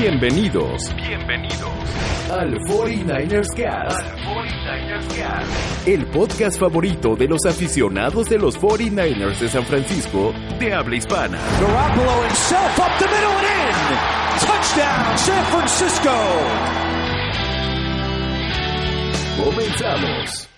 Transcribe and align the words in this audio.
Bienvenidos, 0.00 0.96
bienvenidos 0.96 1.60
al 2.30 2.58
49ers 2.60 3.48
Cast. 3.54 4.00
Al 4.00 4.18
49ers 4.24 5.14
Cast. 5.14 5.86
El 5.86 6.06
podcast 6.06 6.58
favorito 6.58 7.14
de 7.16 7.28
los 7.28 7.44
aficionados 7.44 8.30
de 8.30 8.38
los 8.38 8.58
49ers 8.58 9.38
de 9.38 9.48
San 9.50 9.62
Francisco 9.66 10.32
de 10.58 10.72
habla 10.72 10.96
hispana. 10.96 11.38
Garoppolo 11.60 12.24
himself 12.24 12.78
up 12.78 12.98
the 12.98 13.04
middle 13.08 13.28
and 13.28 13.44
in. 13.44 14.40
Touchdown, 14.40 15.18
San 15.18 15.44
Francisco. 15.44 16.10
Comenzamos. 19.44 20.48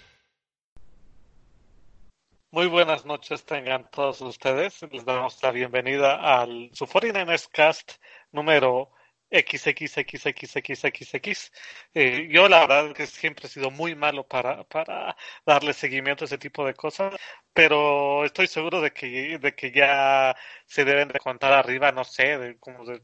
Muy 2.52 2.68
buenas 2.68 3.04
noches 3.04 3.44
tengan 3.44 3.90
todos 3.90 4.20
ustedes. 4.20 4.82
Les 4.92 5.04
damos 5.04 5.42
la 5.42 5.50
bienvenida 5.50 6.14
al 6.14 6.70
su 6.74 6.86
49ers 6.86 7.48
Cast 7.50 7.94
número 8.30 8.92
XXXXXXX. 9.32 11.52
Eh, 11.94 12.28
yo 12.30 12.48
la 12.48 12.66
verdad 12.66 12.94
que 12.94 13.06
siempre 13.06 13.46
he 13.46 13.50
sido 13.50 13.70
muy 13.70 13.94
malo 13.94 14.26
para, 14.26 14.64
para 14.64 15.16
darle 15.46 15.72
seguimiento 15.72 16.24
a 16.24 16.26
ese 16.26 16.38
tipo 16.38 16.64
de 16.66 16.74
cosas, 16.74 17.14
pero 17.52 18.24
estoy 18.24 18.46
seguro 18.46 18.80
de 18.80 18.92
que, 18.92 19.38
de 19.38 19.54
que 19.54 19.72
ya 19.72 20.36
se 20.66 20.84
deben 20.84 21.08
de 21.08 21.18
contar 21.18 21.52
arriba, 21.52 21.92
no 21.92 22.04
sé, 22.04 22.38
de 22.38 22.58
como 22.58 22.84
de 22.84 23.02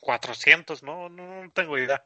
400, 0.00 0.82
no, 0.82 1.08
no 1.08 1.50
tengo 1.52 1.78
idea. 1.78 2.04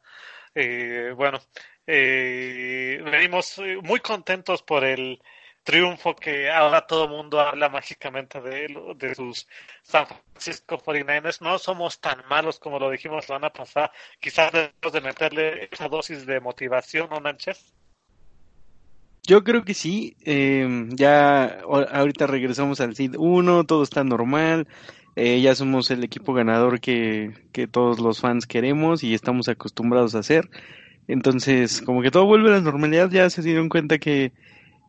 Eh, 0.55 1.13
bueno, 1.17 1.41
eh, 1.87 3.01
venimos 3.05 3.59
eh, 3.59 3.77
muy 3.83 4.01
contentos 4.01 4.63
por 4.63 4.85
el 4.85 5.21
triunfo 5.65 6.15
que 6.15 6.51
ahora 6.51 6.87
todo 6.87 7.05
el 7.05 7.11
mundo 7.11 7.41
habla 7.41 7.69
mágicamente 7.69 8.41
de, 8.41 8.67
él, 8.67 8.79
de 8.97 9.15
sus 9.15 9.49
San 9.83 10.07
Francisco 10.07 10.79
49ers. 10.79 11.41
No 11.41 11.59
somos 11.59 12.01
tan 12.01 12.19
malos 12.29 12.59
como 12.59 12.79
lo 12.79 12.91
dijimos 12.91 13.17
la 13.17 13.27
semana 13.27 13.51
pasada. 13.51 13.91
Quizás 14.21 14.53
debemos 14.53 14.93
de 14.93 15.01
meterle 15.01 15.69
esa 15.73 15.89
dosis 15.89 16.27
de 16.27 16.39
motivación, 16.39 17.09
¿no, 17.11 17.19
Nánchez? 17.19 17.75
Yo 19.27 19.43
creo 19.43 19.65
que 19.65 19.75
sí. 19.75 20.17
Eh, 20.25 20.87
ya 20.91 21.61
ahorita 21.61 22.27
regresamos 22.27 22.81
al 22.81 22.95
SID 22.95 23.17
1, 23.19 23.65
todo 23.65 23.83
está 23.83 24.05
normal. 24.05 24.69
Eh, 25.17 25.41
ya 25.41 25.55
somos 25.55 25.91
el 25.91 26.05
equipo 26.05 26.35
ganador 26.35 26.81
que, 26.81 27.33
que 27.53 27.67
todos 27.67 28.01
los 28.01 28.21
fans 28.21 28.47
queremos 28.47 29.03
y 29.03 29.15
estamos 29.15 29.49
acostumbrados 29.49 30.15
a 30.15 30.19
hacer. 30.19 30.51
Entonces, 31.09 31.81
como 31.83 32.03
que 32.03 32.11
todo 32.11 32.27
vuelve 32.27 32.51
a 32.51 32.53
la 32.55 32.61
normalidad, 32.61 33.11
ya 33.11 33.31
se 33.31 33.43
dieron 33.43 33.69
cuenta 33.69 33.99
que 33.99 34.33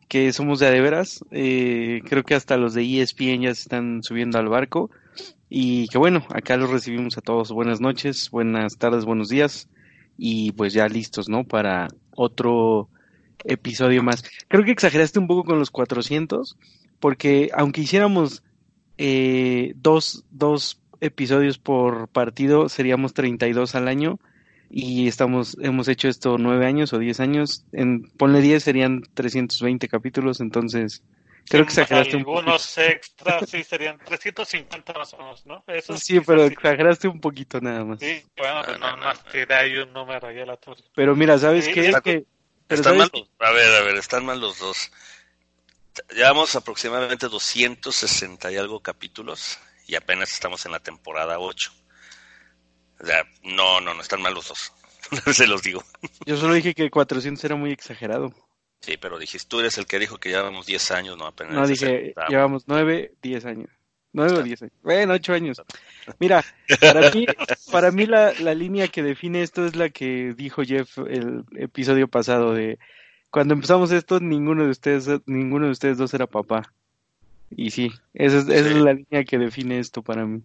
que 0.08 0.32
somos 0.34 0.60
de 0.60 0.68
adeveras. 0.68 1.24
Eh, 1.32 2.02
creo 2.06 2.24
que 2.24 2.36
hasta 2.36 2.58
los 2.58 2.74
de 2.74 3.02
ESPN 3.02 3.42
ya 3.42 3.56
se 3.56 3.64
están 3.64 4.04
subiendo 4.04 4.38
al 4.40 4.50
barco. 4.50 4.90
Y 5.50 5.88
que 5.90 5.98
bueno, 5.98 6.26
acá 6.30 6.58
los 6.58 6.70
recibimos 6.70 7.18
a 7.18 7.22
todos. 7.22 7.52
Buenas 7.52 7.82
noches, 7.82 8.30
buenas 8.30 8.78
tardes, 8.78 9.06
buenos 9.06 9.30
días. 9.30 9.70
Y 10.18 10.52
pues 10.54 10.74
ya 10.74 10.88
listos, 10.88 11.30
¿no? 11.30 11.44
Para 11.44 11.88
otro 12.16 12.90
episodio 13.44 14.04
más. 14.04 14.24
Creo 14.48 14.64
que 14.64 14.72
exageraste 14.72 15.20
un 15.20 15.28
poco 15.28 15.44
con 15.44 15.60
los 15.60 15.72
400, 15.72 16.58
porque 17.00 17.52
aunque 17.54 17.82
hiciéramos 17.82 18.44
eh, 18.98 19.74
dos, 19.76 20.24
dos 20.32 20.82
episodios 21.02 21.58
por 21.58 22.08
partido, 22.08 22.70
seríamos 22.70 23.14
32 23.14 23.76
al 23.76 23.88
año 23.88 24.20
y 24.70 25.08
estamos 25.08 25.58
hemos 25.62 25.88
hecho 25.88 26.08
esto 26.08 26.38
nueve 26.38 26.66
años 26.66 26.94
o 26.94 27.00
diez 27.00 27.20
años. 27.20 27.66
En 27.72 28.04
ponle 28.12 28.42
diez 28.42 28.64
serían 28.64 29.04
320 29.14 29.88
capítulos 29.88 30.40
entonces 30.40 31.04
creo 31.48 31.64
que 31.64 31.70
exageraste 31.70 32.16
un 32.16 32.22
algunos 32.22 32.78
extras 32.78 33.50
sí 33.50 33.64
serían 33.64 34.00
350 34.00 34.94
más 34.94 35.14
o 35.14 35.18
menos 35.18 35.46
no 35.46 35.64
Eso 35.68 35.98
sí 35.98 36.20
pero 36.20 36.46
exageraste 36.46 37.08
un 37.08 37.22
poquito 37.22 37.62
nada 37.62 37.86
más. 37.86 38.00
Sí 38.00 38.24
bueno 38.38 38.64
no, 38.78 39.56
ahí 39.56 39.78
un 39.78 39.94
número 39.94 40.28
ahí 40.28 40.40
a 40.40 40.46
la 40.46 40.58
torre. 40.58 40.84
Pero 40.96 41.16
mira 41.16 41.38
sabes 41.38 41.68
qué 41.68 41.90
es 41.90 42.02
que 42.02 42.26
están 42.70 42.98
mal 42.98 43.12
a 43.40 43.52
ver 43.52 43.76
a 43.76 43.84
ver 43.84 43.98
están 43.98 44.26
mal 44.26 44.40
los 44.40 44.60
dos. 44.60 44.92
Llevamos 46.14 46.56
aproximadamente 46.58 47.30
260 47.30 48.52
y 48.52 48.58
algo 48.58 48.82
capítulos 48.82 49.58
y 49.88 49.96
apenas 49.96 50.34
estamos 50.34 50.66
en 50.66 50.74
la 50.74 50.80
temporada 50.80 51.40
8 51.40 51.72
o 53.02 53.06
sea, 53.06 53.26
no, 53.44 53.82
no, 53.82 53.94
no 53.94 54.02
están 54.02 54.22
mal 54.22 54.34
los 54.34 54.48
dos. 54.48 54.74
Se 55.34 55.48
los 55.48 55.62
digo. 55.62 55.84
Yo 56.26 56.38
solo 56.38 56.54
dije 56.54 56.74
que 56.74 56.90
400 56.90 57.44
era 57.44 57.56
muy 57.56 57.72
exagerado. 57.72 58.34
Sí, 58.82 58.98
pero 58.98 59.18
dijiste, 59.18 59.48
tú 59.48 59.60
eres 59.60 59.78
el 59.78 59.88
que 59.88 60.00
dijo 60.00 60.18
que 60.18 60.30
llevamos 60.30 60.66
10 60.66 60.92
años, 60.92 61.18
no 61.18 61.26
apenas. 61.26 61.54
No, 61.54 61.68
dije, 61.68 62.14
llevamos 62.30 62.66
9, 62.68 63.14
10 63.22 63.46
años. 63.46 63.70
9 64.14 64.38
o 64.38 64.44
10 64.44 64.62
años. 64.62 64.74
Bueno, 64.84 65.14
8 65.14 65.34
años. 65.34 65.62
Mira, 66.20 66.44
para 66.80 67.12
mí, 67.12 67.26
para 67.72 67.92
mí 67.92 68.06
la, 68.06 68.34
la 68.40 68.54
línea 68.54 68.88
que 68.88 69.04
define 69.04 69.42
esto 69.42 69.66
es 69.66 69.76
la 69.76 69.90
que 69.90 70.34
dijo 70.38 70.64
Jeff 70.64 70.98
el 71.00 71.44
episodio 71.58 72.08
pasado 72.08 72.54
de 72.54 72.80
cuando 73.30 73.54
empezamos 73.54 73.92
esto, 73.92 74.20
ninguno 74.22 74.64
de 74.64 74.70
ustedes, 74.70 75.10
ninguno 75.26 75.66
de 75.66 75.72
ustedes 75.74 75.98
dos 75.98 76.14
era 76.14 76.28
papá. 76.28 76.72
Y 77.50 77.72
sí, 77.72 77.92
esa 78.14 78.38
es, 78.38 78.48
esa 78.48 78.70
es 78.70 78.76
la 78.78 78.94
línea 78.94 79.26
que 79.26 79.38
define 79.38 79.80
esto 79.80 80.02
para 80.02 80.26
mí. 80.26 80.42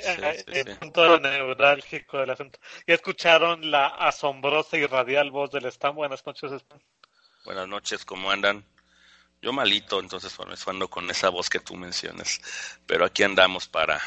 El 0.00 0.76
punto 0.76 1.18
neurálgico 1.20 2.18
del 2.18 2.30
asunto. 2.30 2.58
¿Ya 2.86 2.94
escucharon 2.94 3.70
la 3.70 3.86
asombrosa 3.86 4.76
y 4.76 4.86
radial 4.86 5.30
voz 5.30 5.50
del 5.50 5.66
Stan? 5.66 5.94
Buenas 5.94 6.24
noches, 6.26 6.52
Stan. 6.52 6.80
Buenas 7.44 7.68
noches, 7.68 8.04
¿cómo 8.04 8.30
andan? 8.30 8.64
Yo 9.42 9.52
malito, 9.52 10.00
entonces 10.00 10.34
bueno, 10.38 10.54
ando 10.66 10.88
con 10.88 11.10
esa 11.10 11.28
voz 11.28 11.50
que 11.50 11.60
tú 11.60 11.76
mencionas. 11.76 12.40
Pero 12.86 13.04
aquí 13.04 13.22
andamos 13.22 13.68
para, 13.68 14.00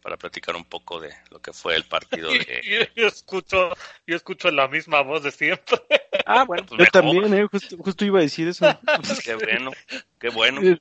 para 0.00 0.16
platicar 0.16 0.54
un 0.54 0.64
poco 0.64 1.00
de 1.00 1.12
lo 1.30 1.40
que 1.40 1.52
fue 1.52 1.74
el 1.74 1.82
partido 1.84 2.30
de... 2.30 2.62
yo, 2.94 3.02
yo, 3.02 3.08
escucho, 3.08 3.76
yo 4.06 4.14
escucho 4.14 4.48
la 4.52 4.68
misma 4.68 5.00
voz 5.00 5.24
de 5.24 5.32
siempre. 5.32 5.80
Ah, 6.24 6.44
bueno, 6.44 6.64
pues 6.66 6.78
yo 6.78 6.86
también, 6.92 7.34
eh, 7.34 7.48
justo, 7.50 7.76
justo, 7.78 8.04
iba 8.04 8.20
a 8.20 8.22
decir 8.22 8.46
eso. 8.46 8.64
qué 9.24 9.34
bueno, 9.34 9.72
qué 10.20 10.28
bueno. 10.28 10.60
Yo 10.62 10.76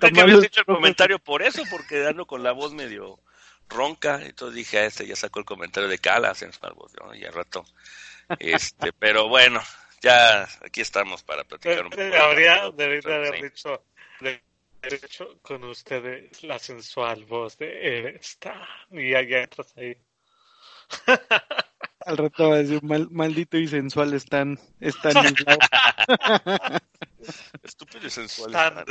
creo 0.00 0.12
que 0.12 0.20
habías 0.20 0.42
hecho 0.42 0.62
el 0.62 0.66
comentario 0.66 1.20
por 1.20 1.42
eso, 1.42 1.62
porque 1.70 2.04
ando 2.04 2.26
con 2.26 2.42
la 2.42 2.50
voz 2.50 2.72
medio 2.72 3.20
ronca, 3.68 4.20
entonces 4.22 4.56
dije, 4.56 4.78
a 4.78 4.84
este 4.86 5.06
ya 5.06 5.16
sacó 5.16 5.40
el 5.40 5.44
comentario 5.44 5.88
de 5.88 5.98
Calas 5.98 6.42
en 6.42 6.50
¿no? 7.00 7.14
y 7.14 7.24
al 7.24 7.32
rato. 7.32 7.64
Este, 8.38 8.92
pero 8.98 9.28
bueno, 9.28 9.60
ya 10.00 10.48
aquí 10.64 10.80
estamos 10.80 11.22
para 11.22 11.44
platicar 11.44 11.84
un 11.84 11.90
poco. 11.90 12.02
Habría, 12.02 12.70
debería 12.70 13.16
haber 13.16 13.42
dicho, 13.42 13.84
de, 14.20 14.42
hecho, 14.82 15.38
con 15.42 15.64
ustedes 15.64 16.42
la 16.42 16.58
sensual 16.58 17.24
voz 17.24 17.56
de 17.58 18.16
esta, 18.20 18.68
y 18.90 19.10
ya, 19.10 19.22
ya 19.22 19.38
entras 19.38 19.74
ahí. 19.76 19.96
Al 22.06 22.18
rato 22.18 22.50
va 22.50 22.56
a 22.56 22.58
decir, 22.58 22.82
mal, 22.82 23.08
maldito 23.10 23.56
y 23.56 23.66
sensual 23.66 24.12
están, 24.12 24.58
están 24.78 25.14
Estúpido 27.62 28.06
y 28.06 28.10
sensual. 28.10 28.50
Están. 28.50 28.84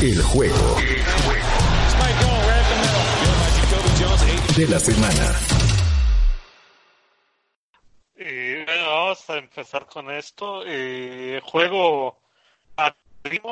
El 0.00 0.22
juego 0.22 0.76
de 4.56 4.68
la 4.68 4.78
semana. 4.78 5.40
Eh, 8.14 8.64
vamos 8.86 9.28
a 9.28 9.38
empezar 9.38 9.86
con 9.86 10.08
esto. 10.12 10.62
Eh, 10.64 11.40
juego 11.42 12.20
a 12.76 12.94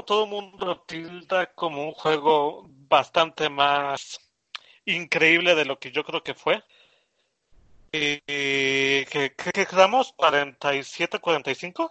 todo 0.07 0.23
el 0.23 0.31
mundo 0.31 0.85
tilda 0.87 1.53
como 1.53 1.83
un 1.83 1.93
juego 1.93 2.65
bastante 2.69 3.49
más 3.49 4.21
increíble 4.85 5.57
de 5.57 5.65
lo 5.65 5.81
que 5.81 5.91
yo 5.91 6.05
creo 6.05 6.23
que 6.23 6.35
fue. 6.35 6.63
Eh, 7.91 9.05
¿Qué 9.11 9.35
que 9.35 9.67
quedamos? 9.67 10.15
¿47-45? 10.17 11.91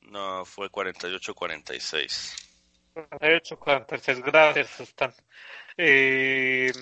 No, 0.00 0.44
fue 0.44 0.68
48-46. 0.68 2.47
48-46, 3.20 4.22
gracias, 4.24 4.80
Stan. 4.80 5.12
Eh, 5.76 6.72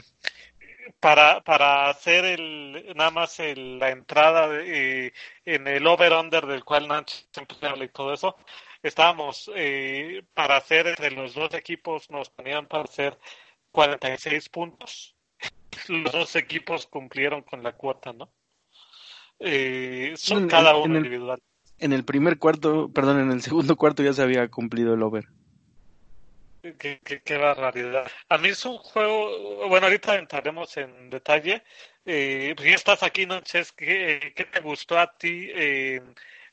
para, 1.01 1.43
para 1.43 1.91
hacer 1.91 2.25
el, 2.25 2.95
nada 2.97 3.11
más 3.11 3.41
el, 3.41 3.79
la 3.79 3.91
entrada 3.91 4.49
de, 4.49 5.07
eh, 5.07 5.13
en 5.45 5.67
el 5.67 5.87
over-under 5.87 6.47
del 6.47 6.65
cual 6.65 6.89
Nancy 6.89 7.25
siempre 7.33 7.57
habla 7.63 7.85
y 7.85 7.89
todo 7.89 8.13
eso, 8.13 8.37
estábamos 8.83 9.51
eh, 9.55 10.23
para 10.35 10.57
hacer 10.57 10.87
entre 10.87 11.11
los 11.11 11.35
dos 11.35 11.53
equipos, 11.55 12.11
nos 12.11 12.31
ponían 12.31 12.67
para 12.67 12.85
hacer 12.85 13.19
46 13.73 14.49
puntos. 14.49 15.17
Los 15.89 16.13
dos 16.13 16.37
equipos 16.37 16.87
cumplieron 16.87 17.43
con 17.43 17.63
la 17.63 17.73
cuota, 17.73 18.13
¿no? 18.13 18.31
Eh, 19.39 20.15
son 20.17 20.45
en, 20.45 20.49
cada 20.49 20.77
uno 20.77 20.87
en 20.87 20.91
el, 20.93 20.97
individual. 20.99 21.43
En 21.79 21.93
el 21.93 22.05
primer 22.05 22.39
cuarto, 22.39 22.91
perdón, 22.91 23.21
en 23.21 23.31
el 23.33 23.43
segundo 23.43 23.77
cuarto 23.77 24.03
ya 24.03 24.15
se 24.15 24.23
había 24.23 24.49
cumplido 24.49 24.95
el 24.95 25.03
over. 25.03 25.27
Qué, 26.75 27.01
qué, 27.05 27.21
qué 27.23 27.37
barbaridad. 27.37 28.07
A 28.29 28.39
mí 28.39 28.49
es 28.49 28.65
un 28.65 28.79
juego, 28.79 29.69
bueno, 29.69 29.87
ahorita 29.87 30.17
entraremos 30.17 30.77
en 30.77 31.11
detalle. 31.11 31.63
Eh, 32.05 32.55
pues 32.57 32.75
estás 32.75 33.03
aquí, 33.03 33.27
Noches, 33.27 33.73
¿qué, 33.73 34.33
¿qué 34.35 34.45
te 34.45 34.61
gustó 34.61 34.99
a 34.99 35.17
ti 35.17 35.49
eh, 35.55 36.01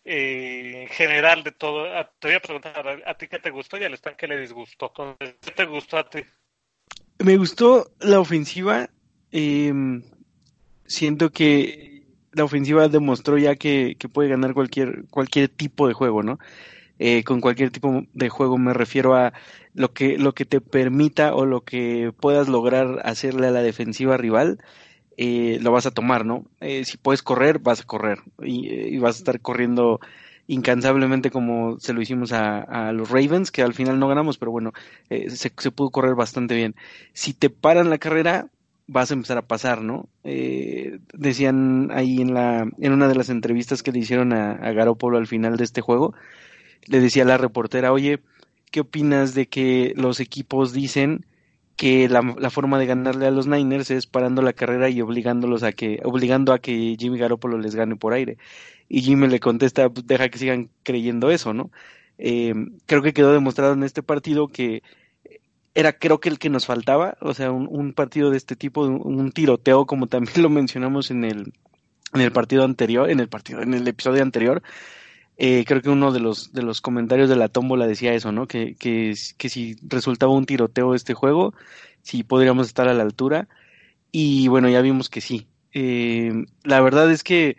eh, 0.04 0.81
en 0.83 0.88
general 0.88 1.44
de 1.44 1.51
todo? 1.51 1.86
Te 2.19 2.27
voy 2.27 2.36
a 2.36 2.39
preguntar 2.42 3.04
a, 3.06 3.18
ti 3.18 3.27
qué 3.27 3.39
te 3.39 3.50
gustó 3.50 3.77
y 3.77 3.83
al 3.83 3.94
Stan 3.94 4.15
qué 4.15 4.27
le 4.27 4.39
disgustó. 4.39 4.92
¿Qué 5.19 5.51
te 5.51 5.65
gustó 5.65 5.98
a 5.98 6.10
ti? 6.10 6.19
Me 7.19 7.38
gustó 7.38 7.92
la 8.00 8.19
ofensiva. 8.19 8.89
Em, 9.31 10.04
siento 10.86 11.31
que 11.31 12.04
la 12.33 12.44
ofensiva 12.44 12.88
demostró 12.88 13.38
ya 13.38 13.56
que, 13.56 13.95
puede 14.12 14.30
ganar 14.30 14.54
cualquier, 14.54 15.06
cualquier 15.09 15.50
tipo 15.50 15.88
de 15.88 15.94
juego, 15.94 16.24
¿no? 16.24 16.39
Eh, 17.06 17.26
con 17.26 17.42
cualquier 17.42 17.70
tipo 17.70 18.06
de 18.14 18.30
juego 18.30 18.58
me 18.58 18.74
refiero 18.74 19.14
a 19.14 19.34
lo 19.74 19.92
que, 19.92 20.18
lo 20.18 20.34
que 20.34 20.46
te 20.46 20.62
permita 20.62 21.36
o 21.36 21.46
lo 21.46 21.60
que 21.66 22.14
puedas 22.18 22.48
lograr 22.48 23.02
hacerle 23.04 23.48
a 23.48 23.52
la 23.52 23.62
defensiva 23.62 24.16
rival, 24.16 24.60
eh, 25.18 25.60
lo 25.62 25.74
vas 25.74 25.86
a 25.86 25.92
tomar, 25.92 26.26
¿no? 26.26 26.46
Eh, 26.62 26.86
si 26.86 26.96
puedes 26.96 27.22
correr, 27.22 27.60
vas 27.60 27.82
a 27.82 27.84
correr 27.84 28.20
y, 28.42 28.98
vas 29.00 29.18
a 29.18 29.20
estar 29.20 29.42
corriendo 29.42 30.00
incansablemente 30.48 31.30
como 31.30 31.78
se 31.78 31.92
lo 31.92 32.02
hicimos 32.02 32.32
a, 32.32 32.94
los 32.94 33.10
Ravens, 33.10 33.52
que 33.52 33.64
al 33.64 33.74
final 33.74 34.00
no 34.00 34.08
ganamos, 34.08 34.38
pero 34.38 34.52
bueno, 34.52 34.72
se, 35.10 35.30
se, 35.30 35.72
pudo 35.72 35.90
correr 35.90 36.16
bastante 36.16 36.56
bien. 36.56 36.74
Si 37.12 37.34
te 37.34 37.50
paran 37.50 37.90
la 37.90 37.98
carrera, 37.98 38.48
vas 38.88 39.12
a 39.12 39.16
empezar 39.16 39.38
a 39.38 39.48
pasar, 39.48 39.82
¿no? 39.82 40.08
Eh, 40.24 41.00
decían 41.14 41.90
ahí 41.92 42.22
en 42.22 42.34
la 42.34 42.66
en 42.80 42.94
una 42.94 43.10
de 43.10 43.16
las 43.16 43.30
entrevistas 43.30 43.84
que 43.84 43.92
le 43.92 44.00
hicieron 44.00 44.32
a, 44.34 44.54
a 44.54 44.72
Garópolo 44.72 45.18
al 45.18 45.28
final 45.28 45.58
de 45.58 45.66
este 45.66 45.82
juego, 45.82 46.14
le 46.88 47.00
decía 47.00 47.24
a 47.24 47.27
la 47.27 47.38
reportera, 47.38 47.91
oye, 47.91 48.19
¿qué 48.71 48.81
opinas 48.81 49.33
de 49.33 49.47
que 49.47 49.94
los 49.95 50.19
equipos 50.19 50.74
dicen 50.74 51.25
que 51.75 52.07
la, 52.07 52.50
forma 52.50 52.80
de 52.80 52.85
ganarle 52.85 53.25
a 53.25 53.31
los 53.31 53.47
Niners 53.47 53.91
es 53.91 54.07
parando 54.07 54.41
la 54.41 54.53
carrera 54.53 54.89
y 54.89 55.01
obligándolos 55.01 55.63
a 55.63 55.71
que, 55.71 56.00
obligando 56.03 56.53
a 56.53 56.59
que 56.59 56.95
Jimmy 57.00 57.18
Garoppolo 57.18 57.57
les 57.57 57.75
gane 57.75 57.95
por 57.95 58.13
aire? 58.13 58.38
Y 58.89 59.01
Jimmy 59.01 59.27
le 59.27 59.39
contesta, 59.39 59.89
pues, 59.89 60.06
deja 60.07 60.30
que 60.30 60.38
sigan 60.38 60.69
creyendo 60.83 61.31
eso, 61.31 61.53
¿no? 61.53 61.71
Eh, 62.18 62.53
creo 62.85 63.01
que 63.01 63.13
quedó 63.13 63.33
demostrado 63.33 63.74
en 63.74 63.83
este 63.83 64.03
partido 64.03 64.47
que 64.47 64.83
era 65.75 65.94
creo 65.94 66.19
que 66.19 66.30
el 66.30 66.39
que 66.39 66.50
nos 66.50 66.65
faltaba, 66.65 67.18
o 67.21 67.33
sea, 67.33 67.51
un, 67.51 67.94
partido 67.94 68.30
de 68.30 68.38
este 68.38 68.56
tipo, 68.56 68.85
un, 68.85 69.31
tiroteo 69.31 69.85
como 69.85 70.07
también 70.07 70.41
lo 70.41 70.50
mencionamos 70.50 71.12
en 71.12 71.24
el, 71.24 71.53
en 72.13 72.21
el 72.21 72.31
partido 72.31 72.63
anterior, 72.63 73.09
en 73.09 73.19
el 73.19 73.27
partido, 73.27 73.62
en 73.62 73.74
el 73.74 73.88
episodio 73.88 74.21
anterior, 74.21 74.62
eh, 75.38 75.65
creo 75.65 75.81
que 75.81 75.89
uno 75.89 76.12
de 76.12 76.19
los, 76.19 76.53
de 76.53 76.62
los 76.63 76.81
comentarios 76.81 77.30
de 77.30 77.35
la 77.35 77.50
tómbola 77.50 77.88
decía 77.88 78.13
eso, 78.13 78.31
¿no? 78.31 78.47
Que, 78.47 78.75
que, 78.75 79.13
que 79.38 79.50
si 79.50 79.75
resultaba 79.83 80.33
un 80.33 80.45
tiroteo 80.45 80.94
este 80.94 81.13
juego, 81.13 81.53
si 82.01 82.24
podríamos 82.24 82.68
estar 82.68 82.88
a 82.88 82.94
la 82.94 83.03
altura, 83.03 83.47
y 84.12 84.47
bueno, 84.47 84.69
ya 84.69 84.81
vimos 84.81 85.09
que 85.09 85.21
sí. 85.21 85.47
Eh, 85.74 86.45
la 86.63 86.81
verdad 86.81 87.12
es 87.12 87.24
que 87.24 87.57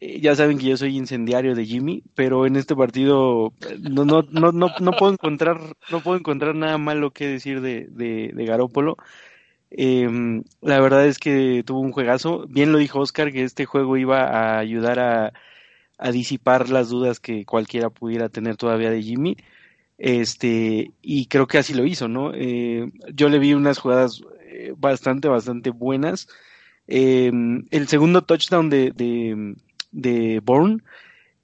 eh, 0.00 0.20
ya 0.20 0.34
saben 0.34 0.58
que 0.58 0.66
yo 0.66 0.76
soy 0.76 0.96
incendiario 0.96 1.54
de 1.54 1.66
Jimmy, 1.66 2.02
pero 2.14 2.46
en 2.46 2.56
este 2.56 2.74
partido 2.74 3.52
no, 3.80 4.04
no, 4.04 4.22
no, 4.30 4.52
no, 4.52 4.72
no 4.80 4.92
puedo 4.92 5.12
encontrar, 5.12 5.60
no 5.90 6.00
puedo 6.00 6.18
encontrar 6.18 6.54
nada 6.54 6.78
malo 6.78 7.12
que 7.12 7.26
decir 7.28 7.60
de, 7.60 7.88
de, 7.90 8.44
Garópolo. 8.46 8.96
Em, 9.70 10.44
la 10.60 10.80
verdad 10.80 11.06
es 11.06 11.18
que 11.18 11.62
tuvo 11.66 11.80
un 11.80 11.92
juegazo. 11.92 12.46
Bien 12.48 12.72
lo 12.72 12.78
dijo 12.78 13.00
Oscar 13.00 13.32
que 13.32 13.44
este 13.44 13.66
juego 13.66 13.96
iba 13.96 14.24
a 14.24 14.58
ayudar 14.58 14.98
a, 14.98 15.32
a 16.02 16.12
disipar 16.12 16.68
las 16.68 16.88
dudas 16.88 17.20
que 17.20 17.44
cualquiera 17.44 17.90
pudiera 17.90 18.28
tener 18.28 18.56
todavía 18.56 18.90
de 18.90 19.02
Jimmy. 19.02 19.36
Este, 19.98 20.90
y 21.00 21.26
creo 21.26 21.46
que 21.46 21.58
así 21.58 21.74
lo 21.74 21.84
hizo, 21.86 22.08
¿no? 22.08 22.32
Eh, 22.34 22.90
yo 23.14 23.28
le 23.28 23.38
vi 23.38 23.54
unas 23.54 23.78
jugadas 23.78 24.22
eh, 24.46 24.74
bastante, 24.76 25.28
bastante 25.28 25.70
buenas. 25.70 26.28
Em, 26.86 27.64
el 27.70 27.88
segundo 27.88 28.22
touchdown 28.22 28.68
de, 28.68 28.92
de 29.92 30.40
Bourne 30.44 30.82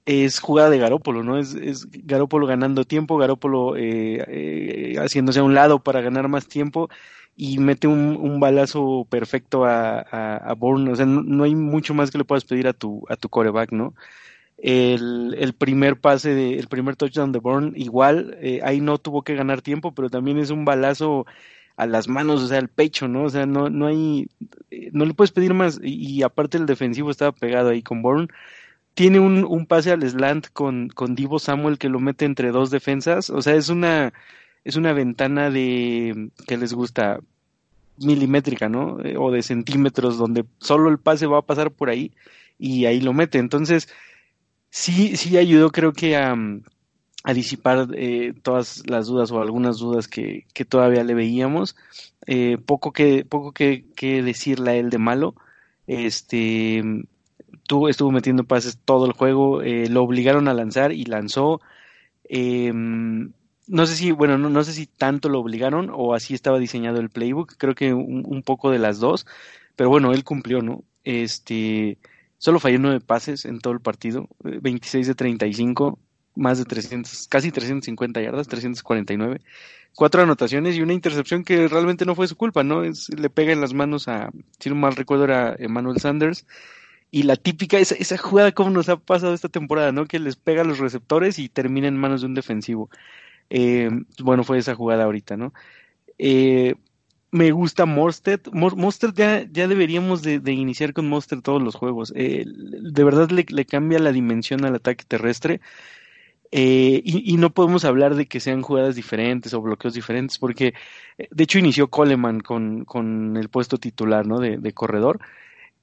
es 0.09 0.39
jugada 0.39 0.71
de 0.71 0.79
Garópolo, 0.79 1.23
¿no? 1.23 1.37
Es, 1.37 1.53
es 1.53 1.87
Garópolo 1.91 2.47
ganando 2.47 2.83
tiempo, 2.83 3.17
Garópolo 3.17 3.75
eh, 3.77 4.25
eh, 4.27 4.95
haciéndose 4.97 5.39
a 5.39 5.43
un 5.43 5.53
lado 5.53 5.83
para 5.83 6.01
ganar 6.01 6.27
más 6.27 6.47
tiempo 6.47 6.89
y 7.35 7.59
mete 7.59 7.87
un, 7.87 8.39
balazo 8.39 9.05
perfecto 9.09 9.65
a, 9.65 9.99
a, 9.99 10.53
Bourne. 10.55 10.91
O 10.91 10.95
sea, 10.95 11.05
no, 11.05 11.43
hay 11.43 11.55
mucho 11.55 11.93
más 11.93 12.09
que 12.11 12.17
le 12.17 12.25
puedas 12.25 12.43
pedir 12.43 12.67
a 12.67 12.73
tu, 12.73 13.05
a 13.07 13.15
tu 13.15 13.29
coreback, 13.29 13.71
¿no? 13.71 13.93
El, 14.61 15.35
el 15.39 15.53
primer 15.53 15.99
pase, 15.99 16.33
de, 16.35 16.59
el 16.59 16.67
primer 16.67 16.95
touchdown 16.95 17.31
de 17.31 17.39
Bourne, 17.39 17.71
igual, 17.75 18.37
eh, 18.41 18.59
ahí 18.63 18.81
no 18.81 18.97
tuvo 18.97 19.23
que 19.23 19.35
ganar 19.35 19.61
tiempo, 19.61 19.93
pero 19.93 20.09
también 20.09 20.37
es 20.37 20.49
un 20.49 20.65
balazo 20.65 21.25
a 21.77 21.85
las 21.85 22.09
manos, 22.09 22.41
o 22.43 22.47
sea, 22.47 22.59
al 22.59 22.67
pecho, 22.67 23.07
¿no? 23.07 23.23
O 23.23 23.29
sea, 23.29 23.45
no, 23.45 23.69
no 23.69 23.87
hay, 23.87 24.27
no 24.91 25.05
le 25.05 25.13
puedes 25.13 25.31
pedir 25.31 25.53
más. 25.53 25.79
Y, 25.81 26.23
aparte 26.23 26.57
el 26.57 26.65
defensivo 26.65 27.09
estaba 27.09 27.31
pegado 27.31 27.69
ahí 27.69 27.81
con 27.81 28.01
Bourne. 28.01 28.27
Tiene 28.95 29.19
un, 29.21 29.45
un 29.45 29.65
pase 29.65 29.91
al 29.91 30.07
slant 30.09 30.47
con, 30.51 30.89
con 30.89 31.15
Divo 31.15 31.39
Samuel 31.39 31.77
que 31.77 31.89
lo 31.89 31.99
mete 32.01 32.25
entre 32.25 32.51
dos 32.51 32.69
defensas. 32.69 33.29
O 33.29 33.41
sea, 33.41 33.55
es 33.55 33.69
una, 33.69 34.13
es 34.65 34.75
una 34.75 34.91
ventana 34.93 35.49
de, 35.51 36.31
que 36.47 36.57
les 36.57 36.73
gusta, 36.73 37.21
milimétrica, 37.99 38.69
¿no? 38.69 38.99
Eh, 39.03 39.15
o 39.17 39.31
de 39.31 39.41
centímetros, 39.41 40.17
donde 40.17 40.45
solo 40.59 40.89
el 40.89 40.99
pase 40.99 41.27
va 41.27 41.39
a 41.39 41.45
pasar 41.45 41.71
por 41.71 41.89
ahí 41.89 42.11
y 42.57 42.85
ahí 42.85 43.01
lo 43.01 43.13
mete. 43.13 43.39
Entonces, 43.39 43.89
sí, 44.69 45.17
sí 45.17 45.37
ayudó 45.37 45.71
creo 45.71 45.93
que 45.93 46.17
a, 46.17 46.35
a 47.23 47.33
disipar 47.33 47.89
eh, 47.93 48.33
todas 48.41 48.83
las 48.87 49.07
dudas 49.07 49.31
o 49.31 49.41
algunas 49.41 49.77
dudas 49.77 50.07
que, 50.07 50.45
que 50.53 50.65
todavía 50.65 51.03
le 51.03 51.13
veíamos. 51.13 51.75
Eh, 52.27 52.57
poco 52.63 52.93
que, 52.93 53.25
poco 53.25 53.53
que, 53.53 53.83
decirle 54.23 54.71
a 54.71 54.75
él 54.75 54.89
de 54.89 54.99
malo. 54.99 55.35
Este 55.87 56.83
tuvo, 57.67 57.89
estuvo 57.89 58.11
metiendo 58.11 58.43
pases 58.45 58.79
todo 58.83 59.05
el 59.05 59.13
juego, 59.13 59.61
eh, 59.61 59.87
lo 59.89 60.03
obligaron 60.03 60.47
a 60.47 60.53
lanzar 60.53 60.91
y 60.91 61.05
lanzó. 61.05 61.61
Em, 62.25 63.31
no 63.67 63.85
sé 63.85 63.95
si, 63.95 64.11
bueno, 64.11 64.37
no, 64.37 64.49
no, 64.49 64.63
sé 64.63 64.73
si 64.73 64.87
tanto 64.87 65.29
lo 65.29 65.39
obligaron 65.39 65.91
o 65.93 66.13
así 66.13 66.33
estaba 66.33 66.59
diseñado 66.59 66.99
el 66.99 67.09
playbook, 67.09 67.55
creo 67.57 67.75
que 67.75 67.93
un, 67.93 68.23
un 68.27 68.43
poco 68.43 68.71
de 68.71 68.79
las 68.79 68.99
dos, 68.99 69.25
pero 69.75 69.89
bueno, 69.89 70.11
él 70.13 70.23
cumplió, 70.23 70.61
¿no? 70.61 70.83
Este, 71.03 71.97
solo 72.39 72.59
falló 72.59 72.79
nueve 72.79 73.01
pases 73.01 73.45
en 73.45 73.59
todo 73.59 73.73
el 73.73 73.81
partido, 73.81 74.27
26 74.43 75.05
de 75.05 75.15
35, 75.15 75.99
más 76.35 76.57
de 76.57 76.65
300, 76.65 77.27
casi 77.27 77.51
350 77.51 78.21
yardas, 78.21 78.47
349, 78.47 79.41
cuatro 79.93 80.23
anotaciones 80.23 80.75
y 80.75 80.81
una 80.81 80.93
intercepción 80.93 81.43
que 81.43 81.67
realmente 81.67 82.05
no 82.05 82.15
fue 82.15 82.27
su 82.27 82.35
culpa, 82.37 82.63
¿no? 82.63 82.81
Le 82.83 83.29
pega 83.29 83.51
en 83.51 83.61
las 83.61 83.73
manos 83.73 84.07
a, 84.07 84.31
si 84.59 84.69
no 84.69 84.75
mal 84.75 84.95
recuerdo, 84.95 85.25
era 85.25 85.55
Emmanuel 85.59 85.99
Sanders. 85.99 86.47
Y 87.11 87.23
la 87.23 87.35
típica, 87.35 87.79
esa, 87.79 87.95
esa 87.95 88.17
jugada 88.17 88.51
como 88.51 88.69
nos 88.69 88.87
ha 88.89 88.97
pasado 88.97 89.33
esta 89.33 89.49
temporada, 89.49 89.91
¿no? 89.91 90.05
Que 90.05 90.19
les 90.19 90.35
pega 90.35 90.61
a 90.61 90.65
los 90.65 90.79
receptores 90.79 91.39
y 91.39 91.49
termina 91.49 91.87
en 91.87 91.97
manos 91.97 92.21
de 92.21 92.27
un 92.27 92.35
defensivo. 92.35 92.89
Eh, 93.49 93.89
bueno, 94.21 94.43
fue 94.43 94.59
esa 94.59 94.75
jugada 94.75 95.05
ahorita, 95.05 95.35
¿no? 95.37 95.53
Eh, 96.19 96.75
me 97.31 97.51
gusta 97.51 97.85
Mostert. 97.85 98.47
Mostert 98.53 99.15
ya, 99.15 99.45
ya 99.51 99.67
deberíamos 99.67 100.21
de, 100.21 100.41
iniciar 100.51 100.93
con 100.93 101.07
Mostert 101.09 101.43
todos 101.43 101.61
los 101.61 101.75
juegos. 101.75 102.13
Eh, 102.15 102.45
de 102.45 103.03
verdad 103.03 103.29
le, 103.29 103.45
le, 103.49 103.65
cambia 103.65 103.99
la 103.99 104.11
dimensión 104.11 104.65
al 104.65 104.75
ataque 104.75 105.05
terrestre. 105.07 105.61
Eh, 106.51 107.01
y, 107.05 107.37
no 107.37 107.51
podemos 107.51 107.85
hablar 107.85 108.15
de 108.15 108.25
que 108.27 108.39
sean 108.39 108.63
jugadas 108.63 108.95
diferentes 108.95 109.53
o 109.53 109.61
bloqueos 109.61 109.93
diferentes, 109.93 110.39
porque 110.39 110.73
eh, 111.19 111.27
de 111.29 111.43
hecho 111.43 111.59
inició 111.59 111.89
Coleman 111.89 112.39
con, 112.41 112.85
con 112.85 113.37
el 113.37 113.49
puesto 113.49 113.77
titular 113.77 114.25
¿no? 114.25 114.39
de, 114.39 114.57
de, 114.57 114.73
corredor. 114.73 115.19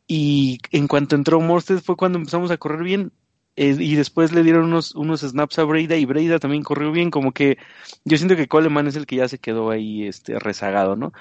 Y 0.09 0.59
en 0.73 0.89
cuanto 0.89 1.17
entró 1.17 1.41
Morsted 1.41 1.81
fue 1.81 1.97
cuando 1.97 2.19
empezamos 2.19 2.51
a 2.51 2.59
correr 2.59 2.83
bien. 2.83 3.13
Eh, 3.57 3.77
y 3.79 3.95
después 3.97 4.33
le 4.33 4.43
dieron 4.43 4.65
unos, 4.65 4.95
unos 4.95 5.23
snaps 5.23 5.59
a 5.59 5.65
Breida 5.65 5.97
y 5.97 6.05
Breida 6.05 6.39
también 6.39 6.63
corrió 6.63 6.93
bien. 6.93 7.11
Como 7.11 7.33
que 7.33 7.59
yo 8.05 8.17
siento 8.19 8.37
que 8.37 8.49
Coleman 8.49 8.87
es 8.87 8.97
el 8.97 9.07
que 9.07 9.17
ya 9.17 9.29
se 9.29 9.39
quedó 9.39 9.71
ahí 9.71 10.07
este, 10.07 10.39
rezagado, 10.39 10.97
¿no? 10.97 11.13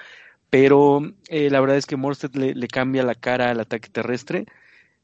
Pero 0.50 1.00
la 1.30 1.60
verdad 1.60 1.76
es 1.76 1.86
que 1.86 1.96
Morsted 1.96 2.34
le, 2.34 2.68
cambia 2.68 3.02
la 3.02 3.14
cara 3.14 3.50
al 3.50 3.60
ataque 3.60 3.88
terrestre 3.90 4.46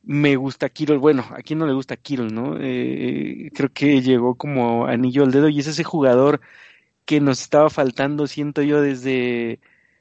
me 0.03 0.37
gusta 0.37 0.69
Kirill, 0.69 0.99
bueno, 0.99 1.25
a 1.31 1.43
quién 1.43 1.59
no 1.59 1.67
le 1.67 1.75
gusta 1.75 1.97
Kirill, 1.97 2.35
¿no? 2.35 2.57
Eh, 2.61 3.51
creo 3.55 3.71
que 3.73 4.03
llegó 4.03 4.35
como 4.37 4.87
anillo 4.87 5.25
al 5.25 5.33
dedo 5.33 5.49
y 5.49 5.61
es 5.61 5.67
ese 5.69 5.85
jugador 5.85 6.41
que 7.05 7.21
nos 7.21 7.41
estaba 7.43 7.71
faltando, 7.71 8.27
siento 8.27 8.62
yo, 8.62 8.81
desde, 8.81 9.61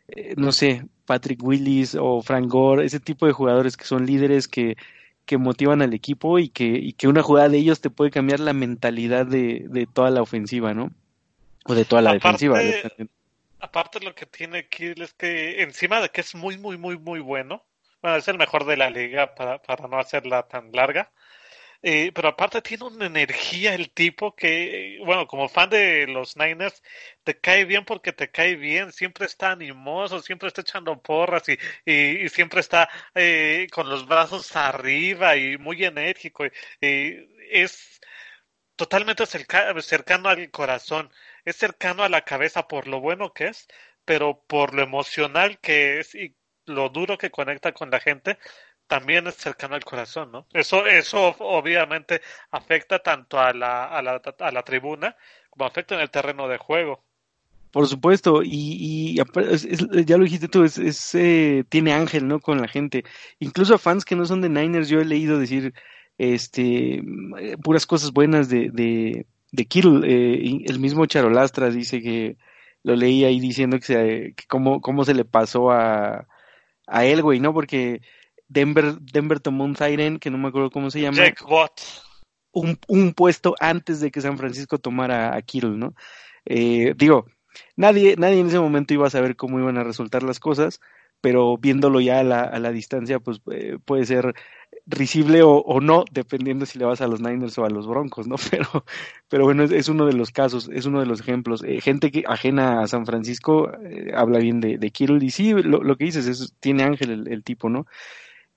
eh, 0.09 0.35
no 0.37 0.51
sé, 0.51 0.87
Patrick 1.05 1.43
Willis 1.43 1.95
o 1.99 2.21
Frank 2.21 2.47
Gore, 2.49 2.85
ese 2.85 2.99
tipo 2.99 3.25
de 3.27 3.33
jugadores 3.33 3.77
que 3.77 3.85
son 3.85 4.05
líderes 4.05 4.47
que, 4.47 4.77
que 5.25 5.37
motivan 5.37 5.81
al 5.81 5.93
equipo 5.93 6.39
y 6.39 6.49
que, 6.49 6.65
y 6.65 6.93
que 6.93 7.07
una 7.07 7.23
jugada 7.23 7.49
de 7.49 7.57
ellos 7.57 7.81
te 7.81 7.89
puede 7.89 8.11
cambiar 8.11 8.39
la 8.39 8.53
mentalidad 8.53 9.25
de, 9.25 9.65
de 9.67 9.85
toda 9.85 10.09
la 10.09 10.21
ofensiva, 10.21 10.73
¿no? 10.73 10.91
O 11.65 11.75
de 11.75 11.85
toda 11.85 12.01
la 12.01 12.13
defensiva. 12.13 12.59
Aparte 13.59 13.99
lo 13.99 14.15
que 14.15 14.25
tiene 14.25 14.67
Kirill 14.67 15.03
es 15.03 15.13
que 15.13 15.61
encima 15.61 16.01
de 16.01 16.09
que 16.09 16.21
es 16.21 16.33
muy, 16.33 16.57
muy, 16.57 16.77
muy, 16.77 16.97
muy 16.97 17.19
bueno, 17.19 17.63
bueno, 18.01 18.17
es 18.17 18.27
el 18.27 18.37
mejor 18.37 18.65
de 18.65 18.77
la 18.77 18.89
liga 18.89 19.35
para, 19.35 19.61
para 19.61 19.87
no 19.87 19.99
hacerla 19.99 20.43
tan 20.43 20.71
larga. 20.71 21.11
Eh, 21.83 22.11
pero 22.13 22.27
aparte 22.29 22.61
tiene 22.61 22.85
una 22.85 23.07
energía 23.07 23.73
el 23.73 23.91
tipo 23.91 24.35
que, 24.35 24.99
bueno, 25.03 25.25
como 25.27 25.49
fan 25.49 25.69
de 25.69 26.05
los 26.07 26.37
Niners, 26.37 26.83
te 27.23 27.39
cae 27.39 27.65
bien 27.65 27.85
porque 27.85 28.13
te 28.13 28.29
cae 28.29 28.55
bien, 28.55 28.91
siempre 28.91 29.25
está 29.25 29.51
animoso, 29.51 30.21
siempre 30.21 30.47
está 30.47 30.61
echando 30.61 31.01
porras 31.01 31.43
y, 31.49 31.57
y, 31.85 32.29
siempre 32.29 32.59
está 32.59 32.87
eh, 33.15 33.67
con 33.71 33.89
los 33.89 34.05
brazos 34.07 34.55
arriba 34.55 35.35
y 35.37 35.57
muy 35.57 35.83
enérgico. 35.83 36.45
Y, 36.45 36.51
es 37.51 37.99
totalmente 38.75 39.25
cercano 39.25 40.29
al 40.29 40.51
corazón, 40.51 41.11
es 41.45 41.55
cercano 41.57 42.03
a 42.03 42.09
la 42.09 42.23
cabeza 42.25 42.67
por 42.67 42.87
lo 42.87 42.99
bueno 43.01 43.33
que 43.33 43.47
es, 43.47 43.67
pero 44.05 44.43
por 44.47 44.73
lo 44.73 44.83
emocional 44.83 45.59
que 45.59 45.99
es 45.99 46.15
y 46.15 46.35
lo 46.65 46.89
duro 46.89 47.17
que 47.17 47.31
conecta 47.31 47.73
con 47.73 47.91
la 47.91 47.99
gente, 47.99 48.37
también 48.91 49.25
es 49.25 49.35
cercano 49.35 49.75
al 49.75 49.85
corazón, 49.85 50.33
¿no? 50.33 50.45
Eso, 50.51 50.85
eso 50.85 51.33
obviamente 51.39 52.19
afecta 52.51 52.99
tanto 52.99 53.39
a 53.39 53.53
la, 53.53 53.85
a 53.85 54.01
la, 54.01 54.21
a 54.39 54.51
la 54.51 54.63
tribuna 54.63 55.15
como 55.49 55.63
afecta 55.63 55.95
en 55.95 56.01
el 56.01 56.09
terreno 56.09 56.49
de 56.49 56.57
juego. 56.57 57.01
Por 57.71 57.87
supuesto, 57.87 58.41
y, 58.43 59.15
ya 59.15 60.17
lo 60.17 60.25
dijiste 60.25 60.49
tú, 60.49 60.65
es, 60.65 61.15
eh, 61.15 61.63
tiene 61.69 61.93
ángel, 61.93 62.27
¿no? 62.27 62.41
Con 62.41 62.59
la 62.59 62.67
gente. 62.67 63.05
Incluso 63.39 63.75
a 63.75 63.77
fans 63.77 64.03
que 64.03 64.17
no 64.17 64.25
son 64.25 64.41
de 64.41 64.49
Niners, 64.49 64.89
yo 64.89 64.99
he 64.99 65.05
leído 65.05 65.39
decir 65.39 65.73
este 66.17 67.01
puras 67.63 67.85
cosas 67.85 68.11
buenas 68.11 68.49
de, 68.49 68.71
de, 68.71 69.25
de 69.53 69.65
Kittle. 69.67 70.01
Eh, 70.03 70.65
el 70.65 70.79
mismo 70.79 71.05
Charolastras 71.05 71.73
dice 71.73 72.01
que 72.01 72.35
lo 72.83 72.97
leí 72.97 73.23
ahí 73.23 73.39
diciendo 73.39 73.79
que, 73.79 74.33
que 74.35 74.43
cómo, 74.49 74.81
cómo 74.81 75.05
se 75.05 75.13
le 75.13 75.23
pasó 75.23 75.71
a, 75.71 76.27
a 76.87 77.05
él, 77.05 77.21
güey, 77.21 77.39
¿no? 77.39 77.53
Porque 77.53 78.01
Denver, 78.51 78.99
Denver 78.99 79.39
tomó 79.39 79.63
un 79.63 79.77
Siren, 79.77 80.19
que 80.19 80.29
no 80.29 80.37
me 80.37 80.49
acuerdo 80.49 80.71
cómo 80.71 80.91
se 80.91 80.99
llama. 81.01 81.17
Jack 81.17 81.49
Watt. 81.49 81.79
Un, 82.51 82.77
un 82.87 83.13
puesto 83.13 83.55
antes 83.61 84.01
de 84.01 84.11
que 84.11 84.19
San 84.19 84.37
Francisco 84.37 84.77
tomara 84.77 85.35
a 85.35 85.41
Kittle, 85.41 85.77
¿no? 85.77 85.93
Eh, 86.43 86.93
digo, 86.97 87.27
nadie, 87.77 88.15
nadie 88.17 88.41
en 88.41 88.47
ese 88.47 88.59
momento 88.59 88.93
iba 88.93 89.07
a 89.07 89.11
saber 89.11 89.37
cómo 89.37 89.57
iban 89.57 89.77
a 89.77 89.85
resultar 89.85 90.23
las 90.23 90.41
cosas, 90.41 90.81
pero 91.21 91.57
viéndolo 91.57 92.01
ya 92.01 92.19
a 92.19 92.23
la, 92.23 92.41
a 92.41 92.59
la 92.59 92.73
distancia, 92.73 93.19
pues 93.19 93.39
eh, 93.51 93.77
puede 93.85 94.05
ser 94.05 94.33
risible 94.85 95.43
o, 95.43 95.57
o, 95.59 95.79
no, 95.79 96.03
dependiendo 96.11 96.65
si 96.65 96.77
le 96.77 96.85
vas 96.85 96.99
a 96.99 97.07
los 97.07 97.21
Niners 97.21 97.57
o 97.57 97.63
a 97.63 97.69
los 97.69 97.87
Broncos, 97.87 98.27
¿no? 98.27 98.35
Pero, 98.51 98.85
pero 99.29 99.45
bueno, 99.45 99.63
es, 99.63 99.71
es 99.71 99.87
uno 99.87 100.05
de 100.05 100.13
los 100.13 100.31
casos, 100.31 100.69
es 100.73 100.85
uno 100.85 100.99
de 100.99 101.05
los 101.05 101.21
ejemplos. 101.21 101.63
Eh, 101.63 101.79
gente 101.79 102.11
que 102.11 102.23
ajena 102.27 102.81
a 102.81 102.87
San 102.87 103.05
Francisco 103.05 103.71
eh, 103.85 104.11
habla 104.13 104.39
bien 104.39 104.59
de, 104.59 104.77
de 104.77 104.91
Kittle 104.91 105.23
y 105.23 105.29
sí, 105.29 105.53
lo, 105.53 105.83
lo 105.83 105.95
que 105.95 106.05
dices 106.05 106.27
es, 106.27 106.53
tiene 106.59 106.83
ángel 106.83 107.11
el, 107.11 107.27
el, 107.29 107.43
tipo, 107.43 107.69
¿no? 107.69 107.85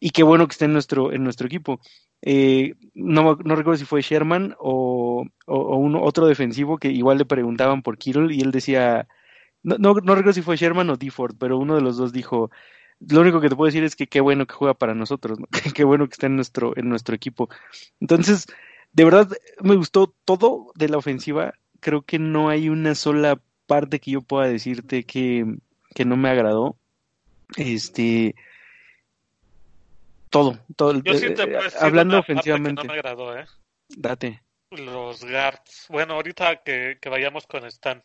Y 0.05 0.11
qué 0.11 0.23
bueno 0.23 0.47
que 0.47 0.53
esté 0.53 0.67
en 0.67 0.75
nuestro, 0.75 1.15
en 1.15 1.25
nuestro 1.25 1.47
equipo. 1.47 1.81
Eh, 2.21 2.75
no, 2.93 3.39
no 3.43 3.57
recuerdo 3.57 3.79
si 3.79 3.87
fue 3.87 4.03
Sherman 4.03 4.55
o, 4.59 5.25
o, 5.47 6.01
otro 6.03 6.27
defensivo 6.27 6.77
que 6.77 6.89
igual 6.89 7.17
le 7.17 7.25
preguntaban 7.25 7.81
por 7.81 7.97
Kittle 7.97 8.35
y 8.35 8.43
él 8.43 8.51
decía, 8.51 9.09
no, 9.63 9.79
no, 9.79 9.95
no 9.95 10.15
recuerdo 10.15 10.35
si 10.35 10.43
fue 10.43 10.59
Sherman 10.59 10.91
o 10.91 10.99
Deford, 10.99 11.37
pero 11.39 11.57
uno 11.57 11.75
de 11.75 11.81
los 11.81 11.97
dos 11.97 12.13
dijo, 12.13 12.51
lo 13.01 13.23
único 13.23 13.41
que 13.41 13.49
te 13.49 13.57
puedo 13.57 13.65
decir 13.65 13.83
es 13.83 13.97
que 13.97 14.07
qué 14.07 14.21
bueno 14.21 14.47
que 14.47 14.53
juega 14.53 14.75
para 14.75 14.95
nosotros, 14.95 15.41
¿no? 15.41 15.47
qué 15.75 15.85
bueno 15.85 16.07
que 16.07 16.13
está 16.13 16.27
en 16.27 16.37
nuestro, 16.37 16.77
en 16.77 16.91
nuestro 16.91 17.15
equipo. 17.15 17.49
Entonces, 17.99 18.45
de 18.93 19.05
verdad, 19.05 19.31
me 19.63 19.75
gustó 19.75 20.15
todo 20.27 20.71
de 20.75 20.91
la 20.91 20.99
ofensiva. 20.99 21.55
Creo 21.81 22.03
que 22.03 22.19
no 22.19 22.51
hay 22.51 22.69
una 22.69 22.95
sola 22.95 23.41
parte 23.67 24.01
que 24.01 24.11
yo 24.11 24.21
pueda 24.21 24.49
decirte 24.49 25.05
que, 25.05 25.47
que 25.95 26.05
no 26.05 26.19
me 26.19 26.29
agradó. 26.29 26.77
Este, 27.57 28.35
todo, 30.35 30.59
todo. 30.77 31.01
Yo 31.03 31.15
sí 31.15 31.33
te 31.35 31.43
eh, 31.45 31.47
puedo 31.47 31.71
hablando 31.81 32.19
ofensivamente. 32.19 32.83
Que 32.83 32.89
no 32.89 32.93
me 32.93 32.99
agradó, 32.99 33.39
¿eh? 33.39 33.47
Date. 33.89 34.43
Los 34.71 35.25
guards. 35.25 35.87
Bueno, 35.89 36.15
ahorita 36.15 36.63
que, 36.65 36.99
que 37.01 37.09
vayamos 37.09 37.47
con 37.47 37.65
Stan. 37.67 38.03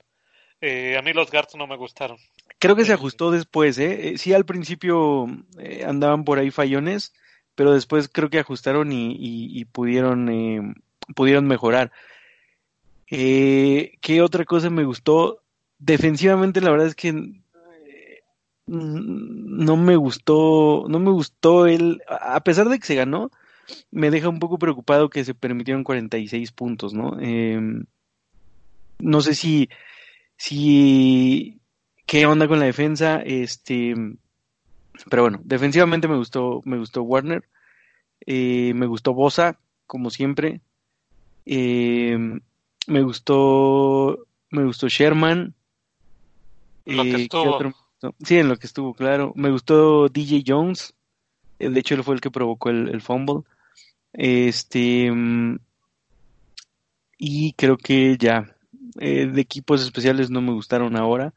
Eh, 0.61 0.97
a 0.97 1.01
mí 1.01 1.13
los 1.13 1.31
guards 1.31 1.55
no 1.55 1.65
me 1.65 1.75
gustaron. 1.77 2.17
Creo 2.59 2.75
que 2.75 2.85
se 2.85 2.93
ajustó 2.93 3.31
después, 3.31 3.79
¿eh? 3.79 4.15
Sí, 4.17 4.33
al 4.33 4.45
principio 4.45 5.25
eh, 5.57 5.85
andaban 5.87 6.23
por 6.23 6.37
ahí 6.37 6.51
fallones, 6.51 7.13
pero 7.55 7.73
después 7.73 8.09
creo 8.09 8.29
que 8.29 8.39
ajustaron 8.39 8.91
y, 8.91 9.13
y, 9.13 9.59
y 9.59 9.65
pudieron, 9.65 10.29
eh, 10.29 10.73
pudieron 11.15 11.47
mejorar. 11.47 11.91
Eh, 13.09 13.93
¿Qué 14.01 14.21
otra 14.21 14.45
cosa 14.45 14.69
me 14.69 14.83
gustó? 14.83 15.41
Defensivamente, 15.79 16.61
la 16.61 16.71
verdad 16.71 16.87
es 16.87 16.95
que 16.95 17.07
eh, 17.09 17.41
no 18.69 19.77
me 19.77 19.95
gustó, 19.95 20.85
no 20.87 20.99
me 20.99 21.11
gustó 21.11 21.65
el, 21.65 22.01
a 22.07 22.43
pesar 22.43 22.69
de 22.69 22.77
que 22.77 22.85
se 22.85 22.95
ganó, 22.95 23.31
me 23.91 24.11
deja 24.11 24.29
un 24.29 24.39
poco 24.39 24.59
preocupado 24.59 25.09
que 25.09 25.25
se 25.25 25.33
permitieron 25.33 25.83
46 25.83 26.51
puntos, 26.51 26.93
¿no? 26.93 27.17
Eh, 27.19 27.59
no 28.99 29.21
sé 29.21 29.33
si, 29.33 29.69
si, 30.37 31.59
qué 32.05 32.25
onda 32.25 32.47
con 32.47 32.59
la 32.59 32.65
defensa, 32.65 33.21
este, 33.21 33.95
pero 35.09 35.23
bueno, 35.23 35.39
defensivamente 35.43 36.07
me 36.07 36.17
gustó, 36.17 36.61
me 36.65 36.77
gustó 36.77 37.01
Warner, 37.01 37.43
eh, 38.25 38.73
me 38.75 38.85
gustó 38.85 39.13
Bosa, 39.13 39.59
como 39.87 40.11
siempre, 40.11 40.61
eh, 41.45 42.39
me 42.85 43.01
gustó, 43.01 44.27
me 44.51 44.63
gustó 44.63 44.87
Sherman, 44.89 45.55
Lo 46.85 47.03
que 47.03 47.09
eh, 47.09 47.15
¿qué 47.15 47.21
estuvo. 47.23 47.88
Sí, 48.23 48.37
en 48.37 48.47
lo 48.49 48.57
que 48.57 48.67
estuvo, 48.67 48.93
claro. 48.93 49.33
Me 49.35 49.51
gustó 49.51 50.07
DJ 50.09 50.43
Jones. 50.45 50.93
eh, 51.59 51.69
De 51.69 51.79
hecho, 51.79 51.95
él 51.95 52.03
fue 52.03 52.15
el 52.15 52.21
que 52.21 52.31
provocó 52.31 52.69
el, 52.69 52.89
el 52.89 53.01
fumble. 53.01 53.41
Este. 54.13 55.11
mm, 55.11 55.57
Y 57.17 57.53
creo 57.53 57.77
que 57.77 58.17
ya. 58.17 58.55
Eh, 58.99 59.27
de 59.27 59.41
equipos 59.41 59.81
especiales 59.81 60.29
no 60.29 60.41
me 60.41 60.51
gustaron 60.53 60.95
ahora. 60.95 61.33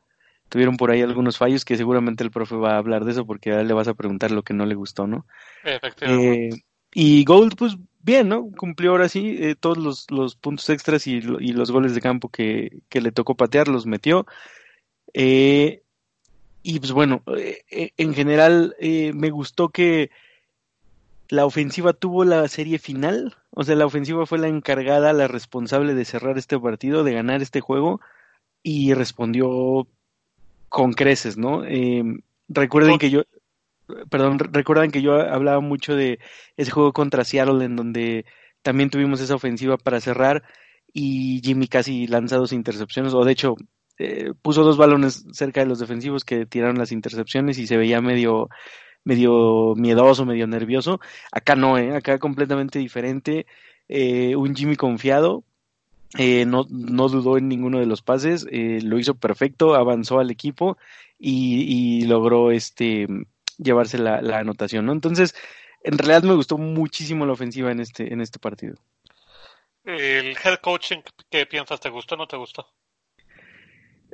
Tuvieron 0.49 0.76
por 0.76 0.90
ahí 0.90 1.00
algunos 1.00 1.38
fallos 1.38 1.64
que 1.64 1.76
seguramente 1.76 2.23
el 2.25 2.31
profe 2.31 2.57
va 2.57 2.75
a 2.75 2.78
hablar 2.78 3.04
de 3.04 3.12
eso 3.12 3.25
porque 3.26 3.52
a 3.52 3.61
él 3.61 3.69
le 3.69 3.75
vas 3.75 3.88
a 3.88 3.95
preguntar 3.95 4.31
lo 4.31 4.42
que 4.42 4.54
no 4.54 4.66
le 4.66 4.75
gustó, 4.75 5.07
¿no? 5.07 5.26
Efectivamente. 5.64 6.49
Eh, 6.49 6.62
y 6.95 7.25
Gold, 7.25 7.57
pues 7.57 7.76
bien, 8.02 8.28
¿no? 8.28 8.50
Cumplió 8.57 8.90
ahora 8.90 9.09
sí 9.09 9.37
eh, 9.40 9.54
todos 9.59 9.78
los, 9.78 10.11
los 10.11 10.37
puntos 10.37 10.69
extras 10.69 11.07
y 11.07 11.21
los 11.23 11.71
goles 11.71 11.95
de 11.95 12.00
campo 12.02 12.28
que, 12.28 12.81
que 12.90 13.00
le 13.00 13.12
tocó 13.12 13.35
patear, 13.35 13.69
los 13.69 13.87
metió. 13.87 14.26
Eh, 15.14 15.82
y 16.62 16.78
pues 16.78 16.92
bueno, 16.92 17.23
eh, 17.37 17.62
eh, 17.71 17.90
en 17.97 18.14
general 18.14 18.75
eh, 18.78 19.12
me 19.14 19.31
gustó 19.31 19.69
que 19.71 20.11
la 21.28 21.47
ofensiva 21.47 21.92
tuvo 21.92 22.25
la 22.25 22.47
serie 22.49 22.78
final, 22.78 23.37
o 23.50 23.64
sea, 23.64 23.75
la 23.75 23.87
ofensiva 23.87 24.26
fue 24.26 24.38
la 24.38 24.49
encargada, 24.49 25.12
la 25.12 25.28
responsable 25.28 25.95
de 25.95 26.04
cerrar 26.04 26.37
este 26.38 26.59
partido, 26.59 27.04
de 27.04 27.14
ganar 27.14 27.40
este 27.42 27.61
juego 27.61 28.00
y 28.62 28.92
respondió 28.95 29.87
con 30.69 30.92
creces, 30.92 31.37
¿no? 31.38 31.64
Eh, 31.64 32.02
recuerden 32.49 32.99
que 32.99 33.11
yo, 33.11 33.23
perdón, 34.11 34.38
re- 34.38 34.50
recuerdan 34.52 34.90
que 34.90 35.02
yo 35.02 35.14
hablaba 35.21 35.61
mucho 35.61 35.97
de 35.97 36.19
ese 36.57 36.71
juego 36.71 36.92
contra 36.92 37.25
Seattle 37.25 37.64
en 37.64 37.76
donde 37.76 38.25
también 38.62 38.90
tuvimos 38.90 39.21
esa 39.21 39.35
ofensiva 39.35 39.76
para 39.78 40.00
cerrar 40.00 40.42
y 40.92 41.40
Jimmy 41.42 41.66
casi 41.66 42.07
lanza 42.07 42.37
dos 42.37 42.52
intercepciones, 42.52 43.14
o 43.14 43.25
de 43.25 43.33
hecho 43.33 43.57
eh, 43.99 44.33
puso 44.43 44.65
dos 44.65 44.77
balones 44.77 45.25
cerca 45.33 45.61
de 45.61 45.67
los 45.67 45.79
defensivos 45.79 46.25
que 46.25 46.47
tiraron 46.47 46.79
las 46.79 46.93
intercepciones 46.93 47.59
y 47.59 47.67
se 47.67 47.77
veía 47.77 48.01
medio 48.01 48.49
medio 49.05 49.75
miedoso, 49.77 50.25
medio 50.25 50.47
nervioso. 50.47 51.01
Acá 51.33 51.57
no, 51.57 51.79
¿eh? 51.79 51.97
acá 51.97 52.19
completamente 52.19 52.79
diferente. 52.79 53.47
Eh, 53.89 54.37
un 54.37 54.55
Jimmy 54.55 54.77
confiado, 54.77 55.45
eh, 56.19 56.45
no, 56.47 56.67
no 56.71 57.09
dudó 57.09 57.39
en 57.39 57.49
ninguno 57.49 57.79
de 57.79 57.87
los 57.87 58.03
pases, 58.03 58.47
eh, 58.51 58.81
lo 58.83 58.99
hizo 58.99 59.15
perfecto, 59.15 59.75
avanzó 59.75 60.19
al 60.19 60.31
equipo 60.31 60.77
y, 61.19 62.05
logró 62.07 62.51
este 62.51 63.07
llevarse 63.59 63.99
la, 63.99 64.21
la 64.23 64.39
anotación, 64.39 64.87
¿no? 64.87 64.93
Entonces, 64.93 65.35
en 65.85 65.99
realidad 65.99 66.23
me 66.23 66.35
gustó 66.35 66.59
muchísimo 66.59 67.27
la 67.27 67.33
ofensiva 67.33 67.71
en 67.71 67.81
este, 67.81 68.13
en 68.13 68.21
este 68.21 68.39
partido. 68.39 68.77
El 69.85 70.37
head 70.37 70.59
coaching, 70.61 70.99
¿qué 71.31 71.47
piensas? 71.47 71.81
¿Te 71.81 71.89
gustó 71.89 72.15
o 72.15 72.19
no 72.19 72.27
te 72.27 72.37
gustó? 72.37 72.67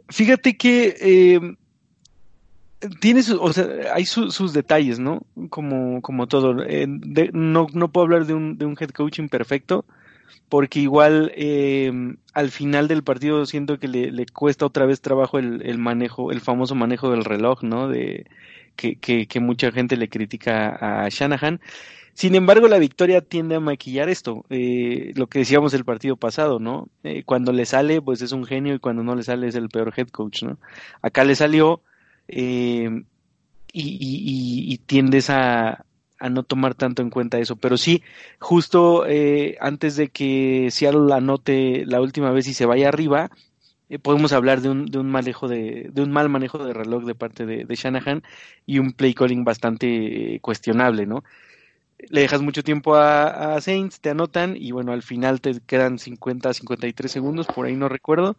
Fíjate 0.09 0.57
que 0.57 0.97
eh, 1.01 1.41
tiene 3.01 3.23
su, 3.23 3.41
o 3.43 3.53
sea, 3.53 3.67
hay 3.95 4.05
su- 4.07 4.31
sus 4.31 4.53
detalles, 4.53 4.99
¿no? 4.99 5.23
Como, 5.51 6.01
como 6.01 6.27
todo. 6.29 6.63
Eh, 6.65 6.87
no, 7.33 7.67
no 7.73 7.89
puedo 7.93 8.05
hablar 8.05 8.27
de 8.27 8.35
un, 8.35 8.57
de 8.57 8.67
un 8.67 8.77
head 8.79 8.91
coaching 8.91 9.29
perfecto, 9.29 9.85
porque 10.49 10.81
igual 10.81 11.33
eh, 11.37 11.93
al 12.35 12.51
final 12.51 12.89
del 12.89 13.03
partido 13.03 13.47
siento 13.47 13.79
que 13.79 13.89
le, 13.89 14.13
le 14.13 14.27
cuesta 14.27 14.67
otra 14.67 14.87
vez 14.87 15.01
trabajo 15.01 15.39
el, 15.39 15.63
el 15.67 15.79
manejo, 15.79 16.31
el 16.33 16.41
famoso 16.41 16.75
manejo 16.75 17.11
del 17.11 17.25
reloj, 17.25 17.63
¿no? 17.63 17.89
De 17.89 18.27
que, 18.77 18.97
que 19.27 19.41
mucha 19.41 19.73
gente 19.73 19.97
le 19.97 20.09
critica 20.09 21.05
a 21.05 21.09
Shanahan. 21.09 21.61
Sin 22.19 22.35
embargo, 22.35 22.67
la 22.67 22.81
victoria 22.81 23.21
tiende 23.21 23.55
a 23.55 23.61
maquillar 23.61 24.09
esto, 24.09 24.45
eh, 24.51 25.13
lo 25.15 25.29
que 25.29 25.39
decíamos 25.39 25.73
el 25.73 25.85
partido 25.85 26.17
pasado, 26.17 26.59
¿no? 26.59 26.89
Eh, 27.05 27.23
cuando 27.23 27.53
le 27.53 27.65
sale, 27.65 28.03
pues 28.03 28.23
es 28.23 28.33
un 28.33 28.45
genio 28.45 28.75
y 28.75 28.81
cuando 28.81 29.05
no 29.05 29.15
le 29.15 29.23
sale 29.23 29.47
es 29.47 29.55
el 29.55 29.69
peor 29.69 29.95
head 29.97 30.09
coach, 30.09 30.43
¿no? 30.43 30.59
Acá 31.01 31.23
le 31.23 31.37
salió 31.37 31.81
eh, 32.27 33.05
y, 33.73 33.83
y, 33.83 34.73
y, 34.73 34.79
tiendes 34.79 35.31
a, 35.31 35.85
no 36.29 36.43
tomar 36.43 36.75
tanto 36.75 37.03
en 37.03 37.11
cuenta 37.11 37.39
eso. 37.39 37.55
Pero 37.55 37.77
sí, 37.77 38.03
justo 38.41 39.07
eh, 39.07 39.57
antes 39.61 39.95
de 39.95 40.09
que 40.09 40.71
Seattle 40.73 41.15
anote 41.15 41.85
la 41.87 42.01
última 42.01 42.33
vez 42.33 42.49
y 42.49 42.53
se 42.53 42.67
vaya 42.67 42.89
arriba, 42.89 43.31
eh, 43.91 44.01
podemos 44.01 44.33
hablar 44.33 44.61
de 44.61 44.71
un, 44.71 44.87
de 44.87 44.99
un 44.99 45.09
manejo 45.09 45.47
de, 45.47 45.89
de 45.93 46.03
un 46.03 46.11
mal 46.11 46.29
manejo 46.29 46.59
de 46.59 46.75
reloj 46.75 47.05
de 47.05 47.15
parte 47.15 47.47
de, 47.47 47.75
Shanahan 47.77 48.25
y 48.67 48.81
un 48.81 48.93
play 48.93 49.15
calling 49.15 49.45
bastante 49.45 50.41
cuestionable, 50.43 51.07
¿no? 51.07 51.23
Le 51.99 52.21
dejas 52.21 52.43
mucho 52.43 52.63
tiempo 52.63 52.95
a, 52.95 53.55
a 53.57 53.61
Saints, 53.61 54.01
te 54.01 54.11
anotan 54.11 54.57
y 54.57 54.71
bueno, 54.73 54.93
al 54.93 55.03
final 55.03 55.41
te 55.41 55.61
quedan 55.61 55.99
50, 55.99 56.55
53 56.55 57.11
segundos, 57.11 57.47
por 57.47 57.67
ahí 57.67 57.75
no 57.75 57.89
recuerdo, 57.89 58.37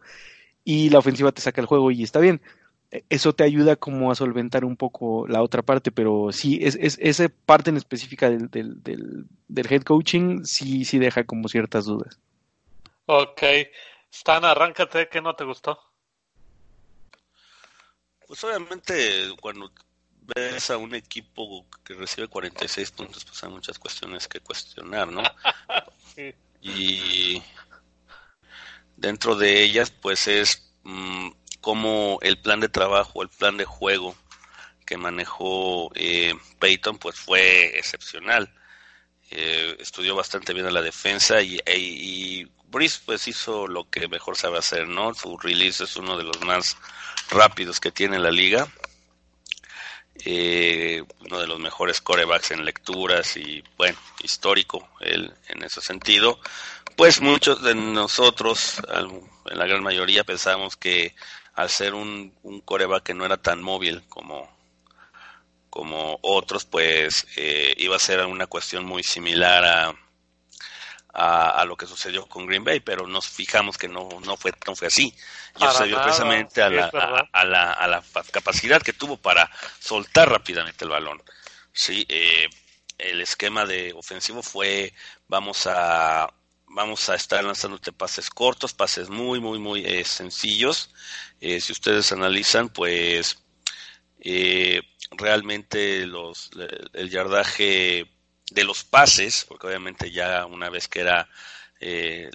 y 0.64 0.90
la 0.90 0.98
ofensiva 0.98 1.32
te 1.32 1.42
saca 1.42 1.60
el 1.60 1.66
juego 1.66 1.90
y 1.90 2.02
está 2.02 2.20
bien. 2.20 2.40
eso 3.10 3.34
te 3.34 3.44
ayuda 3.44 3.76
como 3.76 4.10
a 4.10 4.14
solventar 4.14 4.64
un 4.64 4.76
poco 4.76 5.26
la 5.28 5.42
otra 5.42 5.62
parte, 5.62 5.92
pero 5.92 6.32
sí, 6.32 6.58
es, 6.62 6.76
es 6.80 6.98
esa 7.00 7.28
parte 7.28 7.70
en 7.70 7.76
específica 7.76 8.30
del, 8.30 8.50
del, 8.50 8.82
del, 8.82 9.66
head 9.72 9.82
coaching 9.82 10.44
sí, 10.44 10.84
sí 10.84 10.98
deja 10.98 11.24
como 11.24 11.48
ciertas 11.48 11.84
dudas. 11.84 12.18
Ok. 13.06 13.42
Stan, 14.10 14.44
arráncate, 14.44 15.08
¿qué 15.08 15.20
no 15.20 15.34
te 15.34 15.44
gustó? 15.44 15.78
Pues 18.26 18.42
obviamente 18.44 18.94
cuando 19.40 19.70
ves 20.34 20.70
a 20.70 20.76
un 20.76 20.94
equipo 20.94 21.66
que 21.84 21.94
recibe 21.94 22.28
46 22.28 22.90
puntos, 22.92 23.24
pues 23.24 23.42
hay 23.44 23.50
muchas 23.50 23.78
cuestiones 23.78 24.28
que 24.28 24.40
cuestionar, 24.40 25.08
¿no? 25.08 25.22
Y 26.62 27.42
dentro 28.96 29.34
de 29.34 29.62
ellas, 29.62 29.90
pues 29.90 30.28
es 30.28 30.70
mm, 30.82 31.30
como 31.62 32.18
el 32.20 32.38
plan 32.38 32.60
de 32.60 32.68
trabajo, 32.68 33.22
el 33.22 33.30
plan 33.30 33.56
de 33.56 33.64
juego 33.64 34.14
que 34.84 34.96
manejó 34.96 35.90
eh, 35.94 36.34
Peyton, 36.58 36.98
pues 36.98 37.16
fue 37.16 37.78
excepcional. 37.78 38.52
Eh, 39.30 39.76
estudió 39.78 40.16
bastante 40.16 40.52
bien 40.52 40.66
a 40.66 40.72
la 40.72 40.82
defensa 40.82 41.40
y, 41.40 41.60
e, 41.64 41.78
y, 41.78 42.50
Brice 42.66 43.00
pues 43.04 43.26
hizo 43.28 43.66
lo 43.66 43.88
que 43.88 44.08
mejor 44.08 44.36
sabe 44.36 44.58
hacer, 44.58 44.88
¿no? 44.88 45.14
Su 45.14 45.38
release 45.38 45.84
es 45.84 45.96
uno 45.96 46.16
de 46.16 46.24
los 46.24 46.40
más 46.42 46.76
rápidos 47.30 47.80
que 47.80 47.90
tiene 47.90 48.18
la 48.18 48.30
liga. 48.30 48.68
Eh, 50.24 51.02
uno 51.20 51.38
de 51.40 51.46
los 51.46 51.58
mejores 51.58 52.00
corebacks 52.00 52.50
en 52.50 52.64
lecturas 52.64 53.36
y 53.36 53.62
bueno, 53.76 53.98
histórico 54.22 54.88
él 55.00 55.32
en 55.48 55.62
ese 55.62 55.80
sentido. 55.80 56.38
Pues 56.96 57.20
muchos 57.20 57.62
de 57.62 57.74
nosotros, 57.74 58.80
en 59.46 59.58
la 59.58 59.66
gran 59.66 59.82
mayoría, 59.82 60.24
pensamos 60.24 60.76
que 60.76 61.14
al 61.54 61.70
ser 61.70 61.94
un, 61.94 62.34
un 62.42 62.60
coreback 62.60 63.04
que 63.04 63.14
no 63.14 63.24
era 63.24 63.36
tan 63.36 63.62
móvil 63.62 64.02
como, 64.08 64.50
como 65.70 66.18
otros, 66.22 66.64
pues 66.64 67.26
eh, 67.36 67.74
iba 67.78 67.96
a 67.96 68.00
ser 68.00 68.24
una 68.26 68.46
cuestión 68.46 68.84
muy 68.84 69.02
similar 69.02 69.64
a, 69.64 69.94
a, 71.12 71.64
lo 71.64 71.76
que 71.76 71.86
sucedió 71.86 72.26
con 72.26 72.46
Green 72.46 72.64
Bay, 72.64 72.80
pero 72.80 73.06
nos 73.06 73.28
fijamos 73.28 73.76
que 73.76 73.88
no, 73.88 74.08
no, 74.24 74.36
fue, 74.36 74.52
no 74.66 74.76
fue 74.76 74.88
así. 74.88 75.14
Y 75.58 75.64
eso 75.64 75.72
se 75.72 75.86
dio 75.86 76.02
precisamente 76.02 76.62
a 76.62 76.70
la, 76.70 76.86
a, 77.32 77.44
la, 77.44 77.72
a 77.72 77.88
la 77.88 78.02
capacidad 78.30 78.80
que 78.80 78.92
tuvo 78.92 79.16
para 79.16 79.50
soltar 79.78 80.30
rápidamente 80.30 80.84
el 80.84 80.90
balón. 80.90 81.22
Sí, 81.72 82.06
eh, 82.08 82.48
el 82.98 83.20
esquema 83.20 83.64
de 83.64 83.92
ofensivo 83.94 84.42
fue 84.42 84.92
vamos 85.28 85.66
a 85.66 86.32
vamos 86.70 87.08
a 87.08 87.16
estar 87.16 87.42
lanzándote 87.42 87.92
pases 87.92 88.30
cortos, 88.30 88.72
pases 88.72 89.08
muy, 89.10 89.40
muy, 89.40 89.58
muy 89.58 89.84
eh, 89.84 90.04
sencillos. 90.04 90.90
Eh, 91.40 91.60
si 91.60 91.72
ustedes 91.72 92.12
analizan, 92.12 92.68
pues 92.68 93.42
eh, 94.20 94.80
realmente 95.10 96.06
los, 96.06 96.50
el 96.92 97.10
yardaje 97.10 98.08
de 98.50 98.64
los 98.64 98.84
pases, 98.84 99.44
porque 99.48 99.66
obviamente 99.66 100.10
ya 100.10 100.46
una 100.46 100.70
vez 100.70 100.88
que 100.88 101.00
era 101.00 101.28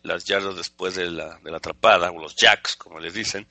las 0.03 0.25
yardas 0.25 0.55
después 0.55 0.95
de 0.95 1.12
la, 1.12 1.38
de 1.43 1.51
la 1.51 1.57
atrapada, 1.57 2.10
o 2.12 2.19
los 2.19 2.36
jacks, 2.36 2.75
como 2.75 3.00
les 3.00 3.13
dicen, 3.13 3.48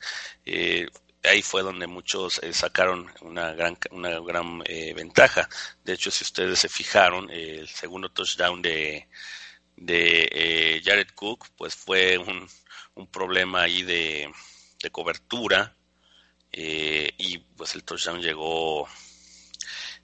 ahí 1.22 1.40
fue 1.42 1.62
donde 1.62 1.86
muchos 1.86 2.40
sacaron 2.52 3.12
una 3.20 3.52
gran, 3.52 3.78
una 3.92 4.18
gran 4.18 4.58
ventaja. 4.58 5.48
De 5.84 5.92
hecho, 5.92 6.10
si 6.10 6.24
ustedes 6.24 6.58
se 6.58 6.68
fijaron, 6.68 7.30
el 7.30 7.68
segundo 7.68 8.10
touchdown 8.10 8.60
de 8.60 9.06
de 9.76 10.28
eh, 10.30 10.82
Jared 10.84 11.08
Cook, 11.14 11.48
pues 11.56 11.74
fue 11.74 12.18
un, 12.18 12.48
un 12.94 13.06
problema 13.08 13.62
ahí 13.62 13.82
de, 13.82 14.30
de 14.82 14.90
cobertura 14.90 15.76
eh, 16.52 17.12
y 17.18 17.38
pues 17.38 17.74
el 17.74 17.84
touchdown 17.84 18.20
llegó 18.20 18.88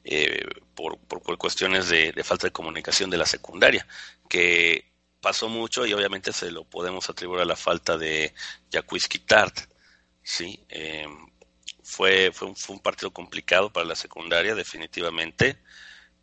eh, 0.05 0.47
por, 0.75 0.99
por, 0.99 1.39
cuestiones 1.39 1.89
de, 1.89 2.13
falta 2.25 2.47
de 2.47 2.53
comunicación 2.53 3.11
de 3.11 3.19
la 3.19 3.27
secundaria, 3.27 3.87
que 4.29 4.93
pasó 5.21 5.49
mucho 5.49 5.87
y 5.87 5.93
obviamente 5.93 6.33
se 6.33 6.51
lo 6.51 6.65
podemos 6.65 7.09
atribuir 7.11 7.43
a 7.43 7.45
la 7.45 7.57
falta 7.57 7.99
de 7.99 8.33
Jacques 8.71 9.09
Tart. 9.27 9.59
¿sí? 10.23 10.59
fue, 11.83 12.31
fue 12.33 12.49
un, 12.49 12.57
fue, 12.57 12.77
un, 12.77 12.83
partido 12.83 13.11
complicado 13.11 13.73
para 13.73 13.87
la 13.87 13.97
secundaria, 13.97 14.55
definitivamente. 14.55 15.59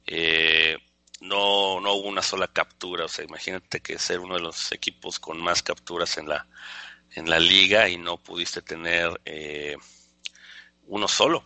Eh, 0.06 0.78
no, 1.22 1.82
no 1.82 1.94
hubo 1.94 2.08
una 2.08 2.22
sola 2.22 2.48
captura. 2.48 3.06
O 3.06 3.08
sea, 3.08 3.26
imagínate 3.26 3.82
que 3.82 4.00
ser 4.00 4.20
uno 4.20 4.36
de 4.36 4.42
los 4.42 4.72
equipos 4.72 5.20
con 5.20 5.40
más 5.40 5.62
capturas 5.62 6.18
en 6.18 6.30
la, 6.30 6.48
en 7.12 7.30
la 7.30 7.40
liga 7.40 7.90
y 7.90 7.98
no 7.98 8.18
pudiste 8.18 8.62
tener 8.62 9.20
eh, 9.26 9.76
uno 10.88 11.08
solo 11.08 11.44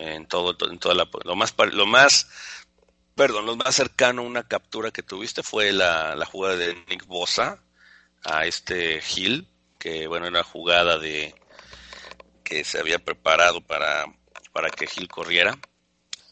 en 0.00 0.26
todo, 0.26 0.56
en 0.70 0.78
toda 0.78 0.94
la, 0.94 1.08
lo 1.24 1.36
más, 1.36 1.54
lo 1.72 1.86
más, 1.86 2.28
perdón, 3.14 3.46
lo 3.46 3.56
más 3.56 3.74
cercano 3.74 4.22
a 4.22 4.24
una 4.24 4.48
captura 4.48 4.90
que 4.90 5.02
tuviste 5.02 5.42
fue 5.42 5.72
la, 5.72 6.16
la 6.16 6.24
jugada 6.24 6.56
de 6.56 6.74
Nick 6.88 7.06
Bosa 7.06 7.62
a 8.24 8.46
este 8.46 9.00
Hill, 9.14 9.46
que 9.78 10.06
bueno, 10.06 10.26
era 10.26 10.38
una 10.38 10.44
jugada 10.44 10.98
de 10.98 11.34
que 12.42 12.64
se 12.64 12.78
había 12.78 12.98
preparado 12.98 13.60
para, 13.60 14.06
para 14.52 14.70
que 14.70 14.88
Hill 14.94 15.08
corriera. 15.08 15.58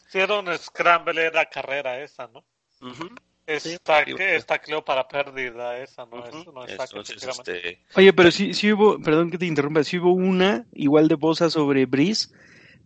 Hicieron 0.07 0.45
scramble, 0.57 1.25
era 1.25 1.45
carrera 1.45 2.01
esa, 2.01 2.27
¿no? 2.27 2.43
Está, 3.45 4.01
está 4.01 4.59
creo 4.59 4.85
para 4.85 5.07
pérdida 5.07 5.77
esa, 5.79 6.05
no, 6.05 6.23
no 6.53 6.65
está 6.65 6.83
este... 6.83 7.83
Oye, 7.95 8.13
pero 8.13 8.29
sí, 8.29 8.53
sí 8.53 8.71
hubo, 8.71 9.01
perdón 9.01 9.31
que 9.31 9.39
te 9.39 9.47
interrumpa, 9.47 9.83
sí 9.83 9.97
hubo 9.97 10.11
una 10.11 10.65
igual 10.73 11.07
de 11.07 11.15
Bosa 11.15 11.49
sobre 11.49 11.87
Brice, 11.87 12.29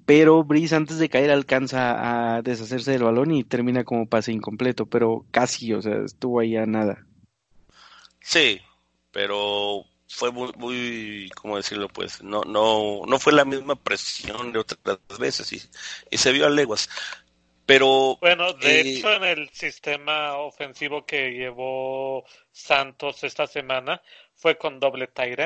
pero 0.05 0.43
Brice 0.43 0.75
antes 0.75 0.99
de 0.99 1.09
caer 1.09 1.31
alcanza 1.31 2.35
a 2.37 2.41
deshacerse 2.41 2.91
del 2.91 3.03
balón 3.03 3.31
y 3.31 3.43
termina 3.43 3.83
como 3.83 4.07
pase 4.07 4.31
incompleto, 4.31 4.85
pero 4.85 5.25
casi, 5.31 5.73
o 5.73 5.81
sea, 5.81 5.97
estuvo 6.05 6.39
ahí 6.39 6.55
a 6.57 6.65
nada. 6.65 7.05
Sí, 8.19 8.59
pero 9.11 9.85
fue 10.07 10.31
muy, 10.31 10.51
muy, 10.57 11.29
¿cómo 11.35 11.57
decirlo? 11.57 11.87
Pues 11.87 12.23
no, 12.23 12.41
no, 12.41 13.01
no 13.05 13.19
fue 13.19 13.33
la 13.33 13.45
misma 13.45 13.75
presión 13.75 14.51
de 14.51 14.59
otras 14.59 14.79
veces 15.19 15.51
y, 15.53 15.61
y 16.11 16.17
se 16.17 16.31
vio 16.31 16.45
a 16.45 16.49
leguas. 16.49 16.89
Pero. 17.65 18.17
Bueno, 18.19 18.53
de 18.53 18.81
eh, 18.81 18.97
hecho, 18.97 19.13
en 19.13 19.23
el 19.23 19.49
sistema 19.51 20.37
ofensivo 20.37 21.05
que 21.05 21.31
llevó 21.31 22.25
Santos 22.51 23.23
esta 23.23 23.47
semana 23.47 24.01
fue 24.35 24.57
con 24.57 24.79
doble 24.79 25.07
tight 25.07 25.39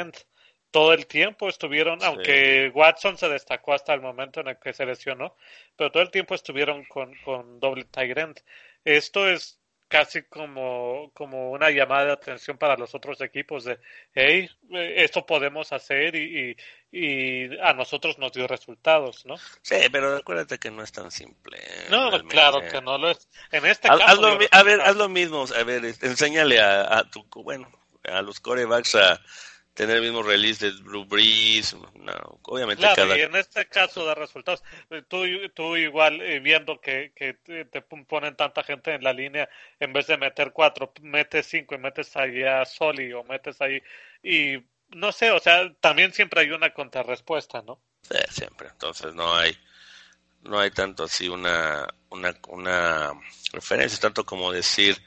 Todo 0.72 0.94
el 0.94 1.08
tiempo 1.08 1.48
estuvieron, 1.50 2.04
aunque 2.04 2.72
Watson 2.74 3.18
se 3.18 3.30
destacó 3.30 3.74
hasta 3.74 3.94
el 3.94 4.02
momento 4.02 4.42
en 4.42 4.50
el 4.50 4.60
que 4.60 4.74
se 4.74 4.86
lesionó, 4.86 5.36
pero 5.76 5.92
todo 5.92 6.04
el 6.04 6.12
tiempo 6.12 6.36
estuvieron 6.36 6.84
con, 6.86 7.16
con 7.24 7.60
doble 7.60 7.86
tight 7.86 8.42
Esto 8.84 9.28
es 9.28 9.60
casi 9.88 10.24
como, 10.24 11.12
como 11.14 11.52
una 11.52 11.70
llamada 11.70 12.06
de 12.06 12.12
atención 12.12 12.58
para 12.58 12.76
los 12.76 12.94
otros 12.94 13.22
equipos 13.22 13.64
de, 13.64 13.80
hey, 14.14 14.50
eh, 14.74 14.96
esto 14.98 15.26
podemos 15.26 15.72
hacer 15.72 16.16
y, 16.16 16.58
y, 16.92 17.58
a 17.60 17.74
nosotros 17.74 18.18
nos 18.18 18.34
dio 18.34 18.48
resultados, 18.48 19.26
¿no? 19.26 19.38
Sí, 19.62 19.78
pero 19.92 20.18
acuérdate 20.18 20.58
que 20.58 20.72
no 20.72 20.84
es 20.84 20.92
tan 20.92 21.12
simple. 21.12 21.60
No, 21.90 22.12
claro 22.28 22.62
que 22.62 22.82
no 22.82 22.98
lo 22.98 23.12
es. 23.12 23.30
En 23.52 23.66
este 23.66 23.88
caso... 23.88 24.38
a 24.52 24.64
ver, 24.64 24.82
haz 24.82 24.96
lo 24.96 25.10
mismo, 25.10 25.46
a 25.56 25.64
ver, 25.64 25.86
enséñale 25.86 26.60
a, 26.60 27.00
a 27.00 27.10
tu, 27.10 27.26
bueno, 27.36 27.72
a 28.04 28.22
los 28.22 28.40
corebacks 28.40 28.96
a 28.96 29.22
tener 29.78 29.98
el 29.98 30.02
mismo 30.02 30.24
release 30.24 30.66
de 30.66 30.82
Blue 30.82 31.06
Breeze, 31.06 31.78
obviamente 32.42 32.82
claro, 32.82 33.16
y 33.16 33.22
en 33.22 33.36
este 33.36 33.68
caso 33.68 34.08
de 34.08 34.16
resultados, 34.16 34.64
tú, 35.08 35.24
tú 35.54 35.78
igual 35.78 36.20
eh, 36.20 36.40
viendo 36.40 36.82
que, 36.82 37.14
que 37.16 37.36
te, 37.36 37.82
ponen 37.84 38.36
tanta 38.36 38.64
gente 38.64 38.96
en 38.96 39.04
la 39.04 39.14
línea, 39.14 39.48
en 39.80 39.94
vez 39.94 40.08
de 40.08 40.18
meter 40.18 40.52
cuatro, 40.52 40.92
metes 41.04 41.46
cinco 41.46 41.76
y 41.76 41.78
metes 41.78 42.18
ahí 42.18 42.42
a 42.42 42.66
Soli 42.66 43.14
o 43.14 43.24
metes 43.24 43.62
ahí, 43.62 43.80
y 44.24 44.58
no 44.96 45.12
sé, 45.12 45.30
o 45.30 45.40
sea, 45.40 45.72
también 45.80 46.12
siempre 46.12 46.42
hay 46.42 46.50
una 46.50 46.74
contrarrespuesta, 46.74 47.62
¿no? 47.62 47.80
Sí, 48.02 48.18
siempre, 48.32 48.70
entonces 48.70 49.14
no 49.14 49.36
hay, 49.36 49.56
no 50.42 50.60
hay 50.60 50.72
tanto 50.72 51.04
así 51.04 51.30
una, 51.30 51.88
una, 52.10 52.34
una 52.48 53.14
referencia, 53.54 54.00
tanto 54.00 54.26
como 54.26 54.52
decir 54.52 54.98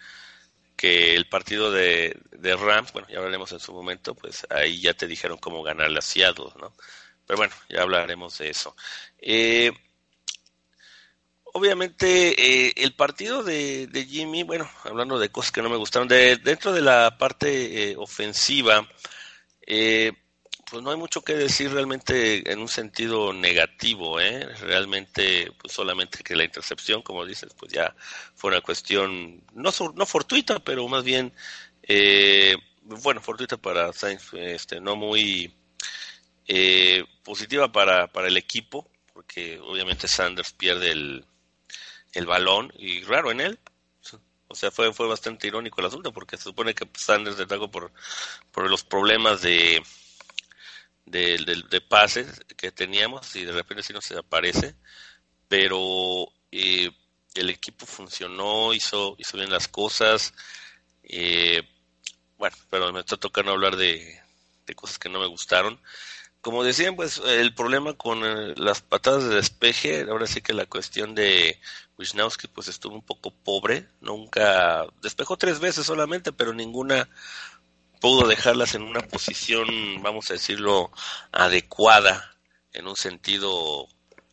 que 0.80 1.14
el 1.14 1.28
partido 1.28 1.70
de, 1.70 2.18
de, 2.32 2.56
Rams, 2.56 2.94
bueno, 2.94 3.06
ya 3.10 3.18
hablaremos 3.18 3.52
en 3.52 3.60
su 3.60 3.70
momento, 3.74 4.14
pues 4.14 4.46
ahí 4.48 4.80
ya 4.80 4.94
te 4.94 5.06
dijeron 5.06 5.36
cómo 5.36 5.62
ganarle 5.62 5.98
a 5.98 6.00
Seattle, 6.00 6.46
¿no? 6.58 6.72
Pero 7.26 7.36
bueno, 7.36 7.52
ya 7.68 7.82
hablaremos 7.82 8.38
de 8.38 8.48
eso. 8.48 8.74
Eh, 9.18 9.72
obviamente, 11.52 12.68
eh, 12.68 12.72
el 12.78 12.94
partido 12.94 13.42
de, 13.42 13.88
de, 13.88 14.06
Jimmy, 14.06 14.42
bueno, 14.42 14.70
hablando 14.84 15.18
de 15.18 15.28
cosas 15.28 15.52
que 15.52 15.60
no 15.60 15.68
me 15.68 15.76
gustaron, 15.76 16.08
de, 16.08 16.38
dentro 16.38 16.72
de 16.72 16.80
la 16.80 17.18
parte 17.18 17.90
eh, 17.90 17.96
ofensiva, 17.98 18.88
eh, 19.66 20.14
pues 20.70 20.82
no 20.82 20.90
hay 20.90 20.96
mucho 20.96 21.22
que 21.22 21.34
decir 21.34 21.72
realmente 21.72 22.50
en 22.50 22.60
un 22.60 22.68
sentido 22.68 23.32
negativo, 23.32 24.20
¿eh? 24.20 24.46
Realmente, 24.60 25.52
pues 25.60 25.72
solamente 25.72 26.22
que 26.22 26.36
la 26.36 26.44
intercepción, 26.44 27.02
como 27.02 27.26
dices, 27.26 27.52
pues 27.58 27.72
ya 27.72 27.94
fue 28.36 28.52
una 28.52 28.60
cuestión, 28.60 29.42
no, 29.52 29.70
no 29.94 30.06
fortuita, 30.06 30.60
pero 30.60 30.86
más 30.88 31.02
bien, 31.02 31.32
eh, 31.82 32.56
bueno, 32.82 33.20
fortuita 33.20 33.56
para 33.56 33.92
Sainz, 33.92 34.32
este, 34.34 34.80
no 34.80 34.94
muy 34.96 35.52
eh, 36.46 37.04
positiva 37.24 37.72
para, 37.72 38.06
para 38.06 38.28
el 38.28 38.36
equipo, 38.36 38.88
que 39.26 39.58
obviamente 39.60 40.08
Sanders 40.08 40.52
pierde 40.52 40.90
el, 40.92 41.24
el 42.12 42.26
balón 42.26 42.72
y 42.76 43.02
raro 43.02 43.30
en 43.30 43.40
él. 43.40 43.58
O 44.48 44.56
sea, 44.56 44.72
fue, 44.72 44.92
fue 44.92 45.06
bastante 45.06 45.46
irónico 45.46 45.80
el 45.80 45.86
asunto 45.86 46.12
porque 46.12 46.36
se 46.36 46.42
supone 46.44 46.74
que 46.74 46.88
Sanders 46.94 47.38
le 47.38 47.46
por, 47.46 47.92
por 48.50 48.68
los 48.68 48.82
problemas 48.82 49.42
de, 49.42 49.80
de, 51.10 51.64
de, 51.68 51.80
pases 51.80 52.40
que 52.56 52.72
teníamos 52.72 53.34
y 53.36 53.44
de 53.44 53.52
repente 53.52 53.82
sí 53.82 53.92
nos 53.92 54.10
aparece. 54.12 54.74
Pero 55.48 56.28
eh, 56.52 56.90
el 57.34 57.50
equipo 57.50 57.86
funcionó, 57.86 58.72
hizo, 58.74 59.16
hizo 59.18 59.36
bien 59.36 59.50
las 59.50 59.68
cosas. 59.68 60.32
Eh, 61.02 61.62
bueno, 62.38 62.56
pero 62.70 62.92
me 62.92 63.00
está 63.00 63.16
tocando 63.16 63.52
hablar 63.52 63.76
de, 63.76 64.20
de 64.66 64.74
cosas 64.74 64.98
que 64.98 65.08
no 65.08 65.20
me 65.20 65.26
gustaron 65.26 65.80
como 66.40 66.64
decían, 66.64 66.96
pues 66.96 67.20
el 67.24 67.54
problema 67.54 67.94
con 67.94 68.24
eh, 68.24 68.54
las 68.56 68.80
patadas 68.80 69.24
de 69.24 69.34
despeje, 69.36 70.06
ahora 70.08 70.26
sí 70.26 70.40
que 70.40 70.54
la 70.54 70.66
cuestión 70.66 71.14
de 71.14 71.60
Wisnowski 71.98 72.48
pues 72.48 72.68
estuvo 72.68 72.94
un 72.94 73.02
poco 73.02 73.30
pobre, 73.30 73.86
nunca 74.00 74.86
despejó 75.02 75.36
tres 75.36 75.60
veces 75.60 75.84
solamente, 75.86 76.32
pero 76.32 76.54
ninguna 76.54 77.08
pudo 78.00 78.26
dejarlas 78.26 78.74
en 78.74 78.82
una 78.82 79.00
posición, 79.00 79.68
vamos 80.02 80.30
a 80.30 80.34
decirlo, 80.34 80.90
adecuada 81.32 82.36
en 82.72 82.86
un 82.86 82.96
sentido 82.96 83.88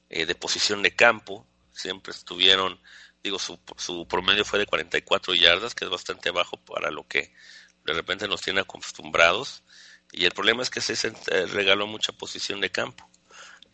eh, 0.10 0.25
de 0.25 0.36
posición 0.36 0.82
de 0.82 0.95
campo, 0.95 1.45
siempre 1.71 2.12
estuvieron, 2.12 2.80
digo, 3.23 3.39
su, 3.39 3.60
su 3.77 4.08
promedio 4.08 4.45
fue 4.45 4.60
de 4.60 4.65
44 4.65 5.34
yardas, 5.36 5.75
que 5.75 5.86
es 5.86 5.91
bastante 5.91 6.32
bajo 6.32 6.58
para 6.58 6.91
lo 6.91 7.08
que 7.08 7.34
de 7.84 7.93
repente 7.93 8.27
nos 8.27 8.41
tiene 8.41 8.62
acostumbrados 8.62 9.63
y 10.12 10.25
el 10.25 10.32
problema 10.32 10.63
es 10.63 10.69
que 10.69 10.82
se 10.82 11.08
eh, 11.08 11.45
regaló 11.47 11.88
mucha 11.88 12.12
posición 12.13 12.62
de 12.62 12.71
campo. 12.71 13.10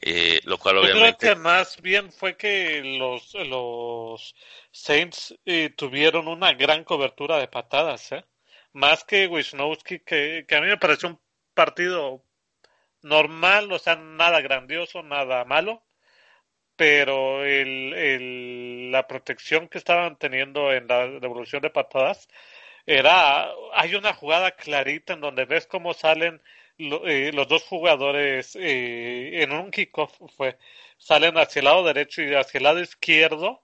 Eh, 0.05 0.41
lo 0.43 0.57
cual 0.57 0.79
obviamente... 0.79 1.17
creo 1.17 1.35
que 1.35 1.39
más 1.39 1.81
bien 1.81 2.11
fue 2.11 2.35
que 2.35 2.81
los, 2.83 3.33
los 3.35 4.35
Saints 4.69 5.33
eh, 5.45 5.69
tuvieron 5.69 6.27
una 6.27 6.53
gran 6.53 6.83
cobertura 6.83 7.37
de 7.37 7.47
patadas, 7.47 8.11
¿eh? 8.11 8.25
Más 8.73 9.03
que 9.03 9.27
Wisnowski, 9.27 9.99
que, 9.99 10.45
a 10.49 10.61
mí 10.61 10.67
me 10.67 10.77
pareció 10.77 11.09
un 11.09 11.19
partido 11.53 12.23
normal, 13.01 13.71
o 13.71 13.79
sea, 13.79 13.95
nada 13.95 14.41
grandioso, 14.41 15.03
nada 15.03 15.45
malo, 15.45 15.83
pero 16.75 17.43
el, 17.45 18.91
la 18.91 19.07
protección 19.07 19.67
que 19.69 19.77
estaban 19.77 20.17
teniendo 20.17 20.73
en 20.73 20.87
la 20.87 21.07
devolución 21.07 21.61
de 21.61 21.69
patadas 21.69 22.27
era, 22.85 23.49
hay 23.73 23.95
una 23.95 24.13
jugada 24.13 24.51
clarita 24.51 25.13
en 25.13 25.21
donde 25.21 25.45
ves 25.45 25.67
cómo 25.67 25.93
salen 25.93 26.41
eh, 26.77 27.31
los 27.33 27.47
dos 27.47 27.63
jugadores 27.63 28.55
eh, 28.55 29.43
en 29.43 29.51
un 29.53 29.71
kickoff 29.71 30.11
salen 30.97 31.37
hacia 31.37 31.59
el 31.59 31.65
lado 31.65 31.83
derecho 31.83 32.23
y 32.23 32.33
hacia 32.33 32.57
el 32.57 32.63
lado 32.63 32.79
izquierdo 32.81 33.61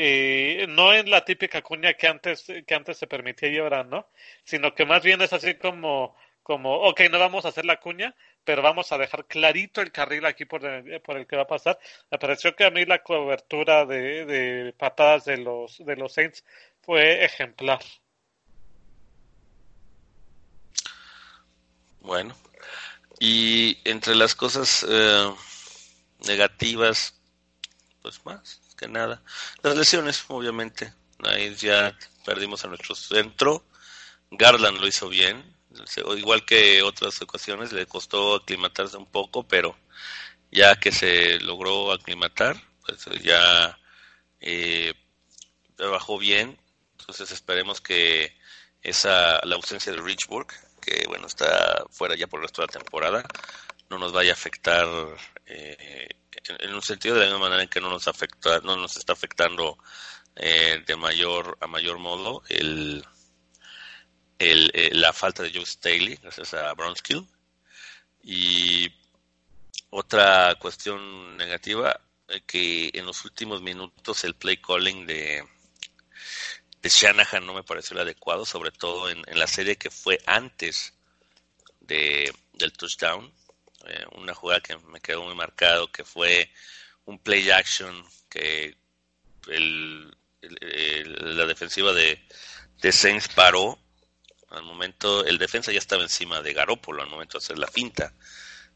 eh, 0.00 0.66
no 0.68 0.94
en 0.94 1.10
la 1.10 1.24
típica 1.24 1.60
cuña 1.60 1.94
que 1.94 2.06
antes 2.06 2.46
que 2.64 2.74
antes 2.74 2.98
se 2.98 3.08
permitía 3.08 3.48
llevar 3.48 3.84
no 3.84 4.06
sino 4.44 4.72
que 4.72 4.86
más 4.86 5.02
bien 5.02 5.20
es 5.22 5.32
así 5.32 5.54
como 5.54 6.14
como 6.44 6.72
ok 6.88 7.00
no 7.10 7.18
vamos 7.18 7.44
a 7.44 7.48
hacer 7.48 7.64
la 7.64 7.80
cuña 7.80 8.14
pero 8.44 8.62
vamos 8.62 8.92
a 8.92 8.98
dejar 8.98 9.26
clarito 9.26 9.80
el 9.80 9.90
carril 9.90 10.24
aquí 10.24 10.44
por 10.44 10.64
el, 10.64 11.00
por 11.02 11.18
el 11.18 11.26
que 11.26 11.36
va 11.36 11.42
a 11.42 11.46
pasar. 11.46 11.78
Me 12.10 12.18
pareció 12.18 12.56
que 12.56 12.64
a 12.64 12.70
mí 12.70 12.86
la 12.86 13.02
cobertura 13.02 13.84
de, 13.84 14.24
de 14.24 14.72
patadas 14.72 15.26
de 15.26 15.36
los 15.36 15.76
de 15.84 15.96
los 15.96 16.14
Saints 16.14 16.42
fue 16.80 17.26
ejemplar. 17.26 17.80
Bueno, 22.00 22.34
y 23.18 23.76
entre 23.84 24.14
las 24.14 24.34
cosas 24.34 24.86
eh, 24.88 25.30
negativas, 26.26 27.20
pues 28.00 28.24
más 28.24 28.67
que 28.78 28.88
nada, 28.88 29.22
las 29.62 29.76
lesiones, 29.76 30.24
obviamente. 30.28 30.92
Ahí 31.24 31.54
ya 31.56 31.96
perdimos 32.24 32.64
a 32.64 32.68
nuestro 32.68 32.94
centro. 32.94 33.64
Garland 34.30 34.78
lo 34.78 34.86
hizo 34.86 35.08
bien, 35.08 35.42
igual 36.16 36.44
que 36.44 36.82
otras 36.82 37.20
ocasiones, 37.22 37.72
le 37.72 37.86
costó 37.86 38.36
aclimatarse 38.36 38.96
un 38.96 39.06
poco, 39.06 39.46
pero 39.46 39.76
ya 40.50 40.76
que 40.76 40.92
se 40.92 41.40
logró 41.40 41.92
aclimatar, 41.92 42.56
pues 42.86 43.04
ya 43.22 43.78
eh, 44.40 44.94
trabajó 45.76 46.18
bien. 46.18 46.58
Entonces 46.98 47.30
esperemos 47.30 47.80
que 47.80 48.36
esa 48.82 49.40
la 49.44 49.56
ausencia 49.56 49.92
de 49.92 50.00
Richburg 50.00 50.48
que 50.88 51.06
bueno 51.06 51.26
está 51.26 51.84
fuera 51.90 52.14
ya 52.16 52.26
por 52.26 52.40
el 52.40 52.44
resto 52.44 52.62
de 52.62 52.68
la 52.68 52.72
temporada, 52.72 53.24
no 53.90 53.98
nos 53.98 54.12
vaya 54.12 54.30
a 54.32 54.34
afectar 54.34 54.86
eh, 55.48 56.08
en, 56.60 56.74
un 56.74 56.82
sentido 56.82 57.14
de 57.14 57.22
la 57.22 57.26
misma 57.26 57.46
manera 57.46 57.62
en 57.62 57.68
que 57.68 57.80
no 57.80 57.90
nos 57.90 58.08
afecta, 58.08 58.60
no 58.60 58.76
nos 58.76 58.96
está 58.96 59.12
afectando 59.12 59.78
eh, 60.36 60.82
de 60.86 60.96
mayor 60.96 61.56
a 61.60 61.66
mayor 61.66 61.98
modo 61.98 62.42
el, 62.48 63.04
eh, 64.38 64.90
la 64.92 65.12
falta 65.12 65.42
de 65.42 65.52
Joe 65.52 65.66
Staley 65.66 66.16
gracias 66.22 66.54
a 66.54 66.72
Bronskill 66.74 67.26
y 68.22 68.88
otra 69.90 70.54
cuestión 70.56 71.36
negativa 71.36 72.00
que 72.46 72.90
en 72.92 73.06
los 73.06 73.24
últimos 73.24 73.62
minutos 73.62 74.22
el 74.24 74.34
play 74.34 74.58
calling 74.58 75.06
de 75.06 75.44
de 76.82 76.88
Shanahan 76.88 77.44
no 77.44 77.54
me 77.54 77.64
pareció 77.64 77.94
el 77.94 78.02
adecuado, 78.02 78.44
sobre 78.44 78.70
todo 78.70 79.10
en, 79.10 79.22
la 79.32 79.46
serie 79.46 79.76
que 79.76 79.90
fue 79.90 80.20
antes 80.26 80.94
de, 81.80 82.32
del 82.52 82.72
touchdown. 82.72 83.32
Eh, 83.86 84.04
una 84.16 84.34
jugada 84.34 84.60
que 84.60 84.76
me 84.76 85.00
quedó 85.00 85.22
muy 85.22 85.34
marcado, 85.34 85.90
que 85.90 86.04
fue 86.04 86.50
un 87.04 87.18
play 87.18 87.50
action 87.50 88.04
que 88.28 88.76
el, 89.48 90.16
la 90.40 91.46
defensiva 91.46 91.92
de, 91.92 92.22
de 92.80 92.92
Saints 92.92 93.28
paró. 93.28 93.78
Al 94.50 94.62
momento, 94.62 95.24
el 95.26 95.38
defensa 95.38 95.72
ya 95.72 95.78
estaba 95.78 96.02
encima 96.02 96.40
de 96.40 96.54
Garópolo 96.54 97.02
al 97.02 97.10
momento 97.10 97.38
de 97.38 97.44
hacer 97.44 97.58
la 97.58 97.68
finta. 97.68 98.14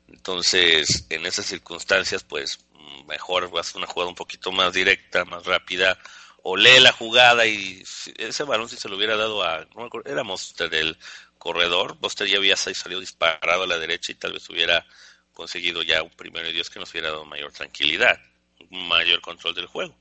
Entonces, 0.09 1.07
en 1.09 1.25
esas 1.25 1.47
circunstancias, 1.47 2.23
pues 2.25 2.59
mejor 3.07 3.55
va 3.55 3.61
a 3.61 3.65
ser 3.65 3.79
una 3.79 3.87
jugada 3.87 4.11
un 4.11 4.15
poquito 4.15 4.53
más 4.53 4.73
directa, 4.73 5.25
más 5.25 5.45
rápida, 5.45 5.99
o 6.43 6.57
lee 6.57 6.81
la 6.81 6.93
jugada 6.93 7.47
y 7.47 7.83
ese 8.19 8.43
balón 8.45 8.69
si 8.69 8.77
se 8.77 8.88
lo 8.88 8.97
hubiera 8.97 9.17
dado 9.17 9.43
a, 9.43 9.67
no 9.77 9.88
era 10.05 10.25
Monster 10.25 10.69
del 10.69 10.99
corredor, 11.42 11.98
Monster 12.00 12.28
ya 12.28 12.37
había 12.37 12.57
salido 12.57 13.00
disparado 13.00 13.64
a 13.64 13.66
la 13.66 13.76
derecha 13.76 14.12
y 14.12 14.14
tal 14.14 14.33
vez 14.33 14.48
hubiera 14.48 14.87
conseguido 15.33 15.83
ya 15.83 16.00
un 16.00 16.11
primero 16.11 16.48
y 16.48 16.52
Dios 16.52 16.70
que 16.70 16.78
nos 16.78 16.92
hubiera 16.92 17.11
dado 17.11 17.24
mayor 17.24 17.50
tranquilidad, 17.50 18.16
mayor 18.70 19.20
control 19.20 19.52
del 19.52 19.66
juego. 19.66 19.92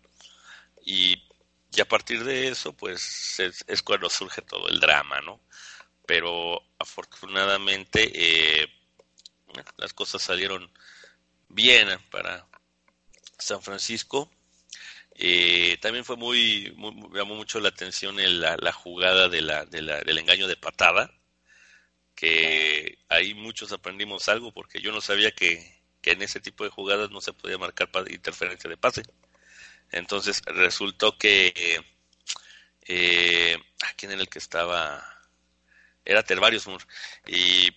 Y, 0.85 1.19
a 1.81 1.85
partir 1.85 2.23
de 2.23 2.49
eso, 2.49 2.73
pues 2.73 3.39
es, 3.39 3.81
cuando 3.81 4.07
surge 4.07 4.43
todo 4.43 4.67
el 4.69 4.79
drama, 4.79 5.19
¿no? 5.21 5.41
Pero 6.05 6.61
afortunadamente 6.77 8.11
eh, 8.13 8.67
las 9.77 9.93
cosas 9.93 10.21
salieron 10.21 10.71
bien 11.49 11.89
para 12.11 12.45
San 13.39 13.63
Francisco 13.63 14.29
eh, 15.15 15.77
también 15.81 16.05
fue 16.05 16.17
muy, 16.17 16.75
llamó 17.13 17.35
mucho 17.35 17.59
la 17.59 17.69
atención 17.69 18.17
la, 18.17 18.57
la, 18.57 18.71
jugada 18.71 19.27
de 19.27 19.41
la, 19.41 19.65
de 19.65 19.81
la, 19.81 20.01
del 20.01 20.17
engaño 20.17 20.47
de 20.47 20.55
patada, 20.55 21.13
que 22.21 22.99
ahí 23.09 23.33
muchos 23.33 23.71
aprendimos 23.71 24.29
algo 24.29 24.51
porque 24.51 24.79
yo 24.79 24.91
no 24.91 25.01
sabía 25.01 25.31
que, 25.31 25.81
en 26.03 26.21
ese 26.21 26.39
tipo 26.39 26.63
de 26.63 26.69
jugadas 26.69 27.09
no 27.09 27.19
se 27.19 27.33
podía 27.33 27.57
marcar 27.57 27.89
interferencia 28.11 28.69
de 28.69 28.77
pase. 28.77 29.01
Entonces 29.91 30.43
resultó 30.45 31.17
que 31.17 31.83
eh, 32.87 33.57
¿quién 33.97 34.11
era 34.11 34.21
el 34.21 34.29
que 34.29 34.37
estaba? 34.37 35.03
Era 36.05 36.21
Tervarius 36.21 36.67
Moore. 36.67 36.85
Y 37.25 37.75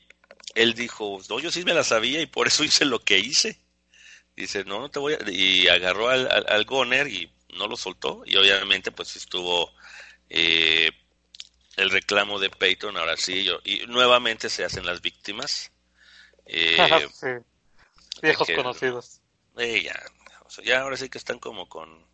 él 0.55 0.75
dijo, 0.75 1.23
no, 1.31 1.41
yo 1.41 1.51
sí 1.51 1.65
me 1.65 1.73
la 1.73 1.83
sabía 1.83 2.21
y 2.21 2.27
por 2.27 2.47
eso 2.47 2.65
hice 2.65 2.85
lo 2.85 3.01
que 3.01 3.19
hice. 3.19 3.59
Dice, 4.37 4.65
no, 4.65 4.79
no 4.81 4.91
te 4.91 4.99
voy 4.99 5.15
a... 5.15 5.19
Y 5.31 5.69
agarró 5.69 6.11
al, 6.11 6.29
al, 6.47 6.65
Goner 6.67 7.07
y 7.09 7.33
no 7.57 7.67
lo 7.67 7.79
soltó. 7.79 8.25
Y 8.27 8.37
obviamente 8.37 8.93
pues 8.93 9.17
estuvo 9.17 9.73
eh, 10.29 10.91
el 11.77 11.91
reclamo 11.91 12.39
de 12.39 12.51
Peyton, 12.51 12.97
ahora 12.97 13.17
sí. 13.17 13.45
Yo, 13.45 13.59
y 13.65 13.87
nuevamente 13.87 14.49
se 14.49 14.65
hacen 14.65 14.87
las 14.87 15.01
víctimas. 15.01 15.73
Eh, 16.47 16.77
Viejos 18.23 18.49
conocidos. 18.55 19.21
Eh, 19.57 19.83
ya, 19.83 20.01
ya 20.63 20.81
ahora 20.81 20.97
sí 20.97 21.09
que 21.09 21.19
están 21.19 21.39
como 21.39 21.69
con 21.69 22.07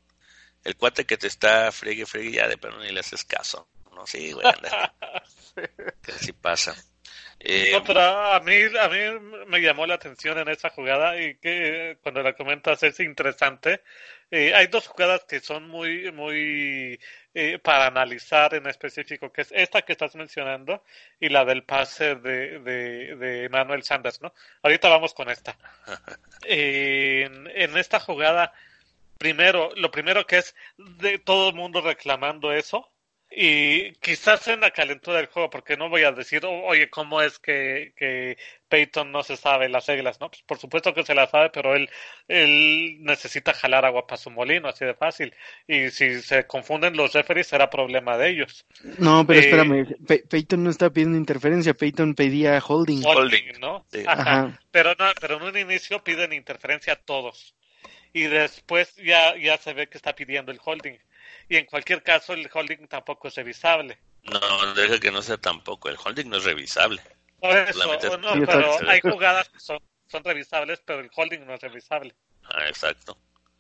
el 0.64 0.76
cuate 0.76 1.06
que 1.06 1.16
te 1.16 1.26
está 1.26 1.72
friegue, 1.72 2.06
friegue, 2.06 2.32
ya 2.32 2.48
de 2.48 2.58
pero 2.58 2.78
ni 2.78 2.90
le 2.90 3.00
haces 3.00 3.24
caso. 3.24 3.68
No, 3.92 4.06
sí, 4.06 4.32
güey, 4.32 4.46
anda. 4.46 4.94
que 6.02 6.12
así 6.12 6.32
pasa. 6.32 6.74
Eh, 7.42 7.70
no, 7.72 7.82
pero 7.82 8.00
a 8.00 8.40
mí, 8.40 8.54
a 8.78 8.88
mí 8.88 8.98
me 9.46 9.60
llamó 9.62 9.86
la 9.86 9.94
atención 9.94 10.38
en 10.38 10.48
esa 10.48 10.68
jugada 10.70 11.18
y 11.20 11.36
que 11.36 11.96
cuando 12.02 12.22
la 12.22 12.34
comentas 12.34 12.82
es 12.82 13.00
interesante 13.00 13.82
Eh, 14.30 14.54
hay 14.54 14.68
dos 14.68 14.86
jugadas 14.86 15.24
que 15.24 15.40
son 15.40 15.68
muy, 15.68 16.12
muy 16.12 17.00
eh, 17.34 17.58
para 17.58 17.86
analizar 17.86 18.54
en 18.54 18.66
específico, 18.66 19.32
que 19.32 19.42
es 19.42 19.52
esta 19.52 19.82
que 19.82 19.92
estás 19.92 20.14
mencionando 20.14 20.84
y 21.18 21.28
la 21.30 21.44
del 21.44 21.64
pase 21.64 22.14
de, 22.16 22.60
de, 22.60 23.48
Manuel 23.50 23.82
Sanders, 23.82 24.20
¿no? 24.22 24.32
Ahorita 24.62 24.88
vamos 24.88 25.14
con 25.14 25.30
esta. 25.30 25.56
en, 26.44 27.48
en 27.54 27.76
esta 27.76 27.98
jugada, 28.00 28.52
primero, 29.18 29.72
lo 29.76 29.90
primero 29.90 30.26
que 30.26 30.38
es 30.38 30.54
de 30.76 31.18
todo 31.18 31.50
el 31.50 31.56
mundo 31.56 31.80
reclamando 31.80 32.52
eso, 32.52 32.89
y 33.32 33.92
quizás 34.00 34.48
en 34.48 34.60
la 34.60 34.72
calentura 34.72 35.18
del 35.18 35.26
juego, 35.26 35.50
porque 35.50 35.76
no 35.76 35.88
voy 35.88 36.02
a 36.02 36.10
decir, 36.10 36.44
oye, 36.44 36.90
¿cómo 36.90 37.22
es 37.22 37.38
que, 37.38 37.92
que 37.96 38.36
Peyton 38.68 39.12
no 39.12 39.22
se 39.22 39.36
sabe 39.36 39.68
las 39.68 39.86
reglas? 39.86 40.20
¿no? 40.20 40.28
Pues 40.30 40.42
por 40.42 40.58
supuesto 40.58 40.92
que 40.92 41.04
se 41.04 41.14
las 41.14 41.30
sabe, 41.30 41.50
pero 41.50 41.76
él, 41.76 41.88
él 42.26 42.96
necesita 43.00 43.54
jalar 43.54 43.84
agua 43.84 44.08
para 44.08 44.16
su 44.16 44.30
molino, 44.30 44.68
así 44.68 44.84
de 44.84 44.94
fácil. 44.94 45.32
Y 45.68 45.90
si 45.90 46.20
se 46.22 46.44
confunden 46.48 46.96
los 46.96 47.12
referees, 47.12 47.46
será 47.46 47.70
problema 47.70 48.18
de 48.18 48.30
ellos. 48.30 48.66
No, 48.98 49.24
pero 49.24 49.38
eh, 49.38 49.44
espérame, 49.44 49.96
Peyton 50.28 50.64
no 50.64 50.70
está 50.70 50.90
pidiendo 50.90 51.16
interferencia, 51.16 51.72
Peyton 51.72 52.16
pedía 52.16 52.60
holding. 52.66 53.04
Holding, 53.04 53.60
¿no? 53.60 53.86
Ajá. 54.08 54.58
Pero, 54.72 54.96
no, 54.98 55.06
pero 55.20 55.36
en 55.36 55.42
un 55.44 55.56
inicio 55.56 56.02
piden 56.02 56.32
interferencia 56.32 56.94
a 56.94 56.96
todos. 56.96 57.54
Y 58.12 58.22
después 58.22 58.96
ya, 58.96 59.36
ya 59.36 59.56
se 59.56 59.72
ve 59.72 59.88
que 59.88 59.98
está 59.98 60.16
pidiendo 60.16 60.50
el 60.50 60.58
holding 60.64 60.98
y 61.48 61.56
en 61.56 61.66
cualquier 61.66 62.02
caso 62.02 62.32
el 62.32 62.50
holding 62.52 62.86
tampoco 62.86 63.28
es 63.28 63.34
revisable. 63.34 63.98
No, 64.24 64.74
deja 64.74 64.98
que 64.98 65.10
no 65.10 65.22
sea 65.22 65.38
tampoco, 65.38 65.88
el 65.88 65.96
holding 66.02 66.28
no 66.28 66.36
es 66.36 66.44
revisable. 66.44 67.00
Por 67.40 67.56
eso, 67.56 68.18
no, 68.18 68.46
pero 68.46 68.76
hay 68.88 69.00
jugadas 69.00 69.48
que 69.48 69.60
son, 69.60 69.80
son 70.06 70.22
revisables, 70.22 70.80
pero 70.84 71.00
el 71.00 71.10
holding 71.14 71.46
no 71.46 71.54
es 71.54 71.60
revisable. 71.60 72.14
Ah, 72.44 72.68
exacto. 72.68 73.16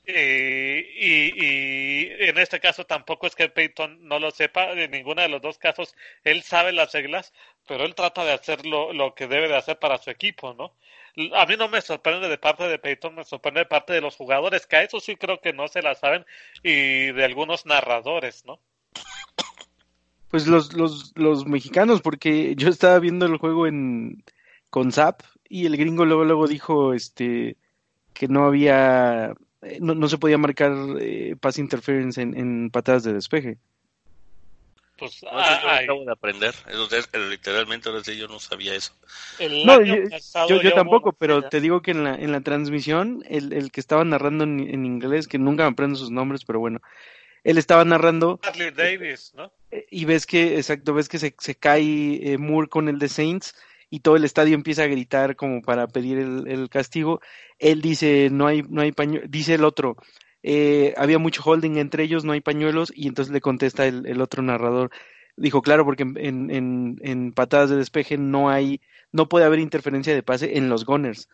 Y, 0.06 0.12
y, 0.12 1.32
y, 1.36 2.08
en 2.28 2.38
este 2.38 2.58
caso 2.58 2.84
tampoco 2.84 3.26
es 3.26 3.34
que 3.34 3.48
Peyton 3.48 4.06
no 4.06 4.18
lo 4.18 4.30
sepa, 4.30 4.72
en 4.72 4.90
ninguno 4.90 5.22
de 5.22 5.28
los 5.28 5.40
dos 5.40 5.58
casos 5.58 5.94
él 6.24 6.42
sabe 6.42 6.72
las 6.72 6.92
reglas, 6.92 7.32
pero 7.66 7.84
él 7.84 7.94
trata 7.94 8.24
de 8.24 8.32
hacer 8.32 8.66
lo, 8.66 8.92
lo 8.92 9.14
que 9.14 9.28
debe 9.28 9.48
de 9.48 9.56
hacer 9.56 9.78
para 9.78 9.98
su 9.98 10.10
equipo, 10.10 10.54
¿no? 10.54 10.74
A 11.34 11.46
mí 11.46 11.56
no 11.58 11.68
me 11.68 11.80
sorprende 11.80 12.28
de 12.28 12.38
parte 12.38 12.64
de 12.64 12.78
Peyton, 12.78 13.14
me 13.14 13.24
sorprende 13.24 13.60
de 13.60 13.66
parte 13.66 13.92
de 13.92 14.00
los 14.00 14.16
jugadores, 14.16 14.66
que 14.66 14.76
a 14.76 14.82
eso 14.82 15.00
sí 15.00 15.16
creo 15.16 15.40
que 15.40 15.52
no 15.52 15.68
se 15.68 15.82
la 15.82 15.94
saben, 15.94 16.24
y 16.62 17.12
de 17.12 17.24
algunos 17.24 17.66
narradores, 17.66 18.44
¿no? 18.46 18.58
Pues 20.30 20.46
los, 20.46 20.74
los, 20.74 21.12
los 21.16 21.46
mexicanos, 21.46 22.02
porque 22.02 22.54
yo 22.56 22.68
estaba 22.68 22.98
viendo 23.00 23.26
el 23.26 23.36
juego 23.38 23.66
en 23.66 24.22
con 24.70 24.92
Zap 24.92 25.22
y 25.48 25.66
el 25.66 25.76
gringo 25.76 26.04
luego 26.04 26.24
luego 26.24 26.46
dijo 26.46 26.94
este 26.94 27.56
que 28.14 28.28
no 28.28 28.44
había 28.44 29.34
eh, 29.62 29.78
no, 29.80 29.94
no 29.94 30.08
se 30.08 30.18
podía 30.18 30.38
marcar 30.38 30.72
eh, 31.00 31.36
pass 31.38 31.58
interference 31.58 32.22
en, 32.22 32.38
en 32.38 32.70
patadas 32.70 33.02
de 33.02 33.12
despeje. 33.12 33.58
Pues, 35.00 35.22
yo 35.22 35.28
acabo 35.30 36.04
de 36.04 36.12
aprender. 36.12 36.54
literalmente, 37.30 37.88
ahora 37.88 38.04
sí, 38.04 38.18
yo 38.18 38.28
no 38.28 38.38
sabía 38.38 38.74
eso. 38.74 38.92
no, 39.64 39.82
yo, 39.82 40.60
yo, 40.60 40.74
tampoco, 40.74 41.12
pero 41.12 41.48
te 41.48 41.62
digo 41.62 41.80
que 41.80 41.92
en 41.92 42.04
la, 42.04 42.14
en 42.14 42.32
la 42.32 42.42
transmisión, 42.42 43.24
el, 43.26 43.54
el 43.54 43.72
que 43.72 43.80
estaba 43.80 44.04
narrando 44.04 44.44
en, 44.44 44.84
inglés, 44.84 45.26
que 45.26 45.38
nunca 45.38 45.64
me 45.64 45.70
aprendo 45.70 45.98
sus 45.98 46.10
nombres, 46.10 46.44
pero 46.44 46.60
bueno, 46.60 46.82
él 47.44 47.56
estaba 47.56 47.86
narrando. 47.86 48.38
Davis, 48.76 49.32
¿no? 49.34 49.50
Eh, 49.70 49.86
y 49.90 50.04
ves 50.04 50.26
que, 50.26 50.58
exacto, 50.58 50.92
ves 50.92 51.08
que 51.08 51.18
se, 51.18 51.34
se 51.38 51.54
cae 51.54 52.32
eh, 52.32 52.36
Moore 52.36 52.68
con 52.68 52.90
el 52.90 52.98
de 52.98 53.08
Saints 53.08 53.54
y 53.88 54.00
todo 54.00 54.16
el 54.16 54.24
estadio 54.24 54.54
empieza 54.54 54.82
a 54.82 54.88
gritar 54.88 55.34
como 55.34 55.62
para 55.62 55.86
pedir 55.88 56.18
el, 56.18 56.46
el 56.46 56.68
castigo. 56.68 57.22
Él 57.58 57.80
dice, 57.80 58.28
no 58.30 58.46
hay, 58.46 58.62
no 58.68 58.82
hay 58.82 58.92
pañuelo, 58.92 59.26
dice 59.28 59.54
el 59.54 59.64
otro, 59.64 59.96
eh, 60.42 60.94
había 60.96 61.18
mucho 61.18 61.42
holding 61.44 61.76
entre 61.76 62.04
ellos, 62.04 62.24
no 62.24 62.32
hay 62.32 62.40
pañuelos, 62.40 62.92
y 62.94 63.08
entonces 63.08 63.32
le 63.32 63.40
contesta 63.40 63.86
el, 63.86 64.06
el 64.06 64.20
otro 64.20 64.42
narrador. 64.42 64.90
Dijo, 65.36 65.62
claro, 65.62 65.84
porque 65.84 66.02
en, 66.02 66.50
en, 66.50 66.98
en, 67.02 67.32
patadas 67.32 67.70
de 67.70 67.76
despeje 67.76 68.18
no 68.18 68.50
hay, 68.50 68.80
no 69.12 69.28
puede 69.28 69.46
haber 69.46 69.60
interferencia 69.60 70.14
de 70.14 70.22
pase 70.22 70.58
en 70.58 70.68
los 70.68 70.84
gunners. 70.84 71.28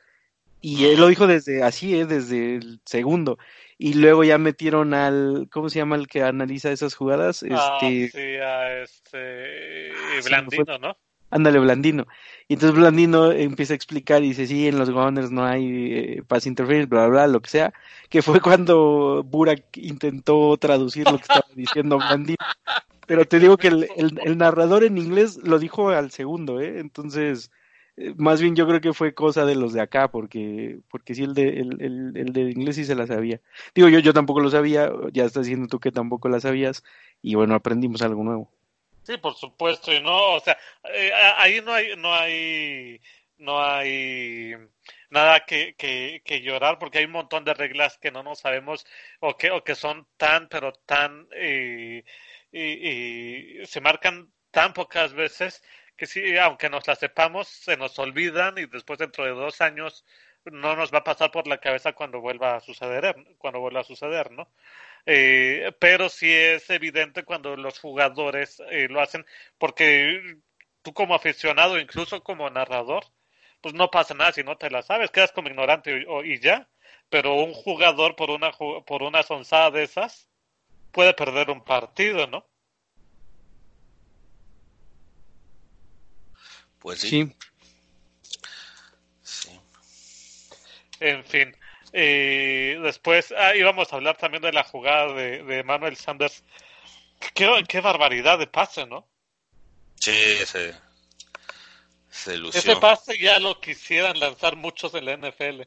Y 0.60 0.86
él 0.86 1.00
lo 1.00 1.08
dijo 1.08 1.26
desde 1.26 1.62
así, 1.62 1.98
¿eh? 1.98 2.06
desde 2.06 2.56
el 2.56 2.80
segundo. 2.84 3.38
Y 3.78 3.94
luego 3.94 4.24
ya 4.24 4.38
metieron 4.38 4.94
al, 4.94 5.48
¿cómo 5.50 5.68
se 5.68 5.78
llama 5.78 5.96
el 5.96 6.08
que 6.08 6.22
analiza 6.22 6.72
esas 6.72 6.94
jugadas? 6.94 7.44
Ah, 7.50 7.78
este, 7.82 8.08
sí, 8.08 8.36
a 8.36 8.82
este 8.82 9.92
Blandino, 10.24 10.78
¿no? 10.78 10.96
Ándale, 11.30 11.58
Blandino. 11.58 12.06
Y 12.48 12.54
entonces 12.54 12.76
Blandino 12.78 13.32
empieza 13.32 13.72
a 13.74 13.76
explicar 13.76 14.22
y 14.22 14.28
dice, 14.28 14.46
sí, 14.46 14.68
en 14.68 14.78
los 14.78 14.90
Gunners 14.90 15.30
no 15.30 15.44
hay 15.44 15.92
eh, 15.92 16.22
pass 16.26 16.46
interference, 16.46 16.86
bla, 16.86 17.06
bla, 17.06 17.24
bla, 17.24 17.26
lo 17.26 17.40
que 17.40 17.50
sea, 17.50 17.72
que 18.08 18.22
fue 18.22 18.40
cuando 18.40 19.24
Burak 19.24 19.76
intentó 19.76 20.56
traducir 20.56 21.04
lo 21.10 21.16
que 21.16 21.22
estaba 21.22 21.46
diciendo 21.54 21.98
Blandino. 21.98 22.36
Pero 23.06 23.24
te 23.24 23.38
digo 23.38 23.56
que 23.56 23.68
el, 23.68 23.88
el, 23.96 24.38
narrador 24.38 24.84
en 24.84 24.98
inglés 24.98 25.38
lo 25.42 25.58
dijo 25.58 25.90
al 25.90 26.10
segundo, 26.10 26.60
¿eh? 26.60 26.80
Entonces, 26.80 27.52
eh, 27.96 28.14
más 28.16 28.40
bien 28.40 28.56
yo 28.56 28.66
creo 28.66 28.80
que 28.80 28.92
fue 28.92 29.14
cosa 29.14 29.46
de 29.46 29.54
los 29.54 29.72
de 29.72 29.80
acá, 29.80 30.10
porque, 30.10 30.80
porque 30.90 31.14
sí, 31.14 31.22
el 31.24 31.34
de, 31.34 31.60
el, 31.60 31.80
el, 31.80 32.16
el 32.16 32.32
de 32.32 32.50
inglés 32.50 32.76
sí 32.76 32.84
se 32.84 32.96
la 32.96 33.06
sabía. 33.06 33.40
Digo, 33.74 33.88
yo, 33.88 34.00
yo 34.00 34.12
tampoco 34.12 34.40
lo 34.40 34.50
sabía, 34.50 34.90
ya 35.12 35.24
estás 35.24 35.46
diciendo 35.46 35.68
tú 35.68 35.80
que 35.80 35.92
tampoco 35.92 36.28
la 36.28 36.40
sabías, 36.40 36.84
y 37.22 37.34
bueno, 37.36 37.54
aprendimos 37.54 38.02
algo 38.02 38.24
nuevo. 38.24 38.55
Sí, 39.06 39.18
por 39.18 39.36
supuesto, 39.36 39.92
y 39.92 40.00
no, 40.02 40.34
o 40.34 40.40
sea, 40.40 40.58
eh, 40.92 41.12
ahí 41.36 41.60
no 41.62 41.72
hay, 41.72 41.94
no 41.96 42.12
hay, 42.12 43.00
no 43.38 43.62
hay 43.62 44.56
nada 45.10 45.44
que, 45.46 45.76
que, 45.76 46.40
llorar 46.42 46.78
porque 46.80 46.98
hay 46.98 47.04
un 47.04 47.12
montón 47.12 47.44
de 47.44 47.54
reglas 47.54 47.98
que 47.98 48.10
no 48.10 48.24
nos 48.24 48.40
sabemos 48.40 48.84
o 49.20 49.36
que, 49.36 49.52
o 49.52 49.62
que 49.62 49.76
son 49.76 50.08
tan, 50.16 50.48
pero 50.48 50.72
tan, 50.72 51.28
eh, 51.32 52.02
y, 52.50 53.60
y, 53.62 53.66
se 53.66 53.80
marcan 53.80 54.32
tan 54.50 54.72
pocas 54.72 55.12
veces 55.14 55.62
que 55.96 56.06
sí, 56.06 56.36
aunque 56.38 56.68
nos 56.68 56.86
las 56.88 56.98
sepamos, 56.98 57.46
se 57.46 57.76
nos 57.76 57.96
olvidan 58.00 58.58
y 58.58 58.66
después 58.66 58.98
dentro 58.98 59.24
de 59.24 59.30
dos 59.30 59.60
años 59.60 60.04
no 60.46 60.74
nos 60.76 60.92
va 60.92 60.98
a 60.98 61.04
pasar 61.04 61.30
por 61.30 61.46
la 61.46 61.58
cabeza 61.58 61.92
cuando 61.92 62.20
vuelva 62.20 62.56
a 62.56 62.60
suceder, 62.60 63.14
cuando 63.38 63.60
vuelva 63.60 63.80
a 63.80 63.84
suceder, 63.84 64.32
¿no? 64.32 64.48
Eh, 65.06 65.72
pero 65.78 66.08
sí 66.08 66.30
es 66.32 66.68
evidente 66.68 67.24
cuando 67.24 67.56
los 67.56 67.78
jugadores 67.78 68.60
eh, 68.70 68.88
lo 68.90 69.00
hacen, 69.00 69.24
porque 69.56 70.36
tú 70.82 70.92
como 70.92 71.14
aficionado, 71.14 71.78
incluso 71.78 72.22
como 72.24 72.50
narrador, 72.50 73.04
pues 73.60 73.72
no 73.74 73.88
pasa 73.90 74.14
nada 74.14 74.32
si 74.32 74.42
no 74.42 74.56
te 74.56 74.68
la 74.68 74.82
sabes, 74.82 75.12
quedas 75.12 75.30
como 75.32 75.48
ignorante 75.48 76.04
y, 76.24 76.32
y 76.32 76.40
ya, 76.40 76.68
pero 77.08 77.34
un 77.34 77.54
jugador 77.54 78.16
por 78.16 78.30
una, 78.30 78.50
por 78.50 79.02
una 79.04 79.22
sonzada 79.22 79.70
de 79.70 79.84
esas 79.84 80.28
puede 80.90 81.14
perder 81.14 81.50
un 81.50 81.62
partido, 81.62 82.26
¿no? 82.26 82.46
Pues 86.80 87.00
sí. 87.00 87.32
sí. 89.22 89.60
En 91.00 91.24
fin, 91.24 91.54
eh, 91.98 92.78
después 92.82 93.32
ah, 93.38 93.56
íbamos 93.56 93.90
a 93.90 93.96
hablar 93.96 94.18
también 94.18 94.42
de 94.42 94.52
la 94.52 94.64
jugada 94.64 95.14
de, 95.14 95.42
de 95.42 95.64
Manuel 95.64 95.96
Sanders. 95.96 96.44
Qué, 97.32 97.64
qué, 97.66 97.80
barbaridad 97.80 98.38
de 98.38 98.46
pase, 98.46 98.84
¿no? 98.84 99.08
Sí, 99.94 100.10
ese, 100.10 100.74
ese 102.52 102.76
pase 102.76 103.18
ya 103.18 103.38
lo 103.38 103.58
quisieran 103.62 104.20
lanzar 104.20 104.56
muchos 104.56 104.94
en 104.94 105.06
la 105.06 105.16
NFL. 105.16 105.62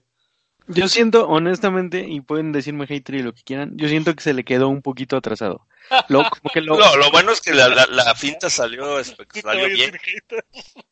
Yo 0.68 0.88
siento, 0.88 1.28
honestamente, 1.28 2.06
y 2.08 2.22
pueden 2.22 2.52
decirme 2.52 2.86
hater 2.86 3.15
y 3.15 3.24
lo 3.24 3.34
que 3.34 3.42
quieran, 3.42 3.76
yo 3.76 3.88
siento 3.88 4.13
que 4.13 4.22
se 4.22 4.36
le 4.36 4.44
quedó 4.44 4.70
un 4.70 4.84
poquito 4.84 5.18
atrasado. 5.18 5.65
Lo, 6.10 6.30
que 6.54 6.62
lo... 6.62 6.78
No, 6.80 6.96
lo 6.96 7.10
bueno 7.10 7.32
es 7.32 7.42
que 7.42 7.56
la, 7.56 7.70
la, 7.70 8.13
finta 8.13 8.52
salió, 8.52 9.04
salió 9.42 9.68
bien. 9.68 9.98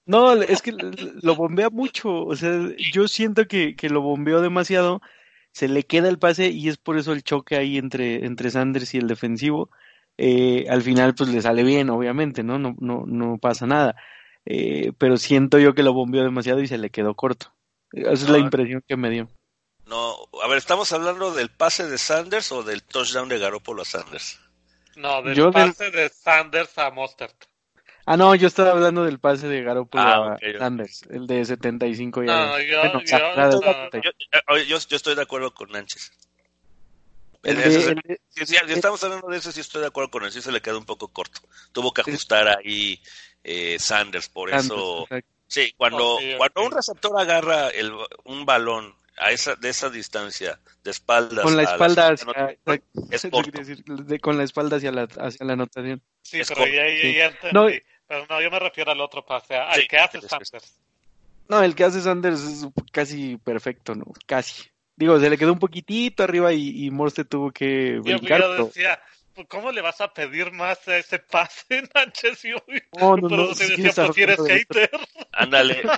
No, 0.08 0.34
es 0.34 0.64
que 0.64 0.72
lo 0.72 1.36
bombea 1.36 1.70
mucho. 1.70 2.26
O 2.26 2.36
sea, 2.36 2.60
yo 2.92 3.08
siento 3.08 3.48
que, 3.48 3.76
que 3.76 3.90
lo 3.90 4.02
bombeó 4.02 4.42
demasiado 4.42 5.00
se 5.58 5.68
le 5.68 5.88
queda 5.88 6.08
el 6.08 6.20
pase 6.20 6.50
y 6.50 6.70
es 6.70 6.78
por 6.78 7.00
eso 7.00 7.14
el 7.14 7.24
choque 7.24 7.56
ahí 7.56 7.80
entre, 7.80 8.28
entre 8.28 8.52
Sanders 8.52 8.94
y 8.94 9.00
el 9.00 9.08
defensivo. 9.08 9.72
Eh, 10.16 10.68
al 10.70 10.84
final 10.84 11.16
pues 11.16 11.32
le 11.32 11.42
sale 11.42 11.64
bien, 11.64 11.90
obviamente, 11.90 12.44
¿no? 12.44 12.60
No, 12.60 12.76
no, 12.80 13.06
no 13.08 13.40
pasa 13.40 13.66
nada. 13.66 13.96
Eh, 14.46 14.92
pero 15.00 15.18
siento 15.18 15.58
yo 15.58 15.74
que 15.74 15.82
lo 15.82 15.94
bombeó 15.94 16.24
demasiado 16.24 16.62
y 16.62 16.68
se 16.68 16.78
le 16.78 16.92
quedó 16.92 17.16
corto. 17.16 17.56
Esa 17.92 18.12
es 18.12 18.30
la 18.30 18.38
impresión 18.38 18.84
que 18.88 18.98
me 18.98 19.10
dio. 19.10 19.30
No, 19.88 20.14
a 20.44 20.48
ver, 20.48 20.60
¿estamos 20.60 20.92
hablando 20.92 21.34
del 21.34 21.50
pase 21.50 21.88
de 21.88 21.98
Sanders 21.98 22.52
o 22.52 22.62
del 22.62 22.84
touchdown 22.84 23.28
de 23.28 23.40
Garoppolo 23.40 23.82
a 23.82 23.86
Sanders? 23.86 24.40
No, 24.96 25.24
del 25.24 25.52
pase 25.52 25.90
de 25.90 26.10
Sanders 26.10 26.78
a 26.78 26.92
Mostert. 26.92 27.46
Ah, 28.10 28.16
no, 28.16 28.34
yo 28.36 28.48
estaba 28.48 28.72
hablando 28.72 29.04
del 29.04 29.20
pase 29.20 29.50
de 29.50 29.62
Garoppolo 29.62 30.02
ah, 30.02 30.36
a 30.36 30.58
Sanders, 30.60 31.04
el 31.10 31.28
de 31.28 31.44
75 31.44 32.24
y 32.24 32.28
no, 32.28 32.60
yo, 32.62 32.80
bueno, 32.80 33.02
yo, 33.04 33.20
no, 33.36 33.62
yo, 34.02 34.58
yo, 34.66 34.78
yo, 34.78 34.96
estoy 34.96 35.14
de 35.14 35.22
acuerdo 35.22 35.54
con 35.54 35.70
Nánchez. 35.70 36.14
El 37.44 37.58
de, 37.58 38.18
si, 38.30 38.46
si, 38.46 38.56
estamos 38.56 39.04
hablando 39.04 39.28
de 39.28 39.38
eso, 39.38 39.52
sí 39.52 39.60
estoy 39.60 39.82
de 39.82 39.88
acuerdo 39.88 40.10
con 40.10 40.24
él, 40.24 40.32
sí 40.32 40.42
se 40.42 40.54
le 40.54 40.62
quedó 40.62 40.78
un 40.78 40.86
poco 40.86 41.10
corto. 41.10 41.42
Tuvo 41.74 41.92
que 41.92 42.00
ajustar 42.00 42.48
ahí 42.48 42.98
eh, 43.44 43.78
Sanders, 43.78 44.30
por 44.30 44.52
Sanders, 44.52 44.66
eso... 44.66 45.04
Exacto. 45.04 45.38
Sí, 45.48 45.74
cuando, 45.78 46.16
oh, 46.16 46.20
sí, 46.20 46.34
cuando 46.38 46.60
okay. 46.62 46.66
un 46.66 46.72
receptor 46.72 47.20
agarra 47.20 47.70
el, 47.70 47.92
un 48.26 48.46
balón 48.46 48.94
a 49.18 49.32
esa, 49.32 49.56
de 49.56 49.70
esa 49.70 49.90
distancia, 49.90 50.60
de 50.84 50.92
espaldas. 50.92 51.44
Con 51.44 51.58
la 51.58 51.64
espalda 51.64 52.10
hacia, 52.10 52.58
con 54.22 54.38
la 54.38 54.44
espalda 54.44 54.78
hacia 54.78 54.92
la, 54.92 55.04
hacia 55.04 55.46
la 55.46 55.54
anotación. 55.54 56.02
Sí, 56.22 56.42
pero 56.48 56.66
ya, 56.68 57.34
no, 57.52 57.68
pero 58.08 58.26
no, 58.30 58.42
yo 58.42 58.50
me 58.50 58.60
refiero 58.60 58.92
al 58.92 59.02
otro 59.02 59.26
pase, 59.26 59.56
al 59.56 59.88
que 59.88 59.98
hace 59.98 60.22
Sanders. 60.22 60.80
No, 61.50 61.62
el 61.62 61.76
que 61.76 61.84
hace 61.84 62.02
Sanders 62.02 62.42
es 62.42 62.68
casi 62.92 63.38
perfecto, 63.38 63.96
¿no? 63.96 64.06
Casi. 64.26 64.64
Digo, 64.96 65.20
se 65.20 65.30
le 65.30 65.38
quedó 65.38 65.54
un 65.54 65.60
poquitito 65.60 66.24
arriba 66.24 66.52
y, 66.54 66.86
y 66.86 66.92
Morse 66.92 67.24
tuvo 67.24 67.52
que 67.52 68.00
brincar. 68.00 68.42
Yo, 68.42 68.66
decía, 68.66 69.00
pues, 69.34 69.48
¿cómo 69.48 69.72
le 69.72 69.82
vas 69.82 70.02
a 70.02 70.12
pedir 70.12 70.52
más 70.52 70.88
a 70.88 70.98
ese 70.98 71.20
pase, 71.20 71.84
Nánchez? 71.96 72.44
No, 73.00 73.16
no, 73.16 73.28
pero 73.30 73.48
no, 73.48 73.54
se 73.54 73.68
decía, 73.68 73.94
pues 73.94 74.18
eres 74.18 74.40
hater. 74.48 74.90
Ándale. 75.32 75.84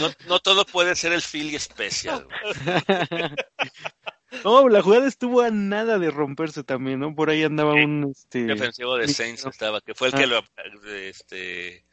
No, 0.00 0.10
no 0.26 0.38
todo 0.38 0.64
puede 0.64 0.96
ser 0.96 1.12
el 1.12 1.20
Philly 1.20 1.54
especial. 1.54 2.26
No, 4.44 4.68
la 4.68 4.82
jugada 4.82 5.06
estuvo 5.06 5.40
a 5.40 5.50
nada 5.50 5.98
de 5.98 6.10
romperse 6.10 6.64
también, 6.64 7.00
¿no? 7.00 7.14
Por 7.14 7.30
ahí 7.30 7.44
andaba 7.44 7.74
un 7.74 8.12
este 8.16 8.44
defensivo 8.44 8.96
de 8.96 9.08
Saints 9.08 9.44
estaba, 9.46 9.80
que 9.80 9.94
fue 9.94 10.08
el 10.08 10.14
que 10.14 10.24
ah. 10.24 10.26
lo 10.26 10.44
este 10.84 11.84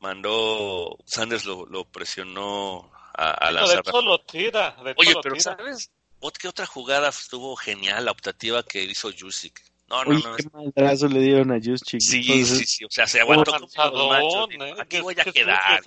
mandó 0.00 0.98
Sanders 1.04 1.44
lo, 1.44 1.66
lo 1.66 1.84
presionó 1.84 2.90
a, 3.14 3.30
a 3.30 3.52
la 3.52 3.66
De 3.66 3.74
hecho 3.74 4.02
lo 4.02 4.20
tira, 4.20 4.76
Oye, 4.96 5.14
pero 5.22 5.38
¿sabes? 5.38 5.90
¿Qué 6.38 6.48
otra 6.48 6.66
jugada 6.66 7.08
estuvo 7.08 7.56
genial, 7.56 8.04
la 8.04 8.12
optativa 8.12 8.62
que 8.62 8.82
hizo 8.84 9.10
Jusic? 9.16 9.60
No, 9.88 10.04
no, 10.04 10.18
no. 10.18 10.36
Qué 10.36 10.44
maldrazo 10.52 11.08
le 11.08 11.20
dieron 11.20 11.52
a 11.52 11.58
Jusic. 11.62 12.00
Sí, 12.00 12.22
sí, 12.22 12.64
sí. 12.64 12.84
O 12.84 12.90
sea, 12.90 13.06
se 13.06 13.20
aguantó 13.20 13.52
como 13.52 13.66
los 13.66 14.08
machos. 14.08 14.48
¿eh? 14.52 14.74
Aquí 14.78 15.00
voy 15.00 15.14
a 15.18 15.24
quedar. 15.24 15.82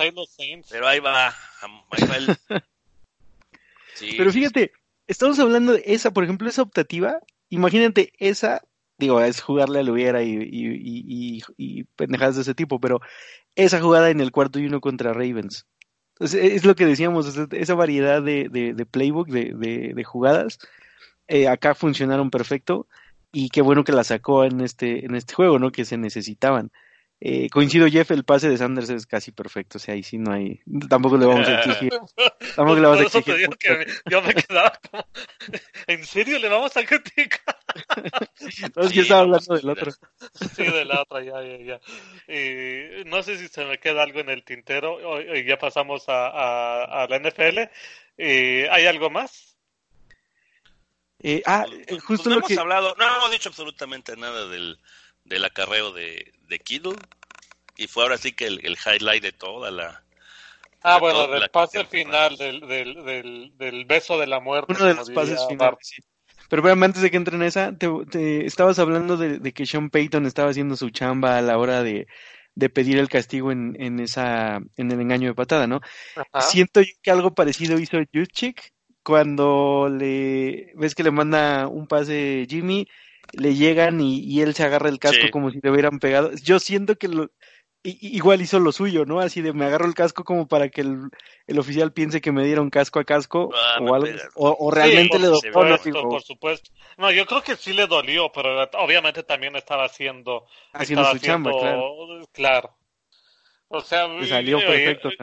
Pero 0.70 0.88
ahí 0.88 1.00
va. 1.00 1.30
Ahí 1.30 2.08
va 2.08 2.18
el... 2.18 2.38
sí, 3.96 4.14
pero 4.18 4.32
fíjate, 4.32 4.72
estamos 5.08 5.40
hablando 5.40 5.74
de 5.74 5.84
esa, 5.86 6.12
por 6.12 6.24
ejemplo, 6.24 6.50
esa 6.50 6.62
optativa. 6.62 7.20
Imagínate 7.50 8.12
esa, 8.18 8.62
digo, 8.98 9.22
es 9.22 9.42
jugarle 9.42 9.80
al 9.80 9.90
hubiera 9.90 10.24
y, 10.24 10.36
y, 10.36 11.44
y, 11.58 11.84
pendejadas 11.96 12.36
de 12.36 12.42
ese 12.44 12.56
tipo, 12.56 12.80
pero 12.80 13.02
esa 13.56 13.82
jugada 13.82 14.10
en 14.10 14.22
el 14.22 14.32
cuarto 14.32 14.60
y 14.60 14.66
uno 14.68 14.82
contra 14.82 15.14
Ravens. 15.14 15.68
Entonces, 16.16 16.54
es 16.54 16.66
lo 16.66 16.76
que 16.76 16.86
decíamos, 16.86 17.38
esa 17.52 17.76
variedad 17.76 18.22
de, 18.22 18.48
de, 18.50 18.74
de 18.74 18.86
playbook, 18.86 19.28
de, 19.28 19.94
de 19.94 20.04
jugadas, 20.04 20.60
eh, 21.28 21.48
acá 21.48 21.76
funcionaron 21.76 22.30
perfecto 22.30 22.88
y 23.32 23.50
qué 23.50 23.62
bueno 23.62 23.84
que 23.84 23.92
la 23.92 24.04
sacó 24.04 24.46
en 24.46 24.62
este, 24.62 25.06
en 25.06 25.16
este 25.16 25.34
juego, 25.34 25.60
¿no? 25.60 25.72
Que 25.72 25.86
se 25.86 25.98
necesitaban. 25.98 26.72
Eh, 27.22 27.50
coincido, 27.50 27.88
Jeff, 27.88 28.12
el 28.12 28.26
pase 28.26 28.50
de 28.50 28.58
Sanders 28.58 28.90
es 28.90 29.08
casi 29.08 29.32
perfecto, 29.32 29.78
o 29.78 29.80
sea, 29.80 29.94
ahí 29.94 30.04
sí 30.04 30.18
no 30.18 30.34
hay, 30.34 30.62
tampoco 30.90 31.18
le 31.18 31.26
vamos 31.26 31.48
a 31.48 31.60
exigir. 31.60 31.92
Tampoco 32.56 32.76
le 32.76 32.88
vamos 32.88 33.00
a 33.00 33.04
exigir. 33.04 33.50
yo 34.10 34.22
me 34.22 34.34
quedaba 34.34 34.80
como, 34.92 35.08
¿en 35.88 36.06
serio 36.06 36.40
le 36.40 36.50
vamos 36.50 36.76
a 36.76 36.86
criticar? 36.86 37.58
no, 38.76 38.84
es 38.84 38.94
que 38.94 39.00
estaba 39.00 39.22
hablando 39.22 39.56
del 39.56 39.70
otro. 39.70 39.92
Sí, 40.56 40.64
del 40.64 40.92
otro, 40.92 41.22
ya, 41.22 41.42
ya, 41.42 41.58
ya. 41.58 42.34
Y 42.34 43.06
no 43.06 43.24
sé 43.24 43.38
si 43.38 43.48
se 43.48 43.66
me 43.66 43.80
queda 43.80 44.04
algo 44.04 44.20
en 44.20 44.30
el 44.30 44.44
tintero, 44.44 45.00
y 45.36 45.46
ya 45.46 45.58
pasamos 45.58 46.08
a, 46.10 46.28
a, 46.28 47.04
a 47.04 47.08
la 47.08 47.20
NFL. 47.20 47.60
¿Hay 48.18 48.86
algo 48.86 49.10
más? 49.10 49.56
Eh, 51.28 51.42
ah, 51.46 51.66
eh, 51.88 51.98
justo 52.00 52.30
no 52.30 52.36
hemos 52.38 52.58
hablado, 52.58 52.94
no 53.00 53.18
hemos 53.18 53.32
dicho 53.32 53.50
absolutamente 53.50 54.16
nada 54.16 54.48
del, 54.48 54.78
del 55.26 55.44
acarreo 55.44 55.92
de, 55.92 56.32
de 56.48 56.60
Kittle 56.60 56.96
y 57.78 57.88
fue 57.88 58.04
ahora 58.04 58.18
sí 58.18 58.32
que 58.32 58.48
el, 58.48 58.62
el 58.64 58.78
highlight 58.86 59.22
de 59.22 59.32
toda 59.32 59.72
la... 59.72 60.02
Ah, 60.82 61.00
bueno, 61.00 61.28
del 61.28 61.50
pase 61.50 61.84
final, 61.86 62.38
del, 62.38 62.60
del, 62.62 63.04
del, 63.04 63.58
del, 63.58 63.86
beso 63.86 64.20
de 64.20 64.28
la 64.28 64.40
muerte. 64.40 64.72
Uno 64.76 64.86
de 64.86 64.94
los 64.94 65.10
pases 65.10 65.40
finales, 65.50 65.80
sí. 65.82 66.02
Pero 66.48 66.62
vean, 66.62 66.84
antes 66.84 67.02
de 67.02 67.10
que 67.10 67.18
entre 67.18 67.36
en 67.36 67.42
esa, 67.42 67.76
te, 67.76 67.88
te 68.12 68.46
estabas 68.46 68.78
hablando 68.78 69.18
de, 69.18 69.40
de, 69.40 69.52
que 69.52 69.66
Sean 69.66 69.90
Payton 69.90 70.28
estaba 70.28 70.52
haciendo 70.52 70.76
su 70.76 70.92
chamba 70.92 71.40
a 71.40 71.42
la 71.42 71.58
hora 71.58 71.82
de, 71.82 72.08
de 72.54 72.70
pedir 72.70 73.00
el 73.00 73.10
castigo 73.10 73.52
en, 73.52 73.76
en 73.80 74.00
esa 74.00 74.58
en 74.78 74.92
el 74.92 75.02
engaño 75.02 75.30
de 75.30 75.34
patada, 75.34 75.66
¿no? 75.66 75.82
Ajá. 76.16 76.42
Siento 76.42 76.82
yo 76.82 76.94
que 77.02 77.10
algo 77.10 77.34
parecido 77.34 77.80
hizo 77.80 77.98
Juszczyk 78.14 78.74
cuando 79.04 79.90
le 79.90 80.72
ves 80.76 80.94
que 80.94 81.04
le 81.04 81.12
manda 81.12 81.68
un 81.68 81.88
pase 81.88 82.46
Jimmy 82.48 82.88
le 83.34 83.56
llegan 83.56 84.02
y, 84.02 84.20
y, 84.20 84.42
él 84.42 84.54
se 84.54 84.64
agarra 84.64 84.90
el 84.90 85.00
casco 85.00 85.24
sí. 85.24 85.32
como 85.32 85.52
si 85.52 85.60
le 85.62 85.72
hubieran 85.72 86.00
pegado. 86.00 86.32
Yo 86.44 86.60
siento 86.60 86.96
que 86.96 87.08
lo, 87.08 87.30
igual 87.86 88.42
hizo 88.42 88.60
lo 88.60 88.72
suyo, 88.72 89.06
¿no? 89.06 89.20
Así 89.20 89.42
de 89.42 89.54
me 89.54 89.66
agarro 89.66 89.86
el 89.86 89.94
casco 89.94 90.24
como 90.24 90.48
para 90.48 90.70
que 90.70 90.82
el, 90.82 91.10
el 91.48 91.60
oficial 91.60 91.94
piense 91.94 92.22
que 92.22 92.32
me 92.32 92.46
dieron 92.46 92.70
casco 92.70 93.00
a 93.00 93.04
casco 93.04 93.52
ah, 93.54 93.80
o 93.82 93.94
algo, 93.94 94.08
o, 94.36 94.56
o, 94.60 94.72
realmente 94.72 95.18
sí, 95.18 95.24
le 95.24 95.30
dolió. 95.30 95.52
Por, 95.52 95.78
supuesto, 95.78 96.10
por 96.10 96.24
supuesto. 96.24 96.72
No, 96.98 97.12
yo 97.12 97.26
creo 97.26 97.42
que 97.42 97.56
sí 97.56 97.74
le 97.74 97.88
dolió, 97.88 98.32
pero 98.32 98.68
obviamente 98.80 99.24
también 99.24 99.56
estaba 99.56 99.86
haciendo, 99.86 100.46
haciendo 100.74 101.04
estaba 101.04 101.20
su 101.20 101.26
chamba, 101.26 101.52
claro. 101.52 102.28
claro. 102.32 102.78
O 103.68 103.82
sea, 103.82 104.08
le 104.08 104.28
salió 104.28 104.60
perfecto. 104.60 105.10
Oye, 105.10 105.18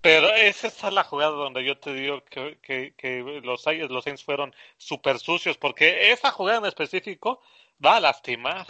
pero 0.00 0.28
esa 0.34 0.68
es 0.68 0.82
la 0.92 1.04
jugada 1.04 1.32
donde 1.32 1.64
yo 1.64 1.76
te 1.78 1.92
digo 1.92 2.22
que, 2.24 2.58
que, 2.62 2.94
que 2.96 3.40
los, 3.44 3.62
Saints 3.62 4.24
fueron 4.24 4.54
súper 4.76 5.18
sucios, 5.18 5.58
porque 5.58 6.12
esa 6.12 6.30
jugada 6.30 6.58
en 6.58 6.66
específico 6.66 7.40
va 7.84 7.96
a 7.96 8.00
lastimar. 8.00 8.66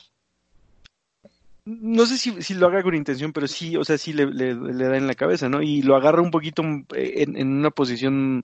No 1.64 2.06
sé 2.06 2.18
si, 2.18 2.54
lo 2.54 2.66
haga 2.66 2.82
con 2.82 2.94
intención, 2.94 3.32
pero 3.32 3.46
sí, 3.46 3.76
o 3.76 3.84
sea, 3.84 3.96
sí 3.98 4.12
le, 4.12 4.26
da 4.26 4.96
en 4.96 5.06
la 5.06 5.14
cabeza, 5.14 5.48
¿no? 5.48 5.62
Y 5.62 5.82
lo 5.82 5.94
agarra 5.94 6.22
un 6.22 6.30
poquito 6.30 6.62
en, 6.62 6.86
en 6.94 7.58
una 7.58 7.70
posición 7.70 8.42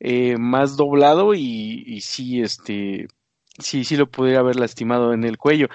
eh, 0.00 0.36
más 0.38 0.76
doblado 0.76 1.34
y, 1.34 2.00
sí, 2.02 2.42
este, 2.42 3.08
sí, 3.58 3.84
sí 3.84 3.96
lo 3.96 4.10
podría 4.10 4.40
haber 4.40 4.56
lastimado 4.56 5.12
en 5.12 5.24
el 5.24 5.38
cuello. 5.38 5.68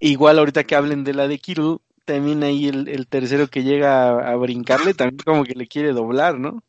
Igual 0.00 0.38
ahorita 0.38 0.64
que 0.64 0.74
hablen 0.74 1.04
de 1.04 1.14
la 1.14 1.28
de 1.28 1.38
Kittle, 1.38 1.76
también 2.06 2.42
ahí 2.42 2.68
el, 2.68 2.88
el 2.88 3.06
tercero 3.06 3.48
que 3.48 3.62
llega 3.62 4.08
a, 4.08 4.32
a, 4.32 4.36
brincarle 4.36 4.94
también 4.94 5.18
como 5.18 5.44
que 5.44 5.54
le 5.54 5.66
quiere 5.66 5.92
doblar, 5.92 6.38
¿no? 6.38 6.62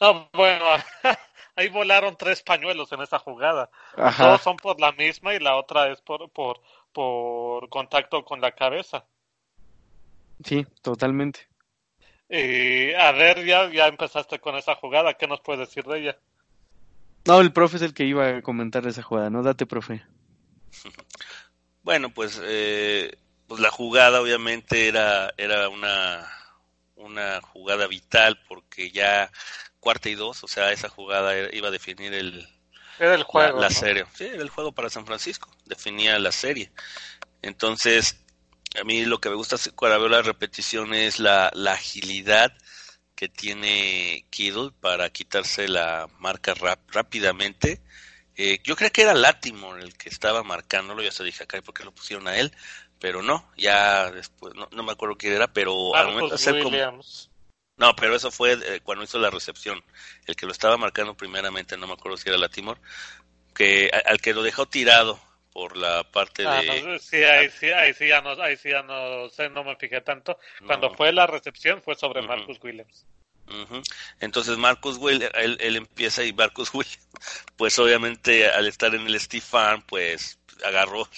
Ah, 0.00 0.28
bueno, 0.32 0.64
ahí 1.56 1.68
volaron 1.68 2.16
tres 2.16 2.42
pañuelos 2.42 2.90
en 2.92 3.02
esa 3.02 3.18
jugada. 3.18 3.68
Ajá. 3.96 4.24
Todos 4.24 4.40
son 4.40 4.56
por 4.56 4.80
la 4.80 4.92
misma 4.92 5.34
y 5.34 5.40
la 5.40 5.56
otra 5.56 5.90
es 5.90 6.00
por, 6.00 6.30
por, 6.30 6.60
por 6.92 7.68
contacto 7.68 8.24
con 8.24 8.40
la 8.40 8.52
cabeza. 8.52 9.04
Sí, 10.42 10.64
totalmente. 10.80 11.48
Y 12.30 12.92
a 12.94 13.12
ver, 13.12 13.44
ya, 13.44 13.70
ya 13.70 13.86
empezaste 13.86 14.38
con 14.38 14.56
esa 14.56 14.74
jugada, 14.76 15.14
¿qué 15.14 15.26
nos 15.26 15.40
puedes 15.40 15.68
decir 15.68 15.84
de 15.84 16.00
ella? 16.00 16.18
No, 17.26 17.40
el 17.40 17.52
profe 17.52 17.76
es 17.76 17.82
el 17.82 17.94
que 17.94 18.04
iba 18.04 18.28
a 18.28 18.42
comentar 18.42 18.86
esa 18.86 19.02
jugada, 19.02 19.30
¿no? 19.30 19.42
Date, 19.42 19.66
profe. 19.66 20.02
Bueno, 21.84 22.08
pues 22.08 22.40
eh, 22.42 23.14
pues 23.46 23.60
la 23.60 23.70
jugada 23.70 24.20
obviamente 24.20 24.88
era, 24.88 25.32
era 25.36 25.68
una, 25.68 26.26
una 26.96 27.40
jugada 27.42 27.86
vital 27.86 28.40
porque 28.48 28.90
ya 28.90 29.30
cuarta 29.80 30.08
y 30.08 30.14
dos, 30.14 30.44
o 30.44 30.48
sea, 30.48 30.72
esa 30.72 30.88
jugada 30.88 31.34
iba 31.52 31.68
a 31.68 31.70
definir 31.72 32.14
el, 32.14 32.48
era 32.98 33.14
el 33.14 33.22
juego, 33.22 33.60
la, 33.60 33.66
la 33.66 33.70
¿no? 33.70 33.70
serie. 33.70 34.06
Sí, 34.14 34.24
era 34.24 34.42
el 34.42 34.50
juego 34.50 34.72
para 34.72 34.90
San 34.90 35.06
Francisco, 35.06 35.50
definía 35.66 36.18
la 36.18 36.32
serie. 36.32 36.72
Entonces, 37.42 38.18
a 38.80 38.84
mí 38.84 39.04
lo 39.04 39.20
que 39.20 39.30
me 39.30 39.36
gusta 39.36 39.56
cuando 39.74 39.98
veo 40.00 40.08
la 40.08 40.22
repetición 40.22 40.94
es 40.94 41.18
la, 41.20 41.50
la 41.54 41.72
agilidad 41.74 42.52
que 43.14 43.28
tiene 43.28 44.26
Kittle 44.30 44.72
para 44.80 45.10
quitarse 45.10 45.68
la 45.68 46.08
marca 46.18 46.54
rap, 46.54 46.80
rápidamente. 46.90 47.80
Eh, 48.36 48.60
yo 48.64 48.74
creo 48.76 48.90
que 48.90 49.02
era 49.02 49.14
Latimore 49.14 49.82
el 49.84 49.96
que 49.96 50.08
estaba 50.08 50.42
marcándolo, 50.42 51.02
ya 51.02 51.12
se 51.12 51.22
dije 51.24 51.44
acá, 51.44 51.60
¿por 51.62 51.74
qué 51.74 51.84
lo 51.84 51.94
pusieron 51.94 52.26
a 52.26 52.36
él? 52.36 52.52
Pero 53.04 53.20
no, 53.20 53.46
ya 53.54 54.10
después, 54.10 54.54
no, 54.54 54.66
no 54.72 54.82
me 54.82 54.92
acuerdo 54.92 55.16
quién 55.16 55.34
era, 55.34 55.46
pero 55.46 55.94
al 55.94 56.06
momento 56.06 56.28
de 56.30 56.34
hacer 56.36 56.62
como... 56.62 56.74
No, 57.76 57.94
pero 57.94 58.16
eso 58.16 58.30
fue 58.30 58.54
eh, 58.54 58.80
cuando 58.82 59.04
hizo 59.04 59.18
la 59.18 59.28
recepción. 59.28 59.84
El 60.26 60.36
que 60.36 60.46
lo 60.46 60.52
estaba 60.52 60.78
marcando 60.78 61.14
primeramente, 61.14 61.76
no 61.76 61.86
me 61.86 61.92
acuerdo 61.92 62.16
si 62.16 62.30
era 62.30 62.38
la 62.38 62.48
Timor, 62.48 62.78
que 63.54 63.90
al 64.06 64.22
que 64.22 64.32
lo 64.32 64.42
dejó 64.42 64.64
tirado 64.64 65.20
por 65.52 65.76
la 65.76 66.02
parte 66.10 66.46
ah, 66.46 66.62
de... 66.62 66.80
No, 66.80 66.98
sí, 66.98 67.22
ahí 67.22 67.50
sí, 67.50 67.66
ahí 67.66 67.92
sí 67.92 68.08
ya 68.08 68.22
no, 68.22 68.30
ahí 68.42 68.56
sí 68.56 68.70
ya 68.70 68.82
no 68.82 69.28
sé, 69.28 69.50
no 69.50 69.64
me 69.64 69.76
fijé 69.76 70.00
tanto. 70.00 70.38
Cuando 70.66 70.88
no. 70.88 70.94
fue 70.94 71.12
la 71.12 71.26
recepción 71.26 71.82
fue 71.82 71.96
sobre 71.96 72.20
uh 72.20 72.24
-huh. 72.24 72.28
Marcus 72.28 72.58
Williams. 72.62 73.04
Uh 73.48 73.66
-huh. 73.66 73.82
Entonces 74.20 74.56
Marcus 74.56 74.96
Williams, 74.96 75.34
él, 75.34 75.58
él, 75.60 75.76
empieza 75.76 76.24
y 76.24 76.32
Marcus 76.32 76.70
Williams, 76.72 77.06
pues 77.58 77.78
obviamente 77.78 78.48
al 78.48 78.66
estar 78.66 78.94
en 78.94 79.06
el 79.06 79.20
Steve 79.20 79.44
Farm, 79.44 79.82
pues 79.82 80.38
agarró 80.64 81.08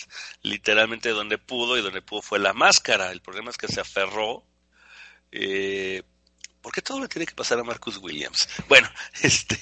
literalmente 0.43 1.11
donde 1.11 1.39
pudo 1.39 1.79
y 1.79 1.83
donde 1.83 2.03
pudo 2.03 2.23
fue 2.23 2.39
la 2.39 2.53
máscara. 2.53 3.13
El 3.13 3.21
problema 3.21 3.51
es 3.51 3.57
que 3.57 3.69
se 3.69 3.81
aferró. 3.81 4.45
Eh, 5.33 6.03
¿Por 6.67 6.73
qué 6.73 6.83
todo 6.83 7.01
le 7.01 7.07
tiene 7.07 7.27
que 7.27 7.35
pasar 7.35 7.61
a 7.61 7.65
Marcus 7.65 7.99
Williams? 7.99 8.49
Bueno, 8.69 8.89
este, 9.23 9.57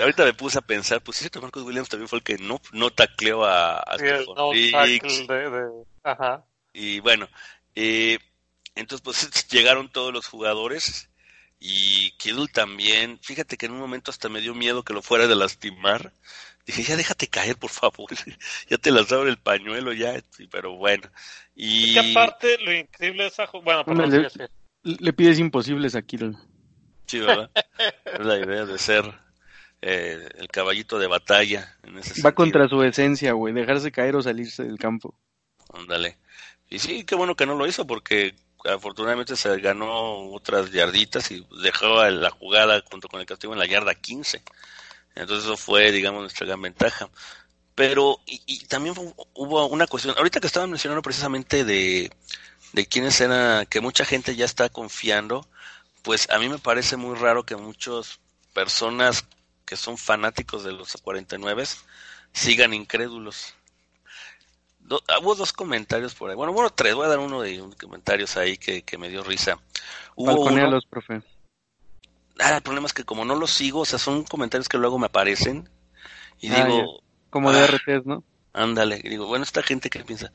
ahorita 0.00 0.24
me 0.24 0.34
puse 0.34 0.58
a 0.58 0.62
pensar, 0.62 1.02
pues 1.02 1.18
cierto, 1.18 1.40
Marcus 1.40 1.64
Williams 1.64 1.88
también 1.88 2.08
fue 2.08 2.18
el 2.18 2.22
que 2.22 2.38
no, 2.38 2.60
no 2.72 2.90
tacleó 2.90 3.44
a, 3.44 3.78
a 3.80 3.98
sí, 3.98 4.04
no 4.36 4.52
de, 4.52 5.50
de, 5.50 5.84
ajá. 6.04 6.44
Y 6.72 7.00
bueno, 7.00 7.28
eh, 7.74 8.18
entonces 8.76 9.02
pues 9.02 9.48
llegaron 9.50 9.90
todos 9.90 10.12
los 10.12 10.28
jugadores 10.28 11.10
Y 11.58 12.12
Kittle 12.12 12.46
también, 12.52 13.18
fíjate 13.20 13.56
que 13.56 13.66
en 13.66 13.72
un 13.72 13.80
momento 13.80 14.12
hasta 14.12 14.28
me 14.28 14.40
dio 14.40 14.54
miedo 14.54 14.84
que 14.84 14.94
lo 14.94 15.02
fuera 15.02 15.26
de 15.26 15.34
lastimar. 15.34 16.12
Dije, 16.68 16.82
ya 16.82 16.96
déjate 16.96 17.28
caer, 17.28 17.56
por 17.56 17.70
favor. 17.70 18.10
ya 18.68 18.76
te 18.76 18.90
las 18.90 19.10
el 19.10 19.38
pañuelo, 19.38 19.94
ya. 19.94 20.22
pero 20.50 20.76
bueno. 20.76 21.08
Y... 21.56 21.96
Es 21.98 22.10
aparte, 22.10 22.58
lo 22.58 22.74
increíble 22.74 23.26
es... 23.26 23.36
Bueno, 23.64 24.04
le, 24.04 24.28
le, 24.82 25.12
pides 25.14 25.38
imposibles 25.38 25.94
a 25.94 26.02
Kittle. 26.02 26.34
Sí, 27.06 27.20
¿verdad? 27.20 27.50
es 28.04 28.26
la 28.26 28.38
idea 28.38 28.66
de 28.66 28.76
ser 28.76 29.10
eh, 29.80 30.28
el 30.36 30.48
caballito 30.48 30.98
de 30.98 31.06
batalla. 31.06 31.74
Va 32.22 32.32
contra 32.32 32.68
su 32.68 32.82
esencia, 32.82 33.32
güey, 33.32 33.54
dejarse 33.54 33.90
caer 33.90 34.14
o 34.16 34.22
salirse 34.22 34.62
del 34.62 34.76
campo. 34.76 35.18
Ándale. 35.72 36.18
Y 36.68 36.80
sí, 36.80 37.04
qué 37.04 37.14
bueno 37.14 37.34
que 37.34 37.46
no 37.46 37.54
lo 37.54 37.66
hizo 37.66 37.86
porque 37.86 38.34
afortunadamente 38.66 39.36
se 39.36 39.58
ganó 39.58 40.32
otras 40.32 40.70
yarditas 40.70 41.30
y 41.30 41.46
dejó 41.62 42.04
la 42.10 42.28
jugada 42.28 42.84
junto 42.90 43.08
con 43.08 43.20
el 43.20 43.26
castigo 43.26 43.54
en 43.54 43.58
la 43.58 43.66
yarda 43.66 43.94
15. 43.94 44.42
Entonces 45.18 45.44
eso 45.44 45.56
fue, 45.56 45.90
digamos, 45.92 46.20
nuestra 46.20 46.46
gran 46.46 46.62
ventaja. 46.62 47.08
Pero, 47.74 48.18
y, 48.26 48.66
también 48.66 48.94
hubo 49.34 49.66
una 49.66 49.86
cuestión, 49.86 50.14
ahorita 50.16 50.40
que 50.40 50.46
estaban 50.46 50.70
mencionando 50.70 51.02
precisamente 51.02 51.64
de, 51.64 52.10
de 52.72 52.86
quiénes 52.86 53.20
eran, 53.20 53.66
que 53.66 53.80
mucha 53.80 54.04
gente 54.04 54.34
ya 54.34 54.44
está 54.44 54.68
confiando, 54.68 55.46
pues 56.02 56.28
a 56.30 56.38
mí 56.38 56.48
me 56.48 56.58
parece 56.58 56.96
muy 56.96 57.16
raro 57.16 57.44
que 57.44 57.56
muchas 57.56 58.18
personas 58.52 59.24
que 59.64 59.76
son 59.76 59.98
fanáticos 59.98 60.64
de 60.64 60.72
los 60.72 60.96
49 61.02 61.64
sigan 62.32 62.74
incrédulos. 62.74 63.54
Ah, 65.06 65.18
hubo 65.20 65.34
dos 65.34 65.52
comentarios 65.52 66.14
por 66.14 66.30
ahí. 66.30 66.36
Bueno, 66.36 66.52
bueno, 66.52 66.70
tres. 66.70 66.94
Voy 66.94 67.04
a 67.04 67.10
dar 67.10 67.18
uno 67.18 67.42
de 67.42 67.62
comentarios 67.78 68.36
ahí 68.36 68.56
que, 68.56 68.98
me 68.98 69.10
dio 69.10 69.22
risa. 69.22 69.58
Hubo 70.16 70.48
los 70.50 70.86
profe. 70.86 71.22
Ah, 72.38 72.56
el 72.56 72.62
problema 72.62 72.86
es 72.86 72.92
que 72.92 73.04
como 73.04 73.24
no 73.24 73.34
los 73.34 73.50
sigo, 73.50 73.80
o 73.80 73.84
sea, 73.84 73.98
son 73.98 74.24
comentarios 74.24 74.68
que 74.68 74.78
luego 74.78 74.98
me 74.98 75.06
aparecen 75.06 75.68
y 76.40 76.50
ah, 76.52 76.64
digo... 76.64 77.02
Como 77.30 77.52
de 77.52 77.66
RTs, 77.66 78.06
¿no? 78.06 78.24
Ándale, 78.52 78.98
digo, 78.98 79.26
bueno, 79.26 79.44
esta 79.44 79.62
gente 79.62 79.90
que 79.90 80.02
piensa. 80.04 80.32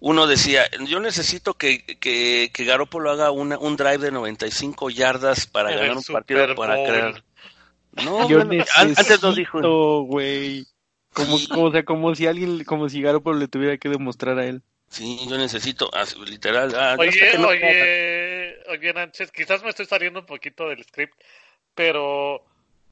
Uno 0.00 0.26
decía, 0.26 0.62
yo 0.86 1.00
necesito 1.00 1.54
que, 1.54 1.84
que, 1.84 2.50
que 2.52 2.64
Garoppolo 2.64 3.10
haga 3.10 3.30
una, 3.30 3.58
un 3.58 3.76
drive 3.76 3.98
de 3.98 4.12
95 4.12 4.90
yardas 4.90 5.46
para 5.46 5.70
ganar 5.70 5.96
un 5.96 6.04
partido 6.04 6.54
para 6.54 6.74
crear. 6.74 7.24
No, 8.04 8.28
yo 8.28 8.40
antes 8.76 9.22
no 9.22 9.34
dijo. 9.34 10.02
güey. 10.02 10.66
Como, 11.12 11.36
como, 11.48 11.72
sea, 11.72 11.84
como 11.84 12.14
si 12.14 12.26
alguien, 12.26 12.62
como 12.64 12.88
si 12.88 13.02
Garoppolo 13.02 13.38
le 13.38 13.48
tuviera 13.48 13.76
que 13.76 13.88
demostrar 13.88 14.38
a 14.38 14.46
él. 14.46 14.62
Sí, 14.88 15.18
yo 15.28 15.36
necesito, 15.36 15.90
literal. 16.26 16.74
Ah, 16.74 16.96
oye, 16.98 17.36
oye, 17.36 18.56
oye, 18.68 18.92
Nánchez, 18.92 19.30
quizás 19.30 19.62
me 19.62 19.70
estoy 19.70 19.86
saliendo 19.86 20.20
un 20.20 20.26
poquito 20.26 20.68
del 20.68 20.82
script, 20.82 21.14
pero 21.74 22.44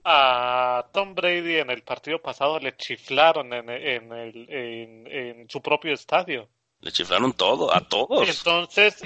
a 0.04 0.86
Tom 0.92 1.14
Brady 1.14 1.56
en 1.56 1.70
el 1.70 1.82
partido 1.82 2.20
pasado 2.20 2.60
le 2.60 2.76
chiflaron 2.76 3.52
en, 3.52 3.70
en, 3.70 4.12
el, 4.12 4.46
en, 4.50 5.50
su 5.50 5.60
propio 5.62 5.94
estadio. 5.94 6.48
Le 6.80 6.92
chiflaron 6.92 7.32
todo, 7.32 7.74
a 7.74 7.80
todos. 7.80 8.28
Entonces, 8.28 9.02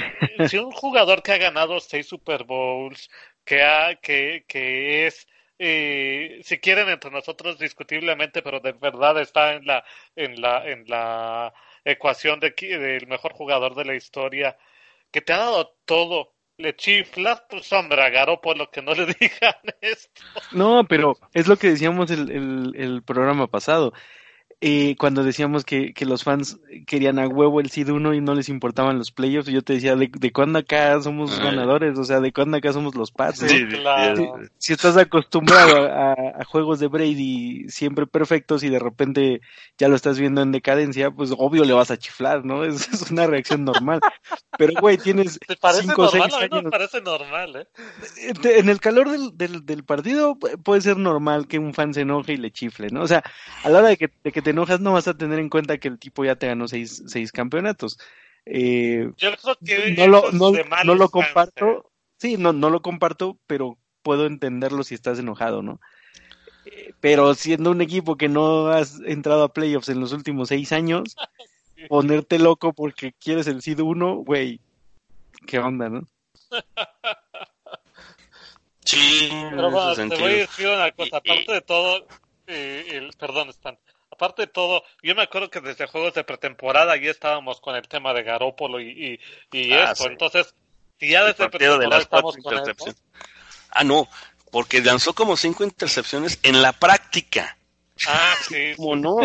si 0.49 0.59
un 0.59 0.73
jugador 0.73 1.23
que 1.23 1.33
ha 1.33 1.39
ganado 1.39 1.79
seis 1.81 2.09
Super 2.09 2.45
Bowls, 2.45 3.09
que, 3.45 3.63
ha, 3.63 3.95
que, 3.95 4.45
que 4.47 5.07
es 5.07 5.27
eh, 5.63 6.41
si 6.43 6.59
quieren 6.59 6.89
entre 6.89 7.11
nosotros 7.11 7.59
discutiblemente, 7.59 8.43
pero 8.43 8.61
de 8.61 8.73
verdad 8.73 9.21
está 9.21 9.53
en 9.53 9.67
la 9.67 9.85
en 10.17 10.41
la 10.41 10.67
en 10.67 10.85
la 10.89 11.53
ecuación 11.85 12.41
de 12.41 12.51
del 12.51 13.07
mejor 13.07 13.33
jugador 13.33 13.75
de 13.75 13.85
la 13.85 13.95
historia 13.95 14.57
que 15.11 15.21
te 15.21 15.33
ha 15.33 15.39
dado 15.39 15.77
todo. 15.85 16.35
Le 16.57 16.77
chiflas, 16.77 17.43
pues 17.49 17.73
hombre, 17.73 18.11
Garo, 18.11 18.41
por 18.41 18.59
lo 18.59 18.71
que 18.71 18.83
no 18.83 18.93
le 18.93 19.07
digan 19.21 19.55
esto. 19.81 20.23
No, 20.53 20.85
pero 20.87 21.17
es 21.33 21.49
lo 21.49 21.57
que 21.57 21.71
decíamos 21.71 22.11
el, 22.11 22.31
el, 22.31 22.73
el 22.77 23.03
programa 23.03 23.47
pasado 23.47 23.95
eh, 24.63 24.95
cuando 24.99 25.25
decíamos 25.25 25.65
que, 25.65 25.95
que, 25.95 26.05
los 26.05 26.23
fans 26.23 26.59
querían 26.87 27.19
a 27.19 27.27
huevo 27.27 27.61
el 27.61 27.71
Seed 27.71 27.89
1 27.89 28.13
y 28.13 28.21
no 28.21 28.35
les 28.35 28.51
importaban 28.51 28.99
los 28.99 29.11
playoffs, 29.11 29.49
yo 29.49 29.63
te 29.63 29.73
decía, 29.73 29.97
¿de, 29.97 30.11
de 30.13 30.33
cuándo 30.33 30.59
acá 30.59 31.01
somos 31.01 31.39
ganadores? 31.39 31.99
O 31.99 32.05
sea, 32.05 32.21
¿de 32.21 32.31
cuándo 32.31 32.59
acá 32.59 32.71
somos 32.75 32.95
los 32.95 33.11
Pats? 33.11 33.43
si, 34.59 34.73
estás 34.75 34.99
acostumbrado 34.99 35.89
a, 35.91 36.45
juegos 36.45 36.79
de 36.79 36.89
Brady 36.89 37.71
siempre 37.71 38.07
perfectos 38.07 38.63
y 38.63 38.69
de 38.69 38.79
repente 38.79 39.41
ya 39.79 39.89
lo 39.89 39.97
estás 39.97 40.19
viendo 40.19 40.43
en 40.43 40.53
decadencia, 40.53 41.11
pues 41.11 41.33
obvio 41.39 41.65
le 41.65 41.73
vas 41.73 41.91
a 41.91 41.97
chiflar, 41.97 42.45
¿no? 42.45 42.65
Es, 42.71 42.87
es 42.89 43.11
una 43.11 43.27
reacción 43.27 43.65
normal. 43.65 44.01
Pero, 44.59 44.75
güey, 44.79 44.99
tienes 44.99 45.39
¿Te 45.39 45.57
parece 45.57 45.83
cinco, 45.83 46.05
normal? 46.05 46.31
Seis 46.31 46.53
años. 46.53 46.71
parece 46.71 47.01
normal, 47.01 47.57
¿eh? 47.57 47.67
En 48.45 48.69
el 48.69 48.79
calor 48.79 49.11
del, 49.11 49.37
del, 49.37 49.65
del, 49.65 49.85
partido 49.85 50.39
puede 50.39 50.83
ser 50.83 50.99
normal 50.99 51.49
que 51.49 51.59
un 51.59 51.73
fan 51.73 51.95
se 51.95 52.03
enoje 52.03 52.35
y 52.35 52.37
le 52.37 52.51
chifle, 52.51 52.89
¿no? 52.91 53.03
O 53.03 53.09
sea, 53.09 53.25
a 53.65 53.71
la 53.71 53.79
hora 53.79 53.89
de 53.89 53.97
que, 53.97 54.11
de 54.23 54.33
que 54.33 54.43
te 54.43 54.50
enojas, 54.51 54.81
no 54.81 54.93
vas 54.93 55.09
a 55.09 55.17
tener 55.17 55.39
en 55.39 55.49
cuenta 55.49 55.79
que 55.79 55.89
el 55.89 55.99
tipo 55.99 56.25
ya 56.25 56.37
te 56.37 56.47
ganó 56.47 56.69
seis, 56.69 57.03
seis 57.07 57.33
campeonatos. 57.33 57.99
Eh, 58.47 59.11
Yo 59.17 59.31
creo 59.37 59.57
que 59.65 59.95
no 59.97 60.07
lo, 60.07 60.33
no, 60.33 60.95
lo 60.95 61.09
comparto. 61.09 61.91
Sí, 62.19 62.37
no, 62.37 62.53
no 62.53 62.71
lo 62.71 62.83
comparto, 62.83 63.39
pero 63.47 63.79
puedo 64.03 64.27
entenderlo 64.27 64.83
si 64.83 64.95
estás 64.95 65.19
enojado, 65.19 65.63
¿no? 65.63 65.81
Eh, 66.67 66.93
pero 67.01 67.35
siendo 67.35 67.71
un 67.71 67.81
equipo 67.81 68.17
que 68.17 68.29
no 68.29 68.69
has 68.69 69.01
entrado 69.01 69.45
a 69.45 69.53
playoffs 69.53 69.89
en 69.89 70.01
los 70.01 70.13
últimos 70.13 70.49
seis 70.49 70.73
años, 70.73 71.17
ponerte 71.89 72.39
loco 72.39 72.73
porque 72.73 73.13
quieres 73.13 73.47
el 73.47 73.63
SID 73.63 73.81
1, 73.81 74.17
güey, 74.17 74.61
qué 75.47 75.59
onda, 75.59 75.89
¿no? 75.89 76.07
Sí, 78.85 79.29
pero 79.51 79.71
bueno, 79.71 79.95
te 79.95 80.21
voy 80.21 80.33
a 80.33 80.37
decir 80.37 80.67
una 80.67 80.91
cosa, 80.91 81.19
aparte 81.19 81.53
de 81.53 81.61
todo, 81.61 82.07
eh, 82.47 82.87
el, 82.91 83.13
perdón, 83.19 83.51
Stan, 83.51 83.79
aparte 84.21 84.43
de 84.43 84.49
todo, 84.49 84.85
yo 85.03 85.15
me 85.15 85.23
acuerdo 85.23 85.49
que 85.49 85.61
desde 85.61 85.87
juegos 85.87 86.13
de 86.13 86.25
pretemporada 86.25 86.95
ya 86.99 87.11
estábamos 87.11 87.59
con 87.61 87.75
el 87.75 87.89
tema 87.89 88.13
de 88.13 88.23
Garópolo 88.23 88.79
y, 88.79 89.19
y, 89.51 89.73
ah, 89.73 89.93
esto. 89.93 90.09
Entonces, 90.09 90.55
si 90.99 91.09
ya 91.09 91.25
desde 91.25 91.45
el 91.45 91.51
pretemporada 91.51 91.97
de 91.97 92.03
estamos 92.03 92.37
con 92.37 92.55
Ah, 93.71 93.85
no, 93.85 94.07
porque 94.51 94.83
lanzó 94.83 95.15
como 95.15 95.39
cinco 95.39 95.65
intercepciones 95.65 96.39
en 96.43 96.61
la 96.61 96.73
práctica. 96.73 97.57
Ah, 98.07 98.35
sí. 98.47 98.75
Como 98.77 98.97
no. 98.97 99.17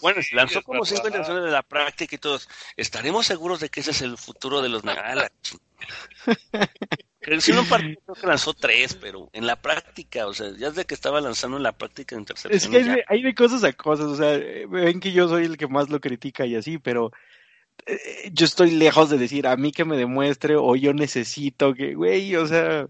bueno, 0.00 0.20
lanzó 0.32 0.62
como 0.62 0.84
cinco 0.84 1.06
intercepciones 1.06 1.44
en 1.44 1.52
la 1.52 1.62
práctica 1.62 2.16
y 2.16 2.18
todos. 2.18 2.48
¿Estaremos 2.76 3.26
seguros 3.26 3.60
de 3.60 3.68
que 3.68 3.80
ese 3.80 3.92
es 3.92 4.02
el 4.02 4.18
futuro 4.18 4.60
de 4.60 4.70
los 4.70 4.82
ah, 7.24 7.40
si 7.40 7.52
un 7.52 7.68
partido 7.68 8.00
creo 8.04 8.14
que 8.16 8.26
lanzó 8.26 8.54
tres, 8.54 8.94
pero 8.94 9.28
en 9.32 9.46
la 9.46 9.56
práctica, 9.56 10.26
o 10.26 10.34
sea, 10.34 10.50
ya 10.56 10.70
desde 10.70 10.84
que 10.84 10.94
estaba 10.94 11.20
lanzando 11.20 11.56
en 11.56 11.62
la 11.62 11.72
práctica 11.72 12.16
de 12.16 12.22
intercepción. 12.22 12.74
Es 12.76 12.84
que 12.84 13.04
hay, 13.06 13.22
de 13.22 13.34
cosas 13.34 13.64
a 13.64 13.72
cosas, 13.72 14.06
o 14.06 14.16
sea, 14.16 14.38
ven 14.68 15.00
que 15.00 15.12
yo 15.12 15.28
soy 15.28 15.44
el 15.44 15.56
que 15.56 15.66
más 15.66 15.88
lo 15.90 16.00
critica 16.00 16.46
y 16.46 16.56
así, 16.56 16.78
pero 16.78 17.12
eh, 17.86 18.30
yo 18.32 18.44
estoy 18.44 18.72
lejos 18.72 19.10
de 19.10 19.18
decir 19.18 19.46
a 19.46 19.56
mí 19.56 19.72
que 19.72 19.84
me 19.84 19.96
demuestre 19.96 20.56
o 20.56 20.76
yo 20.76 20.92
necesito 20.92 21.74
que, 21.74 21.94
güey, 21.94 22.34
o 22.36 22.46
sea, 22.46 22.86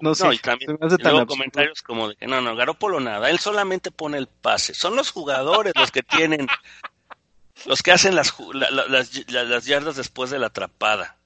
no 0.00 0.14
sé. 0.14 0.24
No, 0.24 0.32
y 0.32 0.38
también 0.38 0.78
luego 0.78 1.26
comentarios 1.26 1.82
como 1.82 2.08
de 2.08 2.16
que 2.16 2.26
no, 2.26 2.40
no, 2.40 2.54
Garópolo 2.54 3.00
nada, 3.00 3.30
él 3.30 3.38
solamente 3.38 3.90
pone 3.90 4.18
el 4.18 4.26
pase. 4.28 4.74
Son 4.74 4.96
los 4.96 5.10
jugadores 5.10 5.72
los 5.76 5.90
que 5.90 6.02
tienen, 6.02 6.46
los 7.66 7.82
que 7.82 7.92
hacen 7.92 8.14
las, 8.14 8.34
las, 8.52 9.26
las 9.28 9.64
yardas 9.66 9.96
después 9.96 10.30
de 10.30 10.38
la 10.38 10.46
atrapada. 10.46 11.16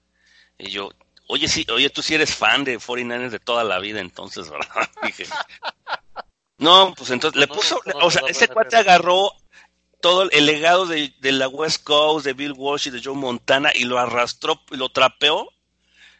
Y 0.59 0.70
yo, 0.70 0.91
Oye, 1.27 1.49
sí, 1.49 1.66
oye, 1.72 1.91
tú 1.91 2.03
sí 2.03 2.14
eres 2.14 2.35
fan 2.35 2.64
de 2.64 2.79
49ers 2.79 3.31
de 3.31 3.39
toda 3.39 3.64
la 3.64 3.79
vida, 3.79 4.01
entonces, 4.01 4.51
¿verdad? 4.51 4.89
Dije. 5.03 5.27
No, 6.59 6.95
pues 6.97 7.11
entonces 7.11 7.39
le 7.39 7.49
puso, 7.49 7.81
o 8.01 8.11
sea, 8.11 8.22
ese 8.29 8.49
cuate 8.49 8.77
agarró 8.77 9.33
todo 10.01 10.31
el 10.31 10.47
legado 10.47 10.87
de, 10.87 11.14
de, 11.20 11.33
la 11.33 11.49
West 11.49 11.83
Coast, 11.83 12.27
de 12.27 12.35
Bill 12.35 12.53
Walsh 12.53 12.89
y 12.89 12.91
de 12.91 13.03
Joe 13.03 13.14
Montana 13.14 13.70
y 13.75 13.85
lo 13.85 13.99
arrastró 13.99 14.61
y 14.70 14.77
lo 14.77 14.91
trapeó 14.91 15.49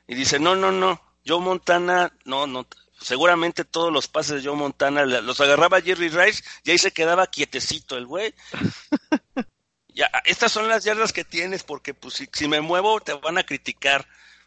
y 0.07 0.15
dice, 0.15 0.39
no, 0.39 0.57
no, 0.57 0.73
no, 0.73 1.01
Joe 1.27 1.41
Montana, 1.41 2.13
no, 2.25 2.47
no, 2.47 2.67
seguramente 3.01 3.65
todos 3.65 3.93
los 3.93 4.09
pases 4.09 4.43
de 4.43 4.49
Joe 4.49 4.57
Montana 4.57 5.05
los 5.05 5.41
agarraba 5.41 5.81
Jerry 5.81 6.09
Rice 6.09 6.43
y 6.65 6.71
ahí 6.71 6.79
se 6.79 6.93
quedaba 6.93 7.27
quietecito 7.27 7.97
el 7.97 8.07
güey. 8.07 8.35
ya, 9.89 10.11
estas 10.25 10.53
son 10.53 10.69
las 10.69 10.85
yardas 10.85 11.13
que 11.13 11.25
tienes 11.25 11.63
porque 11.63 11.95
pues 11.95 12.15
si, 12.15 12.29
si 12.33 12.49
me 12.49 12.61
muevo 12.61 13.01
te 13.01 13.13
van 13.13 13.39
a 13.39 13.45
criticar. 13.45 14.07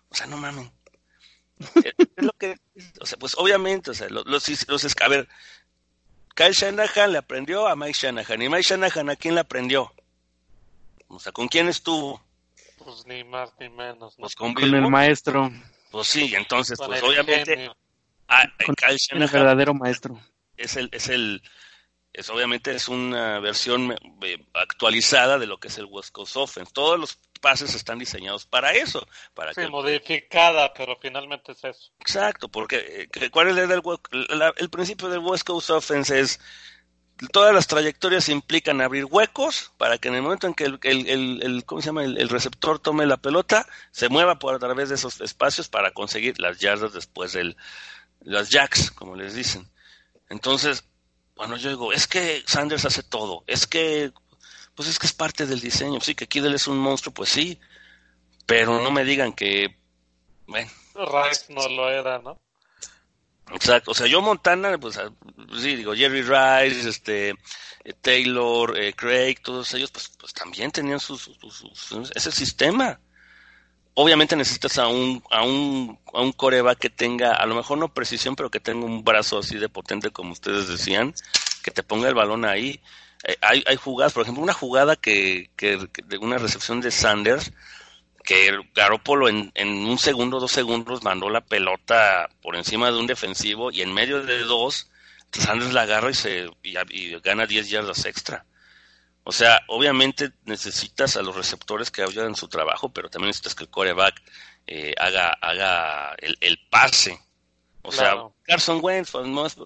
O 0.10 0.16
sea, 0.16 0.28
no 0.28 0.38
mames. 0.38 0.72
es 1.76 2.24
lo 2.24 2.34
que, 2.34 2.55
o 2.99 3.05
sea, 3.05 3.18
pues 3.18 3.36
obviamente, 3.38 3.91
o 3.91 3.93
sea, 3.93 4.10
los, 4.10 4.26
los, 4.26 4.68
los, 4.68 4.95
a 5.01 5.08
ver, 5.08 5.28
Kyle 6.36 6.53
Shanahan 6.53 7.12
le 7.12 7.18
aprendió 7.18 7.68
a 7.68 7.76
Mike 7.76 7.97
Shanahan. 7.99 8.41
¿Y 8.41 8.49
Mike 8.49 8.64
Shanahan 8.64 9.10
a 9.10 9.16
quién 9.16 9.36
le 9.36 9.41
aprendió? 9.41 9.91
O 11.08 11.20
sea, 11.20 11.32
¿con 11.32 11.47
quién 11.47 11.68
estuvo? 11.68 12.22
Pues 12.78 13.05
ni 13.08 13.24
más 13.24 13.51
ni 13.60 13.70
menos. 13.70 14.16
Pues 14.18 14.36
con, 14.36 14.55
el 14.62 14.88
maestro. 14.89 15.51
Pues 15.91 16.08
sí, 16.08 16.34
entonces, 16.36 16.78
pues 16.78 17.01
obviamente, 17.01 17.72
a, 18.28 18.43
Kyle 18.58 18.97
Shanahan 18.97 19.24
el 19.24 19.30
verdadero 19.30 19.74
maestro. 19.74 20.22
Es 20.58 20.76
el, 20.76 20.89
es 20.91 21.08
el, 21.08 21.41
es 22.14 22.30
obviamente 22.30 22.74
es 22.74 22.88
una 22.88 23.39
versión 23.39 23.95
eh, 24.22 24.45
actualizada 24.53 25.38
de 25.38 25.47
lo 25.47 25.60
que 25.60 25.68
es 25.68 25.78
el 25.78 25.86
West 25.86 26.12
Coast 26.12 26.36
Offense. 26.36 26.72
Todos 26.74 26.99
los 26.99 27.20
pases 27.40 27.76
están 27.76 28.00
diseñados 28.00 28.46
para 28.46 28.72
eso. 28.72 29.08
Para 29.34 29.54
sí, 29.54 29.62
modificada, 29.70 30.74
pero 30.74 30.98
finalmente 31.02 31.52
es 31.52 31.64
eso. 31.64 31.92
Exacto, 32.00 32.50
porque 32.50 33.10
eh, 33.14 33.30
¿cuál 33.30 33.50
es 33.50 33.58
el, 33.58 34.44
el 34.58 34.70
principio 34.70 35.10
del 35.10 35.20
West 35.20 35.46
Coast 35.46 35.70
Offense? 35.70 36.20
Es 36.20 36.40
todas 37.32 37.54
las 37.54 37.68
trayectorias 37.68 38.30
implican 38.30 38.82
abrir 38.82 39.06
huecos 39.06 39.72
para 39.78 39.98
que 39.98 40.08
en 40.08 40.16
el 40.16 40.22
momento 40.22 40.48
en 40.48 40.54
que 40.54 40.66
el, 40.66 40.80
el, 40.84 41.42
el, 41.44 41.66
¿cómo 41.66 41.82
se 41.82 41.88
llama? 41.88 42.04
El, 42.04 42.30
receptor 42.30 42.80
tome 42.80 43.06
la 43.06 43.18
pelota, 43.18 43.68
se 43.92 44.10
mueva 44.10 44.40
por 44.40 44.54
a 44.54 44.60
través 44.60 44.90
de 44.90 44.96
esos 44.96 45.20
espacios 45.22 45.68
para 45.68 45.92
conseguir 45.92 46.40
las 46.40 46.60
yardas 46.60 46.94
después 46.94 47.34
del, 47.34 47.58
las 48.22 48.50
jacks, 48.50 48.92
como 48.92 49.16
les 49.16 49.34
dicen. 49.34 49.68
Entonces, 50.30 50.84
bueno, 51.36 51.58
yo 51.58 51.70
digo, 51.70 51.94
es 51.94 52.08
que 52.08 52.44
Sanders 52.46 52.86
hace 52.86 53.04
todo, 53.04 53.44
es 53.48 53.66
que, 53.66 54.12
pues 54.78 54.89
es 54.89 54.99
que 54.99 55.07
es 55.07 55.13
parte 55.13 55.47
del 55.47 55.59
diseño, 55.59 55.99
sí, 55.99 56.13
que 56.13 56.28
Kidel 56.28 56.53
es 56.53 56.67
un 56.67 56.78
monstruo, 56.78 57.11
pues 57.11 57.30
sí, 57.30 57.59
pero 58.45 58.80
no 58.80 58.91
me 58.91 59.03
digan 59.03 59.34
que, 59.34 59.75
bueno. 60.45 60.69
Rice 60.93 61.51
no 61.51 61.67
lo 61.67 61.89
era, 61.89 62.19
¿no? 62.19 62.39
Exacto, 63.51 63.91
o 63.91 63.93
sea, 63.95 64.05
yo 64.05 64.21
Montana, 64.21 64.78
pues 64.78 64.97
ah, 64.97 65.11
sí, 65.59 65.78
digo, 65.78 65.95
Jerry 65.95 66.21
Rice, 66.21 66.88
este, 66.88 67.30
eh, 67.32 67.93
Taylor, 67.99 68.78
eh, 68.80 68.93
Craig, 68.93 69.38
todos 69.41 69.73
ellos, 69.73 69.89
pues, 69.89 70.11
pues 70.19 70.32
también 70.34 70.69
tenían 70.69 70.99
sus, 70.99 71.28
ese 72.13 72.32
sistema. 72.32 72.99
Obviamente 73.95 74.36
necesitas 74.36 74.78
a 74.78 74.88
un, 74.88 75.23
a 75.32 75.43
un, 75.43 75.99
a 76.13 76.21
un 76.21 76.34
coreback 76.34 76.78
que 76.78 76.89
tenga, 76.91 77.34
a 77.34 77.47
lo 77.47 77.55
mejor 77.55 77.80
no 77.80 77.91
precisión, 77.91 78.36
pero 78.36 78.51
que 78.51 78.59
tenga 78.59 78.86
un 78.86 79.03
brazo 79.03 79.39
así 79.39 79.57
de 79.57 79.69
potente 79.69 80.11
como 80.11 80.34
ustedes 80.34 80.67
decían, 80.67 81.15
que 81.63 81.71
te 81.71 81.82
ponga 81.82 82.09
el 82.09 82.13
balón 82.13 82.45
ahí. 82.45 82.80
Eh, 83.24 83.38
hay, 83.41 83.63
hay 83.65 83.76
jugadas, 83.76 84.13
por 84.13 84.24
ejemplo, 84.24 84.43
una 84.43 84.53
jugada 84.53 84.95
que, 84.95 85.49
que, 85.55 85.88
de 86.05 86.18
una 86.18 86.38
recepción 86.38 86.82
de 86.82 86.91
Sanders, 86.91 87.51
que 88.24 88.51
Garópolo 88.76 89.30
en, 89.30 89.51
en 89.55 89.70
un 89.70 89.97
segundo, 89.97 90.39
dos 90.39 90.51
segundos 90.51 91.03
mandó 91.03 91.30
la 91.30 91.41
pelota 91.41 92.30
por 92.41 92.55
encima 92.55 92.91
de 92.91 92.97
un 92.97 93.07
defensivo 93.07 93.72
y 93.72 93.82
en 93.82 93.93
medio 93.93 94.24
de 94.24 94.39
dos, 94.39 94.89
Sanders 95.32 95.74
la 95.74 95.84
agarra 95.84 96.11
y, 96.11 96.13
se, 96.13 96.49
y, 96.63 97.20
gana 97.22 97.45
10 97.45 97.70
yardas 97.70 98.05
extra. 98.05 98.45
O 99.24 99.32
sea, 99.32 99.61
obviamente 99.68 100.32
necesitas 100.45 101.18
a 101.18 101.22
los 101.22 101.36
receptores 101.36 101.91
que 101.91 102.01
hagan 102.01 102.36
su 102.36 102.47
trabajo, 102.47 102.89
pero 102.89 103.09
también 103.09 103.30
necesitas 103.30 103.55
que 103.55 103.65
el 103.65 103.70
coreback 103.70 104.22
eh, 104.68 104.93
haga, 104.97 105.32
haga 105.41 106.15
el, 106.20 106.38
el, 106.39 106.57
pase. 106.70 107.20
O 107.82 107.91
sea, 107.91 108.15
Carson 108.43 108.80
Wentz, 108.82 109.15
a 109.15 109.22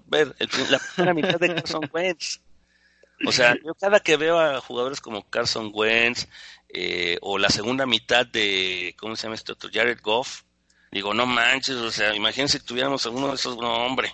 ver 0.06 0.36
la 0.70 0.80
primera 0.80 1.14
mitad 1.14 1.40
de 1.40 1.56
Carson 1.56 1.90
Wentz. 1.92 2.40
O 3.26 3.32
sea, 3.32 3.56
yo 3.64 3.74
cada 3.76 4.00
que 4.00 4.18
veo 4.18 4.40
a 4.40 4.62
jugadores 4.62 5.00
como 5.00 5.30
Carson 5.30 5.72
Wentz 5.74 6.28
eh, 6.70 7.18
o 7.22 7.38
la 7.38 7.50
segunda 7.50 7.86
mitad 7.86 8.26
de, 8.26 8.96
¿cómo 8.98 9.16
se 9.16 9.24
llama 9.24 9.36
este 9.36 9.52
otro? 9.52 9.70
Jared 9.72 10.00
Goff, 10.02 10.44
digo, 10.92 11.14
no 11.14 11.26
manches, 11.26 11.76
o 11.76 11.92
sea, 11.92 12.16
imagínense 12.16 12.60
si 12.60 12.66
tuviéramos 12.66 13.06
alguno 13.06 13.30
de 13.30 13.36
esos, 13.36 13.58
no, 13.58 13.86
hombre. 13.86 14.14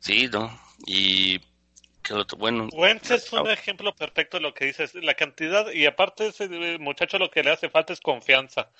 Sí, 0.00 0.28
¿no? 0.28 0.60
Y 0.86 1.40
bueno. 2.36 2.68
Wentz 2.72 3.10
es 3.10 3.32
un 3.32 3.48
ejemplo 3.50 3.94
perfecto 3.94 4.36
de 4.36 4.42
lo 4.42 4.52
que 4.52 4.66
dices. 4.66 4.94
La 4.94 5.14
cantidad, 5.14 5.70
y 5.72 5.86
aparte 5.86 6.26
ese 6.26 6.48
muchacho 6.78 7.18
lo 7.18 7.30
que 7.30 7.42
le 7.42 7.50
hace 7.50 7.70
falta 7.70 7.94
es 7.94 8.00
confianza. 8.00 8.70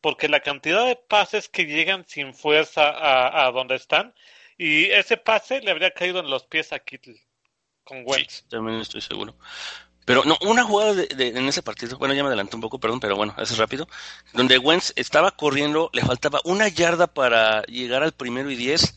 Porque 0.00 0.28
la 0.28 0.40
cantidad 0.40 0.84
de 0.84 0.96
pases 0.96 1.48
que 1.48 1.66
llegan 1.66 2.04
sin 2.08 2.34
fuerza 2.34 2.88
a, 2.90 3.46
a 3.46 3.52
donde 3.52 3.76
están, 3.76 4.12
y 4.58 4.86
ese 4.86 5.16
pase 5.16 5.60
le 5.60 5.70
habría 5.70 5.92
caído 5.92 6.18
en 6.18 6.28
los 6.28 6.44
pies 6.44 6.72
a 6.72 6.80
Kittle 6.80 7.20
con 7.84 8.02
Wentz. 8.06 8.32
Sí, 8.32 8.42
también 8.48 8.80
estoy 8.80 9.00
seguro. 9.00 9.34
Pero 10.04 10.24
no, 10.24 10.36
una 10.42 10.64
jugada 10.64 10.94
de, 10.94 11.28
en 11.28 11.48
ese 11.48 11.62
partido, 11.62 11.96
bueno, 11.98 12.12
ya 12.14 12.22
me 12.22 12.28
adelanté 12.28 12.56
un 12.56 12.62
poco, 12.62 12.80
perdón, 12.80 12.98
pero 12.98 13.14
bueno, 13.14 13.34
eso 13.38 13.52
es 13.52 13.58
rápido, 13.58 13.86
donde 14.32 14.58
Wentz 14.58 14.92
estaba 14.96 15.30
corriendo, 15.30 15.90
le 15.92 16.02
faltaba 16.02 16.40
una 16.44 16.66
yarda 16.66 17.06
para 17.06 17.62
llegar 17.64 18.02
al 18.02 18.12
primero 18.12 18.50
y 18.50 18.56
diez, 18.56 18.96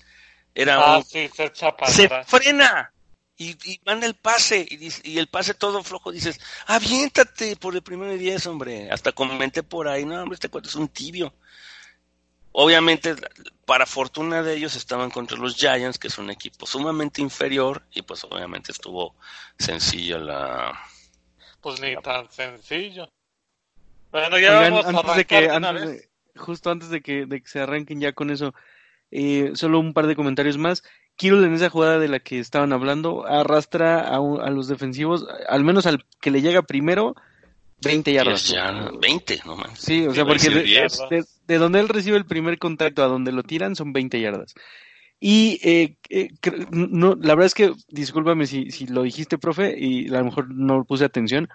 era 0.56 0.96
ah, 0.96 1.04
sí, 1.08 1.30
se, 1.36 1.52
se 1.54 2.10
frena 2.26 2.92
y, 3.38 3.52
y, 3.70 3.82
manda 3.86 4.08
el 4.08 4.16
pase 4.16 4.66
y, 4.68 4.90
y, 5.04 5.20
el 5.20 5.28
pase 5.28 5.54
todo 5.54 5.84
flojo 5.84 6.12
dices 6.12 6.40
aviéntate 6.66 7.58
por 7.58 7.76
el 7.76 7.82
primero 7.82 8.14
y 8.14 8.18
diez 8.18 8.48
hombre 8.48 8.90
hasta 8.90 9.12
comenté 9.12 9.62
por 9.62 9.90
ahí 9.90 10.06
no 10.06 10.22
hombre 10.22 10.36
este 10.36 10.48
cuento 10.48 10.70
es 10.70 10.76
un 10.76 10.88
tibio 10.88 11.34
obviamente 12.56 13.16
para 13.66 13.86
fortuna 13.86 14.42
de 14.42 14.56
ellos 14.56 14.76
estaban 14.76 15.12
contra 15.12 15.38
los 15.38 15.56
Giants 15.56 16.00
que 16.00 16.08
es 16.08 16.18
un 16.18 16.30
equipo 16.30 16.66
sumamente 16.66 17.22
inferior 17.22 17.84
y 17.92 18.02
pues 18.02 18.24
obviamente 18.24 18.72
estuvo 18.72 19.16
sencilla 19.60 20.18
la 20.18 20.80
pues 21.62 21.82
ni 21.82 21.96
tan 21.98 22.32
sencillo. 22.32 23.10
Bueno 24.12 24.40
ya 24.40 24.60
vamos 24.60 24.86
antes 24.86 25.16
de 25.16 25.26
que 25.26 26.10
justo 26.36 26.72
antes 26.72 26.90
de 26.90 27.02
que, 27.02 27.26
de 27.26 27.42
que 27.42 27.48
se 27.48 27.60
arranquen 27.60 28.00
ya 28.00 28.14
con 28.14 28.30
eso 28.30 28.54
eh, 29.12 29.52
solo 29.56 29.80
un 29.80 29.94
par 29.94 30.08
de 30.08 30.16
comentarios 30.16 30.58
más. 30.58 30.84
Kirill 31.18 31.46
en 31.46 31.54
esa 31.54 31.70
jugada 31.70 31.98
de 32.00 32.10
la 32.10 32.20
que 32.20 32.40
estaban 32.40 32.74
hablando 32.74 33.26
arrastra 33.26 34.02
a, 34.02 34.16
a 34.16 34.50
los 34.50 34.68
defensivos, 34.68 35.26
al 35.48 35.64
menos 35.64 35.86
al 35.86 36.06
que 36.20 36.32
le 36.32 36.42
llega 36.42 36.62
primero, 36.62 37.16
20 37.86 38.14
yardas. 38.14 38.54
20, 39.02 39.42
no 39.46 39.56
más. 39.56 39.80
Sí, 39.80 40.06
o 40.06 40.14
sea, 40.14 40.26
porque 40.26 40.50
de, 40.50 41.58
donde 41.58 41.80
él 41.80 41.90
recibe 41.90 42.18
el 42.18 42.26
primer 42.26 42.58
contacto 42.58 43.04
a 43.04 43.08
donde 43.08 43.32
lo 43.32 43.44
tiran 43.44 43.76
son 43.76 43.94
20 43.94 44.20
yardas. 44.20 44.56
Y 45.20 45.60
eh, 45.64 45.98
eh, 46.10 46.30
no, 46.72 47.16
la 47.16 47.36
verdad 47.36 47.46
es 47.46 47.54
que, 47.54 47.74
discúlpame 47.88 48.48
si, 48.48 48.72
si 48.72 48.88
lo 48.88 49.04
dijiste, 49.04 49.38
profe, 49.38 49.76
y 49.78 50.10
a 50.10 50.20
lo 50.20 50.26
mejor 50.26 50.54
no 50.54 50.84
puse 50.84 51.06
atención, 51.06 51.50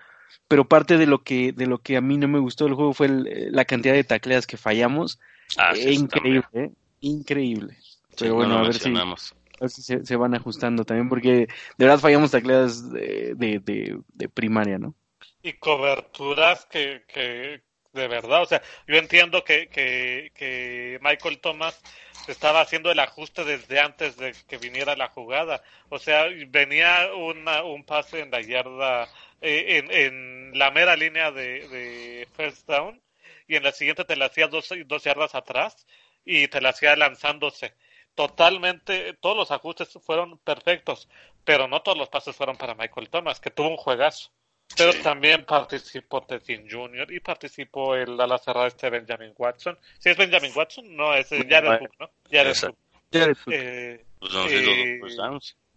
pero 0.49 0.67
parte 0.67 0.97
de 0.97 1.07
lo 1.07 1.23
que 1.23 1.53
de 1.53 1.67
lo 1.67 1.79
que 1.79 1.97
a 1.97 2.01
mí 2.01 2.17
no 2.17 2.27
me 2.27 2.39
gustó 2.39 2.65
del 2.65 2.75
juego 2.75 2.95
fue 2.95 3.09
la 3.09 3.65
cantidad 3.65 3.95
de 3.95 4.05
tacleas 4.05 4.47
que 4.47 4.57
fallamos. 4.57 5.19
Ah, 5.59 5.77
increíble, 5.77 6.73
increíble. 7.01 7.77
Pero 8.19 8.35
bueno, 8.35 8.59
a 8.59 8.63
ver 8.63 8.75
si 8.75 9.83
se, 9.83 10.05
se, 10.05 10.17
van 10.17 10.35
ajustando 10.35 10.85
también, 10.85 11.09
porque 11.09 11.31
de 11.77 11.85
verdad 11.85 11.99
fallamos 11.99 12.31
tacleadas 12.31 12.91
de, 12.91 13.35
de, 13.37 14.01
de, 14.15 14.29
primaria, 14.29 14.79
¿no? 14.79 14.95
Y 15.43 15.55
coberturas 15.55 16.67
que, 16.67 17.05
que, 17.09 17.63
de 17.93 18.09
verdad, 18.09 18.43
o 18.43 18.47
sea, 18.47 18.63
yo 18.87 18.97
entiendo 18.97 19.45
que, 19.45 19.69
que, 19.69 20.33
que 20.35 20.99
Michael 21.03 21.41
Thomas 21.41 21.81
estaba 22.29 22.61
haciendo 22.61 22.91
el 22.91 22.99
ajuste 23.01 23.45
desde 23.45 23.81
antes 23.81 24.17
de 24.17 24.35
que 24.49 24.59
viniera 24.59 24.97
la 24.97 25.09
jugada. 25.09 25.63
O 25.89 25.99
sea, 25.99 26.27
venía 26.49 27.11
una, 27.15 27.65
un 27.65 27.85
pase 27.85 28.21
en 28.21 28.31
la 28.31 28.41
yarda, 28.41 29.09
eh, 29.41 29.79
en, 29.79 29.91
en 29.91 30.59
la 30.59 30.71
mera 30.71 30.97
línea 30.97 31.31
de, 31.33 31.69
de 31.69 32.29
first 32.37 32.67
down, 32.69 33.01
y 33.47 33.57
en 33.57 33.63
la 33.65 33.73
siguiente 33.73 34.05
te 34.05 34.17
la 34.17 34.27
hacía 34.27 34.49
dos, 34.49 34.69
dos 34.87 35.05
yardas 35.05 35.35
atrás 35.35 35.87
y 36.25 36.49
te 36.49 36.61
la 36.61 36.71
hacía 36.71 36.95
lanzándose 36.97 37.75
totalmente, 38.15 39.15
todos 39.15 39.37
los 39.37 39.51
ajustes 39.51 39.99
fueron 40.05 40.39
perfectos, 40.39 41.09
pero 41.45 41.69
no 41.69 41.83
todos 41.83 41.97
los 41.99 42.09
pases 42.09 42.37
fueron 42.37 42.57
para 42.57 42.75
Michael 42.75 43.09
Thomas, 43.11 43.41
que 43.41 43.51
tuvo 43.51 43.69
un 43.71 43.77
juegazo. 43.77 44.31
Pero 44.77 44.93
también 45.03 45.45
participó 45.45 46.23
Tessin 46.23 46.69
Jr. 46.71 47.13
y 47.13 47.21
participó 47.21 47.97
el 47.97 48.19
ala 48.21 48.39
cerrada 48.39 48.69
este 48.69 48.89
Benjamin 48.89 49.35
Watson. 49.37 49.79
Si 49.99 50.09
es 50.09 50.17
Benjamin 50.17 50.53
Watson, 50.55 50.97
no, 50.97 51.15
es 51.15 51.29
Jared 51.29 51.81
Cook, 51.81 51.93
¿no? 51.99 52.11
Jared 52.31 52.57
Cook. 52.59 52.77
Eh, 53.13 54.05
pues 54.21 54.39
eh, 54.41 55.01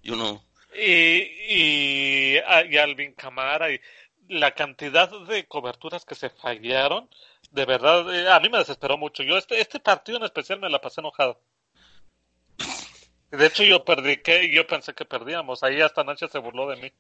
y 0.04 0.12
uno. 0.12 0.44
Y, 0.76 2.38
ah, 2.48 2.64
y, 2.64 2.78
Alvin 2.78 3.14
Camara 3.14 3.72
y 3.72 3.80
la 4.28 4.52
cantidad 4.52 5.10
de 5.28 5.46
coberturas 5.46 6.06
que 6.06 6.16
se 6.16 6.30
fallaron, 6.30 7.10
de 7.52 7.66
verdad, 7.66 8.14
eh, 8.14 8.30
a 8.30 8.40
mí 8.40 8.50
me 8.50 8.60
desesperó 8.60 8.98
mucho. 8.98 9.24
Yo 9.24 9.38
este, 9.38 9.60
este 9.60 9.80
partido 9.80 10.18
en 10.18 10.26
especial 10.26 10.60
me 10.60 10.70
la 10.70 10.80
pasé 10.80 11.02
enojado. 11.02 11.40
De 13.32 13.48
hecho, 13.48 13.64
yo 13.64 13.84
perdí, 13.84 14.18
que 14.18 14.54
yo 14.54 14.68
pensé 14.68 14.94
que 14.94 15.06
perdíamos. 15.06 15.64
Ahí 15.64 15.82
hasta 15.82 16.04
Nacho 16.04 16.28
se 16.28 16.38
burló 16.38 16.70
de 16.70 16.76
mí. 16.78 16.92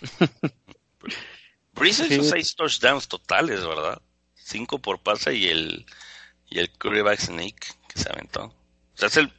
Breeze 1.72 2.06
hizo 2.06 2.24
seis 2.24 2.54
touchdowns 2.54 3.08
totales, 3.08 3.64
¿verdad? 3.66 4.00
Cinco 4.34 4.78
por 4.78 5.00
pase 5.00 5.34
y 5.34 5.46
el, 5.46 5.86
y 6.48 6.58
el 6.58 6.70
coreback 6.70 7.20
Snake 7.20 7.74
que 7.88 7.98
se 7.98 8.10
aventó. 8.10 8.44
O 8.44 8.96
sea, 8.96 9.08
es 9.08 9.16
el, 9.16 9.32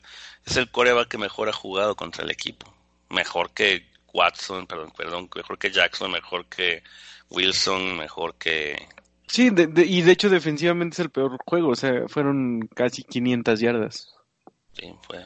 es 0.45 0.57
el 0.57 0.69
coreback 0.71 1.09
que 1.09 1.17
mejor 1.17 1.49
ha 1.49 1.53
jugado 1.53 1.95
contra 1.95 2.23
el 2.23 2.31
equipo. 2.31 2.73
Mejor 3.09 3.51
que 3.51 3.85
Watson, 4.13 4.67
perdón, 4.67 4.91
perdón, 4.95 5.29
mejor 5.35 5.57
que 5.57 5.71
Jackson, 5.71 6.11
mejor 6.11 6.45
que 6.45 6.83
Wilson, 7.29 7.97
mejor 7.97 8.35
que... 8.35 8.87
Sí, 9.27 9.47
y 9.47 10.01
de 10.01 10.11
hecho 10.11 10.29
defensivamente 10.29 10.95
es 10.95 10.99
el 10.99 11.09
peor 11.09 11.37
juego, 11.45 11.69
o 11.69 11.75
sea, 11.75 12.07
fueron 12.09 12.67
casi 12.75 13.03
500 13.03 13.59
yardas. 13.61 14.13
Sí, 14.73 14.93
fue, 15.07 15.25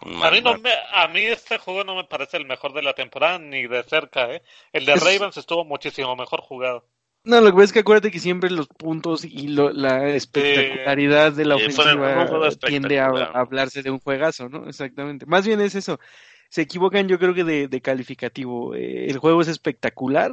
a 0.00 0.30
mí, 0.30 0.40
no 0.40 0.58
me, 0.58 0.70
a 0.92 1.08
mí 1.08 1.20
este 1.20 1.58
juego 1.58 1.84
no 1.84 1.94
me 1.94 2.04
parece 2.04 2.36
el 2.36 2.46
mejor 2.46 2.72
de 2.72 2.82
la 2.82 2.94
temporada 2.94 3.38
ni 3.38 3.66
de 3.66 3.82
cerca. 3.84 4.32
¿eh? 4.32 4.42
El 4.72 4.84
de 4.84 4.96
Ravens 4.96 5.36
estuvo 5.36 5.64
muchísimo 5.64 6.14
mejor 6.16 6.40
jugado. 6.40 6.84
No, 7.24 7.40
lo 7.40 7.46
que 7.46 7.52
pasa 7.52 7.64
es 7.64 7.72
que 7.72 7.78
acuérdate 7.78 8.10
que 8.10 8.18
siempre 8.18 8.50
los 8.50 8.68
puntos 8.68 9.24
y 9.24 9.48
lo, 9.48 9.70
la 9.72 10.10
espectacularidad 10.10 11.32
de 11.32 11.46
la 11.46 11.56
ofensiva 11.56 12.50
tiende 12.66 13.00
a, 13.00 13.06
hablarse 13.06 13.82
de 13.82 13.90
un 13.90 13.98
juegazo, 13.98 14.50
¿no? 14.50 14.68
Exactamente. 14.68 15.24
Más 15.24 15.46
bien 15.46 15.62
es 15.62 15.74
eso. 15.74 15.98
se 16.50 16.60
equivocan 16.60 17.08
yo 17.08 17.18
creo 17.18 17.32
que 17.32 17.44
de, 17.44 17.80
calificativo. 17.80 18.74
Eh, 18.74 19.06
el 19.08 19.16
juego 19.16 19.40
es 19.40 19.48
espectacular, 19.48 20.32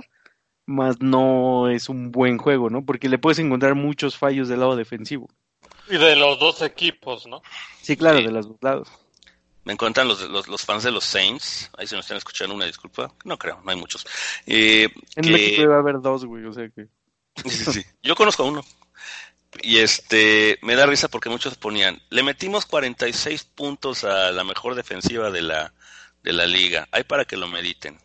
más 0.66 1.00
no 1.00 1.70
es 1.70 1.88
un 1.88 2.12
buen 2.12 2.38
juego, 2.38 2.70
¿no? 2.70 2.84
Porque 2.84 3.08
le 3.08 3.18
puedes 3.18 3.40
encontrar 3.40 3.76
muchos 3.76 4.18
fallos 4.18 4.50
del 4.50 4.60
lado 4.60 4.76
defensivo. 4.76 5.30
Y 5.90 5.98
de 5.98 6.18
los 6.18 6.40
dos 6.40 6.62
equipos, 6.62 7.26
¿no? 7.26 7.42
Sí, 7.82 7.96
claro, 7.96 8.18
de 8.18 8.32
los 8.32 8.50
dos 8.50 8.58
lados. 8.62 8.90
Me 9.64 9.74
encuentran 9.74 10.08
los, 10.08 10.22
los, 10.30 10.48
los, 10.48 10.62
fans 10.64 10.84
de 10.84 10.92
los 10.92 11.04
Saints. 11.04 11.70
Ahí 11.78 11.86
se 11.86 11.96
nos 11.96 12.06
están 12.06 12.18
escuchando 12.18 12.56
una 12.56 12.66
disculpa. 12.66 13.14
No 13.24 13.38
creo, 13.38 13.62
no 13.64 13.72
hay 13.72 13.78
muchos. 13.78 14.06
Eh, 14.46 14.90
en 15.16 15.32
México 15.32 15.62
debe 15.62 15.76
haber 15.76 16.02
dos, 16.02 16.26
güey, 16.26 16.46
o 16.46 16.54
sea 16.54 16.68
que... 16.70 16.88
Sí, 17.50 17.66
sí, 17.66 17.86
Yo 18.02 18.16
conozco 18.16 18.44
a 18.44 18.48
uno. 18.48 18.64
Y 19.62 19.78
este, 19.80 20.58
me 20.62 20.76
da 20.76 20.86
risa 20.86 21.10
porque 21.10 21.30
muchos 21.30 21.58
ponían, 21.58 22.02
le 22.10 22.24
metimos 22.24 22.66
46 22.66 23.44
puntos 23.44 24.04
a 24.04 24.32
la 24.32 24.44
mejor 24.44 24.76
defensiva 24.76 25.30
de 25.30 25.42
la, 25.42 25.74
de 26.24 26.34
la 26.34 26.46
liga. 26.46 26.88
Hay 26.92 27.04
para 27.04 27.26
que 27.26 27.38
lo 27.38 27.48
mediten. 27.48 28.00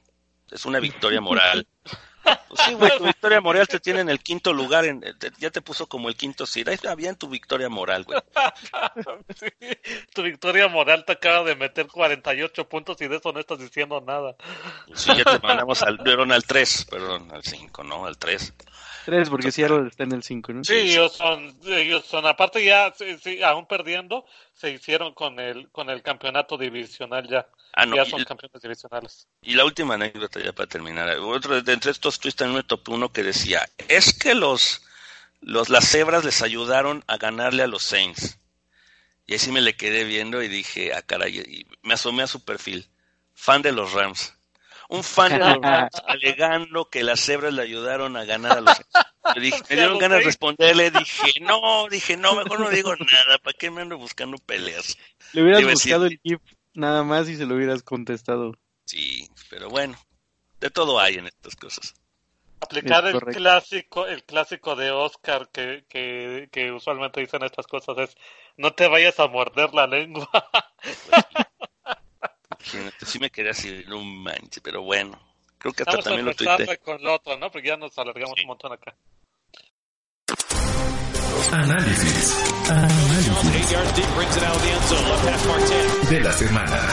Es 0.51 0.65
una 0.67 0.81
victoria 0.81 1.21
moral. 1.21 1.67
Pues 2.49 2.61
sí, 2.65 2.75
güey, 2.75 2.97
tu 2.97 3.05
victoria 3.05 3.41
moral 3.41 3.69
te 3.69 3.81
tiene 3.81 4.01
en 4.01 4.09
el 4.09 4.21
quinto 4.21 4.53
lugar, 4.53 4.85
en, 4.85 5.03
ya 5.39 5.51
te 5.51 5.63
puso 5.63 5.87
como 5.87 6.09
el 6.09 6.17
quinto 6.17 6.47
seed. 6.47 6.69
Ahí 6.69 6.75
está 6.75 6.95
bien 6.95 7.17
tu 7.17 7.29
victoria 7.29 7.69
moral, 7.69 8.05
güey. 8.05 8.19
tu 10.15 10.23
victoria 10.23 10.69
moral 10.69 11.05
te 11.05 11.13
acaba 11.13 11.45
de 11.45 11.57
meter 11.57 11.87
48 11.87 12.69
puntos 12.69 13.01
y 13.01 13.09
de 13.09 13.17
eso 13.17 13.33
no 13.33 13.41
estás 13.41 13.59
diciendo 13.59 14.01
nada. 14.01 14.37
Sí, 14.95 15.11
ya 15.17 15.25
te 15.25 15.47
mandamos 15.47 15.83
al, 15.83 15.99
al 16.33 16.45
3, 16.45 16.87
perdón, 16.91 17.31
al 17.33 17.43
5, 17.43 17.85
¿no? 17.85 18.07
Al 18.07 18.17
3. 18.17 18.55
3, 19.07 19.31
porque 19.31 19.53
Seattle 19.53 19.87
está 19.87 20.03
en 20.03 20.11
el 20.11 20.25
5, 20.25 20.53
¿no? 20.53 20.65
Sí, 20.65 20.75
ellos 20.75 21.13
son, 21.13 21.57
ellos 21.65 22.05
son, 22.05 22.27
aparte 22.27 22.65
ya, 22.65 22.93
sí, 23.23 23.41
aún 23.41 23.65
perdiendo, 23.67 24.27
se 24.53 24.73
hicieron 24.73 25.15
con 25.15 25.39
el, 25.39 25.71
con 25.71 25.89
el 25.91 26.03
campeonato 26.03 26.59
divisional 26.59 27.29
ya. 27.29 27.47
Ah, 27.73 27.87
ya 27.87 28.05
son 28.05 28.25
campeones 28.25 28.61
divisionales. 28.61 29.29
Y 29.43 29.55
la 29.55 29.65
última 29.65 29.95
anécdota 29.95 30.41
ya 30.41 30.53
para 30.53 30.67
terminar. 30.67 31.09
Otro 31.21 31.63
de 31.63 31.73
entre 31.73 31.93
estos 31.93 32.19
tweets 32.19 32.35
también 32.35 32.57
me 32.57 32.63
topé 32.65 32.91
uno 32.91 33.13
que 33.13 33.23
decía, 33.23 33.65
es 33.87 34.13
que 34.13 34.35
los, 34.35 34.83
los, 35.41 35.69
las 35.69 35.89
cebras 35.89 36.25
les 36.25 36.43
ayudaron 36.43 37.05
a 37.07 37.17
ganarle 37.17 37.63
a 37.63 37.69
los 37.69 37.85
Saints. 37.85 38.41
Y 39.25 39.37
así 39.37 39.53
me 39.53 39.61
le 39.61 39.77
quedé 39.77 40.03
viendo 40.03 40.43
y 40.43 40.49
dije, 40.49 40.93
ah, 40.95 41.03
caray, 41.03 41.39
y 41.39 41.67
me 41.83 41.95
asomé 41.95 42.25
a 42.25 42.27
su 42.27 42.45
perfil. 42.45 42.89
Fan 43.35 43.63
de 43.63 43.71
los 43.71 43.93
Rams 43.93 44.36
un 44.89 45.03
fan 45.03 45.33
de 45.33 45.39
los 45.39 45.59
Rams 45.61 45.91
alegando 46.07 46.89
que 46.89 47.03
las 47.03 47.21
cebras 47.21 47.53
le 47.53 47.63
ayudaron 47.63 48.17
a 48.17 48.25
ganar 48.25 48.59
a 48.59 48.61
los 48.61 48.75
me, 49.35 49.41
dije, 49.41 49.63
me 49.69 49.77
dieron 49.77 49.99
ganas 49.99 50.19
de 50.19 50.25
responderle, 50.25 50.91
dije, 50.91 51.41
no, 51.41 51.89
dije, 51.89 52.17
no, 52.17 52.37
mejor 52.37 52.61
no 52.61 52.71
digo 52.71 52.95
nada, 52.97 53.39
¿para 53.39 53.57
qué 53.59 53.71
me 53.71 53.83
ando 53.83 53.99
buscando 53.99 54.39
peleas? 54.39 54.97
Le 55.33 55.43
hubieras 55.43 55.65
buscado 55.65 56.07
el 56.07 56.21
GIF 56.23 56.41
nada 56.75 57.03
más 57.03 57.29
y 57.29 57.37
se 57.37 57.47
lo 57.47 57.55
hubieras 57.57 57.83
contestado. 57.83 58.55
Sí, 58.85 59.29
pero 59.51 59.69
bueno, 59.69 59.97
de 60.61 60.71
todo 60.71 61.01
hay 61.01 61.17
en 61.17 61.27
estas 61.27 61.57
cosas. 61.57 61.95
Aplicar 62.61 63.07
el 63.07 63.21
clásico, 63.21 64.07
el 64.07 64.25
clásico 64.25 64.77
de 64.77 64.91
Oscar 64.91 65.49
que, 65.53 65.85
que, 65.89 66.49
que 66.51 66.73
usualmente 66.73 67.21
dicen 67.21 67.45
estas 67.45 67.67
cosas 67.67 67.99
es, 67.99 68.17
no 68.57 68.73
te 68.73 68.89
vayas 68.89 69.21
a 69.21 69.29
morder 69.29 69.75
la 69.75 69.87
lengua. 69.87 70.29
Sí 73.05 73.19
me 73.19 73.31
quedé 73.31 73.51
así, 73.51 73.85
no 73.87 74.03
manches, 74.03 74.61
pero 74.63 74.83
bueno. 74.83 75.19
Creo 75.59 75.73
que 75.73 75.83
hasta 75.85 76.03
también 76.03 76.27
lo 76.27 76.35
tuiteé. 76.35 76.79
con 76.79 77.03
lo 77.03 77.15
otro, 77.15 77.37
¿no? 77.39 77.51
Porque 77.51 77.69
ya 77.69 77.77
nos 77.77 77.97
alargamos 77.99 78.39
un 78.41 78.47
montón 78.47 78.73
acá. 78.73 78.95
Análisis. 81.53 82.71
Análisis. 82.71 83.31
De 86.11 86.21
la 86.21 86.33
semana. 86.33 86.89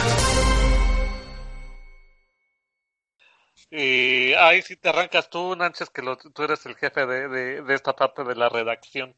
Y 3.70 4.32
ahí 4.34 4.62
sí 4.62 4.76
te 4.76 4.88
arrancas 4.88 5.28
tú, 5.28 5.56
Nánchez, 5.56 5.90
que 5.90 6.02
tú 6.32 6.42
eres 6.44 6.64
el 6.66 6.76
jefe 6.76 7.06
de, 7.06 7.28
de, 7.28 7.62
de, 7.62 7.74
esta 7.74 7.94
parte 7.94 8.22
de 8.22 8.36
la 8.36 8.48
redacción. 8.48 9.14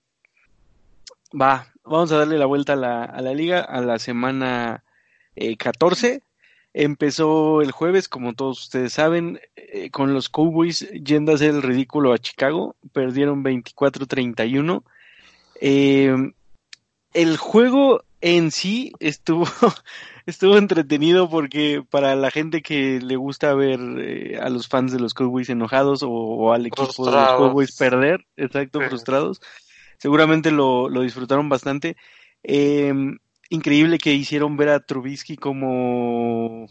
Va, 1.39 1.73
vamos 1.85 2.11
a 2.13 2.19
darle 2.19 2.39
la 2.39 2.47
vuelta 2.47 2.73
a 2.73 2.77
la, 2.77 3.05
a 3.05 3.21
la 3.21 3.35
liga 3.35 3.61
a 3.61 3.83
la 3.83 3.99
semana 3.99 4.83
eh, 5.35 5.57
14. 5.57 6.23
Empezó 6.79 7.63
el 7.63 7.71
jueves, 7.73 8.07
como 8.07 8.35
todos 8.35 8.65
ustedes 8.65 8.93
saben, 8.93 9.41
eh, 9.57 9.89
con 9.91 10.13
los 10.13 10.29
Cowboys 10.29 10.87
yendo 10.91 11.33
a 11.33 11.37
hacer 11.37 11.55
el 11.55 11.63
ridículo 11.63 12.13
a 12.13 12.19
Chicago. 12.19 12.77
Perdieron 12.93 13.43
24-31. 13.43 14.83
Eh, 15.63 16.15
el 17.15 17.37
juego 17.39 18.03
en 18.21 18.51
sí 18.51 18.93
estuvo, 19.01 19.47
estuvo 20.27 20.59
entretenido 20.59 21.31
porque 21.31 21.83
para 21.89 22.15
la 22.15 22.31
gente 22.31 22.61
que 22.61 23.01
le 23.01 23.17
gusta 23.17 23.55
ver 23.55 23.81
eh, 23.99 24.39
a 24.39 24.51
los 24.51 24.69
fans 24.69 24.93
de 24.93 25.01
los 25.01 25.15
Cowboys 25.15 25.49
enojados 25.49 26.05
o, 26.07 26.53
al 26.53 26.67
equipo 26.67 27.07
de 27.07 27.11
los 27.11 27.29
Cowboys 27.39 27.75
perder, 27.75 28.27
exacto, 28.37 28.83
frustrados, 28.83 29.41
seguramente 29.97 30.51
lo, 30.51 30.91
lo 30.91 31.01
disfrutaron 31.01 31.49
bastante. 31.49 31.97
Eh, 32.43 32.93
increíble 33.51 33.99
que 33.99 34.15
hicieron 34.15 34.57
ver 34.57 34.71
a 34.71 34.81
Trubisky 34.81 35.37
como 35.37 36.67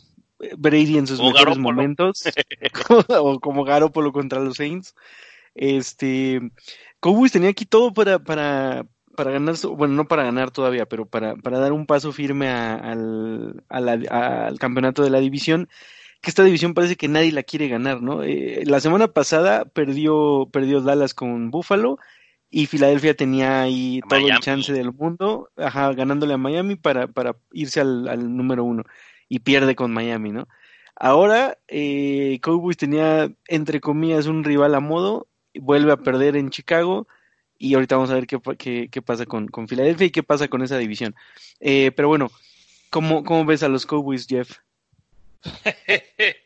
Brady 0.57 0.97
en 0.97 1.07
sus 1.07 1.21
mejores 1.21 1.57
momentos, 1.57 2.23
o 3.09 3.39
como 3.39 3.63
Garoppolo 3.63 4.11
contra 4.11 4.39
los 4.39 4.57
Saints. 4.57 4.95
Este, 5.53 6.41
Cowboys 6.99 7.31
tenía 7.31 7.49
aquí 7.49 7.65
todo 7.65 7.93
para, 7.93 8.19
para, 8.19 8.85
para 9.15 9.31
ganar, 9.31 9.55
bueno, 9.75 9.93
no 9.93 10.07
para 10.07 10.23
ganar 10.23 10.51
todavía, 10.51 10.85
pero 10.85 11.05
para, 11.05 11.35
para 11.35 11.59
dar 11.59 11.71
un 11.71 11.85
paso 11.85 12.11
firme 12.11 12.49
al, 12.49 13.63
al 13.69 14.59
campeonato 14.59 15.03
de 15.03 15.09
la 15.09 15.19
división, 15.19 15.69
que 16.21 16.29
esta 16.29 16.43
división 16.43 16.73
parece 16.73 16.95
que 16.95 17.07
nadie 17.07 17.31
la 17.31 17.43
quiere 17.43 17.67
ganar, 17.67 18.01
¿no? 18.01 18.23
Eh, 18.23 18.63
la 18.65 18.79
semana 18.79 19.07
pasada 19.07 19.65
perdió, 19.65 20.49
perdió 20.51 20.81
Dallas 20.81 21.13
con 21.13 21.51
Buffalo, 21.51 21.99
y 22.55 22.67
Filadelfia 22.67 23.13
tenía 23.13 23.63
ahí 23.63 23.99
todo 24.07 24.29
el 24.29 24.39
chance 24.39 24.71
del 24.71 24.93
mundo, 24.93 25.49
ajá, 25.57 25.91
ganándole 25.91 26.35
a 26.35 26.37
Miami 26.37 26.77
para, 26.77 27.05
para 27.05 27.35
irse 27.51 27.81
al, 27.81 28.07
al 28.07 28.37
número 28.37 28.63
uno 28.63 28.83
y 29.27 29.39
pierde 29.39 29.75
con 29.75 29.91
Miami, 29.91 30.31
¿no? 30.31 30.47
Ahora 30.95 31.57
eh, 31.67 32.39
Cowboys 32.41 32.77
tenía 32.77 33.29
entre 33.49 33.81
comillas 33.81 34.27
un 34.27 34.45
rival 34.45 34.73
a 34.73 34.79
modo, 34.79 35.27
vuelve 35.53 35.91
a 35.91 35.97
perder 35.97 36.37
en 36.37 36.49
Chicago 36.49 37.09
y 37.57 37.73
ahorita 37.73 37.97
vamos 37.97 38.11
a 38.11 38.15
ver 38.15 38.25
qué, 38.25 38.39
qué, 38.57 38.87
qué 38.89 39.01
pasa 39.01 39.25
con, 39.25 39.49
con, 39.49 39.67
Filadelfia 39.67 40.07
y 40.07 40.11
qué 40.11 40.23
pasa 40.23 40.47
con 40.47 40.61
esa 40.61 40.77
división. 40.77 41.13
Eh, 41.59 41.91
pero 41.93 42.07
bueno, 42.07 42.31
¿cómo, 42.89 43.25
¿cómo 43.25 43.43
ves 43.43 43.63
a 43.63 43.67
los 43.67 43.85
Cowboys, 43.85 44.27
Jeff? 44.27 44.59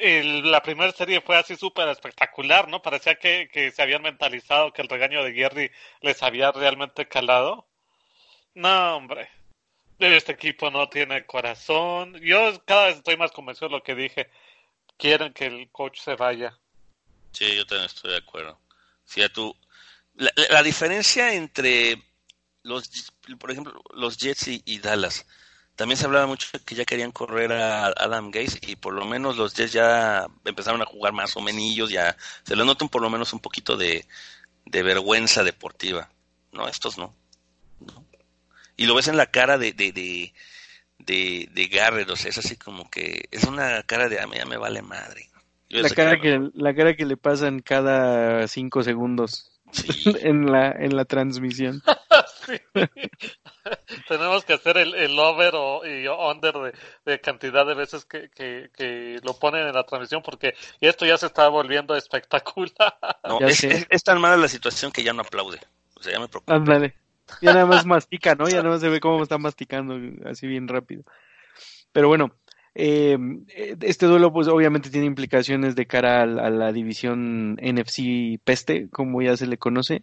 la 0.00 0.62
primera 0.62 0.92
serie 0.92 1.20
fue 1.20 1.36
así 1.36 1.56
súper 1.56 1.88
espectacular, 1.88 2.68
¿no? 2.68 2.82
Parecía 2.82 3.16
que, 3.16 3.72
se 3.74 3.82
habían 3.82 4.02
mentalizado 4.02 4.72
que 4.72 4.82
el 4.82 4.88
regaño 4.88 5.22
de 5.22 5.32
Gary 5.32 5.70
les 6.00 6.22
había 6.22 6.52
realmente 6.52 7.08
calado. 7.08 7.66
No, 8.54 8.96
hombre. 8.96 9.28
Este 9.98 10.32
equipo 10.32 10.70
no 10.70 10.88
tiene 10.88 11.24
corazón. 11.24 12.14
Yo 12.20 12.62
cada 12.64 12.86
vez 12.86 12.96
estoy 12.96 13.16
más 13.16 13.32
convencido 13.32 13.68
de 13.68 13.76
lo 13.76 13.82
que 13.82 13.94
dije. 13.94 14.30
Quieren 14.98 15.32
que 15.32 15.46
el 15.46 15.70
coach 15.70 16.00
se 16.00 16.14
vaya. 16.16 16.58
Sí, 17.32 17.56
yo 17.56 17.66
también 17.66 17.86
estoy 17.86 18.12
de 18.12 18.18
acuerdo. 18.18 18.58
Si 19.04 19.26
tú, 19.30 19.56
la, 20.14 20.30
la, 20.50 20.62
diferencia 20.62 21.34
entre 21.34 22.02
los, 22.62 23.12
por 23.38 23.50
ejemplo, 23.50 23.80
los 23.94 24.16
Jets 24.18 24.48
y 24.48 24.78
Dallas 24.78 25.26
también 25.76 25.98
se 25.98 26.06
hablaba 26.06 26.26
mucho 26.26 26.48
que 26.64 26.74
ya 26.74 26.86
querían 26.86 27.12
correr 27.12 27.52
a 27.52 27.86
Adam 27.88 28.30
Gaze 28.30 28.58
y 28.62 28.76
por 28.76 28.94
lo 28.94 29.04
menos 29.04 29.36
los 29.36 29.54
Jets 29.54 29.72
ya 29.72 30.26
empezaron 30.44 30.80
a 30.80 30.86
jugar 30.86 31.12
más 31.12 31.36
o 31.36 31.40
menos, 31.42 31.90
ya 31.90 32.16
se 32.44 32.56
les 32.56 32.64
nota 32.64 32.86
por 32.86 33.02
lo 33.02 33.10
menos 33.10 33.32
un 33.34 33.40
poquito 33.40 33.76
de, 33.76 34.06
vergüenza 34.64 35.44
deportiva. 35.44 36.08
No, 36.52 36.66
estos 36.66 36.96
no. 36.96 37.14
Y 38.78 38.86
lo 38.86 38.94
ves 38.94 39.08
en 39.08 39.18
la 39.18 39.26
cara 39.26 39.58
de, 39.58 39.72
de, 39.72 39.92
de, 39.92 40.32
de, 40.98 41.48
de 41.52 41.66
Garrett, 41.66 42.08
o 42.08 42.16
sea, 42.16 42.30
es 42.30 42.38
así 42.38 42.56
como 42.56 42.90
que 42.90 43.28
es 43.30 43.44
una 43.44 43.82
cara 43.82 44.08
de 44.08 44.18
a 44.18 44.26
mí 44.26 44.36
ya 44.38 44.46
me 44.46 44.56
vale 44.56 44.80
madre. 44.80 45.28
la 45.68 45.90
cara, 45.90 46.18
que, 46.18 46.50
la 46.54 46.74
cara 46.74 46.96
que 46.96 47.04
le 47.04 47.18
pasan 47.18 47.60
cada 47.60 48.48
cinco 48.48 48.82
segundos 48.82 49.52
en, 50.22 50.50
la, 50.50 50.72
en 50.72 50.96
la 50.96 51.04
transmisión. 51.04 51.82
Tenemos 54.08 54.44
que 54.44 54.52
hacer 54.54 54.78
el, 54.78 54.94
el 54.94 55.18
over 55.18 55.54
o 55.54 55.86
y 55.86 56.06
under 56.08 56.74
de, 57.04 57.20
cantidad 57.20 57.66
de 57.66 57.74
veces 57.74 58.04
que, 58.04 58.30
que, 58.30 59.18
lo 59.22 59.38
ponen 59.38 59.66
en 59.66 59.74
la 59.74 59.84
transmisión 59.84 60.22
porque 60.22 60.54
esto 60.80 61.06
ya 61.06 61.18
se 61.18 61.26
está 61.26 61.48
volviendo 61.48 61.94
espectacular. 61.96 62.96
No, 63.24 63.40
es, 63.40 64.04
tan 64.04 64.20
mala 64.20 64.36
la 64.36 64.48
situación 64.48 64.92
que 64.92 65.02
ya 65.02 65.12
no 65.12 65.22
aplaude. 65.22 65.58
O 65.94 66.02
sea, 66.02 66.12
ya 66.12 66.20
me 66.20 66.28
preocupa. 66.28 66.54
Ya 67.40 67.52
nada 67.52 67.66
más 67.66 67.84
mastica, 67.84 68.34
¿no? 68.34 68.48
Ya 68.48 68.58
nada 68.58 68.70
más 68.70 68.80
se 68.80 68.88
ve 68.88 69.00
cómo 69.00 69.22
está 69.22 69.38
masticando 69.38 69.98
así 70.28 70.46
bien 70.46 70.68
rápido. 70.68 71.02
Pero 71.92 72.08
bueno, 72.08 72.30
eh, 72.78 73.16
este 73.80 74.04
duelo 74.06 74.32
pues 74.32 74.48
obviamente 74.48 74.90
tiene 74.90 75.06
implicaciones 75.06 75.74
de 75.74 75.86
cara 75.86 76.22
a, 76.22 76.26
la 76.26 76.72
división 76.72 77.54
NFC 77.54 78.38
peste, 78.44 78.90
como 78.90 79.22
ya 79.22 79.36
se 79.36 79.46
le 79.46 79.56
conoce, 79.56 80.02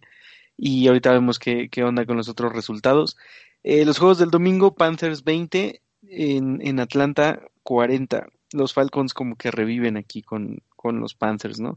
y 0.56 0.86
ahorita 0.86 1.12
vemos 1.12 1.38
qué, 1.38 1.68
qué 1.68 1.84
onda 1.84 2.06
con 2.06 2.16
los 2.16 2.28
otros 2.28 2.52
resultados. 2.52 3.16
Eh, 3.62 3.84
los 3.84 3.98
juegos 3.98 4.18
del 4.18 4.30
domingo, 4.30 4.74
Panthers 4.74 5.24
20 5.24 5.80
en, 6.08 6.60
en 6.66 6.80
Atlanta, 6.80 7.40
40. 7.62 8.28
Los 8.52 8.74
Falcons 8.74 9.14
como 9.14 9.36
que 9.36 9.50
reviven 9.50 9.96
aquí 9.96 10.22
con, 10.22 10.58
con 10.76 11.00
los 11.00 11.14
Panthers, 11.14 11.60
¿no? 11.60 11.76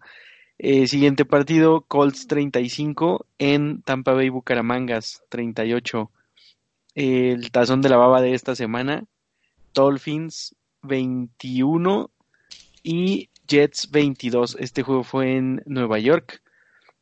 Eh, 0.59 0.87
siguiente 0.87 1.23
partido, 1.23 1.81
Colts 1.81 2.27
35 2.27 3.25
en 3.37 3.81
Tampa 3.83 4.13
Bay 4.13 4.29
Bucaramangas 4.29 5.23
38. 5.29 6.11
el 6.95 7.51
tazón 7.51 7.81
de 7.81 7.89
la 7.89 7.97
baba 7.97 8.21
de 8.21 8.33
esta 8.33 8.55
semana, 8.55 9.05
Dolphins 9.73 10.55
21 10.81 12.09
y 12.81 13.29
Jets 13.47 13.91
22. 13.91 14.57
Este 14.59 14.81
juego 14.83 15.03
fue 15.03 15.37
en 15.37 15.61
Nueva 15.65 15.99
York. 15.99 16.41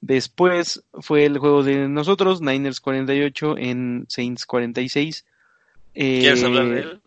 Después 0.06 0.84
fue 1.02 1.26
el 1.26 1.40
juego 1.40 1.64
de 1.64 1.90
nosotros, 1.90 2.40
Niners 2.40 2.80
48 2.80 3.58
en 3.58 4.06
Saints 4.08 4.46
46. 4.46 5.26
¿Quieres 5.96 6.44
hablar 6.44 6.70
de 6.70 6.80
él? 6.82 7.02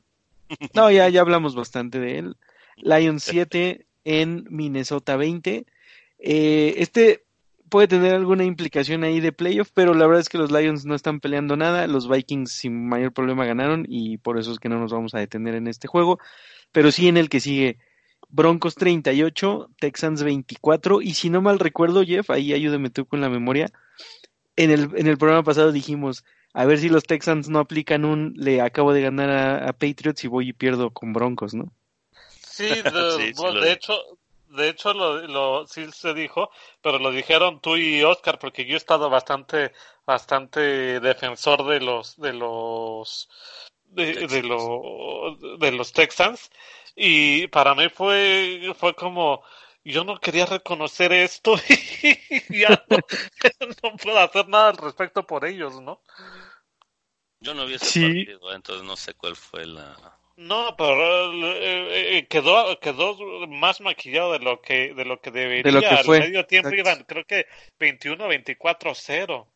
no, 0.74 0.90
ya, 0.90 1.09
ya 1.09 1.20
hablamos 1.20 1.55
bastante 1.55 2.01
de 2.01 2.18
él. 2.18 2.36
Lions 2.74 3.22
7 3.22 3.86
en 4.03 4.49
Minnesota 4.51 5.16
20. 5.16 5.64
Eh, 6.18 6.74
este 6.78 7.22
puede 7.68 7.86
tener 7.86 8.14
alguna 8.14 8.44
implicación 8.44 9.05
ahí 9.05 9.20
de 9.20 9.30
playoff, 9.30 9.70
pero 9.72 9.94
la 9.94 10.09
verdad 10.09 10.22
es 10.22 10.28
que 10.28 10.38
los 10.38 10.51
Lions 10.51 10.84
no 10.84 10.96
están 10.96 11.20
peleando 11.20 11.57
nada. 11.57 11.86
Los 11.86 12.09
Vikings 12.09 12.51
sin 12.51 12.88
mayor 12.88 13.12
problema 13.12 13.44
ganaron 13.44 13.86
y 13.88 14.18
por 14.18 14.40
eso 14.40 14.51
es 14.51 14.59
que 14.59 14.68
no 14.68 14.80
nos 14.80 14.90
vamos 14.92 15.14
a 15.14 15.20
detener 15.20 15.55
en 15.55 15.68
este 15.68 15.86
juego. 15.86 16.18
Pero 16.72 16.90
sí 16.90 17.07
en 17.07 17.16
el 17.16 17.28
que 17.28 17.38
sigue 17.38 17.78
Broncos 18.29 18.74
38, 18.74 19.70
Texans 19.79 20.22
24. 20.22 21.03
Y 21.03 21.14
si 21.14 21.31
no 21.31 21.41
mal 21.41 21.59
recuerdo, 21.59 22.05
Jeff, 22.05 22.31
ahí 22.31 22.53
ayúdame 22.53 22.91
tú 22.91 23.07
con 23.07 23.20
la 23.20 23.29
memoria. 23.29 23.70
En 24.57 24.70
el, 24.70 24.91
en 24.97 25.07
el 25.07 25.18
programa 25.18 25.45
pasado 25.45 25.72
dijimos, 25.72 26.24
a 26.53 26.64
ver 26.64 26.79
si 26.79 26.89
los 26.89 27.05
Texans 27.05 27.49
no 27.49 27.59
aplican 27.59 28.05
un, 28.05 28.35
le 28.37 28.61
acabo 28.61 28.93
de 28.93 29.03
ganar 29.03 29.31
a, 29.62 29.72
Patriots 29.72 30.24
y 30.24 30.29
voy 30.29 30.49
y 30.49 30.53
pierdo 30.53 30.91
con 30.91 31.12
Broncos, 31.12 31.55
¿no? 31.55 31.72
Sí, 32.41 32.66
de, 33.62 33.72
hecho, 33.72 33.95
de 34.49 34.68
hecho 34.68 34.93
lo, 34.93 35.26
lo, 35.26 35.66
sí 35.66 35.87
se 35.93 36.14
dijo, 36.14 36.51
pero 36.83 36.99
lo 36.99 37.12
dijeron 37.12 37.61
tú 37.61 37.76
y 37.76 38.03
Oscar, 38.03 38.39
porque 38.39 38.64
yo 38.64 38.74
he 38.74 38.76
estado 38.76 39.09
bastante, 39.09 39.72
bastante 40.05 40.99
defensor 41.01 41.64
de 41.66 41.81
los, 41.81 42.16
de 42.16 42.33
los, 42.33 43.29
de, 43.91 44.26
de, 44.26 44.43
de 45.59 45.72
los 45.72 45.93
Texans, 45.93 46.51
y 46.95 47.47
para 47.49 47.74
mí 47.74 47.89
fue, 47.89 48.72
fue 48.76 48.95
como, 48.95 49.43
yo 49.84 50.05
no 50.05 50.18
quería 50.20 50.47
reconocer 50.47 51.12
esto 51.12 51.55
y 51.68 52.59
ya 52.59 52.84
no, 53.82 53.97
puedo 53.97 54.18
hacer 54.18 54.49
nada 54.49 54.68
al 54.70 54.76
respecto 54.76 55.26
por 55.26 55.45
ellos, 55.45 55.80
¿no? 55.80 56.03
Yo 57.41 57.55
no 57.55 57.66
vi 57.66 57.74
ese 57.74 58.01
partido, 58.01 58.53
entonces 58.53 58.84
no 58.84 58.97
sé 58.97 59.14
cuál 59.14 59.36
fue 59.36 59.64
la... 59.64 60.18
No, 60.36 60.76
pero 60.76 61.32
eh, 61.32 62.18
eh, 62.18 62.26
quedó 62.28 62.78
quedó 62.78 63.16
más 63.49 63.80
maquillado 63.80 64.32
de 64.32 64.39
lo 64.39 64.61
que 64.61 64.95
de 64.95 65.05
lo 65.05 65.20
que 65.20 65.32
debería. 65.32 65.64
De 65.64 65.72
lo 65.72 65.80
que 65.80 65.97
fue. 66.05 66.18
Al 66.18 66.28
medio 66.28 66.47
tiempo 66.47 66.72
iban, 66.72 67.03
creo 67.03 67.24
que 67.24 67.47
21-24-0. 67.80 69.47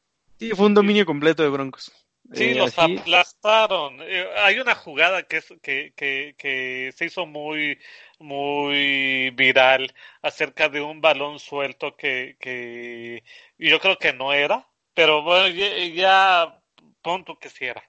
Sí, 0.41 0.51
fue 0.51 0.67
un 0.67 0.75
dominio 0.75 1.07
completo 1.07 1.45
de 1.45 1.51
Broncos. 1.51 1.93
Sí, 2.33 2.45
eh, 2.51 2.55
los 2.55 2.79
aplastaron. 2.79 3.99
Eh, 4.01 4.27
hay 4.37 4.59
una 4.59 4.75
jugada 4.75 5.25
que, 5.25 5.39
es, 5.39 5.53
que, 5.63 5.93
que, 5.97 6.35
que 6.39 6.93
se 6.97 7.07
hizo 7.07 7.27
muy, 7.27 7.79
muy 8.19 9.31
viral 9.31 9.93
acerca 10.23 10.69
de 10.69 10.81
un 10.81 11.01
balón 11.01 11.39
suelto 11.39 11.97
que, 11.97 12.37
que 12.41 13.25
yo 13.59 13.81
creo 13.81 13.99
que 13.99 14.13
no 14.13 14.33
era, 14.33 14.67
pero 14.95 15.23
bueno, 15.23 15.49
ya, 15.49 15.77
ya 15.87 16.63
punto 17.03 17.39
que 17.39 17.49
sí 17.51 17.67
era. 17.67 17.83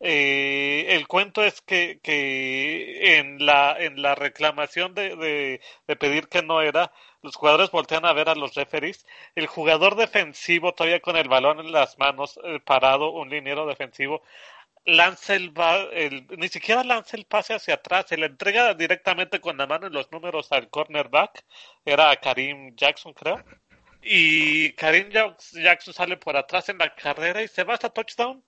Eh, 0.00 0.86
el 0.90 1.06
cuento 1.08 1.42
es 1.42 1.62
que, 1.62 2.00
que 2.02 3.18
en, 3.18 3.44
la, 3.44 3.76
en 3.78 4.02
la 4.02 4.14
reclamación 4.14 4.94
de, 4.94 5.16
de, 5.16 5.60
de, 5.86 5.96
pedir 5.96 6.28
que 6.28 6.42
no 6.42 6.60
era, 6.60 6.92
los 7.26 7.36
jugadores 7.36 7.70
voltean 7.70 8.06
a 8.06 8.12
ver 8.12 8.28
a 8.28 8.34
los 8.34 8.54
referees. 8.54 9.06
El 9.34 9.46
jugador 9.46 9.96
defensivo, 9.96 10.72
todavía 10.72 11.00
con 11.00 11.16
el 11.16 11.28
balón 11.28 11.60
en 11.60 11.72
las 11.72 11.98
manos, 11.98 12.38
eh, 12.44 12.60
parado, 12.64 13.10
un 13.10 13.28
liniero 13.28 13.66
defensivo, 13.66 14.22
lanza 14.84 15.34
el, 15.34 15.52
el, 15.92 16.26
ni 16.38 16.48
siquiera 16.48 16.84
lanza 16.84 17.16
el 17.16 17.24
pase 17.26 17.54
hacia 17.54 17.74
atrás, 17.74 18.06
se 18.08 18.16
le 18.16 18.26
entrega 18.26 18.74
directamente 18.74 19.40
con 19.40 19.56
la 19.58 19.66
mano 19.66 19.88
en 19.88 19.92
los 19.92 20.10
números 20.12 20.52
al 20.52 20.70
cornerback, 20.70 21.44
era 21.84 22.14
Karim 22.16 22.74
Jackson, 22.76 23.12
creo. 23.12 23.42
Y 24.02 24.72
Karim 24.74 25.10
Jackson 25.10 25.92
sale 25.92 26.16
por 26.16 26.36
atrás 26.36 26.68
en 26.68 26.78
la 26.78 26.94
carrera 26.94 27.42
y 27.42 27.48
se 27.48 27.64
va 27.64 27.74
hasta 27.74 27.90
touchdown 27.90 28.42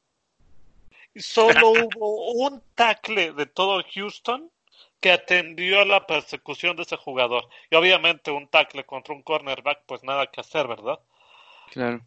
solo 1.17 1.71
hubo 1.97 2.33
un 2.33 2.63
tackle 2.75 3.33
de 3.33 3.47
todo 3.47 3.83
Houston 3.95 4.51
que 5.01 5.13
atendió 5.13 5.81
a 5.81 5.85
la 5.85 6.07
persecución 6.07 6.77
de 6.77 6.83
ese 6.83 6.97
jugador. 6.97 7.49
Y 7.71 7.77
obviamente 7.77 8.31
un 8.31 8.49
tackle 8.49 8.85
contra 8.85 9.15
un 9.15 9.23
cornerback, 9.23 9.83
pues 9.87 10.03
nada 10.03 10.27
que 10.27 10.41
hacer, 10.41 10.67
¿verdad? 10.67 10.99
Claro. 11.71 12.01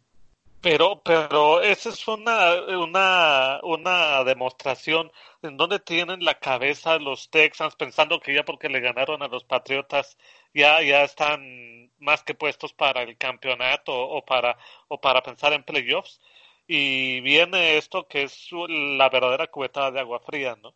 Pero, 0.60 1.02
pero 1.02 1.60
esa 1.60 1.88
es 1.88 2.06
una, 2.06 2.54
una, 2.78 3.58
una 3.64 4.22
demostración 4.22 5.10
en 5.42 5.56
donde 5.56 5.80
tienen 5.80 6.24
la 6.24 6.38
cabeza 6.38 6.98
los 6.98 7.30
Texans 7.30 7.74
pensando 7.74 8.20
que 8.20 8.32
ya 8.32 8.44
porque 8.44 8.68
le 8.68 8.78
ganaron 8.80 9.22
a 9.22 9.28
los 9.28 9.42
Patriotas 9.42 10.16
ya, 10.54 10.80
ya 10.82 11.02
están 11.02 11.90
más 11.98 12.22
que 12.22 12.34
puestos 12.34 12.72
para 12.72 13.02
el 13.02 13.16
campeonato 13.16 13.92
o 13.92 14.24
para, 14.24 14.56
o 14.86 15.00
para 15.00 15.22
pensar 15.22 15.52
en 15.52 15.64
playoffs 15.64 16.20
y 16.66 17.20
viene 17.22 17.76
esto 17.76 18.06
que 18.06 18.22
es 18.24 18.48
la 18.68 19.08
verdadera 19.08 19.48
cubetada 19.48 19.90
de 19.90 20.00
agua 20.00 20.20
fría, 20.20 20.56
¿no? 20.62 20.74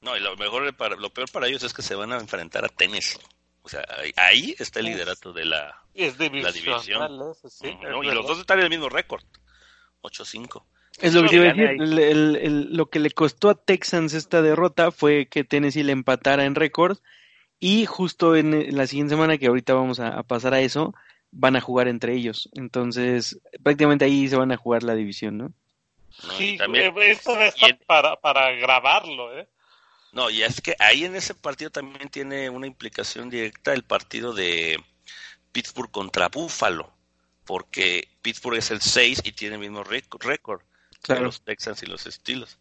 No, 0.00 0.16
y 0.16 0.20
lo 0.20 0.36
mejor 0.36 0.74
para, 0.76 0.96
lo 0.96 1.10
peor 1.10 1.30
para 1.30 1.48
ellos 1.48 1.62
es 1.62 1.72
que 1.72 1.82
se 1.82 1.94
van 1.94 2.12
a 2.12 2.18
enfrentar 2.18 2.64
a 2.64 2.68
tenis. 2.68 3.18
O 3.62 3.68
sea, 3.68 3.84
ahí 4.16 4.54
está 4.58 4.80
el 4.80 4.86
liderato 4.86 5.32
de 5.32 5.44
la, 5.44 5.82
la 5.94 6.52
división. 6.52 7.34
sí, 7.48 7.76
y 8.02 8.10
los 8.10 8.26
dos 8.26 8.38
están 8.38 8.58
en 8.58 8.64
el 8.64 8.70
mismo 8.70 8.88
récord, 8.88 9.22
8-5. 10.02 10.62
Es 11.00 11.14
lo 11.14 11.28
que 11.28 11.36
iba 11.36 11.50
a 11.50 11.52
decir. 11.52 11.76
lo 12.70 12.86
que 12.86 12.98
le 12.98 13.10
costó 13.10 13.50
a 13.50 13.54
Texans 13.54 14.14
esta 14.14 14.42
derrota 14.42 14.90
fue 14.90 15.26
que 15.26 15.44
Tennessee 15.44 15.82
le 15.82 15.92
empatara 15.92 16.44
en 16.44 16.54
récord. 16.54 16.98
Y 17.60 17.86
justo 17.86 18.36
en 18.36 18.76
la 18.76 18.86
siguiente 18.86 19.14
semana, 19.14 19.36
que 19.36 19.48
ahorita 19.48 19.74
vamos 19.74 19.98
a 19.98 20.22
pasar 20.22 20.54
a 20.54 20.60
eso, 20.60 20.94
van 21.30 21.56
a 21.56 21.60
jugar 21.60 21.88
entre 21.88 22.14
ellos. 22.14 22.48
Entonces, 22.54 23.40
prácticamente 23.62 24.04
ahí 24.04 24.28
se 24.28 24.36
van 24.36 24.52
a 24.52 24.56
jugar 24.56 24.82
la 24.82 24.94
división, 24.94 25.38
¿no? 25.38 25.52
sí, 26.10 26.56
también, 26.56 26.96
eh, 26.98 27.10
esto 27.10 27.36
para, 27.86 28.16
para 28.16 28.52
grabarlo, 28.52 29.38
¿eh? 29.38 29.48
No, 30.18 30.30
y 30.30 30.42
es 30.42 30.60
que 30.60 30.74
ahí 30.80 31.04
en 31.04 31.14
ese 31.14 31.32
partido 31.32 31.70
también 31.70 32.08
tiene 32.08 32.50
una 32.50 32.66
implicación 32.66 33.30
directa 33.30 33.72
el 33.72 33.84
partido 33.84 34.34
de 34.34 34.82
Pittsburgh 35.52 35.92
contra 35.92 36.26
Buffalo, 36.26 36.92
porque 37.44 38.08
Pittsburgh 38.20 38.56
es 38.56 38.72
el 38.72 38.80
6 38.80 39.20
y 39.22 39.30
tiene 39.30 39.54
el 39.54 39.60
mismo 39.60 39.84
récord 39.84 40.62
claro. 41.02 41.22
los 41.22 41.40
Texans 41.42 41.84
y 41.84 41.86
los 41.86 42.02
Steelers. 42.02 42.58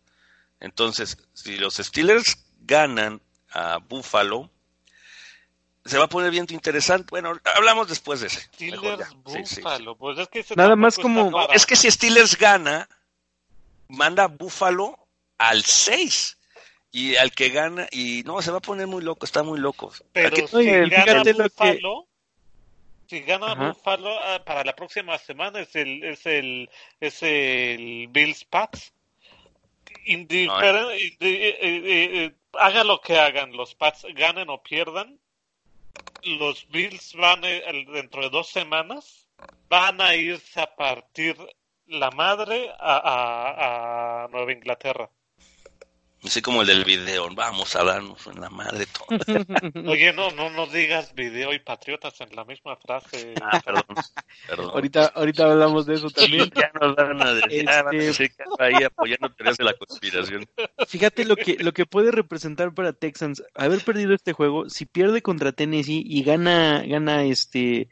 Entonces, 0.60 1.18
si 1.34 1.58
los 1.58 1.78
Steelers 1.78 2.38
ganan 2.60 3.24
a 3.50 3.78
Buffalo, 3.78 4.52
se 5.84 5.98
va 5.98 6.04
a 6.04 6.10
poner 6.10 6.30
bien 6.30 6.46
interesante. 6.52 7.08
Bueno, 7.10 7.40
hablamos 7.56 7.88
después 7.88 8.20
de 8.20 8.28
ese. 8.28 8.42
Steelers 8.42 9.16
Buffalo. 9.24 9.98
Pues 9.98 10.20
es 10.20 10.28
que 10.28 10.46
Nada 10.56 10.76
más 10.76 10.98
como. 10.98 11.50
es 11.52 11.66
que 11.66 11.76
si 11.76 11.90
Steelers 11.90 12.38
gana, 12.38 12.88
manda 13.88 14.28
Buffalo 14.28 15.08
al 15.40 15.64
6. 15.64 16.37
Y 16.92 17.16
al 17.18 17.32
que 17.32 17.50
gana, 17.50 17.88
y 17.92 18.24
no, 18.26 18.42
se 18.42 18.52
va 18.52 18.58
a 18.58 18.62
poner 18.62 18.88
muy 18.88 19.04
loco, 19.04 19.26
está 19.26 19.44
muy 19.44 19.60
loco. 19.60 19.92
Pero 20.14 20.48
si 20.48 20.66
gana 20.90 21.24
Buffalo, 21.24 22.08
si 23.08 23.22
gana 23.22 23.56
Buffalo 23.56 24.18
ah, 24.20 24.44
para 24.46 24.64
la 24.64 24.76
próxima 24.76 25.18
semana 25.18 25.62
es 25.62 25.76
el, 25.76 26.04
es 26.04 26.26
el, 26.26 26.70
es 27.00 27.24
el 27.24 28.08
Bills 28.10 28.46
Pats. 28.46 28.94
Indiferente, 30.06 31.16
eh. 31.20 31.58
Eh, 31.62 32.26
eh, 32.26 32.36
haga 32.54 32.84
lo 32.84 33.02
que 33.02 33.18
hagan, 33.18 33.52
los 33.52 33.76
Pats 33.76 34.06
ganen 34.14 34.50
o 34.50 34.62
pierdan, 34.62 35.20
los 36.24 36.68
Bills 36.70 37.14
van 37.16 37.42
dentro 37.42 38.22
de 38.22 38.30
dos 38.30 38.50
semanas, 38.50 39.28
van 39.70 40.00
a 40.02 40.16
irse 40.16 40.62
a 40.62 40.76
partir 40.76 41.36
la 41.88 42.12
madre 42.12 42.70
a, 42.80 44.24
a 44.24 44.28
Nueva 44.30 44.52
Inglaterra. 44.52 45.10
Así 46.24 46.42
como 46.42 46.62
el 46.62 46.68
del 46.68 46.84
video, 46.84 47.30
vamos 47.36 47.76
a 47.76 47.84
darnos 47.84 48.26
en 48.28 48.42
la 48.42 48.50
madre 48.50 48.86
todo. 48.88 49.18
Oye, 49.90 50.12
no, 50.14 50.32
no, 50.32 50.50
no 50.50 50.66
digas 50.66 51.14
video 51.14 51.54
y 51.54 51.60
patriotas 51.60 52.20
en 52.22 52.36
la 52.36 52.44
misma 52.44 52.76
frase. 52.76 53.36
Ah, 53.42 53.62
perdón, 53.64 53.84
perdón. 54.48 54.72
Ahorita, 54.74 55.06
ahorita 55.16 55.52
hablamos 55.52 55.86
de 55.86 55.96
eso 55.96 56.10
también. 56.10 56.50
ya 56.56 56.72
nos 56.82 56.96
van 56.96 57.22
a 57.22 57.34
decir, 57.34 57.70
este... 57.70 58.44
ahí 58.60 58.84
apoyando 58.84 59.30
teorías 59.30 59.58
de 59.58 59.64
la 59.64 59.74
conspiración. 59.74 60.46
Fíjate 60.88 61.24
lo 61.24 61.36
que, 61.36 61.58
lo 61.60 61.72
que 61.72 61.86
puede 61.86 62.12
representar 62.12 62.74
para 62.74 62.94
Texans 62.94 63.44
haber 63.54 63.82
perdido 63.82 64.16
este 64.16 64.34
juego, 64.34 64.70
si 64.70 64.86
pierde 64.86 65.22
contra 65.22 65.52
Tennessee 65.52 66.04
y 66.04 66.24
gana, 66.24 66.84
gana 66.86 67.24
este 67.26 67.90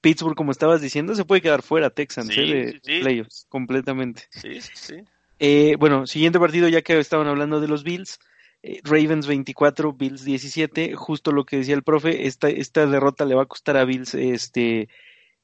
Pittsburgh, 0.00 0.36
como 0.36 0.52
estabas 0.52 0.80
diciendo, 0.80 1.14
se 1.14 1.24
puede 1.24 1.42
quedar 1.42 1.62
fuera 1.62 1.90
Texans 1.90 2.30
¿eh? 2.36 2.80
de 2.82 3.00
playoffs, 3.00 3.46
completamente. 3.48 4.22
Sí, 4.30 4.60
sí, 4.60 4.72
sí. 4.74 4.94
Eh, 5.38 5.76
bueno, 5.78 6.06
siguiente 6.06 6.38
partido, 6.38 6.68
ya 6.68 6.82
que 6.82 6.98
estaban 6.98 7.28
hablando 7.28 7.60
de 7.60 7.68
los 7.68 7.84
Bills. 7.84 8.18
eh, 8.62 8.80
Ravens 8.84 9.26
24, 9.26 9.92
Bills 9.92 10.24
17, 10.24 10.94
justo 10.94 11.30
lo 11.32 11.44
que 11.44 11.58
decía 11.58 11.74
el 11.74 11.82
profe, 11.84 12.26
esta, 12.26 12.48
esta 12.48 12.86
derrota 12.86 13.24
le 13.24 13.34
va 13.36 13.42
a 13.42 13.46
costar 13.46 13.76
a 13.76 13.84
Bills 13.84 14.14
este 14.14 14.88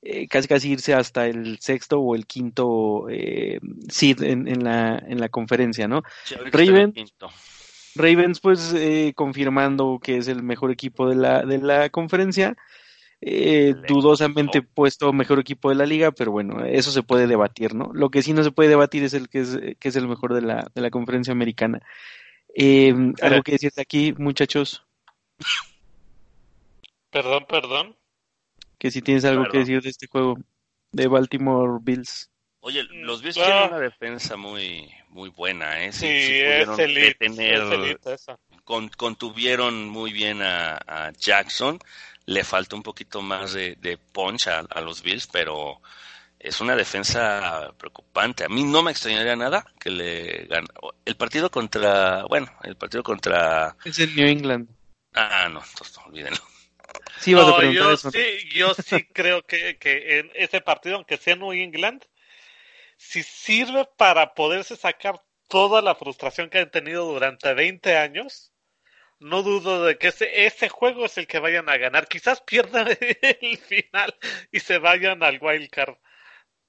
eh, 0.03 0.29
casi 0.29 0.49
casi 0.49 0.71
irse 0.73 0.93
hasta 0.95 1.27
el 1.29 1.59
sexto 1.61 1.99
o 2.01 2.15
el 2.15 2.27
quinto 2.27 3.07
eh, 3.09 3.59
seed 3.89 4.23
en, 4.23 4.47
en, 4.49 4.63
la, 4.65 4.99
en 4.99 5.19
la 5.21 5.29
conferencia, 5.31 5.89
¿no? 5.89 6.03
Ravens, 6.53 7.15
Ravens, 7.95 8.41
pues 8.41 8.75
eh, 8.77 9.13
confirmando 9.17 9.99
que 10.03 10.19
es 10.19 10.29
el 10.29 10.43
mejor 10.43 10.71
equipo 10.73 11.09
de 11.09 11.15
la, 11.17 11.43
de 11.47 11.59
la 11.59 11.89
conferencia, 11.89 12.57
eh, 13.27 13.75
dudosamente 13.89 14.63
puesto 14.63 15.13
mejor 15.13 15.39
equipo 15.39 15.71
de 15.71 15.77
la 15.77 15.87
liga, 15.87 16.13
pero 16.13 16.33
bueno, 16.33 16.65
eso 16.65 16.91
se 16.91 17.03
puede 17.03 17.27
debatir, 17.27 17.75
¿no? 17.75 17.91
Lo 17.93 18.11
que 18.11 18.23
sí 18.23 18.33
no 18.33 18.45
se 18.45 18.51
puede 18.51 18.69
debatir 18.69 19.03
es 19.05 19.15
el 19.15 19.29
que 19.29 19.41
es, 19.41 19.59
que 19.79 19.89
es 19.89 19.97
el 19.97 20.09
mejor 20.09 20.35
de 20.35 20.43
la, 20.43 20.71
de 20.75 20.81
la 20.81 20.91
conferencia 20.91 21.33
americana. 21.33 21.81
Eh, 22.55 22.95
¿Algo 23.23 23.43
que 23.43 23.53
decirte 23.53 23.81
aquí, 23.81 24.15
muchachos? 24.17 24.85
Perdón, 27.11 27.47
perdón 27.49 27.97
que 28.85 28.91
si 28.91 29.01
tienes 29.01 29.25
algo 29.25 29.47
que 29.47 29.61
decir 29.61 29.81
de 29.81 29.89
este 29.89 30.07
juego 30.07 30.37
de 30.93 31.07
Baltimore 31.07 31.79
Bills. 31.81 32.31
Oye, 32.61 32.83
los 32.93 33.23
Bills 33.23 33.35
tienen 33.37 33.69
una 33.69 33.79
defensa 33.79 34.37
muy 34.37 34.93
muy 35.09 35.31
buena, 35.31 35.83
¿eh? 35.85 35.91
Sí, 35.91 36.07
es 36.07 36.69
elite, 36.79 37.31
contuvieron 38.97 39.89
muy 39.89 40.13
bien 40.13 40.43
a, 40.43 41.13
Jackson. 41.17 41.79
Le 42.27 42.45
falta 42.45 42.77
un 42.77 42.83
poquito 42.83 43.23
más 43.23 43.53
de, 43.53 43.99
punch 44.13 44.49
a, 44.49 44.81
los 44.81 45.03
Bills, 45.03 45.27
pero 45.27 45.81
es 46.39 46.61
una 46.61 46.75
defensa 46.75 47.73
preocupante. 47.79 48.45
A 48.45 48.49
mí 48.49 48.65
no 48.65 48.83
me 48.83 48.91
extrañaría 48.91 49.37
nada 49.37 49.67
que 49.79 49.91
le 49.91 50.47
gane. 50.47 50.69
El 51.05 51.17
partido 51.17 51.51
contra, 51.51 52.25
bueno, 52.25 52.51
el 52.63 52.77
partido 52.77 53.03
contra... 53.03 53.77
Es 53.85 53.99
en 53.99 54.15
New 54.17 54.27
England. 54.27 54.69
Ah, 55.15 55.49
no, 55.51 55.63
entonces 55.63 55.99
olvídenlo 56.07 56.39
yo 57.73 57.97
Sí, 57.97 58.49
yo 58.55 58.75
sí 58.75 59.05
creo 59.13 59.43
que, 59.43 59.79
que 59.79 60.19
en 60.19 60.31
ese 60.35 60.61
partido, 60.61 60.97
aunque 60.97 61.17
sea 61.17 61.37
New 61.37 61.53
England, 61.53 62.05
si 62.97 63.23
sirve 63.23 63.89
para 63.97 64.35
poderse 64.35 64.77
sacar 64.77 65.21
toda 65.49 65.83
la 65.83 65.95
frustración 65.95 66.51
que 66.51 66.59
han 66.59 66.71
tenido 66.71 67.05
durante 67.05 67.53
20 67.55 67.97
años, 67.97 68.53
no 69.25 69.43
dudo 69.43 69.85
de 69.87 69.97
que 69.97 70.09
ese, 70.09 70.69
juego 70.69 71.07
es 71.07 71.17
el 71.17 71.27
que 71.27 71.39
vayan 71.39 71.71
a 71.71 71.79
ganar. 71.79 72.07
Quizás 72.09 72.43
pierdan 72.43 72.89
el 73.41 73.57
final 73.57 74.15
y 74.53 74.61
se 74.61 74.79
vayan 74.79 75.23
al 75.23 75.39
wild 75.41 75.71
card. 75.71 75.97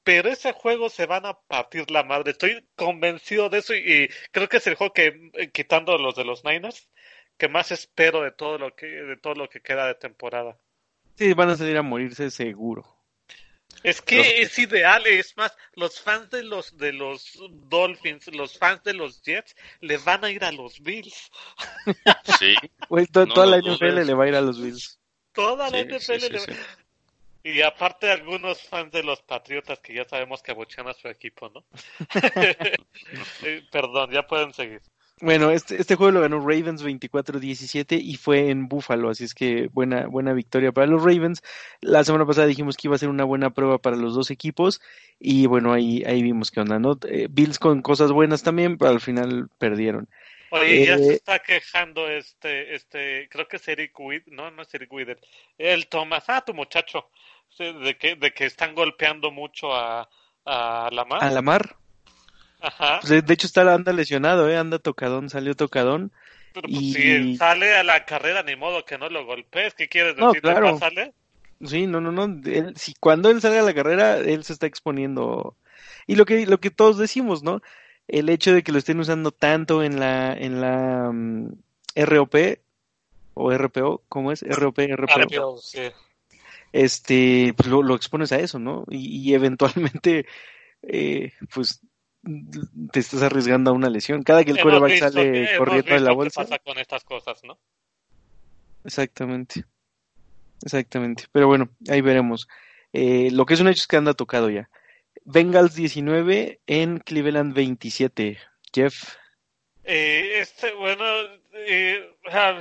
Pero 0.04 0.30
ese 0.30 0.54
juego 0.54 0.90
se 0.90 1.06
van 1.06 1.26
a 1.26 1.34
partir 1.34 1.92
la 1.92 2.04
madre. 2.04 2.32
Estoy 2.32 2.66
convencido 2.76 3.50
de 3.50 3.58
eso 3.58 3.76
y, 3.76 3.80
y 3.80 4.10
creo 4.32 4.48
que 4.48 4.58
es 4.58 4.68
el 4.68 4.76
juego 4.76 4.94
que, 4.94 5.32
eh, 5.34 5.52
quitando 5.52 5.98
los 5.98 6.16
de 6.16 6.24
los 6.24 6.46
Niners, 6.46 6.90
que 7.38 7.50
más 7.50 7.72
espero 7.72 8.22
de 8.22 8.32
todo 8.32 8.58
lo 8.58 8.74
que 8.74 8.86
de 8.86 9.18
todo 9.18 9.34
lo 9.34 9.50
que 9.50 9.62
queda 9.62 9.88
de 9.88 9.96
temporada. 9.96 10.58
Sí, 11.16 11.34
van 11.34 11.50
a 11.50 11.58
salir 11.58 11.76
a 11.76 11.82
morirse 11.82 12.32
seguro. 12.32 12.95
Es 13.84 14.02
que 14.02 14.42
es 14.42 14.58
ideal, 14.58 15.06
es 15.06 15.36
más, 15.38 15.56
los 15.76 16.00
fans 16.00 16.30
de 16.32 16.44
los 16.44 16.78
de 16.78 16.94
los 16.94 17.40
Dolphins, 17.70 18.28
los 18.28 18.58
fans 18.58 18.84
de 18.84 18.94
los 18.94 19.22
Jets, 19.22 19.56
le 19.82 19.98
van 19.98 20.26
a 20.26 20.32
ir 20.32 20.44
a 20.44 20.52
los 20.52 20.80
Bills. 20.82 21.32
Sí. 22.40 22.56
toda 23.12 23.46
la 23.46 23.60
NFL 23.60 24.06
le 24.06 24.14
va 24.14 24.26
a 24.26 24.28
ir 24.28 24.36
a 24.36 24.42
los 24.42 24.62
Bills. 24.62 25.00
Toda 25.34 25.70
la 25.70 25.82
NFL 25.82 26.32
le 26.32 26.40
va 26.40 26.46
y 27.46 27.62
aparte 27.62 28.10
algunos 28.10 28.60
fans 28.64 28.92
de 28.92 29.04
los 29.04 29.22
Patriotas 29.22 29.80
que 29.80 29.94
ya 29.94 30.04
sabemos 30.04 30.42
que 30.42 30.50
abuchean 30.50 30.88
a 30.88 30.94
su 30.94 31.08
equipo, 31.08 31.50
¿no? 31.50 31.64
Eh, 33.44 33.64
perdón, 33.72 34.10
ya 34.12 34.26
pueden 34.26 34.52
seguir. 34.52 34.82
Bueno, 35.22 35.50
este, 35.52 35.80
este 35.80 35.96
juego 35.96 36.12
lo 36.12 36.22
ganó 36.22 36.40
Ravens 36.40 36.84
24-17 36.84 38.02
y 38.02 38.18
fue 38.18 38.50
en 38.50 38.68
Buffalo, 38.68 39.10
así 39.10 39.24
es 39.24 39.34
que 39.34 39.70
buena, 39.72 40.08
buena 40.08 40.34
victoria 40.34 40.74
para 40.74 40.88
los 40.88 41.02
Ravens. 41.04 41.42
La 41.80 42.04
semana 42.04 42.26
pasada 42.26 42.48
dijimos 42.48 42.76
que 42.76 42.90
iba 42.90 42.96
a 42.96 43.00
ser 43.00 43.08
una 43.08 43.24
buena 43.24 43.52
prueba 43.52 43.78
para 43.78 43.96
los 43.96 44.14
dos 44.14 44.30
equipos 44.30 44.82
y 45.18 45.46
bueno, 45.46 45.72
ahí, 45.72 46.04
ahí 46.06 46.22
vimos 46.22 46.52
que 46.52 46.60
onda, 46.60 46.80
¿no? 46.80 47.00
Eh, 47.08 47.28
Bills 47.30 47.60
con 47.60 47.82
cosas 47.82 48.12
buenas 48.12 48.44
también, 48.44 48.78
pero 48.78 48.92
al 48.92 49.00
final 49.00 49.48
perdieron. 49.58 50.10
Oye, 50.50 50.86
ya 50.86 50.98
se 50.98 51.12
eh, 51.12 51.14
está 51.14 51.40
quejando 51.40 52.10
este, 52.10 52.76
este, 52.76 53.30
creo 53.30 53.48
que 53.48 53.56
es 53.56 53.68
Eric 53.70 53.98
Witt, 53.98 54.28
no, 54.28 54.52
no 54.52 54.64
es 54.64 54.74
Eric 54.74 54.92
Witt, 54.92 55.18
el 55.58 55.88
Thomas, 55.88 56.26
ah, 56.28 56.44
tu 56.46 56.54
muchacho, 56.54 57.10
de 57.58 57.98
que, 57.98 58.16
de 58.16 58.32
que 58.32 58.46
están 58.46 58.76
golpeando 58.76 59.32
mucho 59.32 59.74
a, 59.74 60.10
a 60.44 60.90
Lamar. 60.92 61.24
A 61.24 61.32
Lamar. 61.32 61.78
Pues, 63.02 63.26
de, 63.26 63.34
hecho 63.34 63.48
está 63.48 63.74
anda 63.74 63.94
lesionado, 63.94 64.50
¿eh? 64.50 64.58
anda 64.58 64.80
tocadón, 64.80 65.30
salió 65.30 65.56
tocadón. 65.56 66.12
Pero 66.54 66.68
pues, 66.70 66.94
si 66.94 67.38
sale 67.38 67.76
a 67.76 67.84
la 67.84 68.06
carrera, 68.06 68.44
ni 68.44 68.56
modo 68.56 68.86
que 68.86 68.98
no 68.98 69.10
lo 69.10 69.26
golpees. 69.26 69.74
¿Qué 69.74 69.90
quieres 69.90 70.16
decir? 70.16 70.42
No, 70.42 70.42
claro. 70.42 70.78
Sale? 70.80 71.14
Sí, 71.64 71.88
no, 71.88 72.02
no, 72.02 72.12
no. 72.12 72.42
si 72.76 72.94
cuando 73.00 73.30
él 73.30 73.42
sale 73.42 73.60
a 73.60 73.64
la 73.64 73.74
carrera, 73.74 74.18
él 74.18 74.44
se 74.44 74.54
está 74.54 74.66
exponiendo. 74.66 75.56
Y 76.08 76.16
lo 76.16 76.26
que, 76.26 76.46
lo 76.46 76.60
que 76.60 76.72
todos 76.72 76.98
decimos, 76.98 77.44
¿no? 77.44 77.62
El 78.08 78.30
hecho 78.30 78.54
de 78.54 78.64
que 78.64 78.72
lo 78.72 78.78
estén 78.78 79.00
usando 79.00 79.32
tanto 79.32 79.84
en 79.84 80.00
la, 80.00 80.34
en 80.34 80.62
la 80.62 81.12
mm, 81.12 81.56
ROP 81.96 82.36
o 83.34 83.52
RPO, 83.52 84.04
¿cómo 84.08 84.32
es? 84.32 84.42
ROP, 84.42 84.80
RPO. 84.80 85.60
Este, 86.72 87.54
pues 87.56 87.70
lo, 87.70 87.84
lo, 87.84 87.96
expones 87.96 88.32
a 88.32 88.40
eso, 88.40 88.60
¿no? 88.60 88.86
Y, 88.90 89.30
y 89.30 89.34
eventualmente, 89.34 90.26
eh, 90.84 91.32
pues 91.54 91.82
te 92.92 93.00
estás 93.00 93.22
arriesgando 93.22 93.72
a 93.72 93.74
una 93.74 93.90
lesión. 93.90 94.24
Cada 94.24 94.44
que 94.44 94.52
el 94.52 94.60
coreback 94.60 94.98
sale 94.98 95.58
corriendo 95.58 95.94
de 95.94 96.00
la 96.00 96.12
bolsa. 96.12 96.42
¿Qué 96.42 96.50
pasa 96.50 96.60
con 96.64 96.78
estas 96.78 97.04
cosas, 97.04 97.44
no? 97.44 97.58
Exactamente. 98.84 99.64
Exactamente. 100.64 101.26
Pero 101.32 101.48
bueno, 101.48 101.70
ahí 101.90 102.02
veremos. 102.02 102.48
Eh, 102.94 103.30
lo 103.32 103.46
que 103.46 103.56
es 103.56 103.60
un 103.60 103.68
hecho 103.68 103.82
es 103.82 103.88
que 103.88 103.98
anda 103.98 104.14
tocado 104.14 104.50
ya. 104.50 104.70
Bengals 105.24 105.76
19 105.76 106.62
en 106.68 107.00
Cleveland 107.00 107.54
27. 107.54 108.38
Jeff. 108.74 109.16
Eh, 109.84 110.40
este, 110.40 110.74
bueno, 110.74 111.04
eh, 111.54 112.16
ah, 112.32 112.60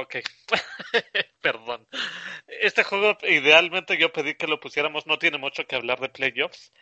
ok. 0.00 0.16
Perdón. 1.40 1.86
Este 2.48 2.82
juego, 2.82 3.16
idealmente 3.22 3.96
yo 3.96 4.12
pedí 4.12 4.34
que 4.34 4.48
lo 4.48 4.58
pusiéramos, 4.58 5.06
no 5.06 5.18
tiene 5.18 5.38
mucho 5.38 5.66
que 5.66 5.76
hablar 5.76 6.00
de 6.00 6.08
playoffs, 6.08 6.72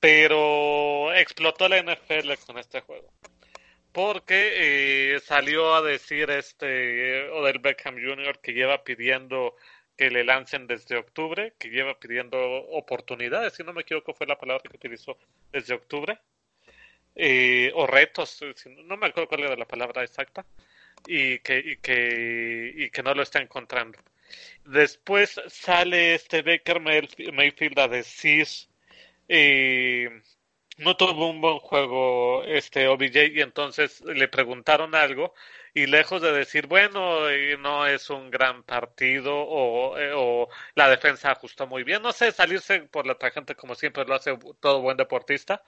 pero 0.00 1.12
explotó 1.14 1.68
la 1.68 1.82
NFL 1.82 2.32
con 2.46 2.58
este 2.58 2.80
juego. 2.80 3.12
Porque 3.92 5.14
eh, 5.14 5.20
salió 5.20 5.74
a 5.74 5.82
decir 5.82 6.30
este 6.30 7.28
Odell 7.30 7.58
Beckham 7.58 7.96
Jr. 7.96 8.38
que 8.40 8.52
lleva 8.52 8.82
pidiendo 8.84 9.56
que 9.96 10.10
le 10.10 10.24
lancen 10.24 10.66
desde 10.66 10.96
octubre, 10.96 11.52
que 11.58 11.68
lleva 11.68 11.98
pidiendo 11.98 12.38
oportunidades, 12.70 13.52
si 13.52 13.62
no 13.62 13.74
me 13.74 13.82
equivoco 13.82 14.14
fue 14.14 14.26
la 14.26 14.38
palabra 14.38 14.62
que 14.70 14.76
utilizó 14.76 15.18
desde 15.52 15.74
octubre, 15.74 16.18
eh, 17.14 17.70
o 17.74 17.86
retos, 17.86 18.40
no 18.86 18.96
me 18.96 19.08
acuerdo 19.08 19.28
cuál 19.28 19.42
era 19.42 19.56
la 19.56 19.66
palabra 19.66 20.02
exacta, 20.02 20.46
y 21.06 21.38
que, 21.40 21.58
y 21.58 21.76
que, 21.76 22.72
y 22.76 22.90
que 22.90 23.02
no 23.02 23.12
lo 23.12 23.22
está 23.22 23.40
encontrando. 23.40 23.98
Después 24.64 25.38
sale 25.48 26.14
este 26.14 26.42
Baker 26.42 26.80
Mayfield 26.80 27.78
a 27.78 27.88
decir 27.88 28.46
y 29.30 30.06
no 30.78 30.96
tuvo 30.96 31.30
un 31.30 31.40
buen 31.40 31.58
juego 31.60 32.42
este 32.44 32.88
OBJ 32.88 33.36
y 33.36 33.40
entonces 33.42 34.00
le 34.02 34.26
preguntaron 34.28 34.94
algo 34.96 35.34
y 35.72 35.86
lejos 35.86 36.20
de 36.22 36.32
decir 36.32 36.66
bueno 36.66 37.28
no 37.60 37.86
es 37.86 38.10
un 38.10 38.30
gran 38.30 38.64
partido 38.64 39.36
o, 39.36 39.96
eh, 39.98 40.12
o, 40.14 40.48
la 40.74 40.88
defensa 40.90 41.30
ajustó 41.30 41.66
muy 41.68 41.84
bien 41.84 42.02
no 42.02 42.12
sé 42.12 42.32
salirse 42.32 42.80
por 42.82 43.06
la 43.06 43.16
tangente 43.16 43.54
como 43.54 43.74
siempre 43.76 44.04
lo 44.04 44.14
hace 44.16 44.36
todo 44.60 44.80
buen 44.82 44.96
deportista 44.96 45.62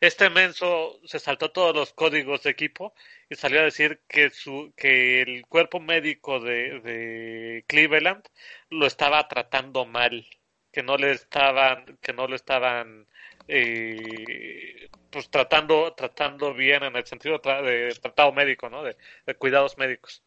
este 0.00 0.30
menso 0.30 0.98
se 1.04 1.18
saltó 1.18 1.52
todos 1.52 1.74
los 1.76 1.92
códigos 1.92 2.42
de 2.44 2.50
equipo 2.50 2.94
y 3.28 3.34
salió 3.36 3.60
a 3.60 3.64
decir 3.64 4.02
que 4.08 4.30
su 4.30 4.72
que 4.76 5.22
el 5.22 5.46
cuerpo 5.46 5.80
médico 5.80 6.40
de, 6.40 6.80
de 6.80 7.64
Cleveland 7.68 8.24
lo 8.70 8.86
estaba 8.86 9.28
tratando 9.28 9.84
mal 9.86 10.26
que 10.72 10.82
no 10.82 10.96
le 10.96 11.12
estaban 11.12 11.98
que 12.00 12.12
no 12.12 12.26
lo 12.26 12.34
estaban 12.36 13.06
eh, 13.48 14.88
pues 15.10 15.30
tratando 15.30 15.92
tratando 15.94 16.54
bien 16.54 16.82
en 16.84 16.96
el 16.96 17.06
sentido 17.06 17.38
de 17.38 17.96
tratado 18.00 18.32
médico 18.32 18.70
no 18.70 18.82
de, 18.82 18.96
cuidados 19.38 19.78
médicos. 19.78 20.22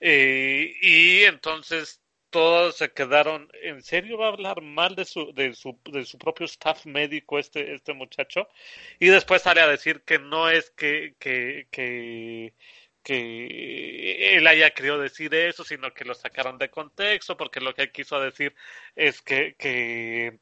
Eh, 0.00 0.74
y 0.82 1.24
entonces 1.24 2.02
todos 2.30 2.76
se 2.76 2.92
quedaron 2.92 3.48
en 3.62 3.82
serio 3.82 4.18
va 4.18 4.26
a 4.26 4.28
hablar 4.32 4.60
mal 4.62 4.94
de 4.94 5.04
su 5.04 5.32
de 5.32 5.54
su 5.54 5.78
de 5.84 6.04
su 6.04 6.18
propio 6.18 6.46
staff 6.46 6.84
médico 6.86 7.38
este 7.38 7.74
este 7.74 7.94
muchacho 7.94 8.48
y 8.98 9.06
después 9.08 9.42
sale 9.42 9.60
a 9.62 9.68
decir 9.68 10.02
que 10.02 10.18
no 10.18 10.50
es 10.50 10.70
que 10.70 11.14
que, 11.18 11.68
que 11.70 12.52
que 13.06 14.36
él 14.36 14.46
haya 14.48 14.72
querido 14.72 14.98
decir 14.98 15.32
eso, 15.32 15.62
sino 15.64 15.94
que 15.94 16.04
lo 16.04 16.12
sacaron 16.14 16.58
de 16.58 16.70
contexto, 16.70 17.36
porque 17.36 17.60
lo 17.60 17.72
que 17.72 17.92
quiso 17.92 18.20
decir 18.20 18.52
es 18.96 19.22
que, 19.22 19.54
que, 19.56 20.40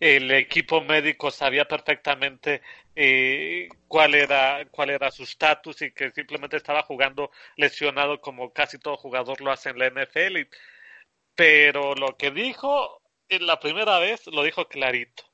el 0.00 0.30
equipo 0.32 0.80
médico 0.80 1.30
sabía 1.30 1.66
perfectamente 1.66 2.62
eh, 2.96 3.68
cuál 3.88 4.14
era 4.14 4.66
cuál 4.70 4.90
era 4.90 5.10
su 5.10 5.24
estatus 5.24 5.82
y 5.82 5.92
que 5.92 6.10
simplemente 6.12 6.56
estaba 6.56 6.82
jugando 6.82 7.30
lesionado 7.56 8.20
como 8.20 8.52
casi 8.52 8.78
todo 8.78 8.96
jugador 8.96 9.40
lo 9.40 9.52
hace 9.52 9.70
en 9.70 9.78
la 9.78 9.90
NFL. 9.90 10.48
pero 11.34 11.94
lo 11.94 12.16
que 12.16 12.30
dijo 12.30 13.02
en 13.28 13.46
la 13.46 13.60
primera 13.60 13.98
vez 14.00 14.26
lo 14.28 14.42
dijo 14.42 14.68
clarito. 14.68 15.24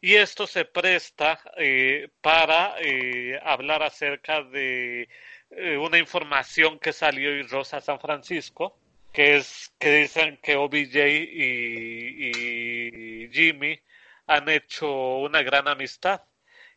Y 0.00 0.16
esto 0.16 0.46
se 0.46 0.64
presta 0.66 1.40
eh, 1.56 2.08
para 2.20 2.76
eh, 2.80 3.40
hablar 3.42 3.82
acerca 3.82 4.42
de 4.42 5.08
eh, 5.56 5.76
una 5.78 5.98
información 5.98 6.78
que 6.78 6.92
salió 6.92 7.30
y 7.34 7.42
Rosa 7.42 7.80
San 7.80 8.00
Francisco, 8.00 8.76
que 9.12 9.36
es 9.36 9.72
que 9.78 9.92
dicen 10.00 10.38
que 10.42 10.56
OBJ 10.56 10.96
y, 11.08 12.30
y 12.30 13.28
Jimmy 13.32 13.78
han 14.26 14.48
hecho 14.48 14.90
una 15.18 15.42
gran 15.42 15.68
amistad. 15.68 16.22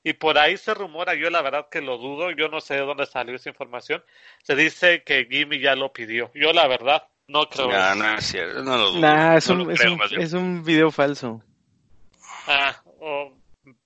Y 0.03 0.13
por 0.13 0.38
ahí 0.38 0.55
se 0.57 0.73
rumora, 0.73 1.15
yo 1.15 1.30
la 1.30 1.41
verdad 1.41 1.67
que 1.69 1.82
lo 1.82 1.97
dudo, 1.97 2.32
yo 2.32 2.47
no 2.47 2.61
sé 2.61 2.75
de 2.75 2.82
dónde 2.82 3.05
salió 3.05 3.36
esa 3.36 3.49
información. 3.49 4.03
Se 4.41 4.55
dice 4.55 5.03
que 5.03 5.28
Jimmy 5.30 5.59
ya 5.59 5.75
lo 5.75 5.91
pidió. 5.91 6.32
Yo 6.34 6.53
la 6.53 6.67
verdad 6.67 7.07
no 7.28 7.49
creo. 7.49 7.69
No, 7.69 7.95
no 7.95 8.17
es 8.17 8.25
cierto, 8.25 8.63
no 8.63 8.78
lo 8.78 8.91
dudo. 8.91 9.36
es, 9.36 9.47
un, 9.49 9.71
es, 10.21 10.34
un, 10.34 10.63
video 10.63 10.91
falso. 10.91 11.41
Ah, 12.47 12.82
o 13.01 13.34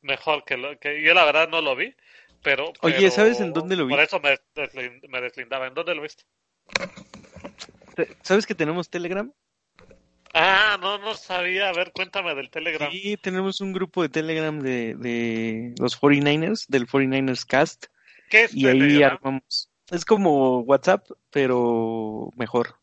mejor 0.02 0.44
que, 0.44 0.58
lo, 0.58 0.78
que 0.78 1.02
yo 1.02 1.14
la 1.16 1.26
verdad 1.26 1.50
no 1.50 1.62
lo 1.62 1.76
vi. 1.76 1.96
Pero, 2.44 2.74
Oye, 2.82 3.12
¿sabes 3.12 3.40
en 3.40 3.54
dónde 3.54 3.76
lo 3.76 3.86
vi? 3.86 3.94
Por 3.94 4.04
eso 4.04 4.20
me, 4.20 4.40
me 5.08 5.22
deslindaba. 5.22 5.68
¿En 5.68 5.74
dónde 5.74 5.96
lo 5.96 6.02
viste? 6.02 6.24
¿Sabes 8.24 8.46
que 8.46 8.56
tenemos 8.56 8.90
Telegram? 8.90 9.32
Ah, 10.34 10.78
no, 10.82 10.98
no 10.98 11.14
sabía. 11.16 11.70
A 11.70 11.74
ver, 11.74 11.92
cuéntame 11.92 12.34
del 12.36 12.50
Telegram. 12.50 12.90
Sí, 12.92 13.18
tenemos 13.18 13.62
un 13.62 13.74
grupo 13.74 14.02
de 14.02 14.10
Telegram 14.10 14.58
de, 14.60 14.96
de 14.96 15.76
los 15.78 16.00
49ers, 16.00 16.68
del 16.68 16.88
49ers 16.88 17.46
Cast. 17.46 17.86
¿Qué 18.30 18.46
es 18.46 18.56
y 18.56 18.68
ahí 18.68 19.04
armamos. 19.04 19.70
Es 19.90 20.06
como 20.06 20.62
WhatsApp, 20.62 21.06
pero 21.32 22.32
mejor. 22.38 22.76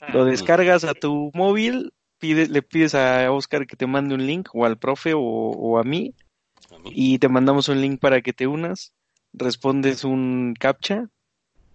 Ah. 0.00 0.10
Lo 0.12 0.24
descargas 0.24 0.82
a 0.84 0.94
tu 0.94 1.30
móvil, 1.34 1.92
le 2.20 2.62
pides 2.62 2.96
a 2.96 3.30
Oscar 3.30 3.66
que 3.66 3.76
te 3.76 3.86
mande 3.86 4.14
un 4.14 4.26
link, 4.26 4.48
o 4.52 4.66
al 4.66 4.76
profe, 4.76 5.12
o, 5.14 5.78
a, 5.78 5.84
mí, 5.84 6.14
y 6.84 7.18
te 7.18 7.28
mandamos 7.28 7.68
un 7.68 7.80
link 7.80 8.00
para 8.00 8.20
que 8.20 8.32
te 8.32 8.46
unas. 8.46 8.92
Respondes 9.32 10.04
un 10.04 10.54
captcha. 10.58 11.08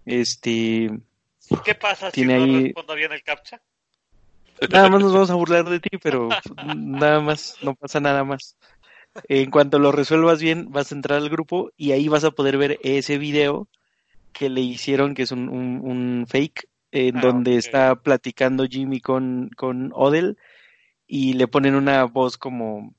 Este. 0.06 0.90
¿Qué 1.64 1.76
pasa 1.76 2.12
si 2.12 2.26
no 2.26 2.46
respondo 2.46 2.96
bien 2.96 3.12
el 3.12 3.24
captcha? 3.24 3.62
Nada 4.70 4.90
más 4.90 5.02
nos 5.02 5.14
vamos 5.14 5.30
a 5.30 5.36
burlar 5.36 5.70
de 5.70 5.80
ti, 5.80 5.98
pero 6.02 6.30
nada 6.76 7.20
más, 7.20 7.58
no 7.62 7.76
pasa 7.76 8.00
nada 8.00 8.24
más. 8.24 8.58
En 9.28 9.52
cuanto 9.52 9.80
lo 9.80 9.92
resuelvas 9.92 10.42
bien, 10.42 10.72
vas 10.72 10.92
a 10.92 10.96
entrar 10.96 11.20
al 11.20 11.30
grupo 11.30 11.72
y 11.78 11.92
ahí 11.92 12.08
vas 12.08 12.24
a 12.24 12.32
poder 12.32 12.58
ver 12.58 12.80
ese 12.84 13.18
video 13.18 13.68
que 14.34 14.50
le 14.50 14.62
hicieron, 14.62 15.14
que 15.14 15.24
es 15.24 15.32
un, 15.32 15.48
un, 15.50 16.26
fake, 16.28 16.68
en 16.92 17.18
ah, 17.18 17.22
donde 17.22 17.56
está 17.56 17.96
platicando 17.96 18.66
Jimmy 18.66 19.00
con, 19.00 19.50
con 19.56 19.92
Odell 19.94 20.38
y 21.08 21.34
le 21.34 21.48
ponen 21.48 21.76
una 21.76 22.04
voz 22.04 22.38
como 22.38 22.94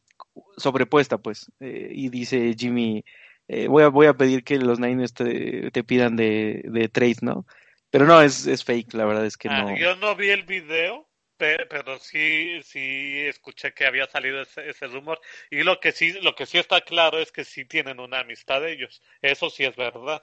sobrepuesta, 0.56 1.18
pues, 1.18 1.50
eh, 1.60 1.88
y 1.92 2.08
dice 2.08 2.54
Jimmy, 2.58 3.04
eh, 3.48 3.68
voy, 3.68 3.84
a, 3.84 3.88
voy 3.88 4.06
a 4.06 4.14
pedir 4.14 4.42
que 4.44 4.58
los 4.58 4.80
Niners 4.80 5.14
te, 5.14 5.70
te 5.70 5.84
pidan 5.84 6.16
de, 6.16 6.62
de 6.64 6.88
trade, 6.88 7.18
¿no? 7.22 7.46
Pero 7.90 8.06
no, 8.06 8.20
es, 8.20 8.46
es 8.46 8.64
fake, 8.64 8.94
la 8.94 9.04
verdad 9.04 9.26
es 9.26 9.36
que 9.36 9.48
ah, 9.48 9.62
no. 9.62 9.76
Yo 9.76 9.96
no 9.96 10.16
vi 10.16 10.30
el 10.30 10.42
video, 10.42 11.06
pero 11.36 11.98
sí 11.98 12.60
sí 12.62 13.20
escuché 13.26 13.72
que 13.72 13.86
había 13.86 14.06
salido 14.06 14.42
ese, 14.42 14.68
ese, 14.68 14.86
rumor 14.86 15.20
y 15.50 15.62
lo 15.62 15.80
que 15.80 15.92
sí 15.92 16.12
lo 16.22 16.34
que 16.34 16.46
sí 16.46 16.58
está 16.58 16.80
claro 16.80 17.18
es 17.18 17.30
que 17.30 17.44
sí 17.44 17.64
tienen 17.64 18.00
una 18.00 18.20
amistad 18.20 18.60
de 18.62 18.72
ellos 18.72 19.02
eso 19.20 19.50
sí 19.50 19.64
es 19.64 19.76
verdad 19.76 20.22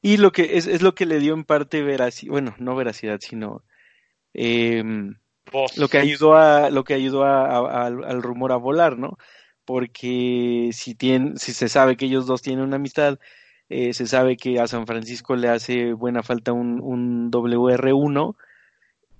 y 0.00 0.16
lo 0.16 0.30
que 0.30 0.56
es, 0.56 0.66
es 0.66 0.82
lo 0.82 0.94
que 0.94 1.06
le 1.06 1.18
dio 1.18 1.34
en 1.34 1.44
parte 1.44 1.82
veracidad 1.82 2.30
bueno 2.30 2.54
no 2.58 2.76
veracidad 2.76 3.20
sino 3.20 3.64
eh, 4.34 4.82
lo 5.76 5.88
que 5.88 5.98
ayudó 5.98 6.36
a 6.36 6.70
lo 6.70 6.84
que 6.84 6.94
ayudó 6.94 7.24
a, 7.24 7.86
al 7.86 8.22
rumor 8.22 8.52
a 8.52 8.56
volar 8.56 8.98
no 8.98 9.18
porque 9.64 10.70
si 10.72 10.94
tiene, 10.94 11.36
si 11.36 11.52
se 11.52 11.68
sabe 11.68 11.96
que 11.96 12.06
ellos 12.06 12.26
dos 12.26 12.42
tienen 12.42 12.64
una 12.64 12.76
amistad 12.76 13.18
eh, 13.68 13.92
se 13.92 14.06
sabe 14.06 14.36
que 14.36 14.58
a 14.60 14.66
San 14.66 14.86
Francisco 14.86 15.36
le 15.36 15.48
hace 15.48 15.92
buena 15.92 16.22
falta 16.22 16.52
un, 16.52 16.80
un 16.80 17.30
WR1 17.30 18.34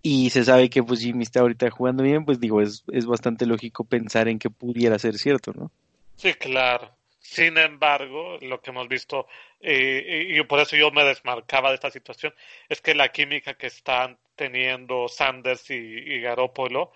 y 0.03 0.31
se 0.31 0.45
sabe 0.45 0.71
que 0.71 0.83
pues 0.83 1.01
Jimmy 1.01 1.25
está 1.25 1.41
ahorita 1.41 1.71
jugando 1.71 2.03
bien, 2.03 2.25
pues 2.25 2.41
digo, 2.41 2.63
es, 2.63 2.85
es 2.93 3.05
bastante 3.05 3.45
lógico 3.45 3.85
pensar 3.85 4.29
en 4.29 4.39
que 4.39 4.49
pudiera 4.49 4.99
ser 4.99 5.19
cierto, 5.19 5.53
¿no? 5.53 5.71
Sí, 6.17 6.33
claro. 6.35 6.91
Sin 7.19 7.59
embargo, 7.59 8.39
lo 8.41 8.61
que 8.61 8.71
hemos 8.71 8.89
visto, 8.89 9.27
eh, 9.61 10.29
y 10.31 10.43
por 10.45 10.61
eso 10.61 10.77
yo 10.77 10.91
me 10.93 11.05
desmarcaba 11.05 11.69
de 11.69 11.75
esta 11.75 11.91
situación, 11.91 12.33
es 12.71 12.81
que 12.81 12.95
la 12.95 13.11
química 13.11 13.55
que 13.55 13.67
están 13.67 14.17
teniendo 14.39 15.09
Sanders 15.09 15.71
y, 15.71 15.75
y 15.75 16.21
Garópolo 16.23 16.93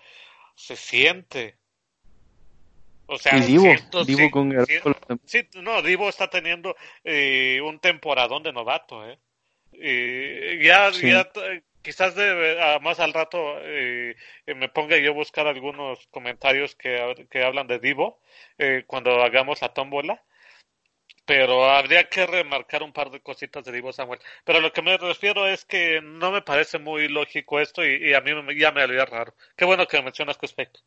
se 0.55 0.75
siente. 0.75 1.57
O 3.05 3.17
sea, 3.19 3.39
Divo, 3.39 3.67
Divo 4.07 4.31
con 4.31 4.49
Garópolo. 4.49 4.95
Sí, 5.25 5.47
no, 5.61 5.83
Divo 5.83 6.09
está 6.09 6.29
teniendo 6.29 6.75
eh, 7.03 7.61
un 7.61 7.79
temporadón 7.79 8.41
de 8.41 8.53
novato, 8.53 9.07
¿eh? 9.07 9.19
ya, 10.61 10.89
ya 10.91 11.29
quizás 11.83 12.15
de, 12.15 12.79
más 12.81 12.99
al 12.99 13.13
rato 13.13 13.37
eh, 13.61 14.15
me 14.55 14.69
ponga 14.69 14.97
yo 14.97 15.11
a 15.11 15.13
buscar 15.13 15.45
algunos 15.47 16.07
comentarios 16.07 16.75
que, 16.75 17.27
que 17.29 17.43
hablan 17.43 17.67
de 17.67 17.79
Divo 17.79 18.19
eh, 18.57 18.83
cuando 18.87 19.21
hagamos 19.21 19.61
la 19.61 19.73
tómbola. 19.73 20.23
Pero 21.25 21.69
habría 21.69 22.09
que 22.09 22.25
remarcar 22.25 22.83
un 22.83 22.91
par 22.91 23.09
de 23.09 23.21
cositas 23.21 23.63
de 23.63 23.71
Divo 23.71 23.93
Samuel. 23.93 24.19
Pero 24.43 24.59
lo 24.59 24.73
que 24.73 24.81
me 24.81 24.97
refiero 24.97 25.47
es 25.47 25.63
que 25.63 26.01
no 26.01 26.31
me 26.31 26.41
parece 26.41 26.79
muy 26.79 27.07
lógico 27.07 27.59
esto 27.59 27.85
y, 27.85 28.13
a 28.13 28.21
mí 28.21 28.31
ya 28.57 28.71
me 28.71 28.81
haría 28.81 29.05
raro. 29.05 29.33
Qué 29.55 29.63
bueno 29.63 29.87
que 29.87 30.01
mencionas 30.01 30.37
respecto. 30.41 30.81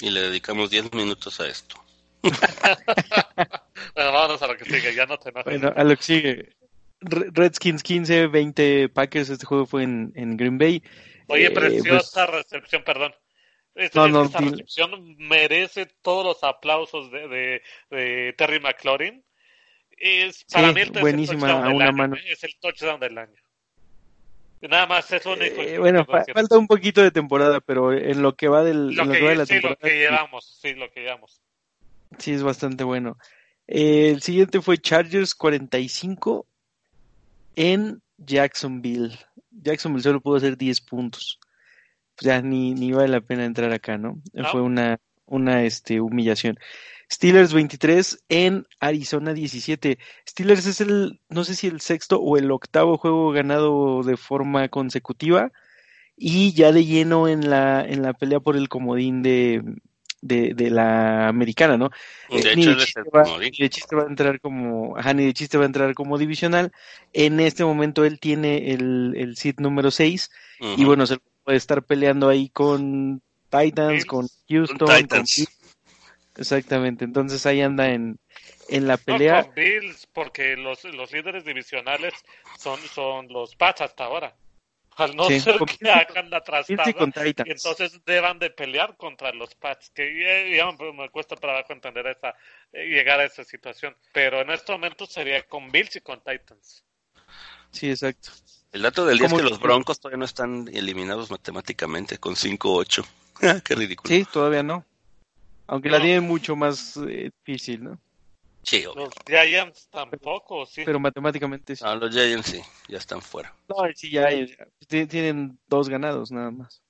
Y 0.00 0.10
le 0.10 0.20
dedicamos 0.22 0.70
10 0.70 0.92
minutos 0.92 1.40
a 1.40 1.48
esto. 1.48 1.76
bueno, 2.22 4.12
vámonos 4.12 4.40
a 4.42 4.46
lo 4.46 4.56
que 4.56 4.64
sigue, 4.64 4.94
ya 4.94 5.06
no 5.06 5.18
te 5.18 5.32
Bueno, 5.32 5.72
a 5.74 5.82
lo 5.82 5.96
que 5.96 6.02
sigue. 6.02 6.52
Redskins 7.00 7.82
15, 7.82 8.28
20 8.28 8.88
Packers. 8.88 9.30
Este 9.30 9.46
juego 9.46 9.66
fue 9.66 9.82
en, 9.82 10.12
en 10.14 10.36
Green 10.36 10.58
Bay. 10.58 10.82
Oye, 11.26 11.46
eh, 11.46 11.50
preciosa 11.50 12.26
pues, 12.26 12.44
recepción, 12.44 12.82
perdón. 12.84 13.14
Esta, 13.78 14.08
no, 14.08 14.24
recepción 14.24 15.16
merece 15.18 15.86
todos 16.02 16.24
los 16.24 16.42
aplausos 16.42 17.12
de, 17.12 17.62
de, 17.90 18.34
Terry 18.36 18.58
McLaurin. 18.58 19.24
Es, 19.90 20.44
para 20.52 20.72
mí, 20.72 20.80
buenísima, 21.00 21.64
a 21.64 21.68
una 21.70 21.92
mano. 21.92 22.16
Es 22.26 22.42
el 22.42 22.56
touchdown 22.58 22.98
del 22.98 23.16
año. 23.16 23.40
Nada 24.62 24.86
más 24.86 25.12
es 25.12 25.24
lo 25.24 25.34
único. 25.34 25.60
Eh, 25.62 25.78
bueno, 25.78 26.04
falta 26.04 26.58
un 26.58 26.66
poquito 26.66 27.02
de 27.02 27.12
temporada, 27.12 27.60
pero 27.60 27.92
en 27.92 28.20
lo 28.20 28.34
que 28.34 28.48
va 28.48 28.64
del 28.64 28.94
lo 28.94 29.08
que, 29.08 29.20
de 29.20 29.36
la 29.36 29.46
sí, 29.46 29.54
temporada. 29.54 29.78
Lo 29.80 29.88
que 29.88 29.96
llevamos, 29.96 30.58
sí, 30.60 30.74
lo 30.74 30.90
que 30.90 31.00
llevamos. 31.00 31.40
Sí, 32.18 32.32
es 32.32 32.42
bastante 32.42 32.82
bueno. 32.82 33.16
Eh, 33.68 34.10
el 34.10 34.22
siguiente 34.22 34.60
fue 34.60 34.78
Chargers 34.78 35.36
45, 35.36 36.46
en 37.54 38.02
Jacksonville. 38.16 39.16
Jacksonville 39.52 40.02
solo 40.02 40.20
pudo 40.20 40.36
hacer 40.38 40.56
10 40.56 40.80
puntos. 40.80 41.38
Pues 42.18 42.26
ya 42.26 42.42
ni, 42.42 42.74
ni 42.74 42.90
vale 42.92 43.08
la 43.08 43.20
pena 43.20 43.44
entrar 43.44 43.72
acá, 43.72 43.96
¿no? 43.96 44.20
Fue 44.50 44.60
una, 44.60 44.98
una 45.26 45.62
este, 45.62 46.00
humillación. 46.00 46.58
Steelers 47.10 47.52
23 47.52 48.24
en 48.28 48.66
Arizona 48.80 49.32
17. 49.32 49.98
Steelers 50.28 50.66
es 50.66 50.80
el, 50.80 51.20
no 51.28 51.44
sé 51.44 51.54
si 51.54 51.68
el 51.68 51.80
sexto 51.80 52.20
o 52.20 52.36
el 52.36 52.50
octavo 52.50 52.98
juego 52.98 53.30
ganado 53.30 54.02
de 54.02 54.16
forma 54.16 54.68
consecutiva 54.68 55.52
y 56.16 56.52
ya 56.52 56.72
de 56.72 56.84
lleno 56.84 57.28
en 57.28 57.48
la, 57.48 57.84
en 57.84 58.02
la 58.02 58.12
pelea 58.14 58.40
por 58.40 58.56
el 58.56 58.68
comodín 58.68 59.22
de, 59.22 59.62
de, 60.20 60.54
de 60.54 60.70
la 60.70 61.28
americana, 61.28 61.78
¿no? 61.78 61.90
De 62.28 62.38
eh, 62.38 62.52
hecho, 62.56 62.74
chiste 62.74 63.02
va, 63.14 63.38
de 63.38 63.70
chiste 63.70 63.94
va 63.94 64.02
a 64.02 64.08
entrar 64.08 64.40
como, 64.40 64.96
ajá, 64.96 65.14
ni 65.14 65.24
de 65.24 65.32
chiste 65.32 65.56
va 65.56 65.62
a 65.62 65.66
entrar 65.66 65.94
como 65.94 66.18
divisional. 66.18 66.72
En 67.12 67.38
este 67.38 67.64
momento 67.64 68.04
él 68.04 68.18
tiene 68.18 68.72
el, 68.72 69.14
el 69.16 69.36
seed 69.36 69.60
número 69.60 69.92
6 69.92 70.30
y 70.76 70.84
bueno, 70.84 71.06
se 71.06 71.18
puede 71.48 71.56
estar 71.56 71.82
peleando 71.82 72.28
ahí 72.28 72.50
con 72.50 73.22
Titans, 73.48 74.04
con 74.04 74.28
Houston, 74.50 75.06
con 75.08 75.24
Exactamente, 76.36 77.06
entonces 77.06 77.46
ahí 77.46 77.62
anda 77.62 77.88
en, 77.88 78.18
en 78.68 78.86
la 78.86 78.98
pelea. 78.98 79.38
No, 79.38 79.44
con 79.46 79.54
Bills, 79.54 80.06
porque 80.12 80.58
los, 80.58 80.84
los 80.84 81.10
líderes 81.10 81.46
divisionales 81.46 82.12
son, 82.58 82.78
son 82.80 83.28
los 83.28 83.56
Pats 83.56 83.80
hasta 83.80 84.04
ahora 84.04 84.36
al 84.96 85.16
no 85.16 85.24
ser 85.30 85.56
que 85.60 85.88
hagan 85.90 86.28
la 86.28 86.42
trastada, 86.42 86.92
entonces 87.46 87.98
deban 88.04 88.38
de 88.38 88.50
pelear 88.50 88.98
contra 88.98 89.32
los 89.32 89.54
Pats, 89.54 89.88
que 89.88 90.54
ya, 90.54 90.70
me, 90.92 91.08
cuesta 91.08 91.34
trabajo 91.34 91.72
entender 91.72 92.08
esa, 92.08 92.34
eh, 92.72 92.88
llegar 92.88 93.20
a 93.20 93.24
esa 93.24 93.42
situación, 93.42 93.96
pero 94.12 94.42
en 94.42 94.50
este 94.50 94.70
momento 94.70 95.06
sería 95.06 95.42
con 95.44 95.70
Bills 95.70 95.96
y 95.96 96.00
con 96.02 96.22
Titans. 96.22 96.84
Sí, 97.70 97.88
exacto. 97.88 98.32
El 98.72 98.82
dato 98.82 99.06
del 99.06 99.18
día 99.18 99.26
es 99.26 99.32
que 99.32 99.42
los 99.42 99.60
Broncos 99.60 99.98
todavía 99.98 100.18
no 100.18 100.24
están 100.24 100.68
eliminados 100.72 101.30
matemáticamente 101.30 102.18
con 102.18 102.34
5-8. 102.34 103.04
Qué 103.64 103.74
ridículo. 103.74 104.14
Sí, 104.14 104.26
todavía 104.30 104.62
no. 104.62 104.84
Aunque 105.66 105.90
la 105.90 106.00
tienen 106.00 106.24
mucho 106.24 106.56
más 106.56 106.96
eh, 106.96 107.30
difícil, 107.44 107.84
¿no? 107.84 107.98
Sí, 108.62 108.84
Los 108.94 109.10
Giants 109.26 109.88
tampoco, 109.90 110.66
sí. 110.66 110.82
Pero 110.84 110.98
matemáticamente 110.98 111.76
sí. 111.76 111.84
No, 111.84 111.94
los 111.96 112.14
Giants 112.14 112.46
sí, 112.48 112.60
ya 112.88 112.98
están 112.98 113.22
fuera. 113.22 113.54
No, 113.68 113.76
sí, 113.94 114.10
ya, 114.10 114.30
ya. 114.30 114.46
Tienen 114.88 115.58
dos 115.68 115.88
ganados 115.88 116.30
nada 116.30 116.50
más. 116.50 116.82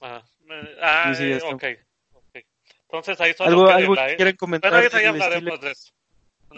Ah, 0.00 0.22
ah 0.82 1.14
Sí, 1.14 1.22
sí, 1.22 1.28
ya 1.30 1.34
eh, 1.34 1.38
está. 1.38 1.54
ok. 1.54 1.64
ok. 2.12 2.44
Entonces 2.82 3.20
ahí 3.20 3.34
solo 3.34 3.50
¿Algo, 3.50 3.68
algo 3.68 3.94
que 3.94 4.16
quieran 4.16 4.36
comentar? 4.36 4.72
Ya 4.72 4.90
sobre 4.90 5.06
hablaremos 5.08 5.56
Steelers? 5.56 5.60
de 5.60 5.70
eso. 5.70 5.92